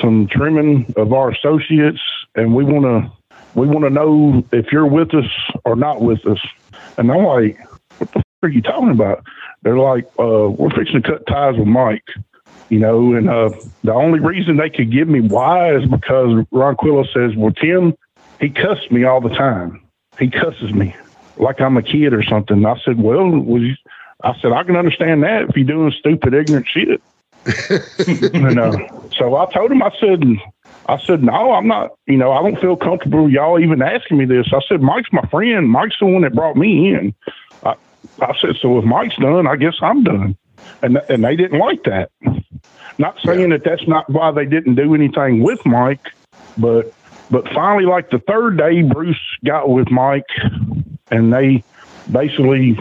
some 0.00 0.28
trimming 0.28 0.92
of 0.96 1.12
our 1.12 1.30
associates, 1.30 2.00
and 2.34 2.54
we 2.54 2.62
want 2.62 2.84
to 2.84 3.10
we 3.58 3.66
want 3.66 3.84
to 3.84 3.90
know 3.90 4.44
if 4.52 4.70
you're 4.70 4.86
with 4.86 5.14
us 5.14 5.30
or 5.64 5.74
not 5.74 6.02
with 6.02 6.24
us. 6.26 6.38
And 6.98 7.10
I'm 7.10 7.24
like, 7.24 7.58
what 7.98 8.12
the 8.12 8.18
f- 8.18 8.24
are 8.42 8.48
you 8.48 8.62
talking 8.62 8.90
about? 8.90 9.24
They're 9.62 9.78
like, 9.78 10.04
uh, 10.18 10.50
we're 10.50 10.70
fixing 10.70 11.02
to 11.02 11.08
cut 11.08 11.26
ties 11.26 11.56
with 11.56 11.66
Mike, 11.66 12.04
you 12.68 12.78
know. 12.78 13.14
And 13.14 13.28
uh, 13.28 13.50
the 13.82 13.94
only 13.94 14.20
reason 14.20 14.58
they 14.58 14.70
could 14.70 14.92
give 14.92 15.08
me 15.08 15.20
why 15.20 15.74
is 15.74 15.88
because 15.88 16.44
Ronquillo 16.52 17.04
says, 17.12 17.34
well, 17.36 17.52
Tim, 17.52 17.94
he 18.40 18.50
cusses 18.50 18.90
me 18.90 19.04
all 19.04 19.20
the 19.20 19.34
time. 19.34 19.82
He 20.18 20.28
cusses 20.28 20.72
me 20.72 20.94
like 21.40 21.60
I'm 21.60 21.76
a 21.76 21.82
kid 21.82 22.12
or 22.12 22.22
something. 22.22 22.64
I 22.64 22.76
said, 22.84 23.00
well, 23.00 23.28
was 23.28 23.62
you, 23.62 23.74
I 24.22 24.38
said 24.40 24.52
I 24.52 24.64
can 24.64 24.76
understand 24.76 25.22
that 25.22 25.50
if 25.50 25.56
you're 25.56 25.66
doing 25.66 25.92
stupid, 25.92 26.34
ignorant 26.34 26.66
shit. 26.66 27.00
and 28.34 28.58
uh, 28.58 28.72
so 29.16 29.36
I 29.36 29.50
told 29.52 29.70
him, 29.70 29.82
I 29.82 29.90
said, 30.00 30.22
I 30.88 30.98
said, 30.98 31.22
no, 31.22 31.52
I'm 31.52 31.66
not, 31.66 31.92
you 32.06 32.16
know, 32.16 32.32
I 32.32 32.42
don't 32.42 32.60
feel 32.60 32.76
comfortable 32.76 33.30
y'all 33.30 33.60
even 33.60 33.82
asking 33.82 34.18
me 34.18 34.24
this. 34.24 34.48
I 34.52 34.60
said, 34.68 34.82
Mike's 34.82 35.12
my 35.12 35.22
friend. 35.28 35.68
Mike's 35.68 35.96
the 36.00 36.06
one 36.06 36.22
that 36.22 36.34
brought 36.34 36.56
me 36.56 36.92
in. 36.94 37.14
I, 37.64 37.74
I 38.20 38.36
said, 38.40 38.56
so 38.60 38.78
if 38.78 38.84
Mike's 38.84 39.16
done, 39.16 39.46
I 39.46 39.56
guess 39.56 39.74
I'm 39.80 40.02
done. 40.02 40.36
And, 40.82 40.96
and 41.08 41.24
they 41.24 41.36
didn't 41.36 41.58
like 41.58 41.84
that. 41.84 42.10
Not 42.98 43.18
saying 43.24 43.50
that 43.50 43.64
that's 43.64 43.86
not 43.86 44.10
why 44.10 44.32
they 44.32 44.44
didn't 44.44 44.74
do 44.74 44.94
anything 44.94 45.42
with 45.42 45.64
Mike, 45.64 46.04
but, 46.56 46.92
but 47.30 47.44
finally, 47.52 47.84
like 47.84 48.10
the 48.10 48.18
third 48.18 48.58
day, 48.58 48.82
Bruce 48.82 49.20
got 49.44 49.68
with 49.68 49.90
Mike 49.90 50.26
and 51.10 51.32
they 51.32 51.62
basically, 52.10 52.78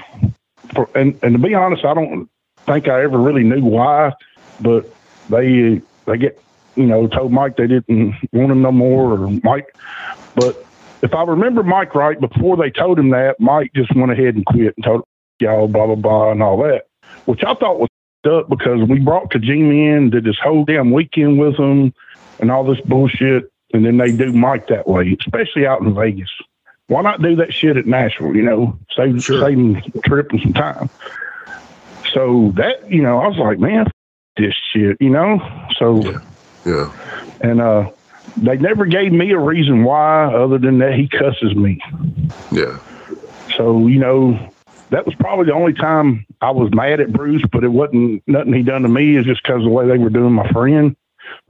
for, 0.73 0.89
and, 0.95 1.17
and 1.23 1.34
to 1.34 1.39
be 1.39 1.53
honest, 1.53 1.86
I 1.86 1.93
don't 1.93 2.30
think 2.65 2.88
I 2.88 3.03
ever 3.03 3.17
really 3.17 3.43
knew 3.43 3.63
why, 3.63 4.13
but 4.61 4.86
they 5.30 5.82
they 6.05 6.17
get 6.17 6.41
you 6.75 6.86
know 6.86 7.07
told 7.07 7.32
Mike 7.32 7.57
they 7.57 7.67
didn't 7.67 8.15
want 8.34 8.51
him 8.51 8.61
no 8.61 8.71
more 8.71 9.13
or 9.13 9.30
Mike, 9.43 9.75
but 10.36 10.65
if 11.01 11.13
I 11.13 11.23
remember 11.23 11.63
Mike 11.63 11.95
right, 11.95 12.19
before 12.19 12.57
they 12.57 12.71
told 12.71 12.97
him 12.97 13.09
that, 13.09 13.39
Mike 13.39 13.71
just 13.75 13.95
went 13.95 14.11
ahead 14.11 14.36
and 14.36 14.45
quit 14.45 14.73
and 14.75 14.84
told 14.84 15.03
y'all 15.39 15.67
blah 15.67 15.86
blah 15.86 15.95
blah 15.95 16.32
and 16.32 16.41
all 16.41 16.57
that, 16.63 16.88
which 17.25 17.43
I 17.43 17.53
thought 17.53 17.80
was 17.80 17.89
up 18.28 18.49
because 18.49 18.88
we 18.88 18.99
brought 18.99 19.32
Kojima 19.32 19.97
in, 19.97 20.09
did 20.09 20.23
this 20.23 20.39
whole 20.41 20.65
damn 20.65 20.91
weekend 20.91 21.39
with 21.39 21.57
him, 21.57 21.93
and 22.39 22.51
all 22.51 22.63
this 22.63 22.82
bullshit, 22.82 23.51
and 23.73 23.86
then 23.86 23.97
they 23.97 24.11
do 24.11 24.32
Mike 24.32 24.67
that 24.67 24.88
way, 24.88 25.15
especially 25.19 25.65
out 25.65 25.82
in 25.82 25.95
Vegas. 25.95 26.30
Why 26.88 27.01
not 27.01 27.21
do 27.21 27.35
that 27.38 27.53
shit 27.53 27.77
at 27.77 27.85
Nashville? 27.85 28.35
You 28.35 28.43
know, 28.43 28.79
save 28.95 29.21
save 29.23 29.57
them 29.57 29.81
trip 30.05 30.31
and 30.31 30.41
some 30.41 30.53
time. 30.53 30.89
So 32.13 32.53
that 32.55 32.89
you 32.89 33.01
know, 33.01 33.19
I 33.19 33.27
was 33.27 33.38
like, 33.38 33.59
man, 33.59 33.88
f- 33.88 33.91
this 34.38 34.55
shit, 34.71 34.97
you 35.01 35.09
know. 35.09 35.39
So 35.77 36.01
yeah, 36.01 36.19
and 37.41 37.59
uh, 37.61 37.91
they 38.38 38.57
never 38.57 38.85
gave 38.85 39.11
me 39.11 39.31
a 39.31 39.39
reason 39.39 39.83
why, 39.83 40.33
other 40.33 40.57
than 40.57 40.79
that 40.79 40.93
he 40.93 41.09
cusses 41.09 41.55
me. 41.55 41.81
Yeah. 42.51 42.79
So 43.57 43.88
you 43.88 43.99
know, 43.99 44.51
that 44.89 45.05
was 45.05 45.15
probably 45.15 45.45
the 45.45 45.53
only 45.53 45.73
time 45.73 46.25
I 46.41 46.51
was 46.51 46.73
mad 46.73 47.01
at 47.01 47.11
Bruce, 47.11 47.43
but 47.51 47.65
it 47.65 47.69
wasn't 47.69 48.23
nothing 48.27 48.53
he 48.53 48.63
done 48.63 48.83
to 48.83 48.89
me. 48.89 49.17
It's 49.17 49.27
just 49.27 49.43
because 49.43 49.57
of 49.57 49.63
the 49.63 49.69
way 49.69 49.88
they 49.88 49.97
were 49.97 50.09
doing 50.09 50.33
my 50.33 50.49
friend. 50.51 50.95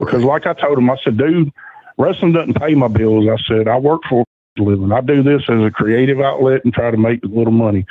Because 0.00 0.24
like 0.24 0.46
I 0.46 0.54
told 0.54 0.78
him, 0.78 0.90
I 0.90 0.96
said, 1.04 1.16
dude, 1.16 1.52
wrestling 1.96 2.32
doesn't 2.32 2.54
pay 2.54 2.74
my 2.74 2.88
bills. 2.88 3.28
I 3.28 3.36
said, 3.46 3.68
I 3.68 3.78
work 3.78 4.02
for 4.08 4.24
living. 4.58 4.92
I 4.92 5.00
do 5.00 5.22
this 5.22 5.42
as 5.48 5.62
a 5.62 5.70
creative 5.70 6.20
outlet 6.20 6.64
and 6.64 6.72
try 6.72 6.90
to 6.90 6.96
make 6.96 7.22
a 7.24 7.28
little 7.28 7.52
money. 7.52 7.86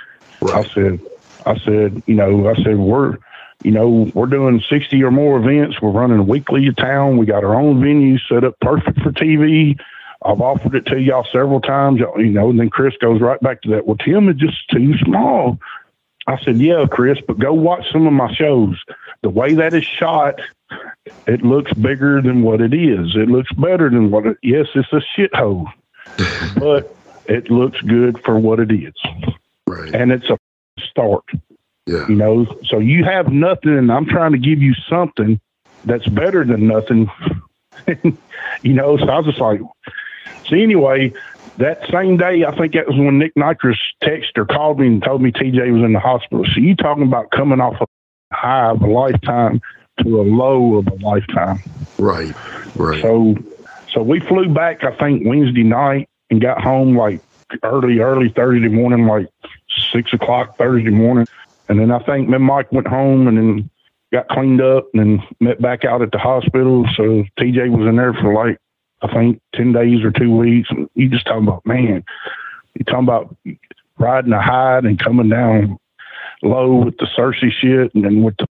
I 0.53 0.63
said, 0.63 0.99
I 1.45 1.57
said, 1.59 2.03
you 2.05 2.15
know, 2.15 2.49
I 2.49 2.55
said, 2.55 2.78
we're, 2.78 3.18
you 3.63 3.72
know, 3.72 4.11
we're 4.13 4.28
doing 4.28 4.61
60 4.70 5.01
or 5.03 5.11
more 5.11 5.39
events. 5.39 5.82
We're 5.82 5.91
running 5.91 6.20
a 6.20 6.24
weekly 6.24 6.72
town. 6.74 7.18
We 7.18 7.26
got 7.26 7.43
our 7.43 7.55
own 7.55 7.82
venue 7.82 8.18
set 8.20 8.43
up 8.43 8.59
perfect 8.59 9.01
for 9.01 9.11
TV. 9.11 9.80
I've 10.24 10.41
offered 10.41 10.76
it 10.76 10.86
to 10.88 10.99
y'all 10.99 11.28
several 11.32 11.61
times, 11.61 11.99
you 12.18 12.26
know, 12.26 12.49
and 12.49 12.59
then 12.59 12.70
Chris 12.70 12.95
goes 12.99 13.22
right 13.22 13.39
back 13.39 13.61
to 13.61 13.70
that. 13.70 13.86
Well, 13.86 13.97
Tim 13.97 14.30
is 14.30 14.36
just 14.36 14.68
too 14.70 14.97
small. 14.99 15.59
I 16.28 16.38
said, 16.43 16.57
yeah, 16.57 16.86
Chris, 16.89 17.20
but 17.26 17.39
go 17.39 17.53
watch 17.53 17.86
some 17.91 18.05
of 18.05 18.13
my 18.13 18.34
shows. 18.34 18.76
The 19.22 19.30
way 19.30 19.53
that 19.53 19.74
is 19.74 19.86
shot, 19.86 20.41
it 21.26 21.41
looks 21.41 21.74
bigger 21.74 22.22
than 22.22 22.41
what 22.41 22.59
it 22.59 22.74
is. 22.74 23.15
It 23.15 23.30
looks 23.30 23.51
better 23.53 23.89
than 23.89 24.11
what 24.11 24.26
it, 24.26 24.38
yes, 24.43 24.68
it's 24.76 24.91
a 24.91 25.01
shithole, 25.15 25.72
but 26.57 26.95
it 27.26 27.49
looks 27.49 27.80
good 27.82 28.22
for 28.24 28.39
what 28.39 28.59
it 28.59 28.72
is. 28.72 28.93
Right. 29.65 29.93
And 29.93 30.11
it's 30.11 30.30
a 30.30 30.38
start. 30.80 31.24
Yeah. 31.86 32.07
You 32.07 32.15
know, 32.15 32.45
so 32.65 32.80
you 32.80 33.05
have 33.05 33.32
nothing, 33.32 33.78
and 33.78 33.91
I'm 33.91 34.05
trying 34.05 34.34
to 34.34 34.38
give 34.38 34.61
you 34.61 34.74
something 34.89 35.39
that's 35.86 36.07
better 36.07 36.43
than 36.43 36.68
nothing. 36.68 37.09
you 38.61 38.74
know, 38.74 38.97
so 38.97 39.05
I 39.05 39.18
was 39.18 39.26
just 39.28 39.39
like, 39.39 39.61
so 40.47 40.55
anyway, 40.55 41.13
that 41.57 41.89
same 41.89 42.18
day, 42.18 42.43
I 42.45 42.55
think 42.55 42.74
that 42.74 42.88
was 42.88 42.97
when 42.97 43.20
Nick 43.20 43.34
Nitros 43.36 43.78
texted 44.03 44.38
or 44.38 44.45
called 44.45 44.80
me 44.80 44.88
and 44.88 45.03
told 45.03 45.22
me 45.22 45.32
TJ 45.32 45.72
was 45.72 45.84
in 45.84 45.93
the 45.93 45.99
hospital. 45.99 46.45
So 46.45 46.59
you 46.59 46.76
talking 46.76 47.03
about 47.03 47.32
coming 47.32 47.61
off 47.61 47.76
a 47.82 47.86
high 48.36 48.70
of 48.70 48.82
a 48.82 48.88
lifetime 48.88 49.61
to 50.03 50.22
a 50.22 50.24
low 50.24 50.76
of 50.76 50.88
a 50.88 50.95
lifetime. 50.95 51.59
Right. 51.97 52.34
Right. 52.76 53.01
So, 53.01 53.36
so 53.94 54.02
we 54.02 54.20
flew 54.20 54.50
back, 54.50 54.84
I 54.84 54.96
think 54.96 55.26
Wednesday 55.26 55.64
night 55.64 56.10
and 56.30 56.42
got 56.42 56.62
home 56.62 56.98
like 56.98 57.22
early, 57.64 58.00
early 58.00 58.30
Thursday 58.30 58.68
morning, 58.68 59.06
like 59.06 59.28
six 59.92 60.14
o'clock 60.14 60.58
Thursday 60.58 60.90
morning. 60.90 61.28
And 61.70 61.80
then 61.80 61.92
I 61.92 62.00
think 62.00 62.30
me 62.30 62.38
Mike 62.38 62.72
went 62.72 62.88
home 62.88 63.28
and 63.28 63.38
then 63.38 63.70
got 64.12 64.28
cleaned 64.30 64.62
up 64.62 64.88
and 64.94 65.20
then 65.20 65.28
met 65.40 65.62
back 65.62 65.86
out 65.86 66.02
at 66.02 66.12
the 66.12 66.18
hospital. 66.18 66.86
So 66.96 67.24
TJ 67.40 67.70
was 67.70 67.88
in 67.88 67.96
there 67.98 68.14
for 68.14 68.34
like, 68.34 68.58
I 69.02 69.14
think 69.14 69.42
10 69.56 69.74
days 69.74 70.04
or 70.04 70.12
two 70.12 70.36
weeks. 70.36 70.70
And 70.70 70.90
you 70.96 71.10
just 71.10 71.26
talking 71.26 71.48
about, 71.48 71.66
man, 71.66 72.04
you 72.76 72.86
talking 72.86 73.04
about 73.04 73.36
riding 73.98 74.34
a 74.34 74.42
high 74.42 74.80
and 74.80 75.00
coming 75.00 75.30
down 75.30 75.78
low 76.42 76.84
with 76.86 76.98
the 76.98 77.08
Searcy 77.18 77.52
shit 77.52 77.94
and 77.96 78.04
then 78.04 78.24
with 78.24 78.36
the 78.38 78.48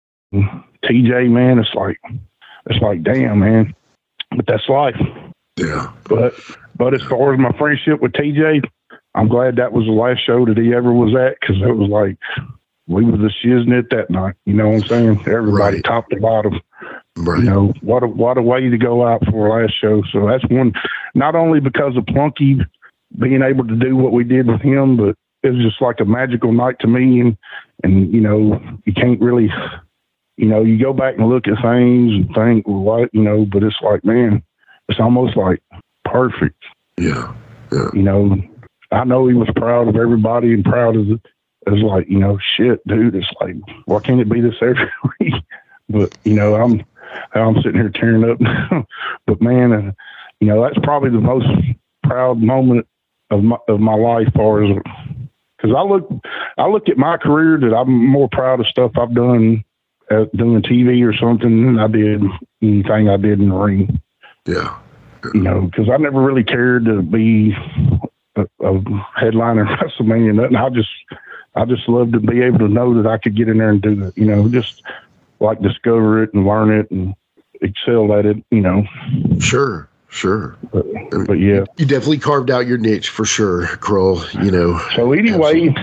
TJ, 0.84 1.30
man, 1.30 1.58
it's 1.58 1.74
like, 1.74 1.98
it's 2.66 2.80
like, 2.80 3.02
damn, 3.02 3.40
man. 3.40 3.74
But 4.36 4.46
that's 4.46 4.68
life. 4.68 4.96
Yeah. 5.56 5.92
But, 6.04 6.34
but 6.76 6.94
as 6.94 7.02
far 7.02 7.34
as 7.34 7.40
my 7.40 7.56
friendship 7.58 8.00
with 8.00 8.12
TJ, 8.12 8.62
I'm 9.14 9.28
glad 9.28 9.56
that 9.56 9.72
was 9.72 9.84
the 9.84 9.92
last 9.92 10.24
show 10.24 10.46
that 10.46 10.56
he 10.56 10.74
ever 10.74 10.92
was 10.92 11.14
at 11.14 11.38
because 11.40 11.56
it 11.62 11.76
was 11.76 11.90
like, 11.90 12.16
we 12.88 13.04
was 13.04 13.20
the 13.20 13.30
shiznit 13.44 13.90
that 13.90 14.10
night. 14.10 14.34
You 14.44 14.54
know 14.54 14.68
what 14.68 14.82
I'm 14.82 14.88
saying? 14.88 15.28
Everybody 15.28 15.82
top 15.82 16.08
to 16.10 16.20
bottom. 16.20 16.60
Right. 17.16 17.38
You 17.38 17.44
know, 17.44 17.72
what 17.82 18.02
a 18.02 18.06
what 18.06 18.38
a 18.38 18.42
way 18.42 18.68
to 18.68 18.78
go 18.78 19.06
out 19.06 19.24
for 19.30 19.46
a 19.46 19.62
last 19.62 19.74
show. 19.80 20.02
So 20.12 20.26
that's 20.26 20.44
one 20.50 20.72
not 21.14 21.34
only 21.34 21.60
because 21.60 21.96
of 21.96 22.04
Plunky 22.06 22.64
being 23.18 23.42
able 23.42 23.66
to 23.66 23.76
do 23.76 23.96
what 23.96 24.12
we 24.12 24.24
did 24.24 24.48
with 24.48 24.62
him, 24.62 24.96
but 24.96 25.14
it 25.42 25.50
was 25.50 25.62
just 25.62 25.80
like 25.82 26.00
a 26.00 26.04
magical 26.04 26.52
night 26.52 26.76
to 26.80 26.86
me 26.86 27.20
and 27.20 27.36
and 27.84 28.12
you 28.12 28.20
know, 28.20 28.60
you 28.84 28.92
can't 28.94 29.20
really 29.20 29.50
you 30.42 30.48
know, 30.48 30.64
you 30.64 30.76
go 30.76 30.92
back 30.92 31.14
and 31.16 31.28
look 31.28 31.46
at 31.46 31.62
things 31.62 32.10
and 32.12 32.34
think, 32.34 32.66
what, 32.66 33.14
you 33.14 33.22
know, 33.22 33.46
but 33.46 33.62
it's 33.62 33.76
like, 33.80 34.04
man, 34.04 34.42
it's 34.88 34.98
almost 34.98 35.36
like 35.36 35.62
perfect. 36.04 36.60
Yeah. 36.98 37.32
Yeah. 37.70 37.90
You 37.94 38.02
know, 38.02 38.36
I 38.90 39.04
know 39.04 39.28
he 39.28 39.34
was 39.34 39.48
proud 39.54 39.86
of 39.86 39.94
everybody 39.94 40.52
and 40.52 40.64
proud 40.64 40.96
of 40.96 41.08
it. 41.12 41.20
it's 41.68 41.82
like, 41.84 42.08
you 42.08 42.18
know, 42.18 42.40
shit, 42.56 42.84
dude, 42.88 43.14
it's 43.14 43.32
like, 43.40 43.54
why 43.84 44.00
can't 44.00 44.20
it 44.20 44.28
be 44.28 44.40
this 44.40 44.56
every 44.60 44.90
week? 45.20 45.34
But, 45.88 46.18
you 46.24 46.34
know, 46.34 46.56
I'm, 46.56 46.84
I'm 47.34 47.62
sitting 47.62 47.74
here 47.74 47.92
tearing 47.94 48.28
up. 48.28 48.84
but 49.28 49.40
man, 49.40 49.72
uh, 49.72 49.92
you 50.40 50.48
know, 50.48 50.60
that's 50.60 50.78
probably 50.82 51.10
the 51.10 51.20
most 51.20 51.46
proud 52.02 52.42
moment 52.42 52.88
of 53.30 53.44
my, 53.44 53.58
of 53.68 53.78
my 53.78 53.94
life, 53.94 54.26
far 54.34 54.64
as, 54.64 54.76
cause 55.60 55.70
I 55.76 55.82
look, 55.82 56.10
I 56.58 56.66
look 56.66 56.88
at 56.88 56.98
my 56.98 57.16
career 57.16 57.60
that 57.60 57.76
I'm 57.76 58.08
more 58.08 58.28
proud 58.32 58.58
of 58.58 58.66
stuff 58.66 58.90
I've 58.98 59.14
done 59.14 59.62
Uh, 60.12 60.26
doing 60.34 60.62
TV 60.62 61.02
or 61.08 61.14
something 61.16 61.78
I 61.78 61.86
did 61.86 62.22
anything 62.60 63.08
I 63.08 63.16
did 63.16 63.40
in 63.40 63.48
the 63.48 63.54
ring 63.54 64.00
Yeah. 64.46 64.76
you 65.32 65.40
know, 65.40 65.62
because 65.62 65.88
I 65.88 65.96
never 65.96 66.20
really 66.20 66.44
cared 66.44 66.84
to 66.86 67.00
be 67.02 67.54
a, 68.36 68.42
a 68.60 68.80
headliner 69.14 69.64
WrestleMania. 69.76 70.30
or 70.30 70.32
Nothing. 70.32 70.56
I 70.56 70.68
just 70.70 70.90
I 71.54 71.64
just 71.64 71.88
love 71.88 72.12
to 72.12 72.20
be 72.20 72.42
able 72.42 72.58
to 72.58 72.68
know 72.68 73.00
that 73.00 73.08
I 73.08 73.18
could 73.18 73.36
get 73.36 73.48
in 73.48 73.58
there 73.58 73.70
and 73.70 73.80
do 73.80 74.04
it. 74.06 74.16
You 74.18 74.24
know, 74.26 74.48
just 74.48 74.82
like 75.40 75.60
discover 75.62 76.22
it 76.22 76.32
and 76.34 76.46
learn 76.46 76.70
it 76.78 76.90
and 76.90 77.14
excel 77.60 78.12
at 78.18 78.26
it. 78.26 78.36
You 78.50 78.60
know. 78.60 78.84
Sure. 79.40 79.88
Sure. 80.08 80.56
But, 80.72 80.84
but 81.26 81.34
yeah, 81.38 81.64
you 81.78 81.86
definitely 81.86 82.18
carved 82.18 82.50
out 82.50 82.66
your 82.66 82.76
niche 82.78 83.08
for 83.08 83.24
sure, 83.24 83.66
Krull. 83.78 84.22
You 84.44 84.50
know. 84.50 84.78
So 84.96 85.12
anyway, 85.12 85.74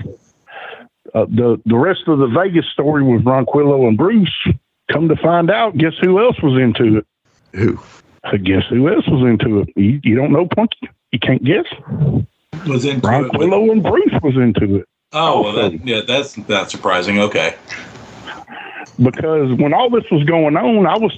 uh, 1.13 1.25
the 1.25 1.61
the 1.65 1.77
rest 1.77 2.01
of 2.07 2.19
the 2.19 2.27
Vegas 2.27 2.65
story 2.71 3.03
was 3.03 3.21
Ronquillo 3.21 3.87
and 3.87 3.97
Bruce. 3.97 4.47
Come 4.91 5.07
to 5.09 5.15
find 5.15 5.51
out, 5.51 5.77
guess 5.77 5.93
who 6.01 6.19
else 6.19 6.41
was 6.41 6.59
into 6.59 6.97
it? 6.97 7.05
Who? 7.53 7.79
I 8.23 8.37
guess 8.37 8.63
who 8.69 8.89
else 8.89 9.07
was 9.07 9.27
into 9.29 9.59
it? 9.59 9.69
You, 9.75 9.99
you 10.03 10.15
don't 10.15 10.31
know, 10.31 10.45
Plunky? 10.45 10.89
You 11.11 11.19
can't 11.19 11.43
guess. 11.43 11.65
Was 12.67 12.85
into 12.85 13.07
Ronquillo 13.07 13.67
it. 13.67 13.71
and 13.71 13.83
Bruce 13.83 14.21
was 14.21 14.35
into 14.35 14.77
it. 14.77 14.87
Oh 15.13 15.41
well, 15.41 15.69
that, 15.69 15.87
yeah, 15.87 16.01
that's 16.01 16.37
not 16.49 16.69
surprising. 16.69 17.19
Okay. 17.19 17.55
Because 19.01 19.57
when 19.57 19.73
all 19.73 19.89
this 19.89 20.03
was 20.11 20.23
going 20.25 20.57
on, 20.57 20.85
I 20.85 20.97
was 20.97 21.17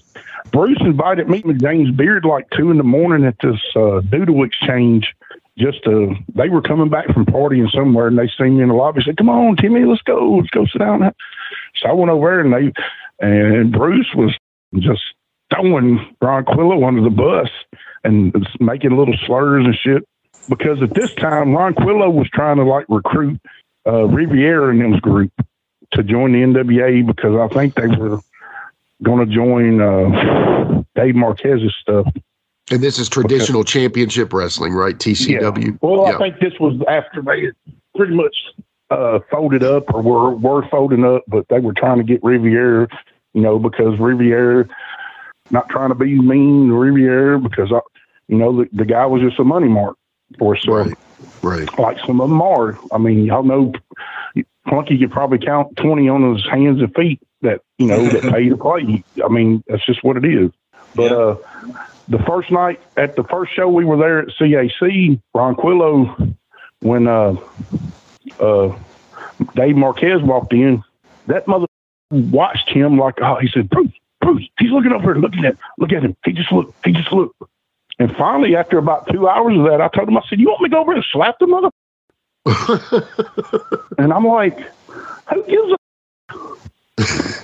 Bruce 0.52 0.78
invited 0.82 1.30
me 1.30 1.42
and 1.46 1.60
James 1.60 1.92
Beard 1.92 2.26
like 2.26 2.50
two 2.52 2.72
in 2.72 2.78
the 2.78 2.84
morning 2.84 3.26
at 3.26 3.36
this 3.42 3.60
uh, 3.76 4.02
doodle 4.02 4.44
exchange. 4.44 5.16
Just 5.58 5.84
to, 5.84 6.16
they 6.34 6.48
were 6.48 6.62
coming 6.62 6.90
back 6.90 7.08
from 7.14 7.26
partying 7.26 7.70
somewhere, 7.72 8.08
and 8.08 8.18
they 8.18 8.30
seen 8.38 8.58
me 8.58 8.64
in 8.64 8.70
the 8.70 8.74
lobby. 8.74 9.02
Said, 9.06 9.18
"Come 9.18 9.30
on, 9.30 9.58
Timmy, 9.58 9.84
let's 9.84 10.02
go, 10.04 10.38
let's 10.38 10.50
go 10.50 10.66
sit 10.66 10.80
down." 10.80 11.12
So 11.76 11.90
I 11.90 11.94
went 11.94 12.10
over 12.10 12.28
there, 12.28 12.40
and 12.40 12.54
they 12.54 12.74
and 13.20 13.72
Bruce 13.72 14.08
was 14.16 14.36
just 14.76 15.02
throwing 15.54 16.16
Ronquillo 16.22 16.88
under 16.88 17.02
the 17.02 17.10
bus 17.10 17.50
and 18.04 18.34
making 18.60 18.98
little 18.98 19.16
slurs 19.26 19.66
and 19.66 19.76
shit. 19.76 20.08
Because 20.50 20.82
at 20.82 20.94
this 20.94 21.14
time, 21.14 21.50
Ronquillo 21.50 22.12
was 22.12 22.30
trying 22.34 22.58
to 22.58 22.64
like 22.64 22.86
recruit 22.90 23.40
uh, 23.86 24.06
Riviera 24.06 24.72
and 24.72 24.94
his 24.94 25.02
group 25.02 25.32
to 25.94 26.04
join 26.04 26.32
the 26.32 26.40
NWA 26.40 27.06
because 27.06 27.36
I 27.36 27.54
think 27.54 27.76
they 27.76 27.88
were 27.88 28.20
going 29.04 29.28
to 29.28 29.34
join 29.34 29.82
uh, 29.82 30.84
Dave 30.96 31.16
Marquez's 31.16 31.76
stuff. 31.82 32.08
And 32.72 32.82
this 32.82 32.98
is 32.98 33.10
traditional 33.10 33.62
because, 33.62 33.74
championship 33.74 34.34
wrestling, 34.34 34.74
right? 34.74 34.98
TCW. 34.98 35.66
Yeah. 35.66 35.72
Well, 35.82 36.08
yeah. 36.08 36.16
I 36.16 36.18
think 36.18 36.40
this 36.40 36.54
was 36.60 36.82
after 36.88 37.22
they 37.22 37.42
had 37.46 37.54
pretty 37.96 38.16
much 38.16 38.36
uh, 38.90 39.20
folded 39.30 39.64
up 39.64 39.94
or 39.94 40.02
were, 40.02 40.32
were 40.32 40.68
folding 40.70 41.04
up, 41.06 41.24
but 41.28 41.46
they 41.50 41.60
were 41.60 41.74
trying 41.74 41.98
to 41.98 42.04
get 42.04 42.24
Riviera, 42.24 42.88
you 43.34 43.42
know, 43.42 43.60
because 43.60 44.00
Riviera, 44.00 44.68
not 45.50 45.70
trying 45.70 45.90
to 45.90 45.96
be 45.96 46.20
mean 46.20 46.70
to 46.70 46.74
Riviera, 46.74 47.40
because, 47.40 47.72
I, 47.74 47.80
you 48.28 48.38
know, 48.38 48.64
the, 48.64 48.70
the 48.72 48.86
guy 48.86 49.06
was 49.06 49.22
just 49.22 49.40
a 49.40 49.44
money 49.44 49.68
mark 49.68 49.98
for 50.40 50.56
us. 50.56 50.66
Right. 50.68 50.94
Right. 51.42 51.80
Like 51.80 52.00
some 52.06 52.22
of 52.22 52.30
them 52.30 52.42
are. 52.42 52.78
I 52.92 52.98
mean, 52.98 53.26
y'all 53.26 53.44
know 53.44 53.74
Plunky 54.68 55.00
could 55.00 55.12
probably 55.12 55.40
count 55.40 55.76
20 55.78 56.08
on 56.08 56.36
his 56.36 56.46
hands 56.48 56.82
and 56.82 56.94
feet 56.96 57.20
that, 57.42 57.62
you 57.78 57.88
know, 57.88 58.08
that 58.08 58.24
pay 58.34 58.50
to 58.50 58.58
play. 58.58 59.04
I 59.24 59.28
mean, 59.28 59.64
that's 59.68 59.86
just 59.86 60.04
what 60.04 60.18
it 60.18 60.26
is. 60.26 60.52
But, 60.96 61.12
yeah. 61.12 61.18
uh, 61.18 61.86
the 62.08 62.20
first 62.20 62.52
night 62.52 62.80
at 62.98 63.16
the 63.16 63.24
first 63.24 63.54
show 63.54 63.68
we 63.68 63.86
were 63.86 63.98
there 63.98 64.20
at 64.20 64.28
CAC, 64.30 65.20
Ronquillo, 65.36 66.36
when 66.82 67.08
uh, 67.08 67.36
uh, 68.40 68.78
Dave 69.56 69.76
Marquez 69.76 70.22
walked 70.22 70.54
in, 70.54 70.84
that 71.28 71.48
mother 71.48 71.68
watched 72.10 72.70
him 72.70 72.98
like, 72.98 73.16
oh, 73.22 73.36
he 73.36 73.48
said, 73.48 73.70
Bruce, 73.70 73.92
Bruce, 74.20 74.48
he's 74.60 74.72
looking 74.72 74.92
over, 74.92 75.18
looking 75.18 75.46
at, 75.46 75.58
look 75.78 75.92
at 75.92 76.04
him. 76.04 76.16
He 76.26 76.34
just 76.34 76.52
looked, 76.52 76.74
he 76.86 76.92
just 76.92 77.12
looked. 77.12 77.42
And 78.00 78.16
finally, 78.16 78.56
after 78.56 78.78
about 78.78 79.08
two 79.08 79.28
hours 79.28 79.58
of 79.58 79.66
that, 79.66 79.82
I 79.82 79.88
told 79.90 80.10
him, 80.10 80.18
I 80.18 80.22
said, 80.28 80.40
you 80.40 80.48
want 80.48 80.62
me 80.62 80.70
to 80.70 80.74
go 80.74 80.82
over 80.82 80.94
and 80.94 81.06
slap 81.12 81.38
the 81.40 81.48
mother? 81.48 81.70
and 83.98 84.12
I'm 84.12 84.26
like, 84.26 84.60
who 85.30 85.44
gives 85.44 85.76
a, 86.28 87.36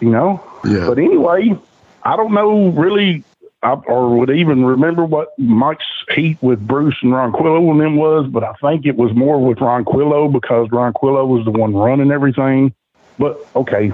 you 0.00 0.10
know? 0.10 0.44
Yeah. 0.64 0.86
But 0.86 0.98
anyway, 0.98 1.58
I 2.04 2.16
don't 2.16 2.32
know 2.32 2.68
really 2.68 3.24
I, 3.62 3.72
or 3.72 4.18
would 4.18 4.30
even 4.30 4.64
remember 4.64 5.04
what 5.04 5.38
Mike's 5.38 5.84
heat 6.14 6.38
with 6.40 6.66
Bruce 6.66 6.96
and 7.02 7.12
Ronquillo 7.12 7.70
and 7.70 7.80
them 7.80 7.96
was, 7.96 8.26
but 8.26 8.42
I 8.42 8.54
think 8.54 8.86
it 8.86 8.96
was 8.96 9.14
more 9.14 9.38
with 9.38 9.58
Ronquillo 9.58 10.32
because 10.32 10.68
Ronquillo 10.70 11.26
was 11.26 11.44
the 11.44 11.50
one 11.50 11.74
running 11.74 12.10
everything. 12.10 12.74
But 13.18 13.38
okay, 13.54 13.92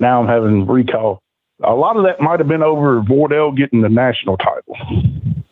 now 0.00 0.20
I'm 0.20 0.28
having 0.28 0.66
recall. 0.66 1.22
A 1.62 1.74
lot 1.74 1.96
of 1.96 2.04
that 2.04 2.20
might 2.20 2.40
have 2.40 2.48
been 2.48 2.62
over 2.62 3.00
Vordell 3.00 3.56
getting 3.56 3.80
the 3.80 3.88
national 3.88 4.36
title. 4.36 4.76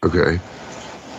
Okay. 0.03 0.39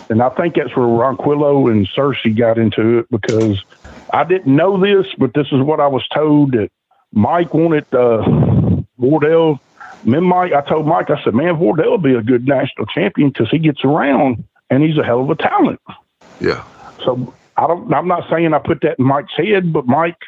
And 0.08 0.22
I 0.22 0.28
think 0.28 0.54
that's 0.54 0.76
where 0.76 0.86
Ronquillo 0.86 1.68
and 1.68 1.88
Searcy 1.88 2.36
got 2.36 2.58
into 2.58 3.00
it 3.00 3.06
because 3.10 3.64
I 4.12 4.22
didn't 4.22 4.54
know 4.54 4.78
this, 4.80 5.12
but 5.18 5.34
this 5.34 5.48
is 5.50 5.60
what 5.60 5.80
I 5.80 5.88
was 5.88 6.06
told 6.14 6.52
that 6.52 6.70
Mike 7.12 7.52
wanted 7.52 7.92
uh, 7.92 8.22
Me 10.06 10.20
Mike, 10.20 10.52
I 10.52 10.60
told 10.62 10.86
Mike, 10.86 11.10
I 11.10 11.22
said, 11.24 11.34
man, 11.34 11.56
Vordell 11.56 11.90
will 11.90 11.98
be 11.98 12.14
a 12.14 12.22
good 12.22 12.46
national 12.46 12.86
champion 12.86 13.30
because 13.30 13.50
he 13.50 13.58
gets 13.58 13.84
around 13.84 14.44
and 14.70 14.82
he's 14.82 14.96
a 14.96 15.04
hell 15.04 15.20
of 15.20 15.30
a 15.30 15.34
talent. 15.34 15.80
Yeah. 16.40 16.64
So 17.04 17.34
I 17.56 17.66
don't. 17.66 17.92
I'm 17.92 18.08
not 18.08 18.28
saying 18.30 18.54
I 18.54 18.58
put 18.58 18.82
that 18.82 18.98
in 18.98 19.04
Mike's 19.04 19.34
head, 19.36 19.72
but 19.72 19.86
Mike 19.86 20.18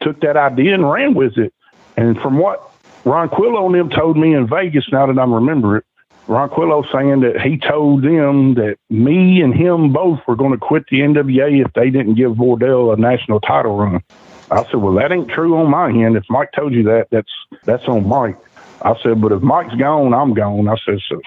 took 0.00 0.20
that 0.20 0.36
idea 0.36 0.74
and 0.74 0.90
ran 0.90 1.14
with 1.14 1.36
it. 1.36 1.52
And 1.96 2.18
from 2.20 2.38
what 2.38 2.70
Ronquillo 3.04 3.66
and 3.66 3.74
them 3.74 3.90
told 3.90 4.16
me 4.16 4.34
in 4.34 4.46
Vegas, 4.46 4.84
now 4.90 5.06
that 5.06 5.18
I 5.18 5.24
remember 5.24 5.76
it, 5.76 5.84
Ronquillo 6.28 6.84
saying 6.92 7.20
that 7.20 7.40
he 7.40 7.56
told 7.56 8.02
them 8.02 8.54
that 8.54 8.76
me 8.90 9.40
and 9.42 9.54
him 9.54 9.92
both 9.92 10.20
were 10.26 10.36
going 10.36 10.52
to 10.52 10.58
quit 10.58 10.84
the 10.90 11.00
NWA 11.00 11.64
if 11.64 11.72
they 11.74 11.90
didn't 11.90 12.14
give 12.14 12.32
Vordell 12.32 12.92
a 12.92 12.96
national 12.96 13.40
title 13.40 13.76
run. 13.76 14.02
I 14.50 14.64
said, 14.64 14.76
well, 14.76 14.94
that 14.94 15.12
ain't 15.12 15.28
true 15.28 15.56
on 15.56 15.70
my 15.70 15.88
end. 15.88 16.16
If 16.16 16.24
Mike 16.28 16.52
told 16.52 16.72
you 16.72 16.84
that, 16.84 17.08
that's 17.10 17.32
that's 17.64 17.84
on 17.84 18.08
Mike. 18.08 18.36
I 18.82 18.94
said, 19.02 19.20
but 19.20 19.32
if 19.32 19.42
Mike's 19.42 19.74
gone, 19.74 20.14
I'm 20.14 20.34
gone. 20.34 20.68
I 20.68 20.76
said, 20.84 21.00
so, 21.08 21.20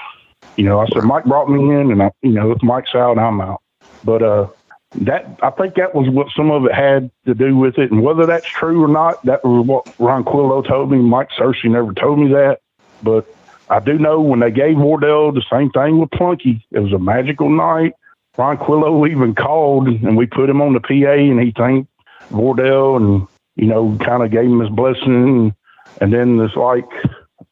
you 0.55 0.65
know, 0.65 0.79
I 0.79 0.87
said, 0.87 1.03
Mike 1.03 1.25
brought 1.25 1.49
me 1.49 1.59
in 1.59 1.91
and 1.91 2.03
I, 2.03 2.11
you 2.21 2.31
know, 2.31 2.51
if 2.51 2.61
Mike's 2.61 2.95
out, 2.95 3.17
I'm 3.17 3.41
out. 3.41 3.61
But, 4.03 4.23
uh, 4.23 4.47
that, 4.95 5.37
I 5.43 5.51
think 5.51 5.75
that 5.75 5.93
was 5.93 6.09
what 6.09 6.27
some 6.35 6.49
of 6.51 6.65
it 6.65 6.73
had 6.73 7.11
to 7.25 7.35
do 7.35 7.55
with 7.55 7.77
it. 7.77 7.91
And 7.91 8.01
whether 8.01 8.25
that's 8.25 8.47
true 8.47 8.83
or 8.83 8.87
not, 8.87 9.23
that 9.25 9.43
was 9.43 9.65
what 9.65 9.85
Ronquillo 9.99 10.67
told 10.67 10.91
me. 10.91 10.97
Mike 10.97 11.29
Searcy 11.37 11.65
never 11.65 11.93
told 11.93 12.19
me 12.19 12.29
that. 12.29 12.59
But 13.03 13.27
I 13.69 13.79
do 13.79 13.99
know 13.99 14.19
when 14.19 14.39
they 14.39 14.51
gave 14.51 14.77
Vordell 14.77 15.33
the 15.33 15.43
same 15.51 15.69
thing 15.71 15.99
with 15.99 16.09
Plunky, 16.09 16.63
it 16.71 16.79
was 16.79 16.91
a 16.91 16.99
magical 16.99 17.49
night. 17.49 17.93
Ronquillo 18.35 19.07
even 19.09 19.35
called 19.35 19.87
and 19.87 20.17
we 20.17 20.25
put 20.25 20.49
him 20.49 20.61
on 20.61 20.73
the 20.73 20.79
PA 20.79 21.11
and 21.11 21.39
he 21.39 21.51
thanked 21.51 21.91
Vordell 22.31 22.97
and, 22.97 23.27
you 23.55 23.67
know, 23.67 23.97
kind 24.03 24.23
of 24.23 24.31
gave 24.31 24.45
him 24.45 24.59
his 24.59 24.69
blessing. 24.69 25.53
And 26.01 26.13
then 26.13 26.39
it's 26.39 26.55
like 26.55 26.89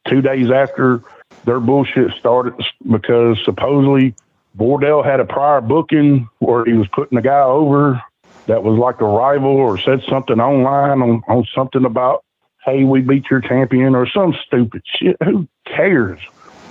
two 0.08 0.22
days 0.22 0.50
after 0.52 1.02
their 1.46 1.60
bullshit 1.60 2.12
started 2.20 2.54
because 2.90 3.38
supposedly 3.44 4.16
Vordell 4.58 5.06
had 5.06 5.20
a 5.20 5.26
prior 5.26 5.62
booking 5.62 6.30
where 6.40 6.66
he 6.66 6.74
was 6.74 6.88
putting 6.90 7.18
a 7.18 7.22
guy 7.22 7.42
over 7.42 8.02
that 8.48 8.64
was 8.64 8.78
like 8.80 9.02
a 9.02 9.06
rival 9.06 9.56
or 9.56 9.78
said 9.78 10.02
something 10.10 10.40
online 10.40 11.02
on, 11.02 11.22
on 11.28 11.46
something 11.54 11.86
about, 11.86 12.24
hey, 12.66 12.84
we 12.84 13.02
beat 13.02 13.26
your 13.30 13.42
champion 13.42 13.96
or 13.96 14.08
some 14.08 14.36
stupid 14.46 14.82
shit. 14.86 15.18
Who 15.24 15.48
cares? 15.66 16.20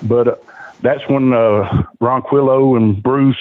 But 0.02 0.28
uh, 0.28 0.36
that's 0.81 1.06
when 1.09 1.32
uh, 1.32 1.85
Ronquillo 2.01 2.77
and 2.77 3.02
Bruce 3.02 3.36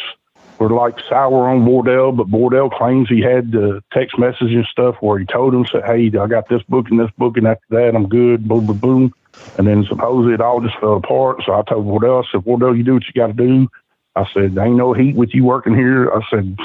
were 0.59 0.69
like 0.69 0.99
sour 1.09 1.49
on 1.49 1.65
Vordell, 1.65 2.15
but 2.15 2.27
Vordell 2.27 2.71
claims 2.71 3.09
he 3.09 3.21
had 3.21 3.51
the 3.51 3.83
text 3.91 4.17
message 4.17 4.53
and 4.53 4.65
stuff 4.65 4.95
where 5.01 5.19
he 5.19 5.25
told 5.25 5.53
him, 5.53 5.65
said, 5.65 5.83
hey, 5.85 6.07
I 6.17 6.27
got 6.27 6.47
this 6.47 6.63
booking, 6.69 6.97
this 6.97 7.11
booking, 7.17 7.45
after 7.45 7.65
that, 7.71 7.95
I'm 7.95 8.07
good, 8.07 8.47
boom, 8.47 8.65
boom, 8.65 8.77
boom. 8.77 9.13
And 9.57 9.67
then 9.67 9.85
supposedly 9.87 10.33
it 10.33 10.41
all 10.41 10.61
just 10.61 10.77
fell 10.79 10.97
apart. 10.97 11.41
So 11.45 11.53
I 11.53 11.61
told 11.63 11.85
Vordell, 11.85 12.23
I 12.23 12.31
said, 12.31 12.41
Vordell, 12.41 12.77
you 12.77 12.83
do 12.83 12.95
what 12.95 13.03
you 13.07 13.13
got 13.13 13.27
to 13.27 13.33
do. 13.33 13.67
I 14.15 14.25
said, 14.33 14.55
there 14.55 14.65
ain't 14.65 14.77
no 14.77 14.93
heat 14.93 15.15
with 15.15 15.33
you 15.33 15.43
working 15.43 15.75
here. 15.75 16.11
I 16.11 16.21
said, 16.29 16.57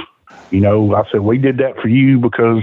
you 0.51 0.61
know, 0.61 0.95
I 0.95 1.09
said, 1.11 1.21
we 1.21 1.39
did 1.39 1.59
that 1.59 1.77
for 1.81 1.89
you 1.89 2.19
because, 2.19 2.63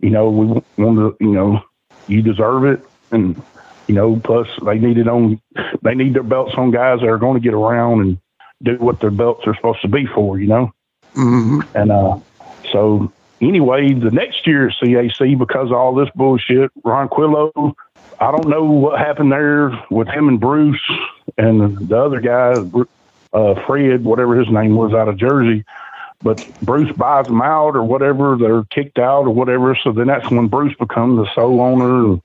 you 0.00 0.10
know, 0.10 0.30
we 0.30 0.46
wanted 0.82 1.00
to, 1.00 1.16
you 1.20 1.32
know, 1.32 1.62
you 2.06 2.22
deserve 2.22 2.64
it. 2.64 2.80
And, 3.10 3.40
you 3.86 3.94
know, 3.94 4.20
plus 4.22 4.48
they 4.64 4.78
needed 4.78 5.08
on, 5.08 5.40
they 5.82 5.94
need 5.94 6.14
their 6.14 6.22
belts 6.22 6.54
on 6.56 6.70
guys 6.70 7.00
that 7.00 7.08
are 7.08 7.18
going 7.18 7.34
to 7.34 7.44
get 7.44 7.54
around 7.54 8.00
and 8.00 8.18
do 8.62 8.76
what 8.78 9.00
their 9.00 9.10
belts 9.10 9.46
are 9.46 9.54
supposed 9.54 9.82
to 9.82 9.88
be 9.88 10.06
for, 10.06 10.38
you 10.38 10.48
know? 10.48 10.72
Mm-hmm. 11.14 11.76
And, 11.76 11.92
uh, 11.92 12.18
so 12.72 13.12
anyway, 13.40 13.92
the 13.94 14.10
next 14.10 14.46
year 14.46 14.68
at 14.68 14.74
CAC, 14.82 15.38
because 15.38 15.68
of 15.68 15.76
all 15.76 15.94
this 15.94 16.10
bullshit, 16.14 16.70
Ronquillo 16.84 17.74
I 18.18 18.30
don't 18.30 18.48
know 18.48 18.64
what 18.64 18.98
happened 18.98 19.32
there 19.32 19.70
with 19.90 20.08
him 20.08 20.28
and 20.28 20.40
Bruce 20.40 20.80
and 21.36 21.88
the 21.88 21.98
other 21.98 22.20
guy, 22.20 22.56
uh, 23.32 23.54
Fred, 23.66 24.04
whatever 24.04 24.38
his 24.38 24.48
name 24.50 24.74
was, 24.76 24.94
out 24.94 25.08
of 25.08 25.18
Jersey. 25.18 25.64
But 26.22 26.38
Bruce 26.62 26.90
buys 26.96 27.26
them 27.26 27.42
out 27.42 27.76
or 27.76 27.82
whatever. 27.82 28.36
They're 28.38 28.64
kicked 28.64 28.98
out 28.98 29.24
or 29.26 29.30
whatever. 29.34 29.78
So 29.84 29.92
then 29.92 30.06
that's 30.06 30.28
when 30.30 30.48
Bruce 30.48 30.74
becomes 30.78 31.18
the 31.18 31.28
sole 31.34 31.60
owner 31.60 32.18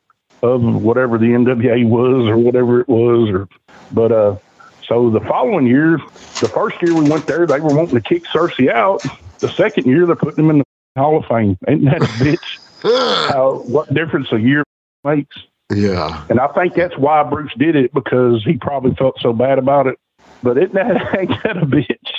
of 0.44 0.62
whatever 0.62 1.18
the 1.18 1.26
NWA 1.26 1.88
was 1.88 2.28
or 2.30 2.38
whatever 2.38 2.80
it 2.80 2.88
was. 2.88 3.30
Or 3.30 3.48
but 3.92 4.12
uh, 4.14 4.38
so 4.88 5.10
the 5.10 5.20
following 5.28 5.68
year, 5.68 6.00
the 6.40 6.50
first 6.56 6.78
year 6.82 6.96
we 6.96 7.06
went 7.06 7.28
there, 7.28 7.46
they 7.46 7.60
were 7.60 7.76
wanting 7.76 7.96
to 7.96 8.02
kick 8.02 8.24
Searcy 8.34 8.72
out. 8.72 9.04
The 9.42 9.50
second 9.58 9.86
year, 9.88 10.06
they're 10.06 10.16
putting 10.16 10.46
him 10.46 10.52
in 10.52 10.58
the 10.60 10.64
Hall 10.96 11.18
of 11.18 11.26
Fame. 11.26 11.58
Ain't 11.68 11.84
that 11.86 12.02
a 12.02 12.08
bitch? 12.08 12.38
how 13.30 13.64
what 13.68 13.94
difference 13.94 14.28
a 14.32 14.40
year 14.40 14.64
makes. 15.04 15.36
Yeah. 15.72 16.26
And 16.30 16.40
I 16.40 16.48
think 16.48 16.76
that's 16.76 16.98
why 16.98 17.24
Bruce 17.24 17.54
did 17.58 17.76
it 17.76 17.94
because 17.94 18.44
he 18.44 18.58
probably 18.58 18.94
felt 18.96 19.20
so 19.20 19.34
bad 19.34 19.58
about 19.58 19.88
it. 19.88 20.00
But 20.44 20.58
it 20.58 20.74
that 20.74 21.16
ain't 21.20 21.44
that 21.44 21.58
a 21.58 21.66
bitch. 21.66 22.12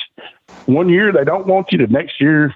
One 0.67 0.89
year 0.89 1.13
they 1.13 1.25
don't 1.25 1.47
want 1.47 1.73
you. 1.73 1.79
The 1.79 1.87
next 1.87 2.21
year 2.21 2.55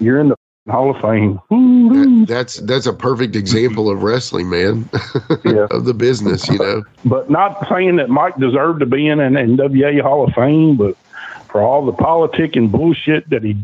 you're 0.00 0.18
in 0.18 0.28
the 0.30 0.36
Hall 0.68 0.94
of 0.94 1.00
Fame. 1.00 1.40
That, 1.50 2.24
that's 2.28 2.56
that's 2.58 2.86
a 2.86 2.92
perfect 2.92 3.34
example 3.34 3.90
of 3.90 4.02
wrestling, 4.02 4.50
man. 4.50 4.88
yeah. 5.44 5.66
of 5.70 5.84
the 5.84 5.94
business, 5.94 6.48
you 6.48 6.58
know. 6.58 6.82
But 7.04 7.30
not 7.30 7.66
saying 7.68 7.96
that 7.96 8.10
Mike 8.10 8.36
deserved 8.36 8.80
to 8.80 8.86
be 8.86 9.08
in 9.08 9.20
an 9.20 9.34
NWA 9.34 10.00
Hall 10.02 10.26
of 10.26 10.34
Fame, 10.34 10.76
but 10.76 10.96
for 11.48 11.62
all 11.62 11.84
the 11.84 11.92
politic 11.92 12.56
and 12.56 12.70
bullshit 12.70 13.28
that 13.30 13.42
he 13.42 13.56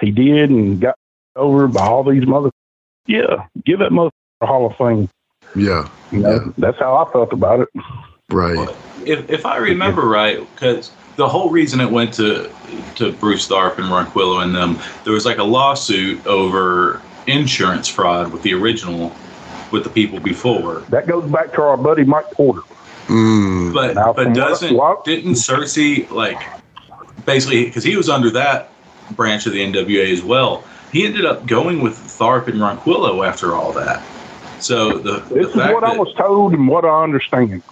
he 0.00 0.10
did 0.10 0.50
and 0.50 0.80
got 0.80 0.96
over 1.36 1.68
by 1.68 1.86
all 1.86 2.04
these 2.04 2.26
mother, 2.26 2.50
yeah, 3.06 3.46
give 3.64 3.78
that 3.78 3.92
mother 3.92 4.10
a 4.40 4.46
Hall 4.46 4.66
of 4.66 4.76
Fame. 4.76 5.08
Yeah, 5.54 5.88
you 6.12 6.20
know, 6.20 6.34
yeah. 6.34 6.52
that's 6.58 6.78
how 6.78 6.96
I 6.96 7.10
felt 7.12 7.32
about 7.32 7.60
it. 7.60 7.68
Right. 8.30 8.68
If 9.04 9.28
if 9.30 9.46
I 9.46 9.56
remember 9.56 10.02
right, 10.02 10.38
because 10.54 10.92
the 11.16 11.28
whole 11.28 11.50
reason 11.50 11.80
it 11.80 11.90
went 11.90 12.14
to 12.14 12.50
to 12.96 13.12
Bruce 13.12 13.48
Tharpe 13.48 13.78
and 13.78 13.86
Ronquillo 13.86 14.42
and 14.42 14.54
them, 14.54 14.78
there 15.04 15.12
was 15.12 15.26
like 15.26 15.38
a 15.38 15.44
lawsuit 15.44 16.24
over 16.26 17.02
insurance 17.26 17.88
fraud 17.88 18.32
with 18.32 18.42
the 18.42 18.54
original, 18.54 19.12
with 19.70 19.84
the 19.84 19.90
people 19.90 20.20
before. 20.20 20.80
That 20.88 21.06
goes 21.06 21.30
back 21.30 21.52
to 21.54 21.62
our 21.62 21.76
buddy 21.76 22.04
Mike 22.04 22.30
Porter. 22.32 22.62
Mm. 23.06 23.74
But 23.74 23.94
Now, 23.94 24.12
but 24.12 24.32
doesn't 24.34 24.74
what- 24.74 25.04
didn't 25.04 25.32
Searcy 25.34 26.08
like 26.10 26.40
basically 27.26 27.64
because 27.64 27.84
he 27.84 27.96
was 27.96 28.08
under 28.08 28.30
that 28.30 28.70
branch 29.12 29.46
of 29.46 29.52
the 29.52 29.60
NWA 29.60 30.12
as 30.12 30.22
well. 30.22 30.64
He 30.92 31.04
ended 31.04 31.24
up 31.24 31.46
going 31.46 31.82
with 31.82 31.96
Tharpe 31.96 32.48
and 32.48 32.60
Ronquillo 32.60 33.26
after 33.26 33.54
all 33.54 33.72
that. 33.72 34.02
So 34.60 34.98
the, 34.98 35.20
the 35.20 35.34
This 35.34 35.48
is 35.48 35.54
fact 35.54 35.74
what 35.74 35.84
I 35.84 35.96
was 35.96 36.12
told 36.14 36.54
and 36.54 36.68
what 36.68 36.84
I 36.84 37.02
understand. 37.02 37.62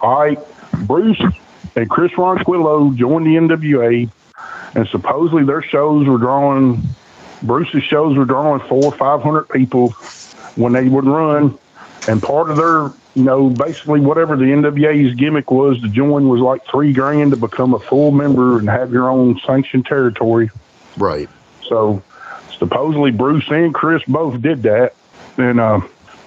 All 0.00 0.20
right, 0.20 0.38
Bruce 0.86 1.20
and 1.76 1.90
Chris 1.90 2.12
Ronquillo 2.12 2.94
joined 2.96 3.26
the 3.26 3.36
NWA, 3.36 4.10
and 4.74 4.88
supposedly 4.88 5.44
their 5.44 5.62
shows 5.62 6.06
were 6.06 6.18
drawing. 6.18 6.82
Bruce's 7.42 7.82
shows 7.82 8.16
were 8.16 8.24
drawing 8.24 8.60
four 8.68 8.84
or 8.84 8.92
five 8.92 9.22
hundred 9.22 9.48
people 9.48 9.90
when 10.56 10.72
they 10.72 10.88
would 10.88 11.04
run, 11.04 11.58
and 12.08 12.22
part 12.22 12.50
of 12.50 12.56
their, 12.56 12.92
you 13.14 13.24
know, 13.24 13.50
basically 13.50 14.00
whatever 14.00 14.36
the 14.36 14.44
NWA's 14.44 15.14
gimmick 15.14 15.50
was 15.50 15.80
to 15.82 15.88
join 15.88 16.28
was 16.28 16.40
like 16.40 16.64
three 16.66 16.92
grand 16.92 17.32
to 17.32 17.36
become 17.36 17.74
a 17.74 17.78
full 17.78 18.12
member 18.12 18.58
and 18.58 18.68
have 18.68 18.92
your 18.92 19.10
own 19.10 19.38
sanctioned 19.40 19.86
territory. 19.86 20.50
Right. 20.96 21.28
So 21.68 22.02
supposedly 22.58 23.10
Bruce 23.10 23.48
and 23.50 23.74
Chris 23.74 24.02
both 24.06 24.40
did 24.40 24.62
that, 24.62 24.94
and 25.36 25.58
uh, 25.58 25.80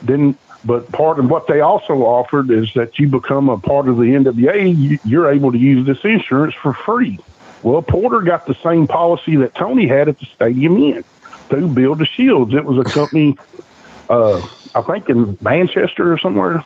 didn't. 0.06 0.38
But 0.66 0.92
part 0.92 1.20
of 1.20 1.30
what 1.30 1.48
they 1.48 1.62
also 1.62 2.04
offered 2.04 2.50
is 2.50 2.74
that 2.74 3.00
you 3.00 3.08
become 3.08 3.48
a 3.50 3.58
part 3.58 3.88
of 3.88 3.98
the 3.98 4.04
NWA, 4.04 4.78
you, 4.78 5.00
you're 5.06 5.32
able 5.32 5.52
to 5.52 5.58
use 5.58 5.86
this 5.86 6.04
insurance 6.04 6.56
for 6.56 6.74
free. 6.74 7.20
Well, 7.64 7.82
Porter 7.82 8.22
got 8.22 8.46
the 8.46 8.56
same 8.56 8.88
policy 8.88 9.38
that 9.38 9.56
Tony 9.56 9.88
had 9.88 10.10
at 10.10 10.20
the 10.20 10.26
Stadium 10.26 10.78
Inn 10.78 11.04
through 11.50 11.70
Build 11.70 12.00
the 12.00 12.06
Shields. 12.06 12.54
It 12.54 12.66
was 12.66 12.86
a 12.86 12.90
company, 12.90 13.38
uh, 14.10 14.46
I 14.76 14.82
think 14.82 15.10
in 15.10 15.38
Manchester 15.42 16.14
or 16.14 16.18
somewhere. 16.18 16.64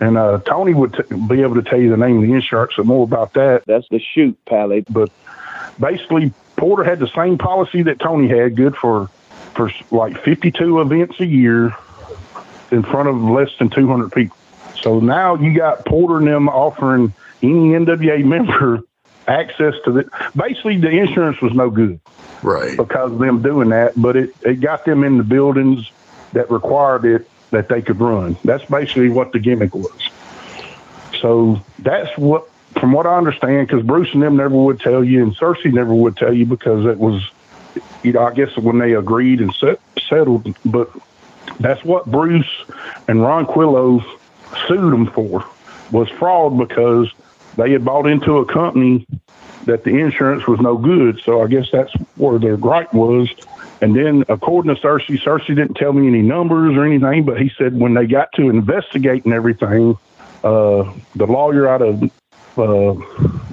And 0.00 0.16
uh, 0.16 0.38
Tony 0.46 0.74
would 0.74 0.94
t- 0.94 1.16
be 1.28 1.42
able 1.42 1.56
to 1.56 1.62
tell 1.62 1.80
you 1.80 1.90
the 1.90 1.96
name 1.96 2.18
of 2.18 2.22
the 2.22 2.32
insurance 2.32 2.74
and 2.76 2.86
more 2.86 3.02
about 3.02 3.32
that. 3.32 3.64
That's 3.66 3.88
the 3.88 3.98
shoot, 3.98 4.38
Pally. 4.44 4.84
But 4.88 5.10
basically, 5.80 6.32
Porter 6.56 6.84
had 6.84 7.00
the 7.00 7.08
same 7.08 7.36
policy 7.36 7.82
that 7.82 7.98
Tony 7.98 8.28
had, 8.28 8.54
good 8.54 8.76
for 8.76 9.10
for 9.54 9.72
like 9.90 10.22
52 10.22 10.80
events 10.80 11.18
a 11.18 11.26
year 11.26 11.74
in 12.70 12.82
front 12.82 13.08
of 13.08 13.16
less 13.22 13.50
than 13.58 13.70
200 13.70 14.12
people. 14.12 14.36
So 14.82 15.00
now 15.00 15.34
you 15.34 15.54
got 15.54 15.84
Porter 15.84 16.18
and 16.18 16.26
them 16.26 16.48
offering 16.48 17.12
any 17.42 17.70
NWA 17.70 18.24
member 18.24 18.80
access 19.26 19.74
to 19.84 19.92
the. 19.92 20.10
Basically, 20.36 20.78
the 20.78 20.90
insurance 20.90 21.40
was 21.40 21.52
no 21.52 21.70
good 21.70 22.00
Right. 22.42 22.76
because 22.76 23.12
of 23.12 23.18
them 23.18 23.42
doing 23.42 23.70
that, 23.70 23.92
but 23.96 24.16
it, 24.16 24.34
it 24.42 24.60
got 24.60 24.84
them 24.84 25.04
in 25.04 25.18
the 25.18 25.24
buildings 25.24 25.90
that 26.32 26.50
required 26.50 27.04
it 27.04 27.28
that 27.50 27.68
they 27.68 27.82
could 27.82 27.98
run. 28.00 28.36
That's 28.44 28.64
basically 28.66 29.08
what 29.08 29.32
the 29.32 29.38
gimmick 29.38 29.74
was. 29.74 29.90
So 31.20 31.60
that's 31.78 32.16
what, 32.16 32.48
from 32.78 32.92
what 32.92 33.06
I 33.06 33.16
understand, 33.16 33.66
because 33.66 33.84
Bruce 33.84 34.12
and 34.12 34.22
them 34.22 34.36
never 34.36 34.54
would 34.54 34.80
tell 34.80 35.02
you, 35.02 35.22
and 35.22 35.34
Searcy 35.36 35.72
never 35.72 35.94
would 35.94 36.16
tell 36.16 36.32
you 36.32 36.46
because 36.46 36.86
it 36.86 36.98
was, 36.98 37.28
you 38.02 38.12
know, 38.12 38.20
I 38.22 38.34
guess 38.34 38.56
when 38.56 38.78
they 38.78 38.92
agreed 38.94 39.40
and 39.40 39.52
set, 39.54 39.80
settled, 40.08 40.54
but 40.64 40.90
that's 41.60 41.84
what 41.84 42.06
Bruce 42.06 42.64
and 43.08 43.20
Ronquillo 43.20 44.04
sued 44.66 44.92
them 44.92 45.06
for 45.06 45.44
was 45.90 46.08
fraud 46.10 46.58
because 46.58 47.12
they 47.56 47.72
had 47.72 47.84
bought 47.84 48.06
into 48.06 48.38
a 48.38 48.46
company 48.46 49.06
that 49.64 49.84
the 49.84 49.90
insurance 49.90 50.46
was 50.46 50.60
no 50.60 50.76
good. 50.76 51.20
So 51.24 51.42
I 51.42 51.46
guess 51.46 51.70
that's 51.70 51.92
where 52.16 52.38
their 52.38 52.56
gripe 52.56 52.92
was. 52.94 53.28
And 53.80 53.94
then, 53.94 54.24
according 54.28 54.74
to 54.74 54.80
Searcy, 54.80 55.20
Searcy 55.20 55.48
didn't 55.48 55.74
tell 55.74 55.92
me 55.92 56.08
any 56.08 56.22
numbers 56.22 56.76
or 56.76 56.84
anything, 56.84 57.24
but 57.24 57.40
he 57.40 57.50
said 57.56 57.78
when 57.78 57.94
they 57.94 58.06
got 58.06 58.32
to 58.32 58.48
investigating 58.48 59.32
everything, 59.32 59.96
uh, 60.42 60.92
the 61.14 61.26
lawyer 61.26 61.68
out 61.68 61.82
of 61.82 62.02
uh, 62.56 62.94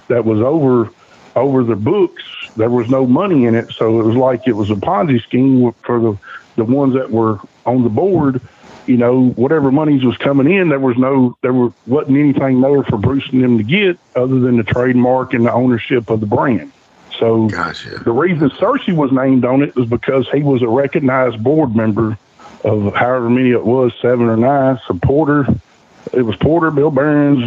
that 0.07 0.23
was 0.25 0.41
over 0.41 0.89
over 1.35 1.63
the 1.63 1.75
books, 1.75 2.23
there 2.55 2.69
was 2.69 2.89
no 2.89 3.05
money 3.05 3.45
in 3.45 3.55
it. 3.55 3.71
So 3.73 3.99
it 3.99 4.03
was 4.03 4.15
like 4.15 4.47
it 4.47 4.53
was 4.53 4.71
a 4.71 4.75
Ponzi 4.75 5.21
scheme 5.21 5.73
for 5.83 5.99
the 5.99 6.17
the 6.55 6.65
ones 6.65 6.93
that 6.93 7.11
were 7.11 7.39
on 7.65 7.83
the 7.83 7.89
board. 7.89 8.41
You 8.85 8.97
know, 8.97 9.29
whatever 9.29 9.71
monies 9.71 10.03
was 10.03 10.15
coming 10.17 10.51
in, 10.51 10.69
there 10.69 10.79
was 10.79 10.95
no, 10.95 11.35
there 11.41 11.53
were 11.53 11.73
wasn't 11.87 12.17
anything 12.17 12.61
there 12.61 12.83
for 12.83 12.97
Bruce 12.97 13.27
and 13.31 13.43
them 13.43 13.57
to 13.57 13.63
get 13.63 13.97
other 14.15 14.39
than 14.39 14.57
the 14.57 14.63
trademark 14.63 15.33
and 15.33 15.45
the 15.45 15.51
ownership 15.51 16.09
of 16.11 16.19
the 16.19 16.27
brand. 16.27 16.71
So 17.17 17.47
Gotcha. 17.47 17.99
the 18.03 18.11
reason 18.11 18.49
Searcy 18.51 18.95
was 18.95 19.11
named 19.11 19.45
on 19.45 19.63
it 19.63 19.75
was 19.75 19.87
because 19.87 20.29
he 20.29 20.43
was 20.43 20.61
a 20.61 20.67
recognized 20.67 21.43
board 21.43 21.75
member 21.75 22.17
of 22.63 22.93
however 22.95 23.29
many 23.29 23.51
it 23.51 23.65
was, 23.65 23.93
seven 24.01 24.27
or 24.27 24.37
nine. 24.37 24.79
So 24.87 24.99
Porter, 25.01 25.47
it 26.13 26.23
was 26.23 26.35
Porter, 26.35 26.71
Bill 26.71 26.91
Burns, 26.91 27.43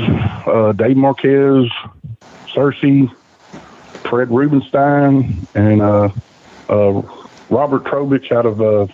uh, 0.46 0.72
Dave 0.72 0.96
Marquez, 0.96 1.70
Searcy, 2.46 3.12
Fred 4.08 4.30
Rubenstein, 4.30 5.46
and 5.54 5.82
uh, 5.82 6.10
uh, 6.68 7.02
Robert 7.50 7.84
Trowbridge 7.84 8.32
out 8.32 8.46
of. 8.46 8.90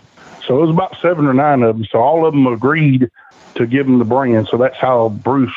So 0.46 0.58
it 0.58 0.60
was 0.66 0.70
about 0.70 0.96
seven 1.00 1.26
or 1.26 1.34
nine 1.34 1.62
of 1.62 1.76
them. 1.76 1.86
So 1.90 1.98
all 1.98 2.26
of 2.26 2.34
them 2.34 2.46
agreed 2.46 3.10
to 3.56 3.66
give 3.66 3.86
him 3.86 3.98
the 3.98 4.04
brand. 4.04 4.48
So 4.50 4.56
that's 4.56 4.76
how 4.76 5.08
Bruce 5.08 5.52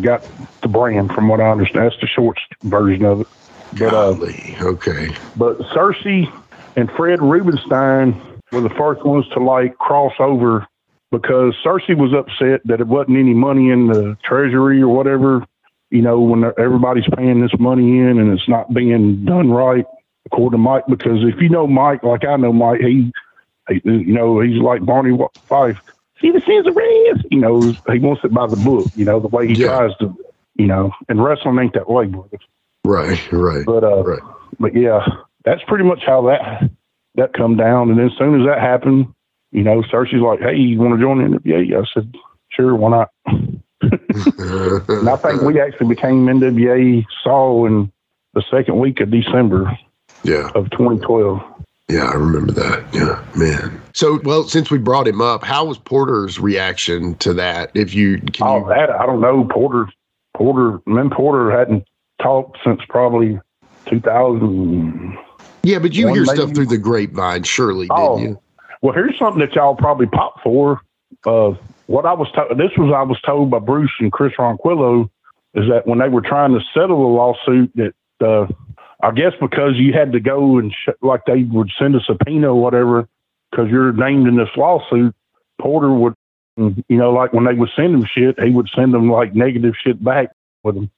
got 0.00 0.22
the 0.62 0.68
brand, 0.68 1.12
from 1.12 1.28
what 1.28 1.40
I 1.40 1.50
understand. 1.50 1.86
That's 1.86 2.00
the 2.00 2.06
short 2.06 2.38
version 2.62 3.04
of 3.04 3.22
it. 3.22 3.26
But 3.72 3.94
uh. 3.94 4.16
Okay. 4.62 5.14
but 5.36 5.58
Searcy 5.74 6.32
and 6.76 6.90
Fred 6.92 7.20
Rubenstein 7.22 8.20
were 8.52 8.62
the 8.62 8.70
first 8.70 9.04
ones 9.04 9.26
to 9.28 9.40
like 9.40 9.78
cross 9.78 10.12
over 10.18 10.66
because 11.10 11.54
Searcy 11.64 11.96
was 11.96 12.12
upset 12.12 12.60
that 12.64 12.80
it 12.80 12.86
wasn't 12.86 13.18
any 13.18 13.34
money 13.34 13.70
in 13.70 13.88
the 13.88 14.16
treasury 14.24 14.80
or 14.80 14.88
whatever. 14.88 15.44
You 15.90 16.02
know, 16.02 16.20
when 16.20 16.44
everybody's 16.44 17.08
paying 17.16 17.40
this 17.40 17.50
money 17.58 17.98
in 17.98 18.18
and 18.18 18.32
it's 18.32 18.48
not 18.48 18.72
being 18.72 19.24
done 19.24 19.50
right, 19.50 19.84
according 20.26 20.52
to 20.52 20.58
Mike. 20.58 20.84
Because 20.88 21.24
if 21.24 21.40
you 21.40 21.48
know 21.48 21.66
Mike, 21.66 22.04
like 22.04 22.24
I 22.24 22.36
know 22.36 22.52
Mike, 22.52 22.80
he 22.80 23.12
you 23.70 24.12
know, 24.12 24.40
he's 24.40 24.60
like 24.60 24.84
Barney 24.84 25.16
Fife. 25.48 25.76
See 26.20 26.30
the 26.30 26.42
sins 26.46 26.66
of 26.66 26.76
red. 26.76 27.24
You 27.30 27.40
know, 27.40 27.74
he 27.92 27.98
wants 27.98 28.22
it 28.24 28.32
by 28.34 28.46
the 28.46 28.56
book. 28.56 28.88
You 28.94 29.04
know, 29.04 29.20
the 29.20 29.28
way 29.28 29.46
he 29.48 29.54
Yeah. 29.54 29.68
tries 29.68 29.96
to. 29.98 30.16
You 30.56 30.66
know, 30.66 30.90
and 31.08 31.22
wrestling 31.24 31.58
ain't 31.58 31.72
that 31.74 31.88
way, 31.88 32.04
brother. 32.06 32.38
Right. 32.84 33.32
Right. 33.32 33.64
But 33.64 33.82
uh, 33.84 34.02
Right. 34.04 34.20
but 34.58 34.74
yeah, 34.74 35.06
that's 35.44 35.62
pretty 35.66 35.84
much 35.84 36.02
how 36.04 36.22
that 36.26 36.68
that 37.14 37.32
come 37.32 37.56
down. 37.56 37.88
And 37.90 37.98
then 37.98 38.06
as 38.06 38.18
soon 38.18 38.40
as 38.40 38.46
that 38.46 38.60
happened, 38.60 39.06
you 39.52 39.62
know, 39.62 39.82
Searcy's 39.90 40.20
like, 40.20 40.40
"Hey, 40.40 40.56
you 40.56 40.78
want 40.78 40.94
to 40.94 41.00
join 41.00 41.18
the 41.18 41.38
NWA?" 41.38 41.80
I 41.80 41.84
said, 41.94 42.14
"Sure, 42.50 42.74
why 42.74 42.90
not?" 42.90 43.08
and 43.80 45.08
I 45.08 45.16
think 45.16 45.42
we 45.42 45.60
actually 45.60 45.88
became 45.88 46.26
NWA 46.26 47.04
Saw 47.24 47.64
in 47.66 47.90
the 48.34 48.42
second 48.50 48.78
week 48.78 49.00
of 49.00 49.10
December 49.10 49.76
yeah. 50.22 50.50
of 50.54 50.70
2012. 50.70 51.40
Yeah, 51.90 52.04
I 52.04 52.14
remember 52.14 52.52
that. 52.52 52.84
Yeah, 52.94 53.24
man. 53.36 53.80
So, 53.94 54.20
well, 54.24 54.44
since 54.44 54.70
we 54.70 54.78
brought 54.78 55.08
him 55.08 55.20
up, 55.20 55.42
how 55.42 55.64
was 55.64 55.78
Porter's 55.78 56.38
reaction 56.38 57.14
to 57.16 57.34
that? 57.34 57.70
If 57.74 57.94
you 57.94 58.18
can 58.20 58.46
Oh, 58.46 58.58
you, 58.60 58.68
that 58.68 58.90
I 58.90 59.04
don't 59.06 59.20
know. 59.20 59.44
Porter, 59.50 59.88
Porter, 60.36 60.80
me 60.86 61.00
and 61.00 61.10
Porter 61.10 61.50
hadn't 61.50 61.84
talked 62.22 62.58
since 62.64 62.80
probably 62.88 63.40
2000. 63.86 65.18
yeah, 65.62 65.78
but 65.78 65.92
you 65.94 66.06
hear 66.08 66.24
maybe- 66.24 66.36
stuff 66.36 66.54
through 66.54 66.66
the 66.66 66.78
grapevine, 66.78 67.42
surely, 67.42 67.86
Oh, 67.90 68.18
didn't 68.18 68.30
you? 68.32 68.40
well, 68.82 68.94
here's 68.94 69.18
something 69.18 69.40
that 69.40 69.54
y'all 69.54 69.74
probably 69.74 70.06
pop 70.06 70.40
for. 70.42 70.80
Uh, 71.26 71.54
what 71.86 72.06
I 72.06 72.12
was 72.12 72.30
told, 72.32 72.50
this 72.58 72.70
was 72.78 72.92
I 72.94 73.02
was 73.02 73.20
told 73.22 73.50
by 73.50 73.58
Bruce 73.58 73.90
and 73.98 74.12
Chris 74.12 74.32
Ronquillo, 74.38 75.10
is 75.54 75.68
that 75.68 75.86
when 75.86 75.98
they 75.98 76.08
were 76.08 76.20
trying 76.22 76.52
to 76.52 76.60
settle 76.72 77.00
the 77.00 77.08
lawsuit, 77.08 77.72
that 77.74 77.94
uh, 78.24 78.46
I 79.02 79.10
guess 79.12 79.32
because 79.40 79.76
you 79.76 79.92
had 79.92 80.12
to 80.12 80.20
go 80.20 80.58
and 80.58 80.72
sh- 80.72 80.90
like 81.00 81.24
they 81.26 81.42
would 81.44 81.70
send 81.78 81.94
a 81.94 82.00
subpoena 82.00 82.48
or 82.52 82.60
whatever, 82.60 83.08
because 83.50 83.70
you're 83.70 83.92
named 83.92 84.26
in 84.28 84.36
this 84.36 84.48
lawsuit, 84.56 85.14
Porter 85.60 85.92
would, 85.92 86.14
you 86.56 86.74
know, 86.96 87.10
like 87.12 87.32
when 87.32 87.44
they 87.44 87.54
would 87.54 87.70
send 87.74 87.94
him 87.94 88.04
shit, 88.04 88.38
he 88.42 88.50
would 88.50 88.68
send 88.74 88.92
them 88.92 89.10
like 89.10 89.34
negative 89.34 89.74
shit 89.82 90.02
back 90.04 90.30
with 90.62 90.74
them. 90.74 90.90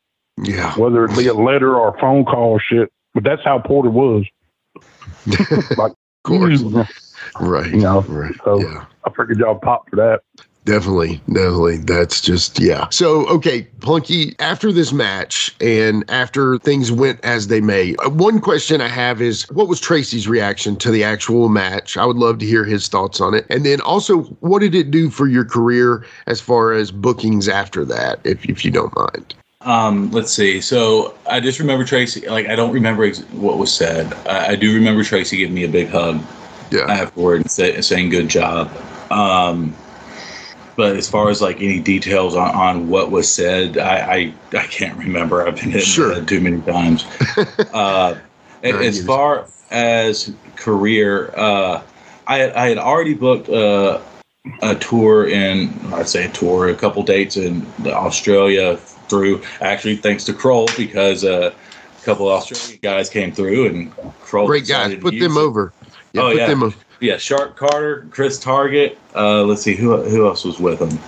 Yeah. 0.43 0.75
Whether 0.77 1.05
it 1.05 1.17
be 1.17 1.27
a 1.29 1.35
letter 1.35 1.77
or 1.77 1.95
a 1.95 2.01
phone 2.01 2.25
call 2.25 2.51
or 2.53 2.61
shit. 2.61 2.91
But 3.15 3.25
that's 3.25 3.45
how 3.45 3.59
Porter 3.59 3.91
was. 3.91 4.25
like, 5.27 5.93
of 5.93 5.97
course. 6.25 6.61
mm, 6.61 6.89
Right. 7.41 7.71
You 7.71 7.81
know, 7.81 8.01
Right. 8.03 8.35
so 8.45 8.61
Yeah. 8.61 8.87
I 9.05 9.11
figured 9.11 9.39
y'all 9.39 9.59
pop 9.59 9.89
for 9.91 9.97
that. 9.97 10.23
Definitely, 10.65 11.21
definitely. 11.27 11.79
That's 11.79 12.21
just 12.21 12.61
yeah. 12.61 12.89
So 12.91 13.27
okay, 13.27 13.65
Plunky. 13.81 14.37
After 14.39 14.71
this 14.71 14.93
match 14.93 15.55
and 15.61 16.05
after 16.09 16.57
things 16.59 16.93
went 16.93 17.19
as 17.25 17.49
they 17.49 17.61
may, 17.61 17.97
uh, 17.97 18.11
one 18.11 18.41
question 18.41 18.81
I 18.81 18.87
have 18.87 19.21
is, 19.21 19.43
what 19.51 19.67
was 19.67 19.81
Tracy's 19.81 20.29
reaction 20.29 20.77
to 20.77 20.93
the 20.93 21.03
actual 21.03 21.49
match? 21.49 21.97
I 21.97 22.07
would 22.07 22.17
love 22.17 22.39
to 22.39 22.47
hear 22.47 22.65
his 22.65 22.87
thoughts 22.87 23.21
on 23.21 23.35
it. 23.35 23.45
And 23.51 23.67
then 23.67 23.81
also, 23.81 24.23
what 24.41 24.61
did 24.61 24.77
it 24.77 24.93
do 24.93 25.11
for 25.11 25.27
your 25.27 25.45
career 25.45 26.07
as 26.27 26.41
far 26.41 26.73
as 26.73 26.93
bookings 26.93 27.49
after 27.49 27.85
that, 27.87 28.21
if 28.23 28.49
if 28.49 28.65
you 28.65 28.71
don't 28.71 28.95
mind? 28.95 29.35
Um, 29.63 30.13
let's 30.13 30.33
see. 30.33 30.61
So 30.61 31.17
I 31.29 31.41
just 31.41 31.59
remember 31.59 31.85
Tracy. 31.85 32.29
Like 32.29 32.47
I 32.49 32.55
don't 32.55 32.73
remember 32.73 33.03
ex- 33.05 33.21
what 33.33 33.59
was 33.59 33.75
said. 33.75 34.15
I, 34.29 34.51
I 34.51 34.57
do 34.57 34.73
remember 34.73 35.03
Tracy 35.03 35.39
giving 35.39 35.55
me 35.55 35.65
a 35.65 35.69
big 35.69 35.89
hug 35.89 36.23
Yeah. 36.71 36.83
afterward 36.83 37.41
and 37.43 37.51
say, 37.51 37.81
saying 37.81 38.11
"good 38.11 38.29
job." 38.29 38.71
Um, 39.11 39.75
but 40.77 40.97
as 40.97 41.09
far 41.09 41.31
as 41.31 41.43
like 41.43 41.57
any 41.61 41.81
details 41.81 42.35
on, 42.35 42.55
on 42.55 42.89
what 42.89 43.11
was 43.11 43.31
said, 43.31 43.79
I, 43.79 44.15
I 44.15 44.35
I 44.57 44.67
can't 44.67 44.97
remember. 44.99 45.47
I've 45.47 45.57
been 45.57 45.71
hit 45.71 45.99
in 45.99 46.27
too 46.27 46.41
many 46.41 46.61
times. 46.63 47.05
uh, 47.73 48.19
as 48.63 49.05
far 49.05 49.47
as 49.71 50.33
career, 50.57 51.33
uh, 51.37 51.83
I 52.27 52.51
I 52.51 52.69
had 52.69 52.79
already 52.79 53.15
booked 53.15 53.49
uh, 53.49 54.01
a 54.63 54.75
tour 54.77 55.27
in 55.29 55.73
I'd 55.93 56.09
say 56.09 56.27
a 56.27 56.31
tour, 56.31 56.69
a 56.69 56.75
couple 56.75 57.03
dates 57.03 57.37
in 57.37 57.67
Australia 57.87 58.77
through 59.09 59.43
actually 59.61 59.97
thanks 59.97 60.25
to 60.25 60.33
Krull 60.33 60.75
because 60.77 61.25
uh, 61.25 61.53
a 61.53 62.05
couple 62.05 62.29
of 62.29 62.35
Australian 62.35 62.81
guys 62.83 63.11
came 63.11 63.33
through 63.33 63.67
and 63.67 63.95
Krull 64.23 64.47
Great 64.47 64.67
guys. 64.67 64.95
Put 64.97 65.19
them 65.19 65.37
it. 65.37 65.41
over. 65.41 65.73
Yeah, 66.13 66.23
oh 66.23 66.29
put 66.29 66.37
yeah, 66.39 66.47
them 66.47 66.63
over. 66.65 66.77
Yeah. 67.03 67.19
Sharp 67.19 67.57
Carter, 67.57 68.07
Chris 68.11 68.39
Target. 68.39 68.99
Uh, 69.15 69.43
let's 69.43 69.63
see 69.63 69.75
who 69.75 69.97
who 70.03 70.27
else 70.27 70.45
was 70.45 70.59
with 70.59 70.79
them. 70.79 70.99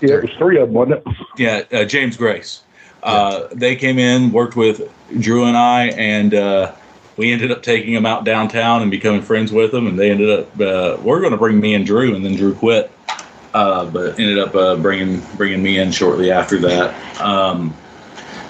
Yeah, 0.00 0.16
it 0.16 0.22
was 0.22 0.30
three 0.38 0.58
of 0.58 0.68
them, 0.68 0.74
wasn't 0.74 1.02
it? 1.06 1.16
Yeah, 1.36 1.62
uh, 1.72 1.84
James 1.84 2.16
Grace. 2.16 2.62
Uh, 3.02 3.48
They 3.52 3.74
came 3.74 3.98
in, 3.98 4.30
worked 4.32 4.56
with 4.56 4.82
Drew 5.20 5.44
and 5.44 5.56
I, 5.56 5.86
and 5.96 6.34
uh, 6.34 6.72
we 7.16 7.32
ended 7.32 7.50
up 7.50 7.62
taking 7.62 7.94
them 7.94 8.06
out 8.06 8.24
downtown 8.24 8.82
and 8.82 8.90
becoming 8.90 9.22
friends 9.22 9.52
with 9.52 9.72
them. 9.72 9.86
And 9.86 9.98
they 9.98 10.10
ended 10.10 10.30
up 10.30 10.60
uh, 10.60 10.98
we're 11.02 11.20
going 11.20 11.32
to 11.32 11.38
bring 11.38 11.58
me 11.58 11.74
and 11.74 11.86
Drew, 11.86 12.14
and 12.14 12.24
then 12.24 12.36
Drew 12.36 12.54
quit, 12.54 12.90
uh, 13.54 13.86
but 13.86 14.18
ended 14.18 14.38
up 14.38 14.54
uh, 14.54 14.76
bringing 14.76 15.20
bringing 15.36 15.62
me 15.62 15.78
in 15.78 15.90
shortly 15.90 16.30
after 16.30 16.58
that. 16.58 17.20
Um, 17.20 17.74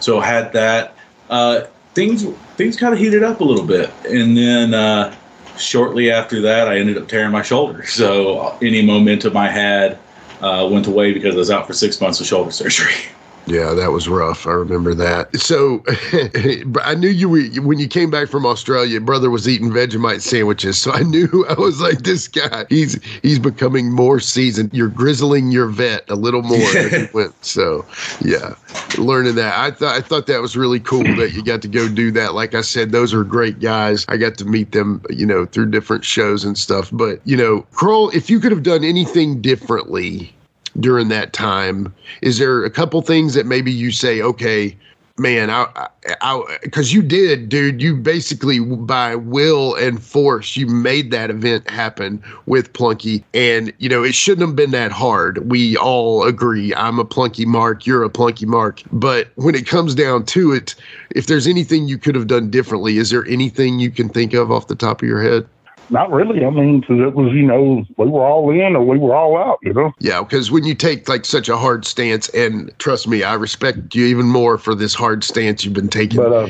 so 0.00 0.20
had 0.20 0.52
that 0.52 0.94
uh, 1.30 1.62
things 1.94 2.24
things 2.56 2.76
kind 2.76 2.92
of 2.92 2.98
heated 2.98 3.22
up 3.22 3.40
a 3.40 3.44
little 3.44 3.66
bit, 3.66 3.90
and 4.06 4.36
then 4.36 4.74
uh, 4.74 5.14
shortly 5.58 6.10
after 6.10 6.40
that, 6.42 6.68
I 6.68 6.78
ended 6.78 6.98
up 6.98 7.08
tearing 7.08 7.32
my 7.32 7.42
shoulder. 7.42 7.84
So 7.98 8.56
any 8.62 8.82
momentum 8.82 9.36
I 9.36 9.48
had 9.48 9.98
uh, 10.40 10.68
went 10.70 10.86
away 10.86 11.12
because 11.12 11.34
I 11.34 11.38
was 11.38 11.50
out 11.50 11.66
for 11.66 11.72
six 11.72 12.00
months 12.00 12.20
of 12.20 12.26
shoulder 12.26 12.50
surgery. 12.50 12.94
Yeah, 13.48 13.72
that 13.72 13.92
was 13.92 14.08
rough. 14.08 14.46
I 14.46 14.52
remember 14.52 14.92
that. 14.94 15.34
So 15.40 15.82
I 16.84 16.94
knew 16.94 17.08
you 17.08 17.30
were 17.30 17.42
when 17.62 17.78
you 17.78 17.88
came 17.88 18.10
back 18.10 18.28
from 18.28 18.44
Australia. 18.44 19.00
Brother 19.00 19.30
was 19.30 19.48
eating 19.48 19.70
Vegemite 19.70 20.20
sandwiches, 20.20 20.78
so 20.78 20.92
I 20.92 21.02
knew 21.02 21.46
I 21.48 21.54
was 21.54 21.80
like, 21.80 22.02
this 22.02 22.28
guy. 22.28 22.66
He's 22.68 23.02
he's 23.22 23.38
becoming 23.38 23.90
more 23.90 24.20
seasoned. 24.20 24.74
You're 24.74 24.88
grizzling 24.88 25.50
your 25.50 25.66
vet 25.66 26.04
a 26.10 26.14
little 26.14 26.42
more 26.42 26.58
went. 27.14 27.42
So 27.42 27.86
yeah, 28.22 28.54
learning 28.98 29.36
that. 29.36 29.58
I 29.58 29.70
thought 29.70 29.96
I 29.96 30.02
thought 30.02 30.26
that 30.26 30.42
was 30.42 30.54
really 30.54 30.80
cool 30.80 31.04
that 31.16 31.32
you 31.32 31.42
got 31.42 31.62
to 31.62 31.68
go 31.68 31.88
do 31.88 32.10
that. 32.12 32.34
Like 32.34 32.54
I 32.54 32.60
said, 32.60 32.92
those 32.92 33.14
are 33.14 33.24
great 33.24 33.60
guys. 33.60 34.04
I 34.08 34.18
got 34.18 34.36
to 34.38 34.44
meet 34.44 34.72
them, 34.72 35.02
you 35.08 35.24
know, 35.24 35.46
through 35.46 35.70
different 35.70 36.04
shows 36.04 36.44
and 36.44 36.58
stuff. 36.58 36.90
But 36.92 37.20
you 37.24 37.36
know, 37.36 37.62
Krull, 37.72 38.12
if 38.12 38.28
you 38.28 38.40
could 38.40 38.52
have 38.52 38.62
done 38.62 38.84
anything 38.84 39.40
differently 39.40 40.34
during 40.80 41.08
that 41.08 41.32
time? 41.32 41.94
Is 42.22 42.38
there 42.38 42.64
a 42.64 42.70
couple 42.70 43.00
things 43.02 43.34
that 43.34 43.46
maybe 43.46 43.72
you 43.72 43.90
say 43.90 44.20
okay 44.22 44.76
man 45.18 45.50
i 45.50 45.88
i 46.20 46.58
because 46.62 46.92
you 46.92 47.02
did 47.02 47.48
dude. 47.48 47.82
You 47.82 47.96
basically 47.96 48.60
by 48.60 49.16
will 49.16 49.74
and 49.74 50.02
force 50.02 50.56
you 50.56 50.66
made 50.66 51.10
that 51.10 51.30
event 51.30 51.68
happen 51.68 52.22
with 52.46 52.72
plunky. 52.72 53.24
And 53.34 53.72
you 53.78 53.88
know 53.88 54.04
it 54.04 54.14
shouldn't 54.14 54.46
have 54.46 54.56
been 54.56 54.70
that 54.70 54.92
hard. 54.92 55.50
We 55.50 55.76
all 55.76 56.22
agree 56.24 56.74
i'm 56.74 56.98
a 56.98 57.04
plunky 57.04 57.46
mark 57.46 57.86
you're 57.86 58.04
a 58.04 58.10
plunky 58.10 58.46
mark. 58.46 58.82
But 58.92 59.30
when 59.34 59.54
it 59.54 59.66
comes 59.66 59.94
down 59.94 60.24
to 60.26 60.52
it 60.52 60.74
if 61.10 61.26
there's 61.26 61.46
anything 61.46 61.88
you 61.88 61.98
could 61.98 62.14
have 62.14 62.26
done 62.26 62.50
differently 62.50 62.98
is 62.98 63.10
there 63.10 63.26
anything 63.26 63.80
you 63.80 63.90
can 63.90 64.08
think 64.08 64.34
of 64.34 64.50
off 64.50 64.68
the 64.68 64.76
top 64.76 65.02
of 65.02 65.08
your 65.08 65.22
head 65.22 65.46
Not 65.90 66.10
really. 66.12 66.44
I 66.44 66.50
mean, 66.50 66.82
'cause 66.82 67.00
it 67.00 67.14
was, 67.14 67.32
you 67.32 67.42
know, 67.46 67.84
we 67.96 68.06
were 68.06 68.24
all 68.24 68.50
in 68.50 68.76
or 68.76 68.84
we 68.84 68.98
were 68.98 69.14
all 69.14 69.36
out, 69.38 69.58
you 69.62 69.72
know? 69.72 69.92
Yeah, 70.00 70.22
because 70.22 70.50
when 70.50 70.64
you 70.64 70.74
take 70.74 71.08
like 71.08 71.24
such 71.24 71.48
a 71.48 71.56
hard 71.56 71.84
stance, 71.86 72.28
and 72.30 72.70
trust 72.78 73.08
me, 73.08 73.22
I 73.22 73.34
respect 73.34 73.94
you 73.94 74.04
even 74.06 74.26
more 74.26 74.58
for 74.58 74.74
this 74.74 74.94
hard 74.94 75.24
stance 75.24 75.64
you've 75.64 75.74
been 75.74 75.88
taking. 75.88 76.18
But, 76.18 76.32
uh, 76.32 76.48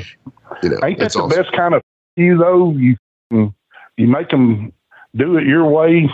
you 0.62 0.70
know, 0.70 0.78
Ain't 0.82 0.98
that 0.98 1.12
the 1.12 1.20
awesome. 1.20 1.28
best 1.43 1.52
kind 1.52 1.74
of 1.74 1.82
you 2.16 2.36
though? 2.36 2.73
You 2.73 2.97
you 3.31 4.06
make 4.06 4.31
them 4.31 4.73
do 5.16 5.36
it 5.36 5.44
your 5.47 5.66
way, 5.66 6.09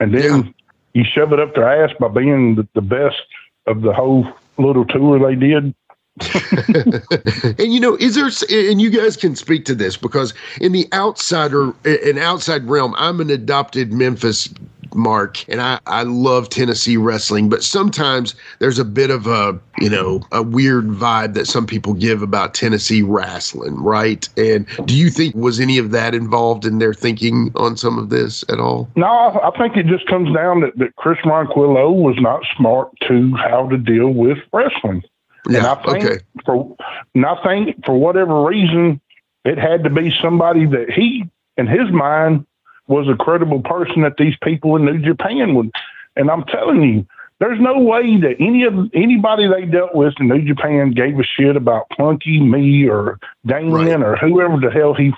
and 0.00 0.12
then 0.14 0.54
you 0.94 1.04
shove 1.04 1.32
it 1.32 1.40
up 1.40 1.54
their 1.54 1.68
ass 1.84 1.92
by 2.00 2.08
being 2.08 2.56
the, 2.56 2.66
the 2.74 2.80
best 2.80 3.20
of 3.66 3.82
the 3.82 3.92
whole 3.92 4.26
little 4.58 4.84
tour 4.84 5.18
they 5.18 5.34
did. 5.34 5.74
and 7.58 7.72
you 7.72 7.80
know, 7.80 7.96
is 7.96 8.14
there? 8.14 8.30
And 8.70 8.80
you 8.80 8.90
guys 8.90 9.16
can 9.16 9.36
speak 9.36 9.64
to 9.66 9.74
this 9.74 9.96
because 9.96 10.34
in 10.60 10.72
the 10.72 10.88
outsider, 10.92 11.72
an 11.84 12.18
outside 12.18 12.64
realm, 12.64 12.94
I'm 12.96 13.20
an 13.20 13.30
adopted 13.30 13.92
Memphis 13.92 14.48
mark 14.94 15.48
and 15.48 15.60
I, 15.60 15.78
I 15.86 16.02
love 16.02 16.48
Tennessee 16.48 16.96
wrestling, 16.96 17.48
but 17.48 17.62
sometimes 17.62 18.34
there's 18.58 18.78
a 18.78 18.84
bit 18.84 19.10
of 19.10 19.26
a, 19.26 19.58
you 19.78 19.88
know, 19.88 20.22
a 20.32 20.42
weird 20.42 20.86
vibe 20.86 21.34
that 21.34 21.46
some 21.46 21.66
people 21.66 21.94
give 21.94 22.22
about 22.22 22.54
Tennessee 22.54 23.02
wrestling, 23.02 23.76
right? 23.76 24.28
And 24.36 24.66
do 24.86 24.96
you 24.96 25.10
think 25.10 25.34
was 25.34 25.60
any 25.60 25.78
of 25.78 25.90
that 25.92 26.14
involved 26.14 26.64
in 26.64 26.78
their 26.78 26.94
thinking 26.94 27.52
on 27.54 27.76
some 27.76 27.98
of 27.98 28.10
this 28.10 28.44
at 28.48 28.58
all? 28.58 28.88
No, 28.96 29.06
I 29.06 29.56
think 29.58 29.76
it 29.76 29.86
just 29.86 30.06
comes 30.06 30.34
down 30.34 30.60
that, 30.60 30.76
that 30.78 30.96
Chris 30.96 31.18
Ronquillo 31.24 31.92
was 31.92 32.16
not 32.18 32.42
smart 32.56 32.90
to 33.08 33.32
how 33.36 33.68
to 33.68 33.78
deal 33.78 34.10
with 34.10 34.38
wrestling. 34.52 35.02
And 35.46 35.56
I 35.58 35.74
think 35.82 36.04
okay. 36.04 36.18
for 36.44 36.76
and 37.14 37.26
I 37.26 37.42
think 37.42 37.84
for 37.84 37.98
whatever 37.98 38.44
reason, 38.44 39.00
it 39.44 39.58
had 39.58 39.84
to 39.84 39.90
be 39.90 40.12
somebody 40.22 40.66
that 40.66 40.90
he, 40.90 41.28
in 41.56 41.66
his 41.66 41.90
mind, 41.90 42.46
was 42.86 43.08
a 43.08 43.16
credible 43.16 43.62
person 43.62 44.02
that 44.02 44.16
these 44.18 44.34
people 44.42 44.76
in 44.76 44.84
New 44.84 44.98
Japan 44.98 45.54
would. 45.54 45.70
And 46.16 46.30
I'm 46.30 46.44
telling 46.44 46.82
you, 46.82 47.06
there's 47.38 47.60
no 47.60 47.78
way 47.78 48.20
that 48.20 48.36
any 48.38 48.64
of 48.64 48.74
anybody 48.92 49.48
they 49.48 49.64
dealt 49.64 49.94
with 49.94 50.12
in 50.20 50.28
New 50.28 50.42
Japan 50.42 50.90
gave 50.90 51.18
a 51.18 51.22
shit 51.22 51.56
about 51.56 51.88
Plunky, 51.90 52.40
me, 52.40 52.88
or 52.88 53.18
Damien, 53.46 54.02
or 54.02 54.16
whoever 54.16 54.58
the 54.58 54.70
hell 54.70 54.92
he 54.92 55.12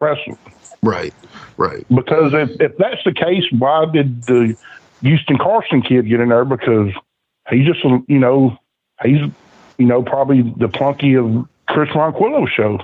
wrestled. 0.00 0.38
Right, 0.82 1.12
right. 1.56 1.84
Because 1.92 2.32
if, 2.34 2.60
if 2.60 2.76
that's 2.78 3.02
the 3.04 3.12
case, 3.12 3.44
why 3.58 3.86
did 3.92 4.22
the 4.24 4.56
Houston 5.02 5.38
Carson 5.38 5.82
kid 5.82 6.08
get 6.08 6.20
in 6.20 6.28
there? 6.28 6.44
Because 6.44 6.92
he's 7.50 7.66
just, 7.66 7.82
you 7.82 8.18
know, 8.18 8.56
he's, 9.02 9.22
you 9.78 9.86
know, 9.86 10.02
probably 10.02 10.42
the 10.42 10.68
Plunky 10.68 11.18
of 11.18 11.48
Chris 11.68 11.90
Ronquillo 11.90 12.48
show. 12.48 12.78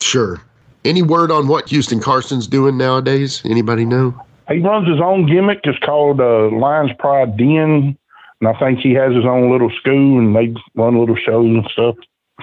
Sure. 0.00 0.40
Any 0.84 1.02
word 1.02 1.30
on 1.30 1.48
what 1.48 1.68
Houston 1.68 2.00
Carson's 2.00 2.46
doing 2.46 2.76
nowadays? 2.76 3.42
Anybody 3.44 3.84
know? 3.84 4.14
He 4.48 4.60
runs 4.60 4.86
his 4.88 5.00
own 5.00 5.26
gimmick. 5.26 5.60
It's 5.64 5.78
called 5.80 6.20
uh, 6.20 6.48
Lions 6.50 6.92
Pride 6.98 7.36
Den. 7.36 7.98
And 8.40 8.48
I 8.48 8.58
think 8.58 8.80
he 8.80 8.92
has 8.92 9.14
his 9.14 9.24
own 9.24 9.50
little 9.50 9.70
school 9.70 10.18
and 10.18 10.36
they 10.36 10.54
run 10.74 10.98
little 10.98 11.16
shows 11.16 11.46
and 11.46 11.66
stuff. 11.72 11.96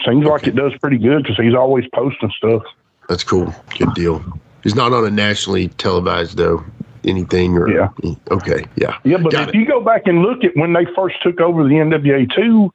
Seems 0.03 0.25
like 0.25 0.47
it 0.47 0.55
does 0.55 0.73
pretty 0.81 0.97
good 0.97 1.23
because 1.23 1.37
he's 1.37 1.53
always 1.53 1.85
posting 1.93 2.31
stuff. 2.35 2.63
That's 3.07 3.23
cool. 3.23 3.53
Good 3.77 3.93
deal. 3.93 4.23
He's 4.63 4.75
not 4.75 4.91
on 4.91 5.05
a 5.05 5.11
nationally 5.11 5.67
televised 5.69 6.37
though. 6.37 6.65
Anything 7.03 7.57
or 7.57 7.69
Yeah. 7.69 7.89
Okay, 8.31 8.65
yeah. 8.75 8.97
Yeah, 9.03 9.17
but 9.17 9.33
Got 9.33 9.49
if 9.49 9.55
you 9.55 9.65
go 9.65 9.81
back 9.81 10.03
and 10.05 10.21
look 10.21 10.43
at 10.43 10.55
when 10.55 10.73
they 10.73 10.85
first 10.95 11.21
took 11.21 11.41
over 11.41 11.63
the 11.63 11.75
NWA 11.75 12.33
two, 12.33 12.73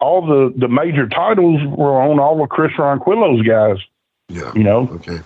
all 0.00 0.26
the 0.26 0.52
the 0.56 0.68
major 0.68 1.08
titles 1.08 1.60
were 1.76 2.00
on 2.00 2.18
all 2.18 2.42
of 2.42 2.48
Chris 2.48 2.72
Ronquillo's 2.78 3.42
guys. 3.46 3.78
Yeah. 4.28 4.52
You 4.54 4.64
know. 4.64 4.88
Okay. 4.92 5.20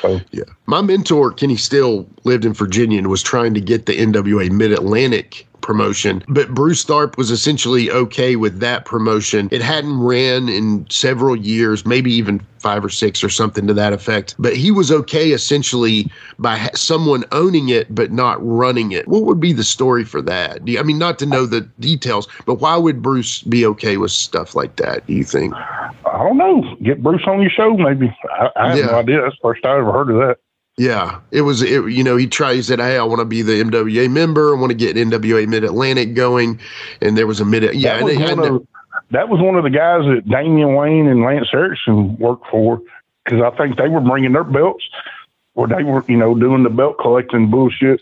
So 0.00 0.20
Yeah. 0.30 0.44
My 0.66 0.82
mentor, 0.82 1.32
Kenny 1.32 1.56
Still, 1.56 2.06
lived 2.24 2.44
in 2.44 2.52
Virginia 2.52 2.98
and 2.98 3.08
was 3.08 3.22
trying 3.22 3.54
to 3.54 3.60
get 3.60 3.86
the 3.86 3.94
NWA 3.94 4.50
Mid 4.50 4.72
Atlantic 4.72 5.46
promotion. 5.68 6.24
But 6.28 6.54
Bruce 6.54 6.82
Tharpe 6.82 7.18
was 7.18 7.30
essentially 7.30 7.90
okay 7.90 8.36
with 8.36 8.58
that 8.60 8.86
promotion. 8.86 9.50
It 9.52 9.60
hadn't 9.60 10.00
ran 10.00 10.48
in 10.48 10.86
several 10.88 11.36
years, 11.36 11.84
maybe 11.84 12.10
even 12.10 12.40
five 12.58 12.82
or 12.82 12.88
six 12.88 13.22
or 13.22 13.28
something 13.28 13.66
to 13.66 13.74
that 13.74 13.92
effect. 13.92 14.34
But 14.38 14.56
he 14.56 14.70
was 14.70 14.90
okay 14.90 15.32
essentially 15.32 16.10
by 16.38 16.56
ha- 16.56 16.70
someone 16.74 17.24
owning 17.32 17.68
it 17.68 17.94
but 17.94 18.10
not 18.12 18.38
running 18.40 18.92
it. 18.92 19.06
What 19.08 19.24
would 19.24 19.40
be 19.40 19.52
the 19.52 19.62
story 19.62 20.04
for 20.06 20.22
that? 20.22 20.66
You, 20.66 20.80
I 20.80 20.82
mean, 20.84 20.96
not 20.96 21.18
to 21.18 21.26
know 21.26 21.44
the 21.44 21.60
details, 21.78 22.26
but 22.46 22.54
why 22.54 22.78
would 22.78 23.02
Bruce 23.02 23.42
be 23.42 23.66
okay 23.66 23.98
with 23.98 24.10
stuff 24.10 24.54
like 24.54 24.76
that? 24.76 25.06
Do 25.06 25.12
you 25.12 25.22
think? 25.24 25.52
I 25.54 25.92
don't 26.24 26.38
know. 26.38 26.64
Get 26.82 27.02
Bruce 27.02 27.24
on 27.26 27.42
your 27.42 27.50
show, 27.50 27.76
maybe. 27.76 28.10
I, 28.40 28.48
I 28.56 28.68
have 28.70 28.78
Yeah. 28.78 28.86
no 28.86 28.94
idea. 29.00 29.20
That's 29.20 29.34
the 29.34 29.40
first 29.42 29.66
I 29.66 29.76
ever 29.76 29.92
heard 29.92 30.10
of 30.10 30.16
that. 30.16 30.38
Yeah, 30.78 31.20
it 31.32 31.42
was. 31.42 31.62
It, 31.62 31.90
you 31.90 32.04
know, 32.04 32.16
he 32.16 32.26
tried. 32.26 32.54
He 32.54 32.62
said, 32.62 32.78
"Hey, 32.78 32.96
I 32.96 33.02
want 33.02 33.18
to 33.18 33.24
be 33.24 33.42
the 33.42 33.62
NWA 33.62 34.10
member. 34.10 34.56
I 34.56 34.60
want 34.60 34.70
to 34.70 34.76
get 34.76 34.96
NWA 34.96 35.46
Mid 35.48 35.64
Atlantic 35.64 36.14
going." 36.14 36.60
And 37.00 37.18
there 37.18 37.26
was 37.26 37.40
a 37.40 37.44
mid. 37.44 37.74
Yeah, 37.74 37.98
that 37.98 38.04
was, 38.04 38.14
they 38.14 38.20
had 38.20 38.38
one 38.38 38.54
of, 38.54 38.66
that 39.10 39.28
was 39.28 39.40
one 39.40 39.56
of 39.56 39.64
the 39.64 39.70
guys 39.70 40.02
that 40.04 40.28
Damien 40.28 40.74
Wayne 40.74 41.08
and 41.08 41.22
Lance 41.22 41.48
Erickson 41.52 42.16
worked 42.18 42.46
for 42.50 42.80
because 43.24 43.42
I 43.42 43.50
think 43.56 43.76
they 43.76 43.88
were 43.88 44.00
bringing 44.00 44.32
their 44.32 44.44
belts 44.44 44.84
or 45.54 45.66
they 45.66 45.82
were, 45.82 46.04
you 46.08 46.16
know, 46.16 46.34
doing 46.34 46.62
the 46.62 46.70
belt 46.70 46.98
collecting 47.00 47.50
bullshit. 47.50 48.00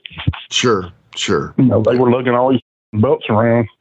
Sure, 0.50 0.92
sure. 1.14 1.54
You 1.56 1.64
know, 1.64 1.82
they 1.82 1.96
were 1.96 2.10
lugging 2.10 2.34
all 2.34 2.52
these 2.52 2.60
belts 2.92 3.26
around. 3.28 3.68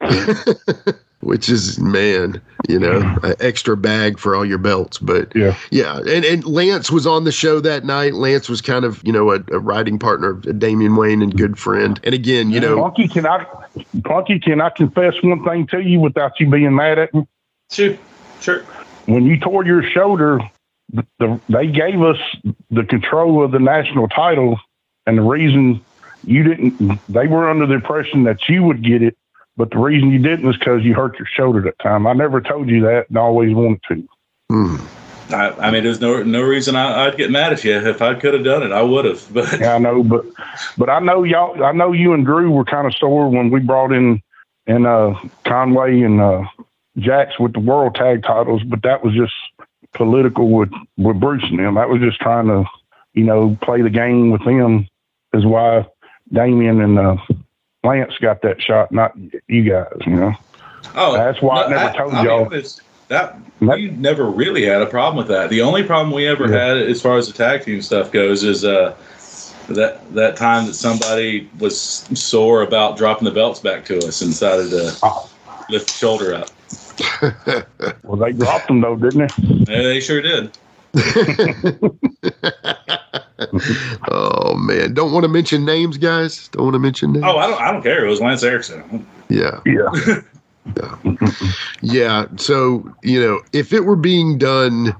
which 1.20 1.48
is 1.48 1.78
man, 1.78 2.40
you 2.68 2.78
know, 2.78 3.00
an 3.22 3.34
extra 3.40 3.76
bag 3.76 4.18
for 4.18 4.36
all 4.36 4.44
your 4.44 4.58
belts. 4.58 4.98
But 4.98 5.34
yeah, 5.34 5.56
yeah, 5.70 5.98
and 5.98 6.24
and 6.24 6.44
Lance 6.44 6.90
was 6.90 7.06
on 7.06 7.24
the 7.24 7.32
show 7.32 7.60
that 7.60 7.84
night. 7.84 8.14
Lance 8.14 8.48
was 8.48 8.60
kind 8.60 8.84
of 8.84 9.02
you 9.04 9.12
know 9.12 9.32
a, 9.32 9.40
a 9.52 9.58
writing 9.58 9.98
partner 9.98 10.30
of 10.30 10.58
Damien 10.58 10.96
Wayne 10.96 11.22
and 11.22 11.36
good 11.36 11.58
friend. 11.58 11.98
And 12.04 12.14
again, 12.14 12.50
you 12.50 12.60
know, 12.60 12.76
Plunky, 12.76 13.10
can 13.10 13.26
I, 13.26 13.44
Plunky, 13.98 14.42
can 14.42 14.60
I 14.60 14.70
confess 14.70 15.14
one 15.22 15.42
thing 15.44 15.66
to 15.68 15.80
you 15.80 16.00
without 16.00 16.38
you 16.38 16.50
being 16.50 16.74
mad 16.74 16.98
at 16.98 17.14
me? 17.14 17.26
Sure, 17.70 17.96
sure. 18.40 18.62
When 19.06 19.24
you 19.24 19.38
tore 19.38 19.64
your 19.64 19.82
shoulder, 19.82 20.40
the, 20.92 21.06
the, 21.18 21.40
they 21.48 21.66
gave 21.66 22.02
us 22.02 22.18
the 22.70 22.84
control 22.84 23.44
of 23.44 23.52
the 23.52 23.58
national 23.58 24.08
title, 24.08 24.58
and 25.06 25.18
the 25.18 25.22
reason 25.22 25.80
you 26.24 26.42
didn't, 26.42 27.00
they 27.08 27.26
were 27.26 27.48
under 27.48 27.66
the 27.66 27.74
impression 27.74 28.24
that 28.24 28.48
you 28.48 28.62
would 28.64 28.82
get 28.82 29.02
it, 29.02 29.16
but 29.56 29.70
the 29.70 29.78
reason 29.78 30.10
you 30.10 30.18
didn't 30.18 30.46
was 30.46 30.56
because 30.56 30.82
you 30.82 30.94
hurt 30.94 31.18
your 31.18 31.26
shoulder 31.26 31.60
that 31.62 31.78
time. 31.78 32.06
I 32.06 32.12
never 32.12 32.40
told 32.40 32.68
you 32.68 32.82
that, 32.82 33.08
and 33.08 33.18
I 33.18 33.22
always 33.22 33.54
wanted 33.54 33.80
to. 33.88 34.08
I, 35.30 35.50
I 35.50 35.70
mean, 35.70 35.82
there's 35.82 36.00
no 36.00 36.22
no 36.22 36.42
reason 36.42 36.76
I, 36.76 37.06
I'd 37.06 37.16
get 37.16 37.30
mad 37.30 37.52
at 37.52 37.64
you. 37.64 37.74
If 37.74 38.00
I 38.00 38.14
could 38.14 38.34
have 38.34 38.44
done 38.44 38.62
it, 38.62 38.72
I 38.72 38.82
would 38.82 39.04
have. 39.04 39.26
But 39.32 39.60
Yeah, 39.60 39.74
I 39.74 39.78
know, 39.78 40.02
but 40.02 40.24
but 40.78 40.88
I 40.88 41.00
know 41.00 41.24
y'all. 41.24 41.64
I 41.64 41.72
know 41.72 41.92
you 41.92 42.12
and 42.12 42.24
Drew 42.24 42.50
were 42.50 42.64
kind 42.64 42.86
of 42.86 42.94
sore 42.94 43.28
when 43.28 43.50
we 43.50 43.60
brought 43.60 43.92
in 43.92 44.22
and 44.66 44.86
uh, 44.86 45.14
Conway 45.44 46.00
and 46.02 46.20
uh, 46.20 46.44
Jax 46.98 47.38
with 47.38 47.54
the 47.54 47.60
world 47.60 47.94
tag 47.94 48.22
titles, 48.22 48.62
but 48.64 48.82
that 48.82 49.04
was 49.04 49.14
just 49.14 49.34
political 49.94 50.50
with 50.50 50.70
with 50.96 51.18
Bruce 51.18 51.44
and 51.44 51.58
them. 51.58 51.74
That 51.74 51.88
was 51.88 52.00
just 52.00 52.20
trying 52.20 52.46
to, 52.46 52.64
you 53.14 53.24
know, 53.24 53.56
play 53.62 53.82
the 53.82 53.90
game 53.90 54.30
with 54.30 54.44
them. 54.44 54.86
Is 55.32 55.44
why 55.44 55.86
Damien 56.32 56.80
and 56.80 56.98
uh, 56.98 57.16
Lance 57.86 58.12
got 58.20 58.42
that 58.42 58.60
shot, 58.60 58.92
not 58.92 59.12
you 59.48 59.70
guys. 59.70 59.92
You 60.06 60.16
know. 60.16 60.34
oh, 60.94 61.12
That's 61.14 61.40
why 61.40 61.64
I 61.64 61.68
no, 61.70 61.76
never 61.76 61.96
told 61.96 62.14
I'll 62.14 62.24
y'all. 62.24 62.46
honest, 62.46 62.82
that 63.08 63.38
we 63.60 63.90
never 63.90 64.24
really 64.24 64.64
had 64.64 64.82
a 64.82 64.86
problem 64.86 65.16
with 65.16 65.28
that. 65.28 65.50
The 65.50 65.62
only 65.62 65.84
problem 65.84 66.12
we 66.14 66.26
ever 66.26 66.50
had, 66.50 66.76
as 66.78 67.00
far 67.00 67.16
as 67.16 67.28
the 67.28 67.32
tag 67.32 67.64
team 67.64 67.80
stuff 67.80 68.10
goes, 68.10 68.42
is 68.42 68.64
uh, 68.64 68.94
that 69.68 70.12
that 70.14 70.36
time 70.36 70.66
that 70.66 70.74
somebody 70.74 71.48
was 71.60 71.80
sore 71.80 72.62
about 72.62 72.96
dropping 72.96 73.24
the 73.24 73.30
belts 73.30 73.60
back 73.60 73.84
to 73.86 73.98
us 73.98 74.20
and 74.22 74.30
decided 74.32 74.70
to 74.70 74.96
Oh. 75.02 75.30
lift 75.70 75.86
the 75.88 75.92
shoulder 75.94 76.34
up. 76.34 76.50
Well, 78.04 78.16
they 78.16 78.32
dropped 78.32 78.68
them 78.68 78.80
though, 78.80 78.96
didn't 78.96 79.30
they? 79.36 79.44
Yeah, 79.72 79.82
they 79.82 80.00
sure 80.00 80.22
did. 80.22 80.56
oh 84.10 84.54
man, 84.56 84.94
don't 84.94 85.12
want 85.12 85.24
to 85.24 85.28
mention 85.28 85.64
names, 85.64 85.96
guys. 85.96 86.48
Don't 86.48 86.64
want 86.64 86.74
to 86.74 86.78
mention 86.78 87.12
names. 87.12 87.24
Oh, 87.26 87.38
I 87.38 87.46
don't. 87.46 87.60
I 87.60 87.72
don't 87.72 87.82
care. 87.82 88.04
It 88.04 88.08
was 88.08 88.20
Lance 88.20 88.42
Erickson. 88.42 89.06
Yeah. 89.28 89.60
Yeah. 89.64 90.20
Yeah. 91.80 92.26
So, 92.36 92.92
you 93.02 93.20
know, 93.20 93.40
if 93.52 93.72
it 93.72 93.84
were 93.84 93.96
being 93.96 94.36
done 94.36 94.94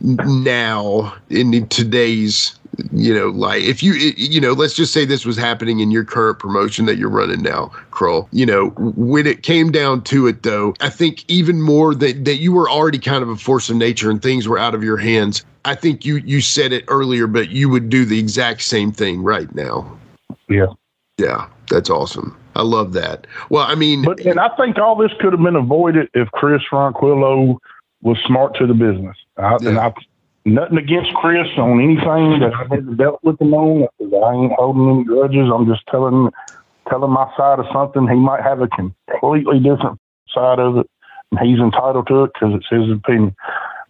now 0.00 1.14
in 1.28 1.66
today's, 1.68 2.58
you 2.92 3.14
know, 3.14 3.28
like 3.28 3.62
if 3.62 3.82
you, 3.82 3.92
you 3.94 4.40
know, 4.40 4.52
let's 4.52 4.74
just 4.74 4.92
say 4.92 5.04
this 5.04 5.24
was 5.24 5.36
happening 5.36 5.80
in 5.80 5.90
your 5.90 6.04
current 6.04 6.38
promotion 6.38 6.86
that 6.86 6.96
you're 6.96 7.10
running 7.10 7.42
now, 7.42 7.70
Krull, 7.90 8.28
you 8.32 8.46
know, 8.46 8.70
when 8.76 9.26
it 9.26 9.42
came 9.42 9.70
down 9.70 10.02
to 10.04 10.26
it 10.26 10.42
though, 10.42 10.74
I 10.80 10.90
think 10.90 11.24
even 11.28 11.60
more 11.62 11.94
that, 11.94 12.24
that 12.24 12.36
you 12.36 12.52
were 12.52 12.70
already 12.70 12.98
kind 12.98 13.22
of 13.22 13.28
a 13.28 13.36
force 13.36 13.70
of 13.70 13.76
nature 13.76 14.10
and 14.10 14.22
things 14.22 14.48
were 14.48 14.58
out 14.58 14.74
of 14.74 14.84
your 14.84 14.96
hands. 14.96 15.44
I 15.64 15.74
think 15.74 16.04
you, 16.04 16.16
you 16.18 16.40
said 16.40 16.72
it 16.72 16.84
earlier, 16.88 17.26
but 17.26 17.50
you 17.50 17.68
would 17.68 17.90
do 17.90 18.04
the 18.04 18.18
exact 18.18 18.62
same 18.62 18.92
thing 18.92 19.22
right 19.22 19.52
now. 19.54 19.98
Yeah. 20.48 20.66
Yeah. 21.18 21.48
That's 21.68 21.90
awesome. 21.90 22.36
I 22.56 22.62
love 22.62 22.92
that. 22.94 23.26
Well, 23.48 23.64
I 23.66 23.74
mean, 23.74 24.02
But 24.02 24.20
and 24.20 24.40
I 24.40 24.48
think 24.56 24.78
all 24.78 24.96
this 24.96 25.12
could 25.20 25.32
have 25.32 25.42
been 25.42 25.56
avoided 25.56 26.08
if 26.14 26.28
Chris 26.32 26.62
Ronquillo 26.72 27.58
was 28.02 28.18
smart 28.26 28.56
to 28.56 28.66
the 28.66 28.74
business. 28.74 29.16
I, 29.36 29.56
And 29.56 29.78
I 29.78 29.92
nothing 30.54 30.78
against 30.78 31.12
Chris 31.14 31.48
on 31.56 31.80
anything 31.80 32.40
that 32.40 32.52
I've 32.54 32.72
ever 32.72 32.94
dealt 32.94 33.20
with 33.22 33.40
him 33.40 33.54
on. 33.54 33.88
I 34.00 34.34
ain't 34.34 34.52
holding 34.52 34.90
any 34.90 35.04
grudges. 35.04 35.50
I'm 35.52 35.66
just 35.66 35.86
telling 35.90 36.30
telling 36.88 37.12
my 37.12 37.30
side 37.36 37.58
of 37.58 37.66
something. 37.72 38.08
He 38.08 38.16
might 38.16 38.42
have 38.42 38.60
a 38.60 38.68
completely 38.68 39.60
different 39.60 39.98
side 40.34 40.58
of 40.58 40.78
it, 40.78 40.90
and 41.30 41.40
he's 41.40 41.58
entitled 41.58 42.06
to 42.08 42.24
it 42.24 42.32
because 42.34 42.54
it's 42.54 42.68
his 42.68 42.90
opinion. 42.90 43.34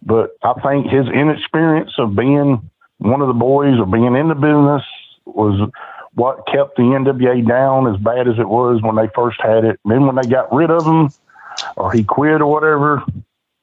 But 0.03 0.31
I 0.43 0.53
think 0.61 0.87
his 0.87 1.07
inexperience 1.07 1.93
of 1.97 2.15
being 2.15 2.69
one 2.97 3.21
of 3.21 3.27
the 3.27 3.33
boys 3.33 3.79
or 3.79 3.85
being 3.85 4.15
in 4.15 4.29
the 4.29 4.35
business 4.35 4.83
was 5.25 5.69
what 6.13 6.45
kept 6.47 6.75
the 6.75 6.83
NWA 6.83 7.47
down 7.47 7.93
as 7.93 7.99
bad 8.01 8.27
as 8.27 8.37
it 8.37 8.47
was 8.47 8.81
when 8.81 8.95
they 8.95 9.09
first 9.15 9.39
had 9.41 9.63
it. 9.63 9.79
Then 9.85 10.05
when 10.05 10.15
they 10.15 10.27
got 10.27 10.53
rid 10.53 10.69
of 10.69 10.85
him 10.85 11.09
or 11.75 11.91
he 11.91 12.03
quit 12.03 12.41
or 12.41 12.47
whatever, 12.47 13.03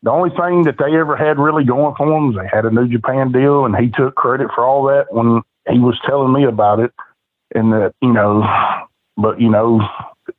the 0.09 0.14
only 0.14 0.30
thing 0.30 0.62
that 0.62 0.78
they 0.78 0.97
ever 0.97 1.16
had 1.16 1.39
really 1.39 1.64
going 1.64 1.94
for 1.94 2.06
them 2.06 2.28
was 2.28 2.36
they 2.36 2.48
had 2.48 2.64
a 2.64 2.70
New 2.70 2.89
Japan 2.89 3.30
deal 3.30 3.66
and 3.66 3.76
he 3.76 3.90
took 3.90 4.14
credit 4.14 4.48
for 4.55 4.64
all 4.64 4.85
that 4.85 5.12
when 5.12 5.43
he 5.68 5.78
was 5.78 6.01
telling 6.06 6.32
me 6.32 6.44
about 6.44 6.80
it. 6.80 6.93
And 7.55 7.74
that, 7.74 7.93
you 8.01 8.14
know, 8.14 8.40
but, 9.18 9.39
you 9.39 9.51
know, 9.51 9.82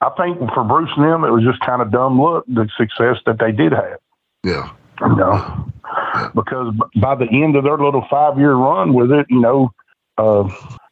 I 0.02 0.10
think 0.18 0.40
for 0.56 0.64
Bruce 0.64 0.90
and 0.98 1.06
them, 1.06 1.24
it 1.24 1.30
was 1.30 1.44
just 1.44 1.60
kind 1.60 1.84
of 1.84 1.92
dumb 1.92 2.20
luck, 2.20 2.46
the 2.48 2.68
success 2.80 3.18
that 3.28 3.38
they 3.38 3.52
did 3.52 3.72
have. 3.72 4.00
Yeah. 4.44 4.72
You 5.02 5.16
know, 5.16 5.72
because 6.34 6.74
by 7.00 7.14
the 7.14 7.28
end 7.30 7.56
of 7.56 7.64
their 7.64 7.78
little 7.78 8.08
five 8.10 8.40
year 8.40 8.56
run 8.56 8.96
with 8.96 9.12
it, 9.12 9.28
you 9.30 9.40
know, 9.40 9.70
uh, 10.18 10.50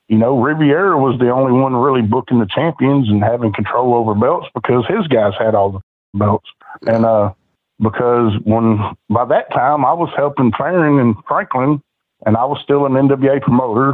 you 0.07 0.19
know, 0.19 0.39
Riviera 0.39 0.99
was 0.99 1.17
the 1.19 1.31
only 1.31 1.51
one 1.51 1.75
really 1.75 2.03
booking 2.03 2.37
the 2.37 2.45
champions 2.45 3.09
and 3.09 3.23
having 3.23 3.53
control 3.53 3.95
over 3.95 4.13
belts 4.13 4.49
because 4.53 4.85
his 4.85 5.07
guys 5.07 5.33
had 5.39 5.55
all 5.55 5.71
the 5.71 5.79
belts. 6.13 6.47
And 6.85 7.05
uh, 7.05 7.33
because 7.79 8.33
when 8.43 8.79
by 9.09 9.25
that 9.25 9.51
time 9.51 9.85
I 9.85 9.93
was 9.93 10.09
helping 10.15 10.51
Farron 10.57 10.99
and 10.99 11.15
Franklin, 11.27 11.81
and 12.25 12.35
I 12.35 12.45
was 12.45 12.59
still 12.63 12.85
an 12.85 12.93
NWA 12.93 13.41
promoter, 13.41 13.93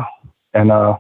and 0.54 0.72
uh, 0.72 0.98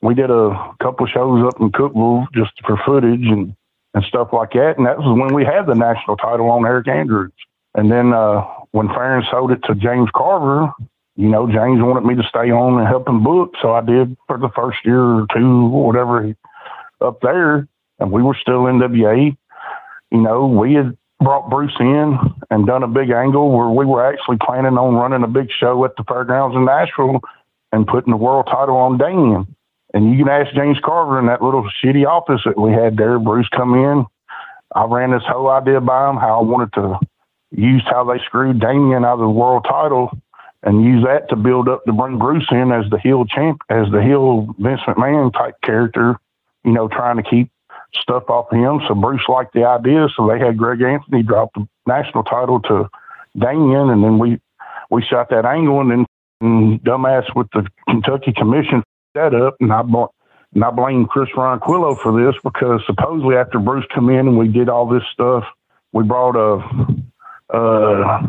we 0.00 0.14
did 0.14 0.30
a 0.30 0.74
couple 0.82 1.06
shows 1.06 1.46
up 1.46 1.60
in 1.60 1.70
Cookeville 1.70 2.26
just 2.32 2.52
for 2.66 2.80
footage 2.84 3.26
and 3.26 3.54
and 3.94 4.04
stuff 4.04 4.28
like 4.32 4.52
that. 4.52 4.74
And 4.76 4.86
that 4.86 4.98
was 4.98 5.18
when 5.18 5.34
we 5.34 5.44
had 5.44 5.66
the 5.66 5.74
national 5.74 6.18
title 6.18 6.50
on 6.50 6.66
Eric 6.66 6.86
Andrews. 6.86 7.32
And 7.74 7.90
then 7.90 8.12
uh, 8.12 8.42
when 8.72 8.88
Farron 8.88 9.24
sold 9.30 9.52
it 9.52 9.60
to 9.64 9.74
James 9.74 10.10
Carver, 10.14 10.70
you 11.16 11.28
know, 11.28 11.46
James 11.46 11.80
wanted 11.80 12.04
me 12.04 12.14
to 12.14 12.28
stay 12.28 12.50
on 12.50 12.78
and 12.78 12.86
help 12.86 13.08
him 13.08 13.24
book. 13.24 13.54
So 13.62 13.72
I 13.72 13.80
did 13.80 14.16
for 14.26 14.36
the 14.36 14.50
first 14.54 14.78
year 14.84 15.00
or 15.00 15.26
two, 15.34 15.70
or 15.72 15.86
whatever, 15.86 16.34
up 17.00 17.20
there. 17.22 17.66
And 17.98 18.12
we 18.12 18.22
were 18.22 18.36
still 18.38 18.64
NWA. 18.64 19.34
You 20.10 20.20
know, 20.20 20.46
we 20.46 20.74
had 20.74 20.96
brought 21.20 21.50
Bruce 21.50 21.76
in 21.80 22.18
and 22.50 22.66
done 22.66 22.82
a 22.82 22.88
big 22.88 23.10
angle 23.10 23.50
where 23.50 23.68
we 23.68 23.84
were 23.84 24.06
actually 24.06 24.36
planning 24.40 24.78
on 24.78 24.94
running 24.94 25.22
a 25.22 25.28
big 25.28 25.48
show 25.58 25.84
at 25.84 25.96
the 25.96 26.04
fairgrounds 26.04 26.56
in 26.56 26.64
Nashville 26.64 27.20
and 27.72 27.86
putting 27.86 28.10
the 28.10 28.16
world 28.16 28.46
title 28.46 28.76
on 28.76 28.98
Dan. 28.98 29.46
And 29.94 30.12
you 30.12 30.24
can 30.24 30.28
ask 30.28 30.54
James 30.54 30.78
Carver 30.84 31.18
in 31.18 31.26
that 31.26 31.42
little 31.42 31.68
shitty 31.82 32.06
office 32.06 32.42
that 32.44 32.60
we 32.60 32.72
had 32.72 32.96
there. 32.96 33.18
Bruce 33.18 33.48
come 33.48 33.74
in. 33.74 34.04
I 34.74 34.84
ran 34.84 35.12
this 35.12 35.22
whole 35.26 35.48
idea 35.48 35.80
by 35.80 36.10
him 36.10 36.16
how 36.16 36.40
I 36.40 36.42
wanted 36.42 36.72
to 36.74 36.98
use 37.50 37.82
how 37.86 38.04
they 38.04 38.22
screwed 38.24 38.60
Damien 38.60 39.04
out 39.04 39.14
of 39.14 39.20
the 39.20 39.28
world 39.28 39.64
title 39.64 40.10
and 40.62 40.84
use 40.84 41.04
that 41.04 41.28
to 41.30 41.36
build 41.36 41.68
up 41.68 41.84
to 41.84 41.92
bring 41.92 42.18
Bruce 42.18 42.46
in 42.50 42.72
as 42.72 42.90
the 42.90 42.98
heel 42.98 43.24
champ, 43.24 43.62
as 43.70 43.86
the 43.90 44.02
heel 44.02 44.54
Vince 44.58 44.80
McMahon 44.86 45.32
type 45.32 45.54
character, 45.62 46.18
you 46.64 46.72
know, 46.72 46.88
trying 46.88 47.16
to 47.16 47.22
keep 47.22 47.50
stuff 48.02 48.28
off 48.28 48.52
him. 48.52 48.80
So 48.88 48.94
Bruce 48.94 49.24
liked 49.28 49.54
the 49.54 49.64
idea. 49.64 50.08
So 50.16 50.28
they 50.28 50.38
had 50.38 50.56
Greg 50.56 50.82
Anthony 50.82 51.22
drop 51.22 51.50
the 51.54 51.66
national 51.86 52.24
title 52.24 52.60
to 52.62 52.88
Damien. 53.38 53.90
And 53.90 54.02
then 54.02 54.18
we, 54.18 54.40
we 54.90 55.02
shot 55.02 55.30
that 55.30 55.44
angle 55.44 55.80
and 55.80 55.90
then 55.90 56.06
and 56.40 56.82
dumbass 56.82 57.24
with 57.34 57.48
the 57.52 57.66
Kentucky 57.88 58.32
commission 58.32 58.82
that 59.14 59.34
up. 59.34 59.56
And 59.60 59.72
I 59.72 59.82
bought 59.82 60.12
and 60.54 60.64
I 60.64 60.70
blame 60.70 61.06
Chris 61.06 61.28
Ronquillo 61.36 62.00
for 62.00 62.12
this 62.12 62.34
because 62.42 62.80
supposedly 62.86 63.36
after 63.36 63.58
Bruce 63.58 63.84
come 63.94 64.08
in 64.08 64.28
and 64.28 64.38
we 64.38 64.48
did 64.48 64.68
all 64.68 64.86
this 64.88 65.02
stuff, 65.12 65.44
we 65.92 66.04
brought 66.04 66.36
a, 66.36 67.54
uh, 67.54 68.22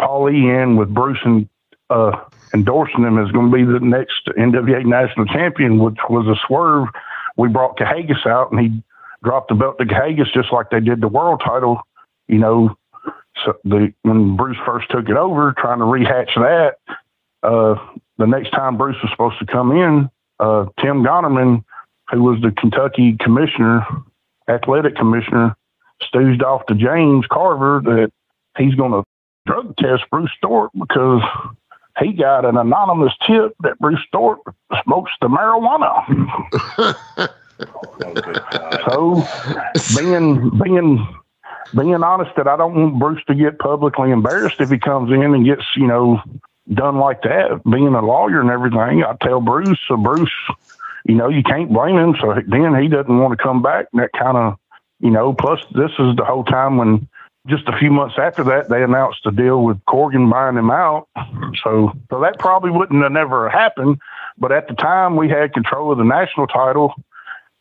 Paulie 0.00 0.62
in 0.62 0.76
with 0.76 0.92
Bruce 0.92 1.18
and 1.24 1.48
uh, 1.90 2.12
endorsing 2.52 3.04
him 3.04 3.18
as 3.18 3.30
going 3.30 3.50
to 3.50 3.56
be 3.56 3.64
the 3.64 3.80
next 3.80 4.26
NWA 4.36 4.84
national 4.84 5.26
champion, 5.26 5.78
which 5.78 5.98
was 6.08 6.26
a 6.26 6.38
swerve. 6.46 6.88
We 7.36 7.48
brought 7.48 7.78
Kahagas 7.78 8.26
out 8.26 8.52
and 8.52 8.60
he 8.60 8.82
dropped 9.22 9.48
the 9.48 9.54
belt 9.54 9.78
to 9.78 9.84
Kahagas 9.84 10.32
just 10.32 10.52
like 10.52 10.70
they 10.70 10.80
did 10.80 11.00
the 11.00 11.08
world 11.08 11.42
title, 11.44 11.80
you 12.28 12.38
know, 12.38 12.76
so 13.44 13.56
the 13.64 13.92
when 14.02 14.36
Bruce 14.36 14.56
first 14.64 14.90
took 14.90 15.08
it 15.08 15.16
over, 15.16 15.54
trying 15.58 15.78
to 15.78 15.84
rehatch 15.84 16.34
that, 16.36 16.76
uh, 17.42 17.74
the 18.18 18.26
next 18.26 18.50
time 18.50 18.76
Bruce 18.76 18.96
was 19.02 19.10
supposed 19.10 19.38
to 19.40 19.46
come 19.46 19.72
in, 19.72 20.08
uh, 20.40 20.66
Tim 20.80 21.02
Gonerman, 21.02 21.64
who 22.10 22.22
was 22.22 22.40
the 22.42 22.52
Kentucky 22.52 23.16
commissioner, 23.18 23.84
athletic 24.48 24.96
commissioner, 24.96 25.56
stooged 26.02 26.42
off 26.42 26.66
to 26.66 26.74
James 26.74 27.26
Carver 27.30 27.80
that 27.84 28.12
he's 28.56 28.74
going 28.74 28.92
to 28.92 29.02
drug 29.46 29.76
test 29.76 30.04
Bruce 30.10 30.30
Stewart 30.38 30.70
because 30.78 31.22
he 32.00 32.12
got 32.12 32.44
an 32.44 32.56
anonymous 32.56 33.12
tip 33.26 33.54
that 33.60 33.78
Bruce 33.78 34.00
Stewart 34.08 34.40
smokes 34.82 35.12
the 35.20 35.28
marijuana. 35.28 36.04
so 38.86 39.22
being 39.96 40.50
being 40.58 41.06
being 41.76 42.02
honest 42.02 42.30
that 42.36 42.48
I 42.48 42.56
don't 42.56 42.74
want 42.74 42.98
Bruce 42.98 43.22
to 43.26 43.34
get 43.34 43.58
publicly 43.58 44.10
embarrassed 44.10 44.60
if 44.60 44.70
he 44.70 44.78
comes 44.78 45.10
in 45.10 45.22
and 45.22 45.44
gets, 45.44 45.64
you 45.76 45.86
know, 45.86 46.20
done 46.72 46.98
like 46.98 47.22
that. 47.22 47.62
Being 47.64 47.94
a 47.94 48.02
lawyer 48.02 48.40
and 48.40 48.50
everything, 48.50 49.04
I 49.04 49.14
tell 49.22 49.40
Bruce, 49.40 49.78
so 49.88 49.96
Bruce, 49.96 50.32
you 51.04 51.14
know, 51.14 51.28
you 51.28 51.42
can't 51.42 51.72
blame 51.72 51.96
him. 51.96 52.16
So 52.20 52.34
then 52.46 52.80
he 52.80 52.88
doesn't 52.88 53.18
want 53.18 53.36
to 53.36 53.42
come 53.42 53.62
back. 53.62 53.86
And 53.92 54.02
that 54.02 54.10
kind 54.18 54.36
of, 54.36 54.56
you 55.00 55.10
know, 55.10 55.32
plus 55.32 55.60
this 55.74 55.90
is 55.98 56.16
the 56.16 56.24
whole 56.24 56.44
time 56.44 56.76
when 56.76 57.08
just 57.46 57.68
a 57.68 57.78
few 57.78 57.90
months 57.90 58.16
after 58.18 58.42
that, 58.44 58.68
they 58.68 58.82
announced 58.82 59.20
a 59.26 59.30
deal 59.30 59.62
with 59.62 59.78
Corgan 59.84 60.30
buying 60.30 60.56
him 60.56 60.70
out. 60.70 61.08
So, 61.62 61.92
so 62.10 62.20
that 62.20 62.38
probably 62.38 62.70
wouldn't 62.70 63.02
have 63.02 63.12
never 63.12 63.50
happened. 63.50 63.98
But 64.38 64.52
at 64.52 64.68
the 64.68 64.74
time, 64.74 65.16
we 65.16 65.28
had 65.28 65.52
control 65.52 65.92
of 65.92 65.98
the 65.98 66.04
national 66.04 66.46
title. 66.46 66.94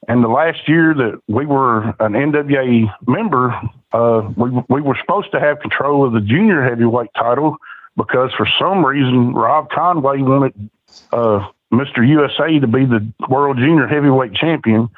And 0.07 0.23
the 0.23 0.29
last 0.29 0.67
year 0.67 0.93
that 0.93 1.21
we 1.27 1.45
were 1.45 1.83
an 1.99 2.13
NWA 2.13 2.93
member, 3.07 3.53
uh, 3.91 4.29
we, 4.35 4.51
we 4.69 4.81
were 4.81 4.97
supposed 4.99 5.31
to 5.31 5.39
have 5.39 5.59
control 5.59 6.05
of 6.05 6.13
the 6.13 6.21
junior 6.21 6.63
heavyweight 6.67 7.11
title 7.15 7.57
because 7.95 8.31
for 8.35 8.47
some 8.59 8.85
reason 8.85 9.33
Rob 9.33 9.69
Conway 9.69 10.21
wanted 10.21 10.69
uh, 11.11 11.47
Mr. 11.71 12.07
USA 12.07 12.59
to 12.59 12.67
be 12.67 12.85
the 12.85 13.05
world 13.29 13.57
junior 13.57 13.87
heavyweight 13.87 14.33
champion. 14.33 14.89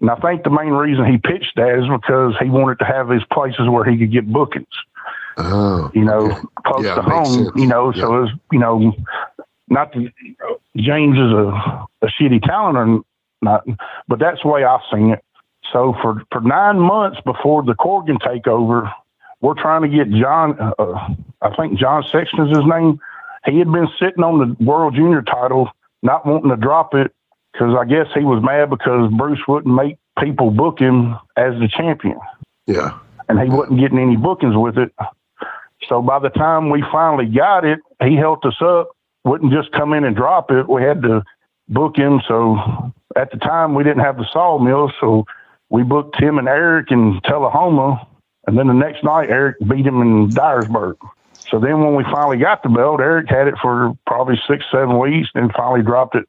And 0.00 0.10
I 0.10 0.14
think 0.16 0.44
the 0.44 0.50
main 0.50 0.70
reason 0.72 1.04
he 1.06 1.18
pitched 1.18 1.56
that 1.56 1.78
is 1.78 1.88
because 1.88 2.34
he 2.40 2.48
wanted 2.48 2.78
to 2.80 2.84
have 2.84 3.08
his 3.08 3.22
places 3.32 3.68
where 3.68 3.84
he 3.84 3.98
could 3.98 4.12
get 4.12 4.32
bookings. 4.32 4.66
Oh, 5.36 5.90
you 5.94 6.04
know, 6.04 6.26
okay. 6.30 6.40
close 6.66 6.84
Yeah, 6.84 6.94
to 6.96 7.02
home. 7.02 7.24
sense. 7.26 7.50
You 7.56 7.66
know, 7.66 7.92
Yeah. 7.92 8.02
so 8.02 8.14
it 8.16 8.20
was, 8.20 8.30
you 8.52 8.58
know, 8.58 8.92
not 9.68 9.92
that 9.92 10.12
James 10.76 11.16
is 11.16 11.32
a, 11.32 11.86
a 12.02 12.06
shitty 12.06 12.42
talent 12.42 12.76
or 12.78 13.00
not, 13.42 13.64
but 14.08 14.18
that's 14.18 14.42
the 14.42 14.48
way 14.48 14.64
I've 14.64 14.80
seen 14.92 15.10
it. 15.10 15.24
So 15.72 15.94
for 16.00 16.22
for 16.32 16.40
nine 16.40 16.78
months 16.80 17.20
before 17.24 17.62
the 17.62 17.74
Corgan 17.74 18.18
takeover, 18.18 18.90
we're 19.40 19.54
trying 19.60 19.82
to 19.82 19.88
get 19.88 20.10
John. 20.10 20.56
Uh, 20.58 21.14
I 21.42 21.54
think 21.56 21.78
John 21.78 22.02
Sexton 22.10 22.48
is 22.48 22.56
his 22.56 22.66
name. 22.66 22.98
He 23.46 23.58
had 23.58 23.70
been 23.70 23.88
sitting 24.00 24.24
on 24.24 24.38
the 24.38 24.64
World 24.64 24.94
Junior 24.94 25.22
title, 25.22 25.70
not 26.02 26.24
wanting 26.26 26.50
to 26.50 26.56
drop 26.56 26.94
it 26.94 27.12
because 27.58 27.74
I 27.78 27.84
guess 27.84 28.06
he 28.14 28.24
was 28.24 28.42
mad 28.42 28.70
because 28.70 29.10
Bruce 29.12 29.40
wouldn't 29.48 29.74
make 29.74 29.98
people 30.22 30.50
book 30.50 30.78
him 30.78 31.16
as 31.36 31.54
the 31.58 31.68
champion 31.68 32.18
Yeah. 32.66 32.98
and 33.28 33.40
he 33.40 33.48
wasn't 33.48 33.80
getting 33.80 33.98
any 33.98 34.16
bookings 34.16 34.56
with 34.56 34.78
it. 34.78 34.92
So 35.88 36.02
by 36.02 36.18
the 36.18 36.28
time 36.28 36.70
we 36.70 36.82
finally 36.92 37.26
got 37.26 37.64
it, 37.64 37.80
he 38.02 38.14
helped 38.16 38.44
us 38.44 38.60
up, 38.60 38.90
wouldn't 39.24 39.52
just 39.52 39.72
come 39.72 39.92
in 39.92 40.04
and 40.04 40.14
drop 40.14 40.50
it. 40.50 40.68
We 40.68 40.82
had 40.82 41.02
to 41.02 41.22
book 41.68 41.96
him. 41.96 42.20
So 42.28 42.92
at 43.16 43.30
the 43.30 43.38
time, 43.38 43.74
we 43.74 43.84
didn't 43.84 44.04
have 44.04 44.16
the 44.16 44.26
sawmill. 44.32 44.92
So 45.00 45.24
we 45.70 45.82
booked 45.82 46.20
him 46.20 46.38
and 46.38 46.48
Eric 46.48 46.90
in 46.90 47.20
Tullahoma. 47.26 48.06
And 48.46 48.58
then 48.58 48.66
the 48.66 48.74
next 48.74 49.04
night, 49.04 49.30
Eric 49.30 49.56
beat 49.68 49.86
him 49.86 50.00
in 50.00 50.30
Dyersburg. 50.30 50.94
So 51.50 51.58
then 51.58 51.80
when 51.82 51.94
we 51.94 52.04
finally 52.04 52.38
got 52.38 52.62
the 52.62 52.68
belt, 52.68 53.00
Eric 53.00 53.28
had 53.28 53.48
it 53.48 53.54
for 53.62 53.92
probably 54.06 54.40
six, 54.48 54.64
seven 54.70 54.98
weeks, 54.98 55.28
then 55.34 55.50
finally 55.56 55.82
dropped 55.82 56.14
it 56.14 56.26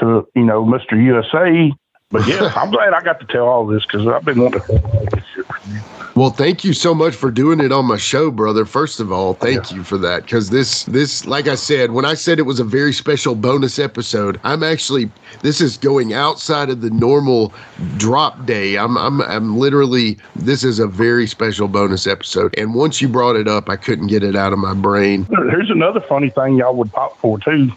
to, 0.00 0.26
you 0.34 0.44
know, 0.44 0.64
Mr. 0.64 1.02
USA. 1.02 1.72
But 2.10 2.28
yeah, 2.28 2.52
I'm 2.56 2.70
glad 2.70 2.92
I 2.92 3.02
got 3.02 3.18
to 3.20 3.26
tell 3.26 3.46
all 3.46 3.66
this 3.66 3.84
because 3.84 4.06
I've 4.06 4.24
been 4.24 4.40
wanting 4.40 4.60
to. 4.60 5.22
Well, 6.14 6.28
thank 6.28 6.62
you 6.62 6.74
so 6.74 6.94
much 6.94 7.14
for 7.14 7.30
doing 7.30 7.58
it 7.58 7.72
on 7.72 7.86
my 7.86 7.96
show, 7.96 8.30
brother. 8.30 8.66
First 8.66 9.00
of 9.00 9.10
all, 9.10 9.32
thank 9.32 9.72
you 9.72 9.82
for 9.82 9.96
that 9.98 10.24
because 10.24 10.50
this, 10.50 10.84
this, 10.84 11.24
like 11.24 11.48
I 11.48 11.54
said, 11.54 11.92
when 11.92 12.04
I 12.04 12.12
said 12.12 12.38
it 12.38 12.42
was 12.42 12.60
a 12.60 12.64
very 12.64 12.92
special 12.92 13.34
bonus 13.34 13.78
episode, 13.78 14.38
I'm 14.44 14.62
actually 14.62 15.10
this 15.40 15.62
is 15.62 15.78
going 15.78 16.12
outside 16.12 16.68
of 16.68 16.82
the 16.82 16.90
normal 16.90 17.54
drop 17.96 18.44
day. 18.44 18.76
I'm, 18.76 18.98
I'm, 18.98 19.22
I'm 19.22 19.56
literally 19.56 20.18
this 20.36 20.64
is 20.64 20.78
a 20.78 20.86
very 20.86 21.26
special 21.26 21.66
bonus 21.66 22.06
episode. 22.06 22.54
And 22.58 22.74
once 22.74 23.00
you 23.00 23.08
brought 23.08 23.36
it 23.36 23.48
up, 23.48 23.70
I 23.70 23.76
couldn't 23.76 24.08
get 24.08 24.22
it 24.22 24.36
out 24.36 24.52
of 24.52 24.58
my 24.58 24.74
brain. 24.74 25.26
Here's 25.30 25.70
another 25.70 26.00
funny 26.00 26.28
thing 26.28 26.56
y'all 26.56 26.74
would 26.74 26.92
pop 26.92 27.16
for 27.16 27.38
too. 27.38 27.72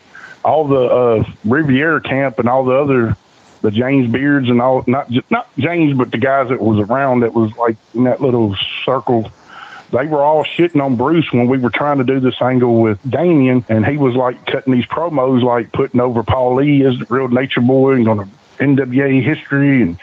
All 0.45 0.67
the 0.67 0.85
uh, 0.85 1.23
Riviera 1.43 1.99
camp 2.01 2.39
and 2.39 2.47
all 2.47 2.63
the 2.63 2.75
other 2.75 3.17
the 3.65 3.71
James 3.71 4.11
Beards 4.11 4.47
and 4.47 4.61
all 4.61 4.83
not 4.85 5.09
not 5.31 5.49
James 5.57 5.97
but 5.97 6.11
the 6.11 6.19
guys 6.19 6.49
that 6.49 6.61
was 6.61 6.87
around 6.87 7.21
that 7.21 7.33
was 7.33 7.51
like 7.57 7.77
in 7.95 8.03
that 8.03 8.21
little 8.21 8.55
circle. 8.85 9.31
They 9.91 10.05
were 10.05 10.21
all 10.21 10.43
shitting 10.43 10.83
on 10.83 10.97
Bruce 10.97 11.31
when 11.31 11.47
we 11.47 11.57
were 11.57 11.69
trying 11.69 11.97
to 11.97 12.03
do 12.03 12.19
this 12.19 12.39
angle 12.41 12.81
with 12.81 12.99
Damien, 13.09 13.65
and 13.69 13.85
he 13.85 13.97
was 13.97 14.15
like 14.15 14.45
cutting 14.45 14.73
these 14.73 14.85
promos, 14.85 15.41
like 15.41 15.71
putting 15.71 15.99
over 15.99 16.21
Paul 16.21 16.55
Lee 16.55 16.85
as 16.85 16.97
the 16.99 17.05
real 17.09 17.27
Nature 17.27 17.61
Boy 17.61 17.93
and 17.93 18.07
on 18.07 18.17
the 18.17 18.27
NWA 18.59 19.23
history, 19.23 19.81
and 19.81 19.97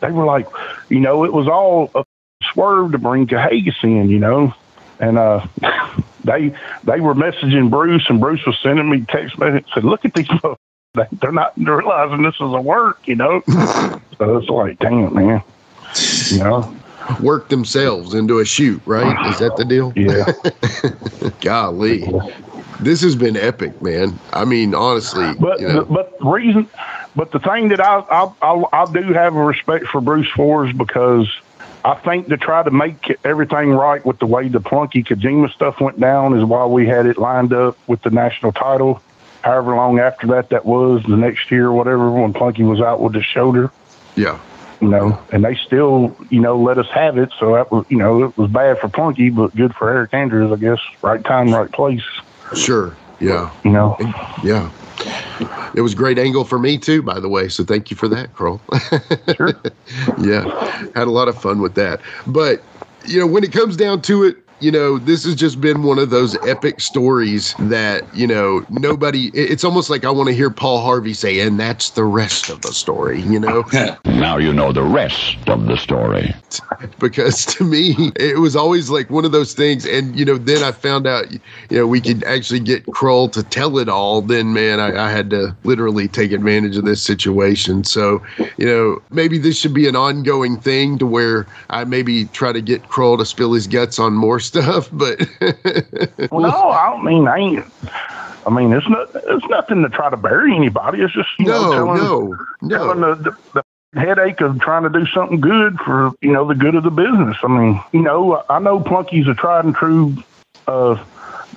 they 0.00 0.10
were 0.10 0.24
like, 0.24 0.46
you 0.88 1.00
know, 1.00 1.24
it 1.24 1.32
was 1.32 1.48
all 1.48 1.90
a 1.94 2.04
swerve 2.52 2.92
to 2.92 2.98
bring 2.98 3.26
Kahagas 3.26 3.82
in, 3.82 4.10
you 4.10 4.18
know, 4.18 4.54
and 5.00 5.18
uh, 5.18 5.46
they 6.24 6.54
they 6.84 7.00
were 7.00 7.14
messaging 7.14 7.70
Bruce, 7.70 8.06
and 8.08 8.20
Bruce 8.20 8.44
was 8.46 8.58
sending 8.62 8.88
me 8.90 9.04
text 9.08 9.38
messages. 9.38 9.68
Said, 9.74 9.84
"Look 9.84 10.04
at 10.04 10.14
these. 10.14 10.28
They- 10.94 11.06
they're 11.20 11.32
not 11.32 11.52
realizing 11.58 12.22
this 12.22 12.34
is 12.36 12.40
a 12.40 12.60
work, 12.60 13.06
you 13.06 13.14
know." 13.14 13.42
so 14.18 14.38
it's 14.38 14.48
like, 14.48 14.78
damn, 14.78 15.12
man, 15.14 15.42
you 16.30 16.38
know. 16.38 16.74
Work 17.22 17.48
themselves 17.48 18.14
into 18.14 18.38
a 18.38 18.44
shoot, 18.44 18.80
right? 18.86 19.30
Is 19.30 19.38
that 19.38 19.56
the 19.56 19.64
deal? 19.64 19.92
Yeah. 19.96 21.30
Golly. 21.40 22.04
This 22.80 23.00
has 23.02 23.16
been 23.16 23.36
epic, 23.36 23.80
man. 23.82 24.18
I 24.32 24.44
mean, 24.44 24.74
honestly, 24.74 25.32
But 25.38 25.60
you 25.60 25.68
know, 25.68 25.84
but 25.84 26.18
the 26.18 26.26
reason, 26.26 26.68
but 27.16 27.32
the 27.32 27.38
thing 27.38 27.68
that 27.68 27.80
I 27.80 28.00
I, 28.10 28.30
I 28.42 28.64
I 28.72 28.92
do 28.92 29.12
have 29.12 29.34
a 29.36 29.44
respect 29.44 29.86
for 29.86 30.00
Bruce 30.00 30.28
for 30.34 30.66
is 30.66 30.72
because 30.76 31.28
I 31.84 31.94
think 31.94 32.28
to 32.28 32.36
try 32.36 32.62
to 32.62 32.70
make 32.70 33.18
everything 33.24 33.70
right 33.70 34.04
with 34.04 34.18
the 34.18 34.26
way 34.26 34.48
the 34.48 34.60
Plunky 34.60 35.06
Kojima 35.06 35.52
stuff 35.52 35.80
went 35.80 35.98
down 36.00 36.36
is 36.36 36.44
why 36.44 36.66
we 36.66 36.86
had 36.86 37.06
it 37.06 37.18
lined 37.18 37.52
up 37.52 37.78
with 37.86 38.02
the 38.02 38.10
national 38.10 38.52
title. 38.52 39.02
However 39.42 39.74
long 39.74 39.98
after 39.98 40.26
that 40.28 40.50
that 40.50 40.64
was, 40.66 41.02
the 41.04 41.16
next 41.16 41.50
year 41.50 41.66
or 41.66 41.72
whatever, 41.72 42.10
when 42.10 42.32
Plunky 42.32 42.68
was 42.68 42.80
out 42.80 43.00
with 43.00 43.14
his 43.14 43.24
shoulder, 43.24 43.70
yeah. 44.16 44.38
you 44.80 44.88
know, 44.88 45.22
and 45.32 45.44
they 45.44 45.54
still, 45.54 46.16
you 46.28 46.40
know, 46.40 46.58
let 46.60 46.78
us 46.78 46.88
have 46.88 47.16
it. 47.16 47.30
So 47.38 47.54
that 47.54 47.70
was, 47.70 47.86
you 47.88 47.96
know, 47.96 48.24
it 48.24 48.36
was 48.36 48.50
bad 48.50 48.78
for 48.80 48.88
Plunky, 48.88 49.34
but 49.34 49.54
good 49.54 49.74
for 49.74 49.88
Eric 49.88 50.12
Andrews, 50.12 50.52
I 50.52 50.56
guess. 50.56 50.80
Right 51.02 51.24
time, 51.24 51.52
right 51.52 51.70
place, 51.70 52.02
Sure. 52.54 52.96
Yeah. 53.20 53.50
you 53.64 53.70
know. 53.70 53.96
Yeah. 54.42 54.70
It 55.74 55.82
was 55.82 55.92
a 55.92 55.96
great 55.96 56.18
angle 56.18 56.44
for 56.44 56.58
me 56.58 56.78
too, 56.78 57.02
by 57.02 57.20
the 57.20 57.28
way. 57.28 57.48
So 57.48 57.64
thank 57.64 57.90
you 57.90 57.96
for 57.96 58.08
that, 58.08 58.34
Krull. 58.34 58.60
Sure. 59.36 59.52
yeah. 60.18 60.44
Had 60.94 61.06
a 61.06 61.10
lot 61.10 61.28
of 61.28 61.40
fun 61.40 61.60
with 61.60 61.74
that. 61.74 62.00
But, 62.26 62.62
you 63.06 63.20
know, 63.20 63.26
when 63.26 63.44
it 63.44 63.52
comes 63.52 63.76
down 63.76 64.02
to 64.02 64.24
it, 64.24 64.36
you 64.60 64.70
know, 64.70 64.98
this 64.98 65.24
has 65.24 65.34
just 65.34 65.60
been 65.60 65.82
one 65.82 65.98
of 65.98 66.10
those 66.10 66.36
epic 66.46 66.80
stories 66.80 67.54
that, 67.58 68.02
you 68.14 68.26
know, 68.26 68.64
nobody, 68.70 69.28
it's 69.28 69.64
almost 69.64 69.90
like 69.90 70.04
I 70.04 70.10
want 70.10 70.28
to 70.28 70.34
hear 70.34 70.50
Paul 70.50 70.80
Harvey 70.80 71.14
say, 71.14 71.40
and 71.40 71.58
that's 71.58 71.90
the 71.90 72.04
rest 72.04 72.50
of 72.50 72.62
the 72.62 72.72
story, 72.72 73.20
you 73.22 73.40
know? 73.40 73.64
Now 74.04 74.36
you 74.36 74.52
know 74.52 74.72
the 74.72 74.82
rest 74.82 75.48
of 75.48 75.66
the 75.66 75.76
story. 75.76 76.34
because 76.98 77.44
to 77.46 77.64
me 77.64 77.94
it 78.16 78.38
was 78.38 78.56
always 78.56 78.90
like 78.90 79.10
one 79.10 79.24
of 79.24 79.32
those 79.32 79.54
things 79.54 79.84
and 79.86 80.18
you 80.18 80.24
know 80.24 80.36
then 80.36 80.62
i 80.62 80.72
found 80.72 81.06
out 81.06 81.30
you 81.30 81.40
know 81.70 81.86
we 81.86 82.00
could 82.00 82.22
actually 82.24 82.60
get 82.60 82.84
krull 82.86 83.30
to 83.32 83.42
tell 83.42 83.78
it 83.78 83.88
all 83.88 84.22
then 84.22 84.52
man 84.52 84.80
I, 84.80 85.06
I 85.06 85.10
had 85.10 85.30
to 85.30 85.56
literally 85.64 86.08
take 86.08 86.32
advantage 86.32 86.76
of 86.76 86.84
this 86.84 87.02
situation 87.02 87.84
so 87.84 88.22
you 88.56 88.66
know 88.66 89.02
maybe 89.10 89.38
this 89.38 89.58
should 89.58 89.74
be 89.74 89.88
an 89.88 89.96
ongoing 89.96 90.58
thing 90.58 90.98
to 90.98 91.06
where 91.06 91.46
i 91.70 91.84
maybe 91.84 92.26
try 92.26 92.52
to 92.52 92.60
get 92.60 92.84
krull 92.84 93.18
to 93.18 93.26
spill 93.26 93.52
his 93.52 93.66
guts 93.66 93.98
on 93.98 94.14
more 94.14 94.40
stuff 94.48 94.88
but 94.92 95.18
Well, 96.30 96.40
no, 96.50 96.70
I 96.70 96.90
don't 96.90 97.04
mean 97.04 97.28
I 97.28 97.38
ain't. 97.38 97.64
I 98.46 98.50
mean, 98.50 98.72
it's 98.72 98.88
not 98.88 99.10
it's 99.14 99.46
nothing 99.48 99.82
to 99.82 99.88
try 99.90 100.10
to 100.10 100.16
bury 100.16 100.54
anybody. 100.54 101.02
It's 101.02 101.12
just 101.12 101.28
you 101.38 101.46
No, 101.46 101.62
know, 101.62 101.72
telling, 101.72 101.96
no, 101.96 102.36
no. 102.62 102.78
telling 102.78 103.00
the, 103.00 103.14
the, 103.52 103.62
the 103.94 104.00
headache 104.00 104.40
of 104.40 104.60
trying 104.60 104.84
to 104.84 104.90
do 104.90 105.06
something 105.06 105.40
good 105.40 105.78
for 105.80 106.12
you 106.22 106.32
know 106.32 106.46
the 106.46 106.54
good 106.54 106.74
of 106.74 106.82
the 106.84 106.90
business. 106.90 107.36
I 107.42 107.48
mean, 107.48 107.80
you 107.92 108.00
know, 108.02 108.42
I 108.48 108.58
know 108.58 108.80
Plunky's 108.80 109.28
a 109.28 109.34
tried 109.34 109.64
and 109.64 109.74
true 109.74 110.16
uh, 110.66 111.02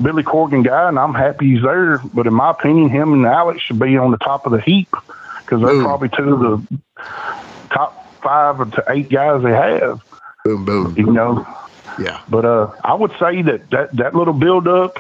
Billy 0.02 0.24
Corgan 0.24 0.66
guy, 0.66 0.88
and 0.90 0.98
I'm 1.00 1.14
happy 1.14 1.54
he's 1.54 1.62
there. 1.64 2.00
But 2.14 2.28
in 2.28 2.34
my 2.34 2.52
opinion, 2.52 2.90
him 2.90 3.14
and 3.14 3.26
Alex 3.26 3.62
should 3.62 3.80
be 3.80 3.98
on 3.98 4.12
the 4.12 4.18
top 4.18 4.46
of 4.46 4.52
the 4.52 4.62
heap 4.62 4.90
because 5.40 5.62
they're 5.62 5.72
Boom. 5.74 5.84
probably 5.84 6.10
two 6.10 6.34
of 6.34 6.40
the 6.70 6.80
top 7.70 8.06
five 8.22 8.60
or 8.60 8.66
to 8.66 8.84
eight 8.90 9.10
guys 9.10 9.44
they 9.44 9.52
have. 9.52 10.02
Boom, 10.44 10.66
boom. 10.66 10.96
You 10.98 11.06
know, 11.12 11.46
Yeah. 12.00 12.22
but 12.30 12.46
uh, 12.46 12.72
I 12.84 12.94
would 12.94 13.12
say 13.20 13.42
that 13.44 13.70
that, 13.72 13.96
that 13.98 14.16
little 14.16 14.34
build 14.34 14.68
up 14.68 15.00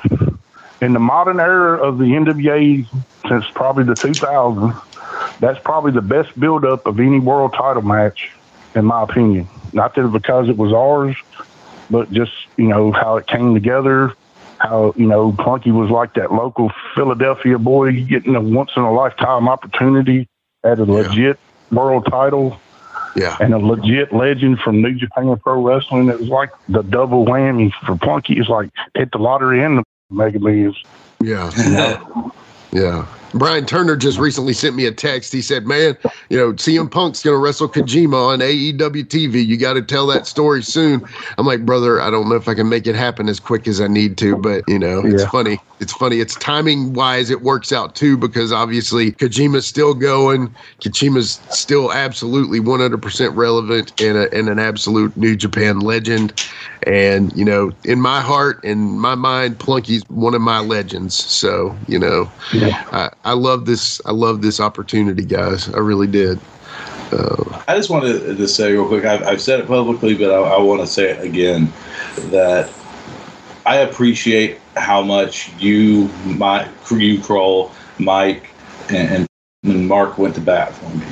in 0.81 0.93
the 0.93 0.99
modern 0.99 1.39
era 1.39 1.81
of 1.81 1.97
the 1.97 2.05
NWA 2.05 2.87
since 3.27 3.45
probably 3.53 3.83
the 3.83 3.95
2000s, 3.95 5.39
that's 5.39 5.59
probably 5.59 5.91
the 5.91 6.01
best 6.01 6.37
build 6.39 6.65
up 6.65 6.85
of 6.87 6.99
any 6.99 7.19
world 7.19 7.53
title 7.53 7.81
match, 7.81 8.31
in 8.75 8.85
my 8.85 9.03
opinion. 9.03 9.47
Not 9.73 9.95
that 9.95 10.07
because 10.07 10.49
it 10.49 10.57
was 10.57 10.73
ours, 10.73 11.15
but 11.89 12.11
just 12.11 12.33
you 12.57 12.67
know 12.67 12.91
how 12.91 13.17
it 13.17 13.27
came 13.27 13.53
together. 13.53 14.13
How 14.57 14.93
you 14.95 15.07
know 15.07 15.31
Plunky 15.31 15.71
was 15.71 15.89
like 15.89 16.15
that 16.15 16.31
local 16.31 16.71
Philadelphia 16.95 17.57
boy 17.57 18.03
getting 18.03 18.35
a 18.35 18.41
once 18.41 18.71
in 18.75 18.83
a 18.83 18.91
lifetime 18.91 19.47
opportunity 19.47 20.27
at 20.63 20.79
a 20.79 20.85
legit 20.85 21.39
world 21.71 22.05
title 22.05 22.59
Yeah. 23.15 23.37
and 23.39 23.53
a 23.53 23.57
legit 23.57 24.13
legend 24.13 24.59
from 24.59 24.81
New 24.81 24.93
Japan 24.95 25.35
Pro 25.37 25.61
Wrestling. 25.61 26.09
It 26.09 26.19
was 26.19 26.29
like 26.29 26.51
the 26.69 26.81
double 26.81 27.25
whammy 27.25 27.73
for 27.85 27.95
Plunky. 27.95 28.39
It's 28.39 28.49
like 28.49 28.69
hit 28.95 29.11
the 29.11 29.17
lottery 29.17 29.63
and 29.63 29.79
the 29.79 29.83
Mega 30.09 30.39
Millions. 30.39 30.81
Yeah. 31.21 31.51
Yeah. 32.71 33.05
Brian 33.33 33.65
Turner 33.65 33.95
just 33.95 34.17
recently 34.19 34.53
sent 34.53 34.75
me 34.75 34.85
a 34.85 34.91
text. 34.91 35.31
He 35.33 35.41
said, 35.41 35.65
Man, 35.65 35.97
you 36.29 36.37
know, 36.37 36.53
CM 36.53 36.89
Punk's 36.89 37.23
going 37.23 37.35
to 37.35 37.39
wrestle 37.39 37.69
Kojima 37.69 38.27
on 38.33 38.39
AEW 38.39 39.03
TV. 39.05 39.45
You 39.45 39.57
got 39.57 39.73
to 39.73 39.81
tell 39.81 40.07
that 40.07 40.27
story 40.27 40.63
soon. 40.63 41.01
I'm 41.37 41.45
like, 41.45 41.65
Brother, 41.65 42.01
I 42.01 42.09
don't 42.09 42.29
know 42.29 42.35
if 42.35 42.47
I 42.47 42.53
can 42.53 42.69
make 42.69 42.87
it 42.87 42.95
happen 42.95 43.29
as 43.29 43.39
quick 43.39 43.67
as 43.67 43.79
I 43.81 43.87
need 43.87 44.17
to, 44.19 44.35
but, 44.37 44.63
you 44.67 44.79
know, 44.79 45.01
it's 45.05 45.23
Yeah. 45.23 45.29
funny. 45.29 45.59
It's 45.79 45.93
funny. 45.93 46.19
It's 46.19 46.35
timing 46.35 46.93
wise, 46.93 47.31
it 47.31 47.41
works 47.41 47.71
out 47.71 47.95
too, 47.95 48.15
because 48.15 48.51
obviously 48.51 49.13
Kojima's 49.13 49.65
still 49.65 49.95
going. 49.95 50.53
Kojima's 50.83 51.39
still 51.49 51.91
absolutely 51.91 52.59
100% 52.59 53.35
relevant 53.35 53.99
and, 53.99 54.15
a, 54.15 54.31
and 54.31 54.47
an 54.47 54.59
absolute 54.59 55.15
New 55.17 55.35
Japan 55.35 55.79
legend. 55.79 56.33
And, 56.85 57.31
you 57.35 57.43
know, 57.45 57.71
in 57.83 57.99
my 57.99 58.21
heart 58.21 58.63
and 58.63 58.99
my 58.99 59.15
mind, 59.15 59.57
Plunky's 59.57 60.03
one 60.09 60.35
of 60.35 60.41
my 60.41 60.59
legends. 60.59 61.15
So, 61.15 61.75
you 61.87 61.97
know, 61.97 62.31
I, 62.91 63.09
I 63.23 63.33
love 63.33 63.65
this. 63.65 64.01
I 64.05 64.11
love 64.11 64.41
this 64.41 64.59
opportunity, 64.59 65.23
guys. 65.23 65.69
I 65.73 65.79
really 65.79 66.07
did. 66.07 66.39
Uh, 67.11 67.61
I 67.67 67.75
just 67.75 67.89
wanted 67.89 68.37
to 68.37 68.47
say 68.47 68.71
real 68.71 68.87
quick. 68.87 69.05
I've, 69.05 69.23
I've 69.23 69.41
said 69.41 69.59
it 69.59 69.67
publicly, 69.67 70.15
but 70.15 70.31
I, 70.31 70.55
I 70.55 70.61
want 70.61 70.81
to 70.81 70.87
say 70.87 71.11
it 71.11 71.23
again 71.23 71.71
that 72.29 72.69
I 73.65 73.77
appreciate 73.77 74.59
how 74.75 75.01
much 75.01 75.51
you, 75.59 76.07
my 76.25 76.67
you, 76.89 77.19
Krull, 77.19 77.71
Mike, 77.99 78.47
and, 78.89 79.27
and 79.63 79.87
Mark 79.87 80.17
went 80.17 80.35
to 80.35 80.41
bat 80.41 80.73
for 80.73 80.89
me 80.95 81.05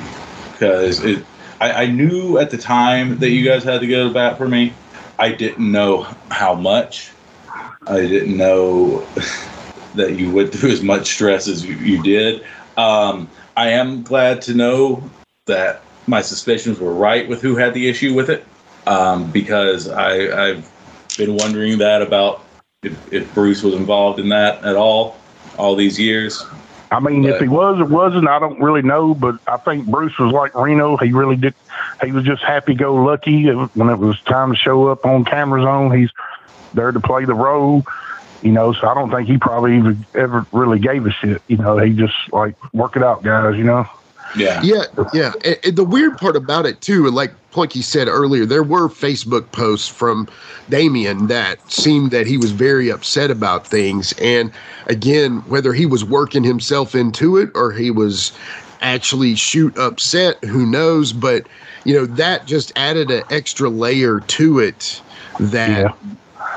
because 0.52 1.04
it. 1.04 1.24
I, 1.60 1.82
I 1.82 1.86
knew 1.86 2.38
at 2.38 2.50
the 2.50 2.56
time 2.56 3.18
that 3.18 3.30
you 3.30 3.44
guys 3.44 3.62
had 3.62 3.82
to 3.82 3.86
go 3.86 4.08
to 4.08 4.14
bat 4.14 4.38
for 4.38 4.48
me. 4.48 4.72
I 5.18 5.32
didn't 5.32 5.70
know 5.70 6.06
how 6.30 6.54
much. 6.54 7.10
I 7.86 8.00
didn't 8.00 8.36
know 8.36 9.06
that 9.94 10.18
you 10.18 10.30
went 10.30 10.52
through 10.52 10.70
as 10.70 10.82
much 10.82 11.08
stress 11.08 11.48
as 11.48 11.64
you, 11.64 11.74
you 11.76 12.02
did. 12.02 12.44
Um, 12.76 13.28
I 13.56 13.70
am 13.70 14.02
glad 14.02 14.42
to 14.42 14.54
know 14.54 15.02
that 15.46 15.82
my 16.06 16.22
suspicions 16.22 16.78
were 16.78 16.94
right 16.94 17.28
with 17.28 17.42
who 17.42 17.56
had 17.56 17.74
the 17.74 17.88
issue 17.88 18.14
with 18.14 18.30
it, 18.30 18.44
um, 18.86 19.30
because 19.30 19.88
I, 19.88 20.48
I've 20.48 20.72
been 21.16 21.36
wondering 21.36 21.78
that 21.78 22.02
about 22.02 22.44
if, 22.82 23.12
if 23.12 23.32
Bruce 23.34 23.62
was 23.62 23.74
involved 23.74 24.18
in 24.18 24.28
that 24.30 24.64
at 24.64 24.76
all, 24.76 25.18
all 25.58 25.76
these 25.76 25.98
years. 25.98 26.42
I 26.92 26.98
mean, 26.98 27.24
if 27.24 27.40
he 27.40 27.46
was 27.46 27.78
or 27.78 27.84
wasn't, 27.84 28.26
I 28.26 28.40
don't 28.40 28.60
really 28.60 28.82
know. 28.82 29.14
But 29.14 29.36
I 29.46 29.58
think 29.58 29.86
Bruce 29.86 30.18
was 30.18 30.32
like 30.32 30.54
Reno. 30.56 30.96
He 30.96 31.12
really 31.12 31.36
did. 31.36 31.54
He 32.02 32.10
was 32.10 32.24
just 32.24 32.42
happy 32.42 32.74
go 32.74 32.96
lucky 32.96 33.48
when 33.48 33.88
it 33.88 33.98
was 33.98 34.20
time 34.22 34.50
to 34.50 34.56
show 34.56 34.88
up 34.88 35.06
on 35.06 35.24
camera 35.24 35.62
zone. 35.62 35.96
He's 35.96 36.10
there 36.74 36.90
to 36.90 36.98
play 36.98 37.24
the 37.24 37.34
role, 37.34 37.84
you 38.42 38.52
know. 38.52 38.72
So 38.72 38.88
I 38.88 38.94
don't 38.94 39.10
think 39.10 39.28
he 39.28 39.38
probably 39.38 39.76
even 39.76 40.04
ever 40.14 40.46
really 40.52 40.78
gave 40.78 41.06
a 41.06 41.10
shit. 41.10 41.42
You 41.48 41.56
know, 41.56 41.78
he 41.78 41.92
just 41.92 42.14
like 42.32 42.54
work 42.74 42.96
it 42.96 43.02
out, 43.02 43.22
guys. 43.22 43.56
You 43.56 43.64
know. 43.64 43.86
Yeah. 44.36 44.62
yeah, 44.62 44.84
yeah. 45.12 45.32
And, 45.44 45.58
and 45.64 45.76
the 45.76 45.84
weird 45.84 46.16
part 46.16 46.36
about 46.36 46.66
it 46.66 46.80
too, 46.80 47.10
like 47.10 47.32
Plunky 47.50 47.82
said 47.82 48.06
earlier, 48.06 48.46
there 48.46 48.62
were 48.62 48.88
Facebook 48.88 49.50
posts 49.50 49.88
from 49.88 50.28
Damien 50.68 51.26
that 51.26 51.70
seemed 51.70 52.12
that 52.12 52.26
he 52.26 52.36
was 52.36 52.52
very 52.52 52.90
upset 52.90 53.30
about 53.30 53.66
things. 53.66 54.12
And 54.20 54.52
again, 54.86 55.38
whether 55.48 55.72
he 55.72 55.86
was 55.86 56.04
working 56.04 56.44
himself 56.44 56.94
into 56.94 57.36
it 57.36 57.50
or 57.54 57.72
he 57.72 57.90
was 57.90 58.32
actually 58.82 59.34
shoot 59.34 59.76
upset, 59.76 60.42
who 60.44 60.64
knows? 60.64 61.12
But 61.12 61.46
you 61.84 61.94
know, 61.94 62.06
that 62.06 62.46
just 62.46 62.72
added 62.76 63.10
an 63.10 63.24
extra 63.30 63.68
layer 63.68 64.20
to 64.20 64.58
it 64.58 65.00
that 65.38 65.96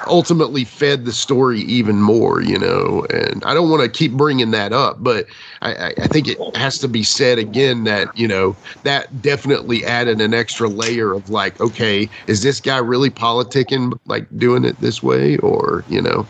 ultimately 0.07 0.63
fed 0.63 1.05
the 1.05 1.11
story 1.11 1.61
even 1.61 2.01
more, 2.01 2.41
you 2.41 2.57
know. 2.57 3.05
And 3.09 3.43
I 3.45 3.53
don't 3.53 3.69
want 3.69 3.83
to 3.83 3.89
keep 3.89 4.13
bringing 4.13 4.51
that 4.51 4.73
up, 4.73 5.03
but 5.03 5.25
I, 5.61 5.93
I, 5.97 6.07
think 6.07 6.27
it 6.27 6.37
has 6.55 6.77
to 6.79 6.87
be 6.87 7.03
said 7.03 7.39
again 7.39 7.83
that, 7.85 8.15
you 8.17 8.27
know, 8.27 8.55
that 8.83 9.21
definitely 9.21 9.85
added 9.85 10.21
an 10.21 10.33
extra 10.33 10.67
layer 10.67 11.13
of 11.13 11.29
like, 11.29 11.59
okay, 11.61 12.09
is 12.27 12.41
this 12.41 12.59
guy 12.59 12.77
really 12.77 13.09
politicking, 13.09 13.97
like 14.05 14.25
doing 14.37 14.65
it 14.65 14.79
this 14.79 15.01
way, 15.01 15.37
or, 15.37 15.83
you 15.87 16.01
know? 16.01 16.27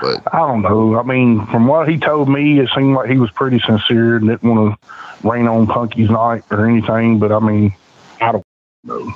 But 0.00 0.22
I 0.32 0.38
don't 0.38 0.62
know. 0.62 0.98
I 0.98 1.02
mean, 1.02 1.46
from 1.46 1.66
what 1.66 1.88
he 1.88 1.98
told 1.98 2.28
me, 2.28 2.58
it 2.58 2.68
seemed 2.74 2.94
like 2.94 3.10
he 3.10 3.18
was 3.18 3.30
pretty 3.30 3.60
sincere 3.60 4.16
and 4.16 4.28
didn't 4.28 4.42
want 4.42 4.80
to 4.80 5.28
rain 5.28 5.46
on 5.46 5.66
Plunky's 5.66 6.10
night 6.10 6.42
or 6.50 6.66
anything. 6.66 7.18
But 7.18 7.32
I 7.32 7.38
mean, 7.38 7.74
I 8.20 8.32
don't 8.32 8.44
know. 8.84 9.14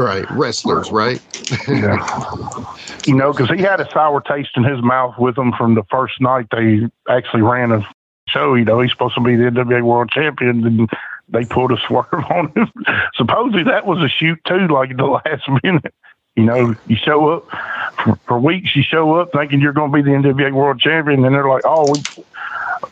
Right, 0.00 0.24
wrestlers, 0.30 0.90
right? 0.90 1.20
Yeah. 1.68 2.64
you 3.06 3.14
know, 3.14 3.34
because 3.34 3.50
he 3.54 3.62
had 3.62 3.80
a 3.80 3.92
sour 3.92 4.22
taste 4.22 4.52
in 4.56 4.64
his 4.64 4.82
mouth 4.82 5.14
with 5.18 5.36
him 5.36 5.52
from 5.58 5.74
the 5.74 5.82
first 5.90 6.22
night 6.22 6.46
they 6.50 6.88
actually 7.06 7.42
ran 7.42 7.70
a 7.70 7.86
show. 8.26 8.54
You 8.54 8.64
know, 8.64 8.80
he's 8.80 8.92
supposed 8.92 9.14
to 9.16 9.20
be 9.20 9.36
the 9.36 9.50
NWA 9.50 9.82
World 9.82 10.10
Champion, 10.10 10.64
and 10.66 10.88
they 11.28 11.44
pulled 11.44 11.72
a 11.72 11.76
swerve 11.86 12.06
on 12.12 12.50
him. 12.56 12.72
Supposedly 13.14 13.64
that 13.64 13.84
was 13.86 13.98
a 13.98 14.08
shoot 14.08 14.38
too, 14.46 14.68
like 14.68 14.96
the 14.96 15.04
last 15.26 15.42
minute. 15.62 15.92
You 16.34 16.44
know, 16.44 16.74
you 16.86 16.96
show 16.96 17.28
up 17.28 17.48
for, 18.02 18.18
for 18.26 18.40
weeks, 18.40 18.74
you 18.74 18.82
show 18.82 19.16
up 19.16 19.32
thinking 19.32 19.60
you're 19.60 19.74
going 19.74 19.92
to 19.92 19.96
be 19.96 20.02
the 20.02 20.16
NWA 20.16 20.54
World 20.54 20.80
Champion, 20.80 21.26
and 21.26 21.34
they're 21.34 21.46
like, 21.46 21.64
"Oh, 21.66 21.84
we, 21.84 22.24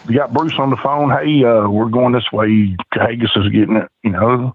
we 0.06 0.14
got 0.14 0.34
Bruce 0.34 0.58
on 0.58 0.68
the 0.68 0.76
phone. 0.76 1.08
Hey, 1.08 1.42
uh, 1.42 1.70
we're 1.70 1.88
going 1.88 2.12
this 2.12 2.30
way. 2.32 2.76
Kahagas 2.92 3.34
is 3.34 3.50
getting 3.50 3.76
it." 3.76 3.88
You 4.02 4.10
know, 4.10 4.54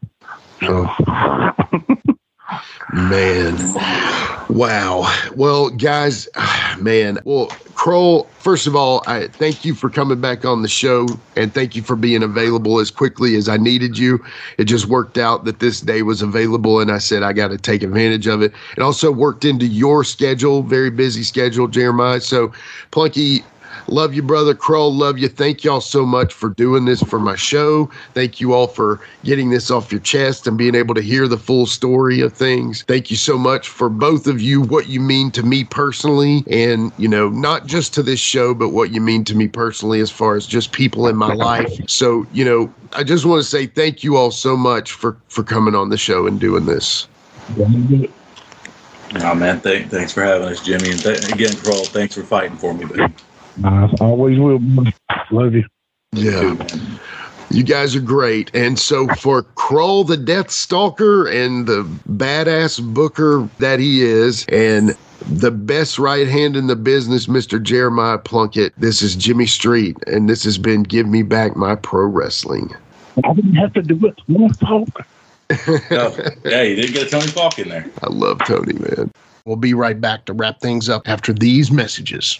so 0.62 0.88
Man. 2.94 3.56
Wow. 4.50 5.12
Well, 5.36 5.70
guys, 5.70 6.28
man. 6.80 7.20
Well, 7.24 7.48
Krull, 7.74 8.28
first 8.40 8.68
of 8.68 8.76
all, 8.76 9.04
I 9.08 9.28
thank 9.28 9.66
you 9.66 9.74
for 9.74 9.90
coming 9.90 10.22
back 10.22 10.46
on 10.46 10.62
the 10.62 10.68
show 10.68 11.08
and 11.36 11.54
thank 11.54 11.76
you 11.76 11.82
for 11.82 11.96
being 11.96 12.22
available 12.24 12.80
as 12.80 12.92
quickly 12.92 13.36
as 13.36 13.50
I 13.50 13.58
needed 13.58 13.98
you. 13.98 14.24
It 14.58 14.66
just 14.66 14.86
worked 14.86 15.18
out 15.18 15.46
that 15.46 15.60
this 15.60 15.82
day 15.82 16.02
was 16.02 16.22
available 16.22 16.80
and 16.80 16.92
I 16.92 17.00
said 17.00 17.24
I 17.24 17.34
got 17.34 17.50
to 17.50 17.58
take 17.58 17.84
advantage 17.84 18.28
of 18.28 18.42
it. 18.42 18.54
It 18.78 18.82
also 18.82 19.12
worked 19.12 19.44
into 19.44 19.66
your 19.66 20.04
schedule, 20.04 20.62
very 20.62 20.90
busy 20.90 21.24
schedule, 21.24 21.68
Jeremiah. 21.68 22.22
So, 22.22 22.54
Plunky, 22.92 23.44
Love 23.88 24.14
you, 24.14 24.22
brother 24.22 24.54
Krull. 24.54 24.96
Love 24.96 25.18
you. 25.18 25.28
Thank 25.28 25.64
y'all 25.64 25.82
so 25.82 26.06
much 26.06 26.34
for 26.34 26.50
doing 26.50 26.86
this 26.86 27.02
for 27.02 27.20
my 27.20 27.36
show. 27.36 27.90
Thank 28.14 28.40
you 28.40 28.54
all 28.54 28.68
for 28.68 29.00
getting 29.24 29.50
this 29.50 29.70
off 29.72 29.92
your 29.92 30.02
chest 30.02 30.48
and 30.48 30.58
being 30.58 30.76
able 30.76 30.96
to 30.96 31.02
hear 31.02 31.28
the 31.28 31.38
full 31.38 31.66
story 31.66 32.22
of 32.22 32.34
things. 32.34 32.84
Thank 32.88 33.12
you 33.12 33.18
so 33.18 33.38
much 33.38 33.68
for 33.68 33.90
both 33.90 34.28
of 34.28 34.42
you, 34.42 34.62
what 34.62 34.88
you 34.88 35.00
mean 35.00 35.32
to 35.32 35.44
me 35.44 35.64
personally, 35.64 36.44
and, 36.50 36.92
you 36.98 37.08
know, 37.08 37.30
not 37.30 37.66
just 37.66 37.94
to 37.96 38.04
this 38.04 38.20
show, 38.20 38.54
but 38.54 38.70
what 38.70 38.92
you 38.92 39.02
mean 39.02 39.24
to 39.26 39.36
me 39.36 39.48
personally 39.48 40.00
as 40.00 40.12
far 40.12 40.36
as 40.36 40.46
just 40.48 40.72
people 40.72 41.08
in 41.08 41.16
my 41.16 41.34
life. 41.34 41.80
So, 41.88 42.26
you 42.32 42.46
know, 42.46 42.74
I 42.94 43.04
just 43.04 43.26
want 43.26 43.42
to 43.42 43.48
say 43.48 43.68
thank 43.68 44.04
you 44.04 44.18
all 44.18 44.32
so 44.32 44.56
much 44.56 44.92
for, 44.92 45.18
for 45.28 45.44
coming 45.44 45.76
on 45.76 45.90
the 45.90 45.98
show 45.98 46.28
and 46.28 46.40
doing 46.40 46.66
this. 46.66 47.08
Oh 49.18 49.36
man, 49.36 49.60
thank, 49.60 49.92
thanks 49.92 50.12
for 50.12 50.24
having 50.24 50.48
us, 50.48 50.64
Jimmy, 50.66 50.90
and 50.90 51.00
th- 51.00 51.30
again, 51.30 51.52
Krull, 51.52 51.86
thanks 51.86 52.16
for 52.16 52.24
fighting 52.24 52.58
for 52.58 52.74
me, 52.74 52.86
buddy. 52.86 53.14
I 53.64 53.90
always 54.00 54.40
will. 54.40 54.60
Love 55.32 55.54
you. 55.54 55.66
Yeah. 56.14 56.56
You 57.50 57.64
guys 57.64 57.96
are 57.96 58.02
great. 58.02 58.50
And 58.56 58.80
so 58.80 59.08
for 59.16 59.44
Krull, 59.44 60.08
the 60.08 60.18
Death 60.18 60.50
Stalker, 60.50 61.28
and 61.28 61.68
the 61.68 61.84
badass 62.10 62.82
booker 62.94 63.48
that 63.60 63.80
he 63.80 64.02
is, 64.02 64.46
and 64.48 64.98
the 65.28 65.52
best 65.52 66.00
right 66.00 66.28
hand 66.28 66.56
in 66.56 66.68
the 66.68 66.76
business, 66.76 67.28
Mr. 67.28 67.62
Jeremiah 67.62 68.18
Plunkett. 68.18 68.74
This 68.78 69.02
is 69.02 69.16
Jimmy 69.16 69.46
Street, 69.46 69.98
and 70.08 70.28
this 70.28 70.44
has 70.44 70.58
been 70.58 70.84
Give 70.84 71.08
Me 71.08 71.22
Back 71.22 71.56
My 71.56 71.76
Pro 71.76 72.08
Wrestling. 72.08 72.76
I 73.24 73.34
didn't 73.34 73.56
have 73.56 73.74
to 73.74 73.82
do 73.82 74.04
it. 74.08 74.20
One 74.28 74.54
talk. 74.54 74.90
oh, 75.52 76.30
yeah, 76.44 76.64
you 76.64 76.76
did 76.76 76.94
get 76.94 77.08
a 77.08 77.10
Tony 77.10 77.28
Falk 77.28 77.60
in 77.60 77.70
there. 77.70 77.86
I 78.02 78.08
love 78.10 78.40
Tony, 78.46 78.74
man. 78.74 79.12
We'll 79.46 79.58
be 79.58 79.74
right 79.74 80.00
back 80.00 80.26
to 80.26 80.34
wrap 80.34 80.60
things 80.60 80.90
up 80.90 81.08
after 81.08 81.34
these 81.34 81.72
messages. 81.72 82.40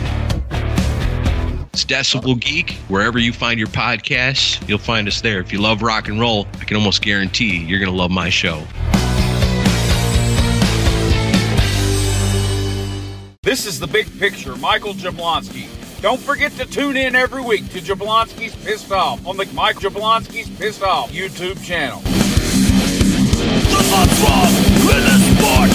It's 1.73 1.85
Decibel 1.85 2.37
Geek. 2.37 2.73
Wherever 2.89 3.17
you 3.17 3.31
find 3.31 3.57
your 3.57 3.69
podcasts, 3.69 4.67
you'll 4.67 4.77
find 4.77 5.07
us 5.07 5.21
there. 5.21 5.39
If 5.39 5.53
you 5.53 5.61
love 5.61 5.81
rock 5.81 6.09
and 6.09 6.19
roll, 6.19 6.45
I 6.59 6.65
can 6.65 6.75
almost 6.75 7.01
guarantee 7.01 7.59
you're 7.59 7.79
going 7.79 7.89
to 7.89 7.97
love 7.97 8.11
my 8.11 8.29
show. 8.29 8.61
This 13.41 13.65
is 13.65 13.79
the 13.79 13.87
big 13.87 14.19
picture, 14.19 14.57
Michael 14.57 14.93
Jablonski. 14.93 15.69
Don't 16.01 16.19
forget 16.19 16.51
to 16.53 16.65
tune 16.65 16.97
in 16.97 17.15
every 17.15 17.41
week 17.41 17.69
to 17.69 17.79
Jablonski's 17.79 18.55
Pissed 18.65 18.91
Off 18.91 19.25
on 19.25 19.37
the 19.37 19.45
Mike 19.53 19.77
Jablonski's 19.77 20.49
Pissed 20.57 20.83
Off 20.83 21.09
YouTube 21.11 21.63
channel. 21.63 22.01
The 22.01 23.81
wrong 24.27 24.51
in 24.91 25.03
this 25.07 25.23
sport. 25.37 25.71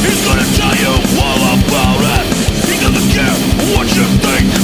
He's 0.00 0.24
gonna 0.24 0.48
tell 0.56 0.74
you 0.74 0.94
all 1.20 1.40
about 1.58 2.00
it. 2.16 2.24
He 2.64 2.80
doesn't 2.80 3.12
care 3.12 3.36
what 3.76 3.86
you 3.94 4.04
think. 4.24 4.63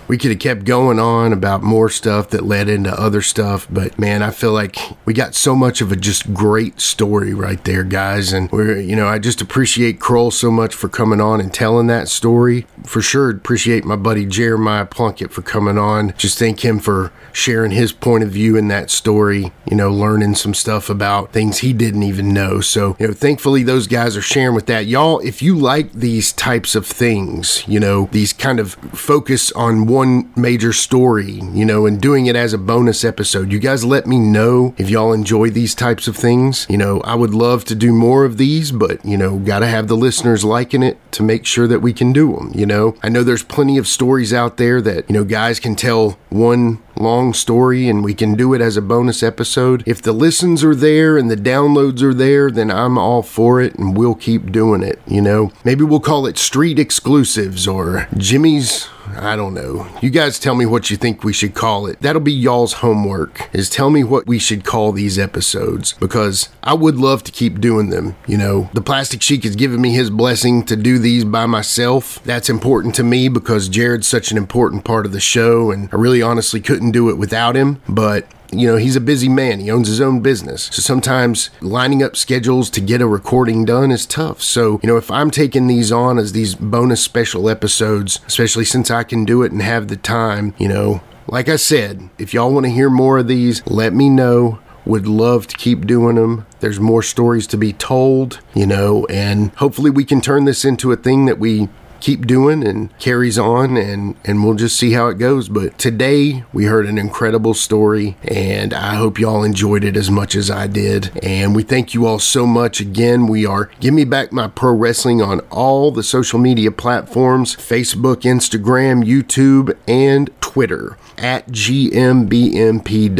We 0.07 0.17
could 0.17 0.31
have 0.31 0.39
kept 0.39 0.65
going 0.65 0.99
on 0.99 1.33
about 1.33 1.63
more 1.63 1.89
stuff 1.89 2.29
that 2.31 2.43
led 2.43 2.67
into 2.67 2.91
other 2.91 3.21
stuff, 3.21 3.67
but 3.69 3.97
man, 3.97 4.21
I 4.21 4.31
feel 4.31 4.51
like 4.51 4.77
we 5.05 5.13
got 5.13 5.35
so 5.35 5.55
much 5.55 5.81
of 5.81 5.91
a 5.91 5.95
just 5.95 6.33
great 6.33 6.81
story 6.81 7.33
right 7.33 7.63
there, 7.63 7.83
guys. 7.83 8.33
And 8.33 8.51
we're, 8.51 8.77
you 8.77 8.95
know, 8.95 9.07
I 9.07 9.19
just 9.19 9.41
appreciate 9.41 9.99
Krull 9.99 10.33
so 10.33 10.51
much 10.51 10.75
for 10.75 10.89
coming 10.89 11.21
on 11.21 11.39
and 11.39 11.53
telling 11.53 11.87
that 11.87 12.09
story. 12.09 12.65
For 12.85 13.01
sure, 13.01 13.29
appreciate 13.29 13.85
my 13.85 13.95
buddy 13.95 14.25
Jeremiah 14.25 14.85
Plunkett 14.85 15.31
for 15.31 15.41
coming 15.41 15.77
on. 15.77 16.13
Just 16.17 16.37
thank 16.37 16.65
him 16.65 16.79
for 16.79 17.11
sharing 17.33 17.71
his 17.71 17.91
point 17.91 18.23
of 18.23 18.31
view 18.31 18.57
in 18.57 18.67
that 18.67 18.89
story, 18.89 19.51
you 19.69 19.77
know, 19.77 19.91
learning 19.91 20.35
some 20.35 20.53
stuff 20.53 20.89
about 20.89 21.31
things 21.31 21.59
he 21.59 21.73
didn't 21.73 22.03
even 22.03 22.33
know. 22.33 22.59
So, 22.59 22.95
you 22.99 23.07
know, 23.07 23.13
thankfully 23.13 23.63
those 23.63 23.87
guys 23.87 24.17
are 24.17 24.21
sharing 24.21 24.55
with 24.55 24.65
that. 24.65 24.85
Y'all, 24.85 25.19
if 25.19 25.41
you 25.41 25.57
like 25.57 25.93
these 25.93 26.33
types 26.33 26.75
of 26.75 26.85
things, 26.85 27.63
you 27.67 27.79
know, 27.79 28.09
these 28.11 28.33
kind 28.33 28.59
of 28.59 28.73
focus 28.73 29.51
on 29.53 29.85
one 29.91 30.31
major 30.37 30.71
story, 30.71 31.41
you 31.53 31.65
know, 31.65 31.85
and 31.85 31.99
doing 31.99 32.25
it 32.27 32.35
as 32.35 32.53
a 32.53 32.57
bonus 32.57 33.03
episode. 33.03 33.51
You 33.51 33.59
guys 33.59 33.83
let 33.83 34.07
me 34.07 34.17
know 34.19 34.73
if 34.77 34.89
y'all 34.89 35.11
enjoy 35.11 35.49
these 35.49 35.75
types 35.75 36.07
of 36.07 36.15
things. 36.15 36.65
You 36.69 36.77
know, 36.77 37.01
I 37.01 37.15
would 37.15 37.33
love 37.33 37.65
to 37.65 37.75
do 37.75 37.91
more 37.91 38.23
of 38.23 38.37
these, 38.37 38.71
but, 38.71 39.03
you 39.05 39.17
know, 39.17 39.37
got 39.37 39.59
to 39.59 39.67
have 39.67 39.87
the 39.87 39.97
listeners 39.97 40.45
liking 40.45 40.81
it 40.81 40.97
to 41.11 41.23
make 41.23 41.45
sure 41.45 41.67
that 41.67 41.81
we 41.81 41.91
can 41.91 42.13
do 42.13 42.33
them, 42.35 42.51
you 42.55 42.65
know. 42.65 42.95
I 43.03 43.09
know 43.09 43.23
there's 43.23 43.43
plenty 43.43 43.77
of 43.77 43.87
stories 43.87 44.33
out 44.33 44.55
there 44.55 44.81
that, 44.81 45.09
you 45.09 45.13
know, 45.13 45.25
guys 45.25 45.59
can 45.59 45.75
tell 45.75 46.17
one 46.29 46.81
long 46.95 47.33
story 47.33 47.89
and 47.89 48.03
we 48.03 48.13
can 48.13 48.35
do 48.35 48.53
it 48.53 48.61
as 48.61 48.77
a 48.77 48.81
bonus 48.81 49.23
episode. 49.23 49.83
If 49.85 50.01
the 50.01 50.13
listens 50.13 50.63
are 50.63 50.75
there 50.75 51.17
and 51.17 51.29
the 51.29 51.35
downloads 51.35 52.01
are 52.01 52.13
there, 52.13 52.49
then 52.51 52.71
I'm 52.71 52.97
all 52.97 53.23
for 53.23 53.59
it 53.59 53.75
and 53.75 53.97
we'll 53.97 54.15
keep 54.15 54.51
doing 54.51 54.83
it, 54.83 55.01
you 55.07 55.21
know. 55.21 55.51
Maybe 55.65 55.83
we'll 55.83 55.99
call 55.99 56.25
it 56.27 56.37
Street 56.37 56.79
Exclusives 56.79 57.67
or 57.67 58.07
Jimmy's 58.15 58.87
I 59.17 59.35
don't 59.35 59.53
know. 59.53 59.87
You 60.01 60.09
guys 60.09 60.39
tell 60.39 60.55
me 60.55 60.65
what 60.65 60.89
you 60.89 60.97
think 60.97 61.23
we 61.23 61.33
should 61.33 61.53
call 61.53 61.87
it. 61.87 61.99
That'll 62.01 62.21
be 62.21 62.33
y'all's 62.33 62.73
homework. 62.73 63.49
Is 63.53 63.69
tell 63.69 63.89
me 63.89 64.03
what 64.03 64.27
we 64.27 64.39
should 64.39 64.63
call 64.63 64.91
these 64.91 65.17
episodes 65.19 65.93
because 65.93 66.49
I 66.63 66.73
would 66.73 66.97
love 66.97 67.23
to 67.23 67.31
keep 67.31 67.59
doing 67.59 67.89
them. 67.89 68.15
You 68.27 68.37
know, 68.37 68.69
the 68.73 68.81
Plastic 68.81 69.21
Sheik 69.21 69.43
has 69.43 69.55
given 69.55 69.81
me 69.81 69.93
his 69.93 70.09
blessing 70.09 70.63
to 70.65 70.75
do 70.75 70.97
these 70.99 71.25
by 71.25 71.45
myself. 71.45 72.23
That's 72.23 72.49
important 72.49 72.95
to 72.95 73.03
me 73.03 73.29
because 73.29 73.69
Jared's 73.69 74.07
such 74.07 74.31
an 74.31 74.37
important 74.37 74.83
part 74.83 75.05
of 75.05 75.11
the 75.11 75.19
show 75.19 75.71
and 75.71 75.89
I 75.91 75.95
really 75.97 76.21
honestly 76.21 76.61
couldn't 76.61 76.91
do 76.91 77.09
it 77.09 77.17
without 77.17 77.55
him, 77.55 77.81
but 77.87 78.27
you 78.51 78.67
know, 78.67 78.75
he's 78.75 78.95
a 78.95 79.01
busy 79.01 79.29
man. 79.29 79.59
He 79.59 79.71
owns 79.71 79.87
his 79.87 80.01
own 80.01 80.21
business. 80.21 80.63
So 80.63 80.81
sometimes 80.81 81.49
lining 81.61 82.03
up 82.03 82.15
schedules 82.15 82.69
to 82.71 82.81
get 82.81 83.01
a 83.01 83.07
recording 83.07 83.65
done 83.65 83.91
is 83.91 84.05
tough. 84.05 84.41
So, 84.41 84.79
you 84.83 84.87
know, 84.87 84.97
if 84.97 85.09
I'm 85.09 85.31
taking 85.31 85.67
these 85.67 85.91
on 85.91 86.17
as 86.17 86.33
these 86.33 86.55
bonus 86.55 87.01
special 87.01 87.49
episodes, 87.49 88.19
especially 88.27 88.65
since 88.65 88.91
I 88.91 89.03
can 89.03 89.25
do 89.25 89.43
it 89.43 89.51
and 89.51 89.61
have 89.61 89.87
the 89.87 89.97
time, 89.97 90.53
you 90.57 90.67
know, 90.67 91.01
like 91.27 91.47
I 91.47 91.55
said, 91.55 92.09
if 92.17 92.33
y'all 92.33 92.53
want 92.53 92.65
to 92.65 92.71
hear 92.71 92.89
more 92.89 93.19
of 93.19 93.27
these, 93.27 93.65
let 93.65 93.93
me 93.93 94.09
know. 94.09 94.59
Would 94.83 95.05
love 95.05 95.45
to 95.45 95.55
keep 95.57 95.85
doing 95.85 96.15
them. 96.15 96.47
There's 96.59 96.79
more 96.79 97.03
stories 97.03 97.45
to 97.47 97.57
be 97.57 97.71
told, 97.71 98.39
you 98.55 98.65
know, 98.65 99.05
and 99.05 99.51
hopefully 99.51 99.91
we 99.91 100.03
can 100.03 100.21
turn 100.21 100.45
this 100.45 100.65
into 100.65 100.91
a 100.91 100.95
thing 100.95 101.25
that 101.25 101.37
we 101.37 101.69
keep 102.01 102.27
doing 102.27 102.65
and 102.65 102.97
carries 102.99 103.37
on 103.37 103.77
and 103.77 104.15
and 104.25 104.43
we'll 104.43 104.55
just 104.55 104.77
see 104.77 104.91
how 104.91 105.07
it 105.07 105.17
goes. 105.17 105.47
But 105.47 105.77
today 105.77 106.43
we 106.51 106.65
heard 106.65 106.85
an 106.85 106.97
incredible 106.97 107.53
story 107.53 108.17
and 108.23 108.73
I 108.73 108.95
hope 108.95 109.19
y'all 109.19 109.43
enjoyed 109.43 109.83
it 109.83 109.95
as 109.95 110.11
much 110.11 110.35
as 110.35 110.51
I 110.51 110.67
did. 110.67 111.11
And 111.23 111.55
we 111.55 111.63
thank 111.63 111.93
you 111.93 112.05
all 112.05 112.19
so 112.19 112.45
much. 112.45 112.81
Again 112.81 113.27
we 113.27 113.45
are 113.45 113.69
give 113.79 113.93
me 113.93 114.03
back 114.03 114.31
my 114.31 114.47
pro 114.47 114.73
wrestling 114.73 115.21
on 115.21 115.39
all 115.51 115.91
the 115.91 116.03
social 116.03 116.39
media 116.39 116.71
platforms 116.71 117.55
Facebook 117.55 118.21
Instagram 118.21 119.05
YouTube 119.05 119.77
and 119.87 120.29
Twitter 120.41 120.97
at 121.21 121.47
GMBMPW. 121.49 123.11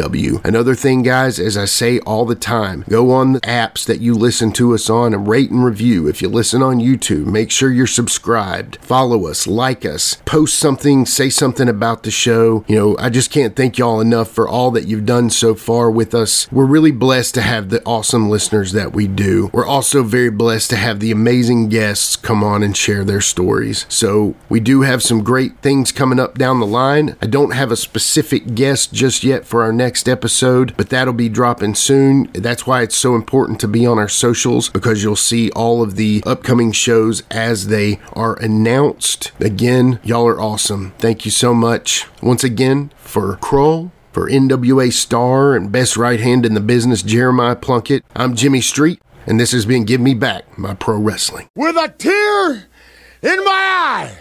Another 0.43 0.75
thing, 0.75 1.03
guys, 1.03 1.39
as 1.39 1.57
I 1.57 1.65
say 1.65 1.99
all 1.99 2.25
the 2.25 2.35
time, 2.35 2.83
go 2.89 3.11
on 3.11 3.33
the 3.33 3.41
apps 3.41 3.85
that 3.85 4.01
you 4.01 4.15
listen 4.15 4.51
to 4.53 4.73
us 4.73 4.89
on 4.89 5.13
and 5.13 5.27
rate 5.27 5.51
and 5.51 5.63
review. 5.63 6.07
If 6.07 6.21
you 6.21 6.29
listen 6.29 6.63
on 6.63 6.79
YouTube, 6.79 7.25
make 7.27 7.51
sure 7.51 7.71
you're 7.71 7.87
subscribed. 7.87 8.77
Follow 8.81 9.27
us, 9.27 9.45
like 9.47 9.85
us, 9.85 10.15
post 10.25 10.57
something, 10.57 11.05
say 11.05 11.29
something 11.29 11.69
about 11.69 12.03
the 12.03 12.11
show. 12.11 12.65
You 12.67 12.75
know, 12.75 12.97
I 12.97 13.09
just 13.09 13.31
can't 13.31 13.55
thank 13.55 13.77
y'all 13.77 14.01
enough 14.01 14.29
for 14.31 14.47
all 14.47 14.71
that 14.71 14.87
you've 14.87 15.05
done 15.05 15.29
so 15.29 15.53
far 15.55 15.91
with 15.91 16.15
us. 16.15 16.51
We're 16.51 16.65
really 16.65 16.91
blessed 16.91 17.35
to 17.35 17.41
have 17.41 17.69
the 17.69 17.83
awesome 17.85 18.29
listeners 18.29 18.71
that 18.71 18.93
we 18.93 19.07
do. 19.07 19.49
We're 19.53 19.65
also 19.65 20.03
very 20.03 20.31
blessed 20.31 20.69
to 20.71 20.75
have 20.77 20.99
the 20.99 21.11
amazing 21.11 21.69
guests 21.69 22.15
come 22.15 22.43
on 22.43 22.63
and 22.63 22.75
share 22.75 23.03
their 23.03 23.21
stories. 23.21 23.85
So, 23.89 24.35
we 24.49 24.59
do 24.59 24.81
have 24.81 25.03
some 25.03 25.23
great 25.23 25.59
things 25.59 25.91
coming 25.91 26.19
up 26.19 26.37
down 26.37 26.59
the 26.59 26.65
line. 26.65 27.15
I 27.21 27.27
don't 27.27 27.53
have 27.53 27.71
a 27.71 27.75
specific 27.91 28.55
guest 28.55 28.93
just 28.93 29.21
yet 29.21 29.45
for 29.45 29.63
our 29.63 29.73
next 29.73 30.07
episode, 30.07 30.73
but 30.77 30.87
that'll 30.87 31.11
be 31.11 31.27
dropping 31.27 31.75
soon. 31.75 32.31
That's 32.31 32.65
why 32.65 32.83
it's 32.83 32.95
so 32.95 33.15
important 33.15 33.59
to 33.59 33.67
be 33.67 33.85
on 33.85 33.99
our 33.99 34.07
socials 34.07 34.69
because 34.69 35.03
you'll 35.03 35.17
see 35.17 35.51
all 35.51 35.83
of 35.83 35.97
the 35.97 36.23
upcoming 36.25 36.71
shows 36.71 37.21
as 37.29 37.67
they 37.67 37.99
are 38.13 38.39
announced. 38.39 39.33
Again, 39.41 39.99
y'all 40.05 40.25
are 40.25 40.39
awesome. 40.39 40.93
Thank 40.99 41.25
you 41.25 41.31
so 41.31 41.53
much. 41.53 42.07
Once 42.21 42.45
again, 42.45 42.93
for 42.95 43.35
Krull, 43.35 43.91
for 44.13 44.29
NWA 44.29 44.93
Star 44.93 45.53
and 45.53 45.69
best 45.69 45.97
right 45.97 46.21
hand 46.21 46.45
in 46.45 46.53
the 46.53 46.61
business, 46.61 47.01
Jeremiah 47.01 47.57
Plunkett, 47.57 48.05
I'm 48.15 48.37
Jimmy 48.37 48.61
Street, 48.61 49.01
and 49.27 49.37
this 49.37 49.51
has 49.51 49.65
been 49.65 49.83
Give 49.83 49.99
Me 49.99 50.13
Back 50.13 50.57
My 50.57 50.75
Pro 50.75 50.97
Wrestling. 50.97 51.49
With 51.57 51.75
a 51.75 51.89
tear 51.89 52.69
in 53.21 53.43
my 53.43 53.51
eye. 53.51 54.17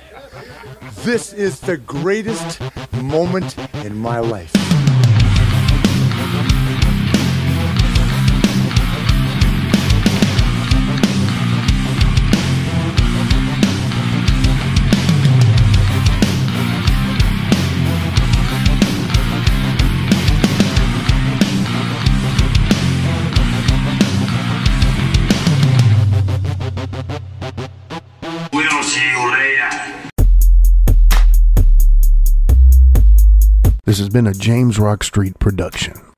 This 0.96 1.32
is 1.32 1.60
the 1.60 1.76
greatest 1.76 2.60
moment 2.92 3.56
in 3.84 3.96
my 3.96 4.18
life. 4.18 4.52
See 28.82 29.08
you 29.08 29.30
later. 29.30 29.59
This 33.90 33.98
has 33.98 34.08
been 34.08 34.28
a 34.28 34.32
James 34.32 34.78
Rock 34.78 35.02
Street 35.02 35.36
production. 35.40 36.09